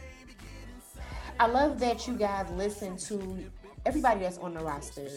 I 1.38 1.46
love 1.46 1.80
that 1.80 2.06
you 2.06 2.16
guys 2.16 2.50
listen 2.50 2.96
to 3.08 3.50
everybody 3.86 4.20
that's 4.20 4.38
on 4.38 4.54
the 4.54 4.60
roster. 4.60 5.08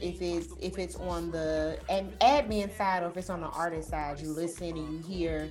If 0.00 0.20
it's 0.20 0.48
if 0.60 0.78
it's 0.78 0.96
on 0.96 1.30
the 1.30 1.78
ad- 1.88 2.18
admin 2.20 2.76
side 2.76 3.02
or 3.02 3.06
if 3.08 3.16
it's 3.16 3.30
on 3.30 3.40
the 3.40 3.48
artist 3.48 3.90
side, 3.90 4.20
you 4.20 4.32
listen 4.32 4.76
and 4.76 4.92
you 4.92 4.98
hear 5.02 5.50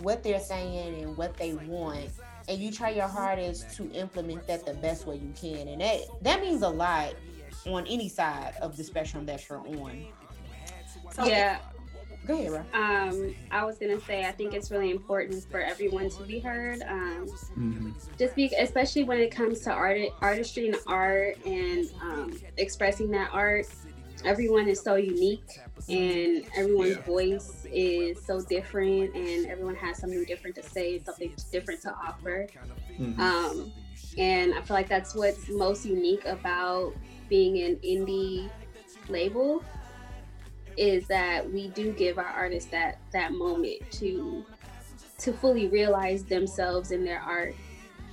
what 0.00 0.22
they're 0.22 0.40
saying 0.40 1.02
and 1.02 1.16
what 1.16 1.36
they 1.36 1.54
want. 1.54 2.10
And 2.48 2.58
you 2.58 2.72
try 2.72 2.90
your 2.90 3.06
hardest 3.08 3.76
to 3.76 3.90
implement 3.92 4.46
that 4.46 4.66
the 4.66 4.74
best 4.74 5.06
way 5.06 5.16
you 5.16 5.32
can. 5.40 5.68
And 5.68 5.80
that 5.80 6.00
that 6.22 6.40
means 6.40 6.62
a 6.62 6.68
lot 6.68 7.14
on 7.66 7.86
any 7.86 8.08
side 8.08 8.54
of 8.62 8.76
the 8.76 8.84
spectrum 8.84 9.26
that 9.26 9.48
you're 9.48 9.58
on. 9.58 10.06
So 11.12 11.24
Yeah. 11.24 11.58
Go 12.26 12.38
ahead, 12.38 12.52
Ro. 12.52 12.64
Um, 12.74 13.34
I 13.50 13.64
was 13.64 13.78
gonna 13.78 14.00
say 14.00 14.24
I 14.26 14.32
think 14.32 14.54
it's 14.54 14.70
really 14.70 14.90
important 14.90 15.44
for 15.50 15.60
everyone 15.60 16.10
to 16.10 16.22
be 16.24 16.38
heard. 16.40 16.82
Um, 16.82 17.26
just 18.18 18.34
be 18.36 18.52
especially 18.58 19.04
when 19.04 19.18
it 19.18 19.30
comes 19.30 19.60
to 19.60 19.70
art 19.72 19.98
artistry 20.20 20.68
and 20.68 20.76
art 20.86 21.38
and 21.46 21.88
um, 22.02 22.40
expressing 22.58 23.10
that 23.10 23.30
art 23.32 23.66
everyone 24.24 24.68
is 24.68 24.80
so 24.80 24.96
unique 24.96 25.60
and 25.88 26.44
everyone's 26.56 26.96
Yeah. 26.96 27.02
voice 27.02 27.66
is 27.72 28.22
so 28.24 28.42
different 28.42 29.14
and 29.14 29.46
everyone 29.46 29.74
has 29.76 29.98
something 29.98 30.22
different 30.24 30.56
to 30.56 30.62
say 30.62 30.98
something 30.98 31.32
different 31.50 31.80
to 31.82 31.90
offer 31.94 32.46
Mhm. 32.98 33.18
um, 33.18 33.72
and 34.18 34.52
i 34.54 34.60
feel 34.60 34.74
like 34.76 34.88
that's 34.88 35.14
what's 35.14 35.48
most 35.48 35.86
unique 35.86 36.24
about 36.26 36.94
being 37.28 37.58
an 37.62 37.76
indie 37.76 38.50
label 39.08 39.64
is 40.76 41.06
that 41.08 41.50
we 41.50 41.68
do 41.68 41.92
give 41.92 42.18
our 42.18 42.24
artists 42.24 42.70
that 42.70 42.98
that 43.12 43.32
moment 43.32 43.78
to 43.90 44.44
to 45.18 45.32
fully 45.32 45.68
realize 45.68 46.24
themselves 46.24 46.90
in 46.90 47.04
their 47.04 47.20
art 47.20 47.54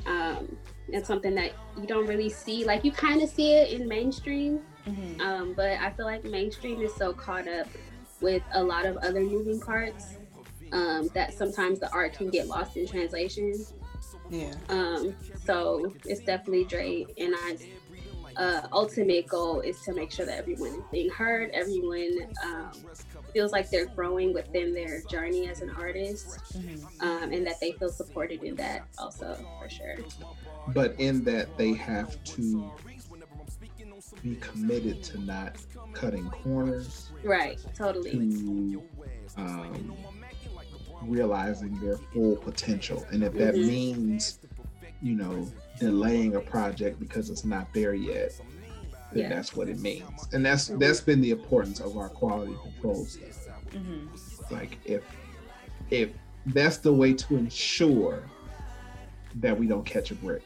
um, 0.06 0.58
it's 0.90 1.08
something 1.08 1.36
that 1.36 1.52
you 1.78 1.86
don't 1.86 2.08
really 2.08 2.30
see 2.30 2.66
like 2.66 2.84
you 2.84 2.92
kind 2.92 3.22
of 3.22 3.30
see 3.30 3.54
it 3.54 3.80
in 3.80 3.88
mainstream 3.88 4.60
Mm-hmm. 4.88 5.20
um, 5.20 5.54
but 5.54 5.78
I 5.80 5.92
feel 5.92 6.06
like 6.06 6.24
mainstream 6.24 6.82
is 6.82 6.96
so 6.96 7.12
caught 7.12 7.48
up 7.48 7.68
with 8.22 8.42
a 8.54 8.64
lot 8.64 8.86
of 8.86 8.98
other 8.98 9.22
moving 9.22 9.60
parts 9.60 10.18
um, 10.72 11.10
that 11.14 11.34
sometimes 11.34 11.80
the 11.80 11.92
art 11.92 12.14
can 12.14 12.30
get 12.30 12.48
lost 12.48 12.78
in 12.78 12.88
translation. 12.88 13.54
Yeah. 14.30 14.54
Um, 14.70 15.16
so 15.46 15.94
it's 16.06 16.22
definitely 16.22 16.66
great, 16.66 17.10
and 17.18 17.34
I 17.36 17.58
uh, 18.38 18.62
ultimate 18.72 19.28
goal 19.28 19.62
is 19.62 19.82
to 19.82 19.94
make 19.94 20.12
sure 20.12 20.26
that 20.26 20.38
everyone 20.38 20.70
is 20.70 20.84
being 20.92 21.10
heard, 21.10 21.50
everyone 21.54 22.34
um, 22.46 22.72
feels 23.34 23.52
like 23.52 23.70
they're 23.72 23.88
growing 23.88 24.34
within 24.34 24.74
their 24.74 25.02
journey 25.10 25.48
as 25.50 25.62
an 25.62 25.72
artist, 25.78 26.40
Mm-hmm. 26.58 27.02
um, 27.08 27.32
and 27.34 27.46
that 27.48 27.60
they 27.60 27.72
feel 27.74 27.90
supported 27.90 28.44
in 28.44 28.56
that 28.56 28.86
also 28.98 29.38
for 29.60 29.70
sure. 29.70 29.96
but 30.74 30.96
in 31.00 31.24
that 31.24 31.58
they 31.58 31.74
have 31.74 32.22
to 32.24 32.72
be 34.24 34.36
committed 34.36 35.04
to 35.04 35.20
not 35.22 35.56
cutting 35.94 36.30
corners 36.30 37.12
Right, 37.24 37.60
totally. 37.76 38.12
to 38.12 38.84
um, 39.38 39.98
realizing 41.04 41.80
their 41.80 41.98
full 41.98 42.36
potential 42.38 43.06
and 43.12 43.24
if 43.24 43.34
that 43.34 43.54
Mhm. 43.56 43.68
means 43.68 44.40
you 45.02 45.16
know 45.16 45.48
delaying 45.80 46.36
a 46.36 46.40
project 46.40 47.00
because 47.00 47.30
it's 47.30 47.46
not 47.46 47.72
there 47.74 47.94
yet 47.94 48.40
then 49.12 49.24
Yeah. 49.24 49.30
that's 49.30 49.56
what 49.56 49.70
it 49.70 49.80
means 49.80 50.28
and 50.34 50.46
that's 50.46 50.68
that's 50.68 51.00
been 51.02 51.22
the 51.22 51.32
importance 51.32 51.80
of 51.80 51.98
our 51.98 52.10
quality 52.10 52.56
control 52.62 53.06
stuff 53.06 53.34
Mm-hmm. 53.72 54.54
like 54.54 54.78
if 54.86 55.04
if 55.92 56.10
that's 56.48 56.78
the 56.78 56.92
way 56.94 57.14
to 57.14 57.36
ensure 57.36 58.24
that 59.36 59.58
we 59.58 59.68
don't 59.68 59.86
catch 59.86 60.12
a 60.12 60.16
brick 60.16 60.42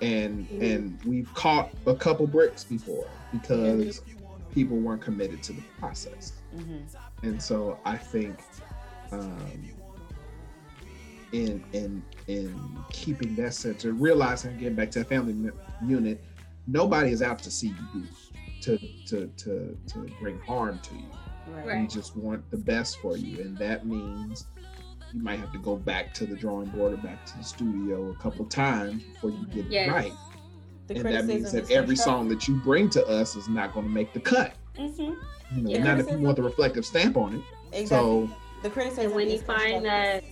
and 0.00 0.48
Mhm. 0.48 0.62
and 0.76 0.98
we've 1.04 1.32
caught 1.34 1.70
a 1.86 1.94
couple 1.94 2.26
bricks 2.26 2.64
before 2.64 3.08
because 3.32 4.00
Mm-hmm. 4.00 4.50
people 4.52 4.76
weren't 4.78 5.00
committed 5.02 5.42
to 5.44 5.52
the 5.52 5.62
process. 5.78 6.32
Mhm. 6.56 6.82
and 7.22 7.40
so 7.42 7.78
I 7.84 7.96
think 7.96 8.38
um, 9.12 9.38
in 11.32 11.62
in 11.72 12.02
in 12.28 12.78
keeping 12.90 13.34
that 13.36 13.54
center, 13.54 13.92
realizing 13.92 14.56
getting 14.58 14.74
back 14.74 14.90
to 14.92 15.00
that 15.00 15.08
family 15.08 15.50
unit, 15.86 16.22
nobody 16.66 17.10
is 17.10 17.22
out 17.22 17.38
to 17.40 17.50
see 17.50 17.68
you 17.68 18.02
do 18.02 18.06
to 18.62 18.78
to 19.06 19.26
to 19.38 19.76
to 19.88 19.98
bring 20.20 20.38
harm 20.40 20.78
to 20.80 20.94
you. 20.94 21.04
Right. 21.66 21.80
We 21.80 21.86
just 21.86 22.16
want 22.16 22.48
the 22.50 22.56
best 22.56 22.98
for 23.00 23.16
you, 23.16 23.40
and 23.42 23.56
that 23.58 23.86
means 23.86 24.46
you 25.12 25.20
might 25.22 25.40
have 25.40 25.52
to 25.52 25.58
go 25.58 25.76
back 25.76 26.14
to 26.14 26.26
the 26.26 26.36
drawing 26.36 26.68
board 26.70 26.92
or 26.94 26.96
back 26.98 27.26
to 27.26 27.38
the 27.38 27.44
studio 27.44 28.10
a 28.10 28.14
couple 28.16 28.44
times 28.46 29.02
before 29.02 29.30
you 29.30 29.46
get 29.48 29.66
Yes. 29.66 29.88
it 29.88 29.92
right. 29.92 30.12
The 30.86 30.94
and 30.96 31.04
that 31.06 31.24
means 31.26 31.52
that 31.52 31.70
every 31.70 31.94
constructive. 31.94 31.98
song 31.98 32.28
that 32.28 32.48
you 32.48 32.56
bring 32.60 32.88
to 32.90 33.04
us 33.06 33.36
is 33.36 33.48
not 33.48 33.72
going 33.74 33.86
to 33.86 33.92
make 33.92 34.12
the 34.12 34.20
cut. 34.20 34.54
Mhm. 34.76 34.98
You 35.54 35.62
know, 35.62 35.70
Yeah. 35.70 35.82
not 35.84 35.98
if 36.00 36.10
you 36.10 36.18
want 36.18 36.36
the 36.36 36.42
reflective 36.42 36.86
stamp 36.86 37.16
on 37.16 37.34
it. 37.36 37.42
Exactly. 37.72 37.86
So 37.86 38.30
the 38.62 38.70
criticism 38.70 39.06
And 39.06 39.14
when 39.14 39.28
you 39.30 39.38
find 39.38 39.82
constructive. 39.82 39.82
that 39.84 40.24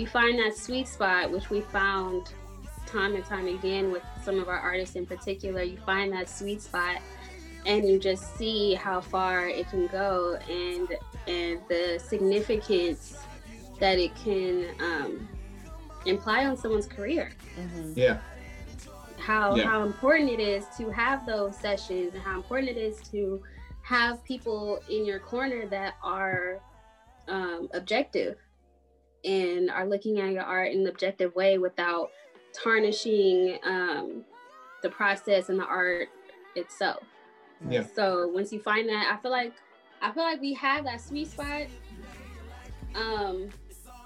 you 0.00 0.06
find 0.06 0.38
that 0.38 0.56
sweet 0.56 0.88
spot, 0.88 1.30
which 1.30 1.50
we 1.50 1.60
found 1.60 2.32
time 2.86 3.14
and 3.14 3.24
time 3.24 3.46
again 3.46 3.92
with 3.92 4.02
some 4.24 4.40
of 4.40 4.48
our 4.48 4.58
artists 4.58 4.96
in 4.96 5.04
particular, 5.04 5.62
you 5.62 5.76
find 5.84 6.10
that 6.12 6.28
sweet 6.28 6.62
spot 6.62 6.96
and 7.66 7.86
you 7.86 7.98
just 7.98 8.34
see 8.36 8.72
how 8.72 9.00
far 9.00 9.46
it 9.46 9.68
can 9.68 9.86
go 9.88 10.38
and 10.48 10.88
and 11.28 11.60
the 11.68 12.00
significance 12.02 13.18
that 13.78 13.98
it 13.98 14.14
can 14.16 14.70
um, 14.80 15.28
imply 16.06 16.46
on 16.46 16.56
someone's 16.56 16.86
career. 16.86 17.32
Mhm. 17.58 17.94
yeah, 17.94 18.18
how 19.18 19.54
Yeah. 19.54 19.64
how 19.64 19.82
important 19.82 20.30
it 20.30 20.40
is 20.40 20.64
to 20.78 20.88
have 20.90 21.26
those 21.26 21.54
sessions 21.58 22.14
and 22.14 22.22
how 22.22 22.36
important 22.36 22.70
it 22.70 22.78
is 22.78 23.02
to 23.10 23.42
have 23.82 24.24
people 24.24 24.80
in 24.88 25.04
your 25.04 25.18
corner 25.18 25.66
that 25.66 25.94
are 26.02 26.60
um, 27.28 27.68
objective 27.74 28.38
and 29.24 29.70
are 29.70 29.86
looking 29.86 30.20
at 30.20 30.32
your 30.32 30.42
art 30.42 30.72
in 30.72 30.80
an 30.80 30.86
objective 30.86 31.34
way 31.34 31.58
without 31.58 32.10
tarnishing 32.52 33.58
um, 33.64 34.24
the 34.82 34.88
process 34.88 35.48
and 35.48 35.58
the 35.58 35.64
art 35.64 36.08
itself. 36.56 37.02
Yeah. 37.68 37.84
So 37.94 38.28
once 38.28 38.52
you 38.52 38.60
find 38.60 38.88
that, 38.88 39.14
I 39.14 39.20
feel 39.22 39.30
like 39.30 39.52
I 40.02 40.10
feel 40.12 40.22
like 40.22 40.40
we 40.40 40.54
have 40.54 40.84
that 40.84 41.00
sweet 41.00 41.30
spot. 41.30 41.66
Um, 42.94 43.50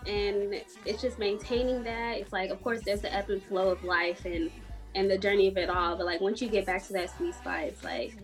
and 0.07 0.55
it's 0.85 1.01
just 1.01 1.19
maintaining 1.19 1.83
that. 1.85 2.19
It's 2.19 2.33
like, 2.33 2.51
of 2.51 2.63
course, 2.63 2.83
there's 2.85 3.01
the 3.01 3.15
ebb 3.15 3.31
and 3.31 3.43
flow 3.43 3.71
of 3.71 3.83
life 3.85 4.25
and 4.25 4.51
and 4.97 5.11
the 5.11 5.19
journey 5.19 5.49
of 5.49 5.57
it 5.57 5.71
all. 5.71 5.97
But 5.97 6.07
like 6.07 6.21
once 6.21 6.43
you 6.43 6.49
get 6.49 6.67
back 6.67 6.85
to 6.87 6.93
that 6.95 7.17
sweet 7.17 7.35
spot, 7.35 7.61
it's 7.61 7.83
like 7.85 8.17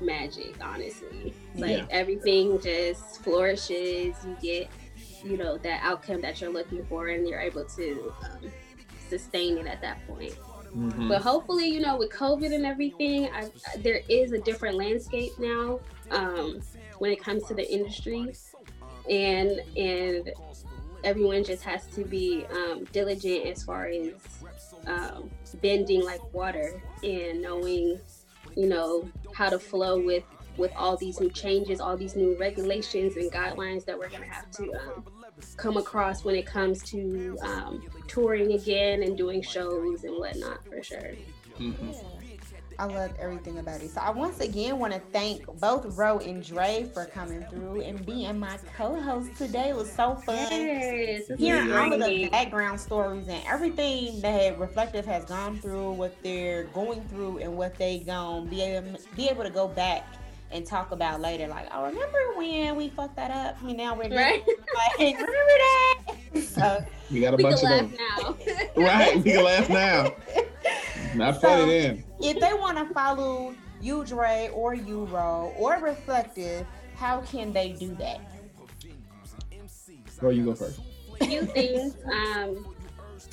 magic. 0.00 0.54
Honestly, 0.62 1.34
like 1.56 1.78
Yeah. 1.78 1.86
everything 1.90 2.60
just 2.60 3.22
flourishes. 3.22 4.16
You 4.24 4.36
get, 4.40 4.68
you 5.24 5.36
know, 5.36 5.56
that 5.58 5.80
outcome 5.82 6.20
that 6.22 6.40
you're 6.40 6.50
looking 6.52 6.84
for, 6.86 7.08
and 7.08 7.28
you're 7.28 7.40
able 7.40 7.64
to 7.64 8.12
um, 8.24 8.52
sustain 9.08 9.58
it 9.58 9.66
at 9.66 9.80
that 9.82 10.06
point. 10.06 10.34
Mhm. 10.76 11.08
But 11.08 11.22
hopefully, 11.22 11.68
you 11.68 11.80
know, 11.80 11.96
with 11.96 12.10
COVID 12.12 12.54
and 12.54 12.66
everything, 12.66 13.28
I, 13.32 13.46
I- 13.72 13.76
there 13.78 14.02
is 14.08 14.32
a 14.32 14.38
different 14.38 14.76
landscape 14.76 15.32
now 15.38 15.80
um, 16.10 16.60
when 16.98 17.12
it 17.12 17.22
comes 17.22 17.44
to 17.44 17.54
the 17.54 17.70
industry, 17.72 18.34
and 19.08 19.60
and 19.76 20.30
everyone 21.04 21.44
just 21.44 21.62
has 21.62 21.86
to 21.88 22.04
be 22.04 22.46
um, 22.50 22.84
diligent 22.92 23.46
as 23.46 23.62
far 23.62 23.86
as 23.86 24.12
um, 24.86 25.30
bending 25.62 26.04
like 26.04 26.20
water 26.32 26.82
and 27.02 27.40
knowing, 27.40 27.98
you 28.56 28.68
know, 28.68 29.08
how 29.32 29.48
to 29.48 29.58
flow 29.58 29.98
with 30.00 30.24
with 30.56 30.72
all 30.76 30.96
these 30.96 31.20
new 31.20 31.30
changes, 31.30 31.80
all 31.80 31.96
these 31.96 32.16
new 32.16 32.36
regulations 32.38 33.16
and 33.16 33.30
guidelines 33.32 33.84
that 33.86 33.98
we're 33.98 34.08
gonna 34.08 34.26
have 34.30 34.50
to 34.52 34.72
um, 34.74 35.04
come 35.56 35.76
across 35.76 36.24
when 36.24 36.34
it 36.34 36.46
comes 36.46 36.82
to 36.84 37.36
um, 37.42 37.82
touring 38.06 38.52
again 38.52 39.02
and 39.02 39.16
doing 39.16 39.42
shows 39.42 40.04
and 40.04 40.16
whatnot 40.18 40.64
for 40.68 40.82
sure. 40.82 41.12
Mhm. 41.58 41.94
I 42.78 42.84
love 42.84 43.12
everything 43.18 43.58
about 43.58 43.80
it. 43.80 43.90
So 43.90 44.00
I 44.02 44.10
once 44.10 44.40
again 44.40 44.78
want 44.78 44.92
to 44.92 45.00
thank 45.12 45.46
both 45.60 45.96
Ro 45.96 46.18
and 46.18 46.42
Dre 46.42 46.90
for 46.92 47.06
coming 47.06 47.42
through 47.48 47.80
and 47.80 48.04
being 48.04 48.38
my 48.38 48.58
co-host 48.76 49.34
today. 49.36 49.70
It 49.70 49.76
was 49.76 49.90
so 49.90 50.14
fun. 50.16 50.36
Yes, 50.50 51.22
Hearing 51.38 51.72
all 51.72 51.92
of 51.92 52.00
the 52.00 52.28
background 52.28 52.78
stories 52.78 53.28
and 53.28 53.42
everything 53.46 54.20
that 54.20 54.58
Reflective 54.58 55.06
has 55.06 55.24
gone 55.24 55.58
through, 55.58 55.92
what 55.92 56.22
they're 56.22 56.64
going 56.64 57.02
through, 57.08 57.38
and 57.38 57.56
what 57.56 57.78
they 57.78 58.00
gonna 58.00 58.44
be 58.44 58.60
able, 58.60 58.98
be 59.16 59.28
able 59.28 59.44
to 59.44 59.50
go 59.50 59.68
back 59.68 60.04
and 60.50 60.64
talk 60.66 60.92
about 60.92 61.20
later. 61.20 61.46
Like, 61.48 61.68
oh, 61.72 61.86
remember 61.86 62.18
when 62.36 62.76
we 62.76 62.88
fucked 62.90 63.16
that 63.16 63.30
up? 63.30 63.56
I 63.60 63.64
mean, 63.64 63.76
now 63.76 63.94
we're 63.94 64.08
right? 64.14 64.42
like, 64.98 64.98
remember 64.98 65.26
that? 65.26 66.02
So, 66.42 66.84
we 67.10 67.20
got 67.20 67.34
a 67.34 67.36
we 67.36 67.42
can 67.44 67.52
bunch 67.52 67.62
of 67.62 67.70
laugh 67.70 67.80
them. 67.80 67.96
now. 67.96 68.36
Right, 68.76 69.16
we 69.16 69.22
can 69.32 69.44
laugh 69.44 69.68
now. 69.70 70.14
Not 71.14 71.34
So- 71.40 71.48
funny 71.48 71.80
then. 71.80 72.04
if 72.20 72.40
they 72.40 72.52
want 72.54 72.76
to 72.78 72.92
follow 72.94 73.54
you, 73.80 74.04
Dre, 74.04 74.50
or 74.52 74.74
you, 74.74 75.04
Ro, 75.06 75.52
or 75.58 75.78
Reflective, 75.78 76.66
how 76.94 77.20
can 77.22 77.52
they 77.52 77.72
do 77.72 77.94
that? 77.96 78.20
Go, 80.20 80.30
you 80.30 80.44
go 80.44 80.54
first. 80.54 80.80
A 81.20 81.26
few 81.26 81.42
things. 81.42 81.96
Um, 82.10 82.74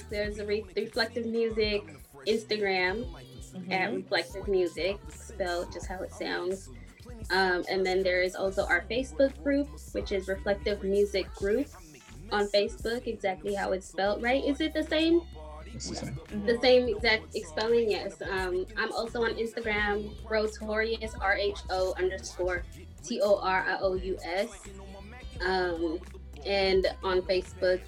there's 0.10 0.40
a 0.40 0.46
re- 0.46 0.66
reflective 0.76 1.26
music 1.26 1.82
Instagram 2.28 3.06
at 3.70 3.90
Mhm. 3.92 3.96
reflective 3.98 4.48
music, 4.48 4.98
spelled 5.10 5.72
just 5.72 5.88
how 5.88 6.00
it 6.02 6.12
sounds. 6.14 6.70
Um, 7.34 7.64
and 7.68 7.84
then 7.84 8.04
there 8.04 8.22
is 8.22 8.36
also 8.36 8.66
our 8.68 8.86
Facebook 8.90 9.42
group, 9.44 9.68
which 9.94 10.12
is 10.12 10.28
Reflective 10.28 10.84
Music 10.84 11.34
Group 11.34 11.68
on 12.32 12.48
Facebook, 12.50 13.08
exactly 13.08 13.56
how 13.56 13.72
it's 13.72 13.88
spelled, 13.88 14.22
right? 14.22 14.44
Is 14.44 14.62
it 14.62 14.74
the 14.74 14.84
same? 14.84 15.22
It's 15.74 15.90
the 15.90 15.96
same. 15.96 16.20
The 16.46 16.60
same 16.62 16.88
exact 16.88 17.34
spelling, 17.34 17.90
yes. 17.90 18.22
Um, 18.22 18.68
I'm 18.78 18.94
also 18.94 19.24
on 19.24 19.34
Instagram, 19.34 20.14
Rotorious, 20.30 21.16
R 21.20 21.34
H 21.36 21.60
O 21.72 21.96
underscore 21.98 22.64
T 23.04 23.20
O 23.22 23.40
R 23.40 23.66
I 23.68 23.78
O 23.80 23.96
U 23.96 24.18
S. 24.24 24.50
Um, 25.44 26.00
and 26.46 26.86
on 27.04 27.22
Facebook, 27.24 27.82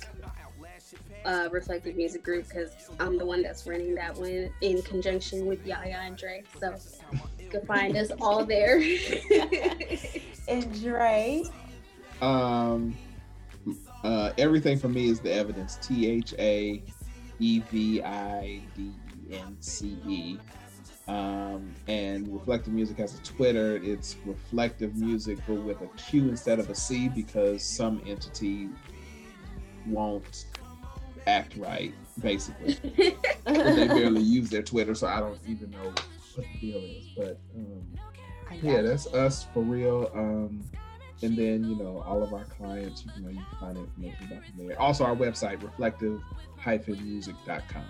uh, 1.26 1.50
Reflective 1.52 1.96
Music 1.96 2.24
Group, 2.24 2.48
because 2.48 2.72
I'm 3.00 3.18
the 3.18 3.26
one 3.26 3.42
that's 3.42 3.66
running 3.68 3.96
that 3.96 4.16
one 4.16 4.50
in 4.62 4.82
conjunction 4.84 5.46
with 5.46 5.66
Yaya 5.66 5.98
and 6.04 6.16
Dre. 6.18 6.44
So 6.60 6.76
you 7.40 7.50
can 7.50 7.66
find 7.66 7.98
us 7.98 8.12
all 8.22 8.46
there. 8.46 8.82
And 10.48 10.80
Dre, 10.80 11.44
Um, 12.22 12.96
uh, 14.04 14.32
everything 14.38 14.78
for 14.78 14.90
me 14.90 15.10
is 15.10 15.20
the 15.20 15.34
evidence. 15.34 15.78
T 15.82 16.08
H 16.08 16.36
A 16.38 16.84
E 17.40 17.60
V 17.72 18.04
I 18.04 18.62
D 18.76 18.92
E 19.32 19.36
N 19.38 19.58
C 19.60 19.98
E. 20.08 20.38
Um, 21.08 21.74
and 21.88 22.28
Reflective 22.32 22.74
Music 22.74 22.98
has 22.98 23.18
a 23.18 23.24
Twitter. 23.24 23.78
It's 23.84 24.18
Reflective 24.26 24.96
Music, 24.98 25.40
but 25.48 25.56
with 25.56 25.82
a 25.82 25.88
Q 25.98 26.30
instead 26.30 26.60
of 26.60 26.70
a 26.70 26.76
C 26.76 27.10
because 27.10 27.64
some 27.64 28.02
entity 28.06 28.70
won't 29.88 30.46
act 31.28 31.56
right, 31.58 31.94
basically. 32.22 32.78
they 33.46 33.88
barely 33.88 34.22
use 34.22 34.50
their 34.50 34.64
Twitter, 34.64 34.96
so 34.96 35.08
I 35.08 35.20
don't 35.20 35.40
even 35.48 35.72
know 35.72 35.86
what 35.86 36.06
the 36.36 36.46
deal 36.60 36.80
is. 36.80 37.08
But 37.18 37.40
um, 37.56 37.84
yeah, 38.62 38.82
that's 38.82 39.08
us 39.08 39.48
for 39.54 39.64
real. 39.64 40.12
Um, 40.14 40.64
and 41.22 41.38
then 41.38 41.64
you 41.64 41.76
know 41.76 42.04
all 42.06 42.24
of 42.24 42.34
our 42.34 42.46
clients, 42.46 43.06
you 43.16 43.24
know, 43.24 43.30
you 43.30 43.38
can 43.38 43.60
find 43.60 43.78
information 43.78 44.26
about 44.26 44.42
them 44.58 44.68
there. 44.68 44.80
Also, 44.80 45.06
our 45.06 45.16
website 45.16 45.64
reflective-music.com. 45.64 47.86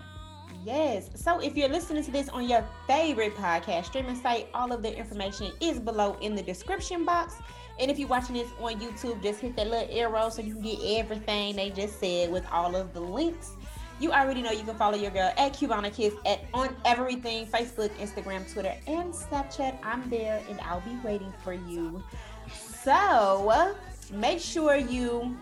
Yes. 0.64 1.10
So 1.16 1.40
if 1.40 1.56
you're 1.56 1.70
listening 1.70 2.04
to 2.04 2.12
this 2.12 2.30
on 2.30 2.48
your 2.48 2.64
favorite 2.88 3.36
podcast 3.36 3.86
streaming 3.86 4.16
site, 4.16 4.48
all 4.54 4.72
of 4.72 4.82
the 4.82 4.98
information 4.98 5.52
is 5.60 5.80
below 5.80 6.18
in 6.22 6.36
the 6.36 6.42
description 6.42 7.06
box. 7.06 7.36
And 7.80 7.92
if 7.92 8.00
you're 8.00 8.08
watching 8.08 8.36
this 8.36 8.50
on 8.62 8.80
YouTube, 8.80 9.22
just 9.22 9.42
hit 9.42 9.56
that 9.58 9.68
little 9.68 9.88
arrow 9.92 10.30
so 10.30 10.42
you 10.42 10.54
can 10.54 10.62
get 10.64 10.80
everything 11.00 11.56
they 11.56 11.70
just 11.72 12.00
said 12.00 12.32
with 12.32 12.46
all 12.52 12.76
of 12.76 12.94
the 12.94 13.02
links. 13.02 13.52
You 14.00 14.12
already 14.12 14.42
know 14.42 14.52
you 14.52 14.64
can 14.64 14.76
follow 14.76 14.98
your 14.98 15.12
girl 15.12 15.32
at 15.38 15.54
Cubana 15.54 15.94
Kiss 15.94 16.14
at 16.26 16.42
on 16.54 16.76
everything 16.84 17.46
Facebook, 17.48 17.90
Instagram, 17.98 18.52
Twitter, 18.52 18.76
and 18.88 19.14
Snapchat. 19.14 19.78
I'm 19.84 20.10
there 20.10 20.42
and 20.50 20.60
I'll 20.62 20.82
be 20.82 20.98
waiting 21.04 21.34
for 21.44 21.54
you. 21.54 22.04
So 22.84 23.76
make 24.12 24.40
sure 24.40 24.76
you 24.76 25.36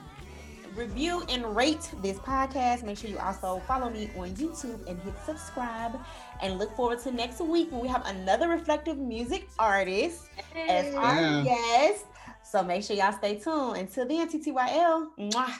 review 0.75 1.23
and 1.29 1.55
rate 1.55 1.91
this 2.01 2.17
podcast. 2.19 2.83
Make 2.83 2.97
sure 2.97 3.09
you 3.09 3.17
also 3.19 3.61
follow 3.67 3.89
me 3.89 4.09
on 4.17 4.29
YouTube 4.35 4.87
and 4.87 4.99
hit 5.01 5.13
subscribe. 5.25 5.99
And 6.41 6.57
look 6.57 6.75
forward 6.75 6.99
to 7.03 7.11
next 7.11 7.39
week 7.41 7.71
when 7.71 7.81
we 7.81 7.87
have 7.87 8.05
another 8.05 8.49
reflective 8.49 8.97
music 8.97 9.47
artist 9.59 10.29
as 10.67 10.93
our 10.95 11.15
Yeah. 11.21 11.43
guest. 11.43 12.05
So 12.53 12.61
make 12.61 12.83
sure 12.83 12.95
y'all 12.95 13.11
stay 13.11 13.39
tuned. 13.39 13.77
Until 13.77 14.07
then, 14.07 14.29
TTYL. 14.29 15.07
Mwah. 15.17 15.53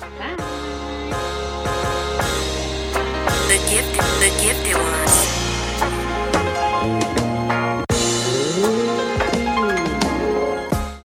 Bye. 0.00 0.34
The 3.48 3.58
gifted, 3.68 4.08
the 4.22 4.30
gifted 4.40 4.76
ones. 4.76 5.30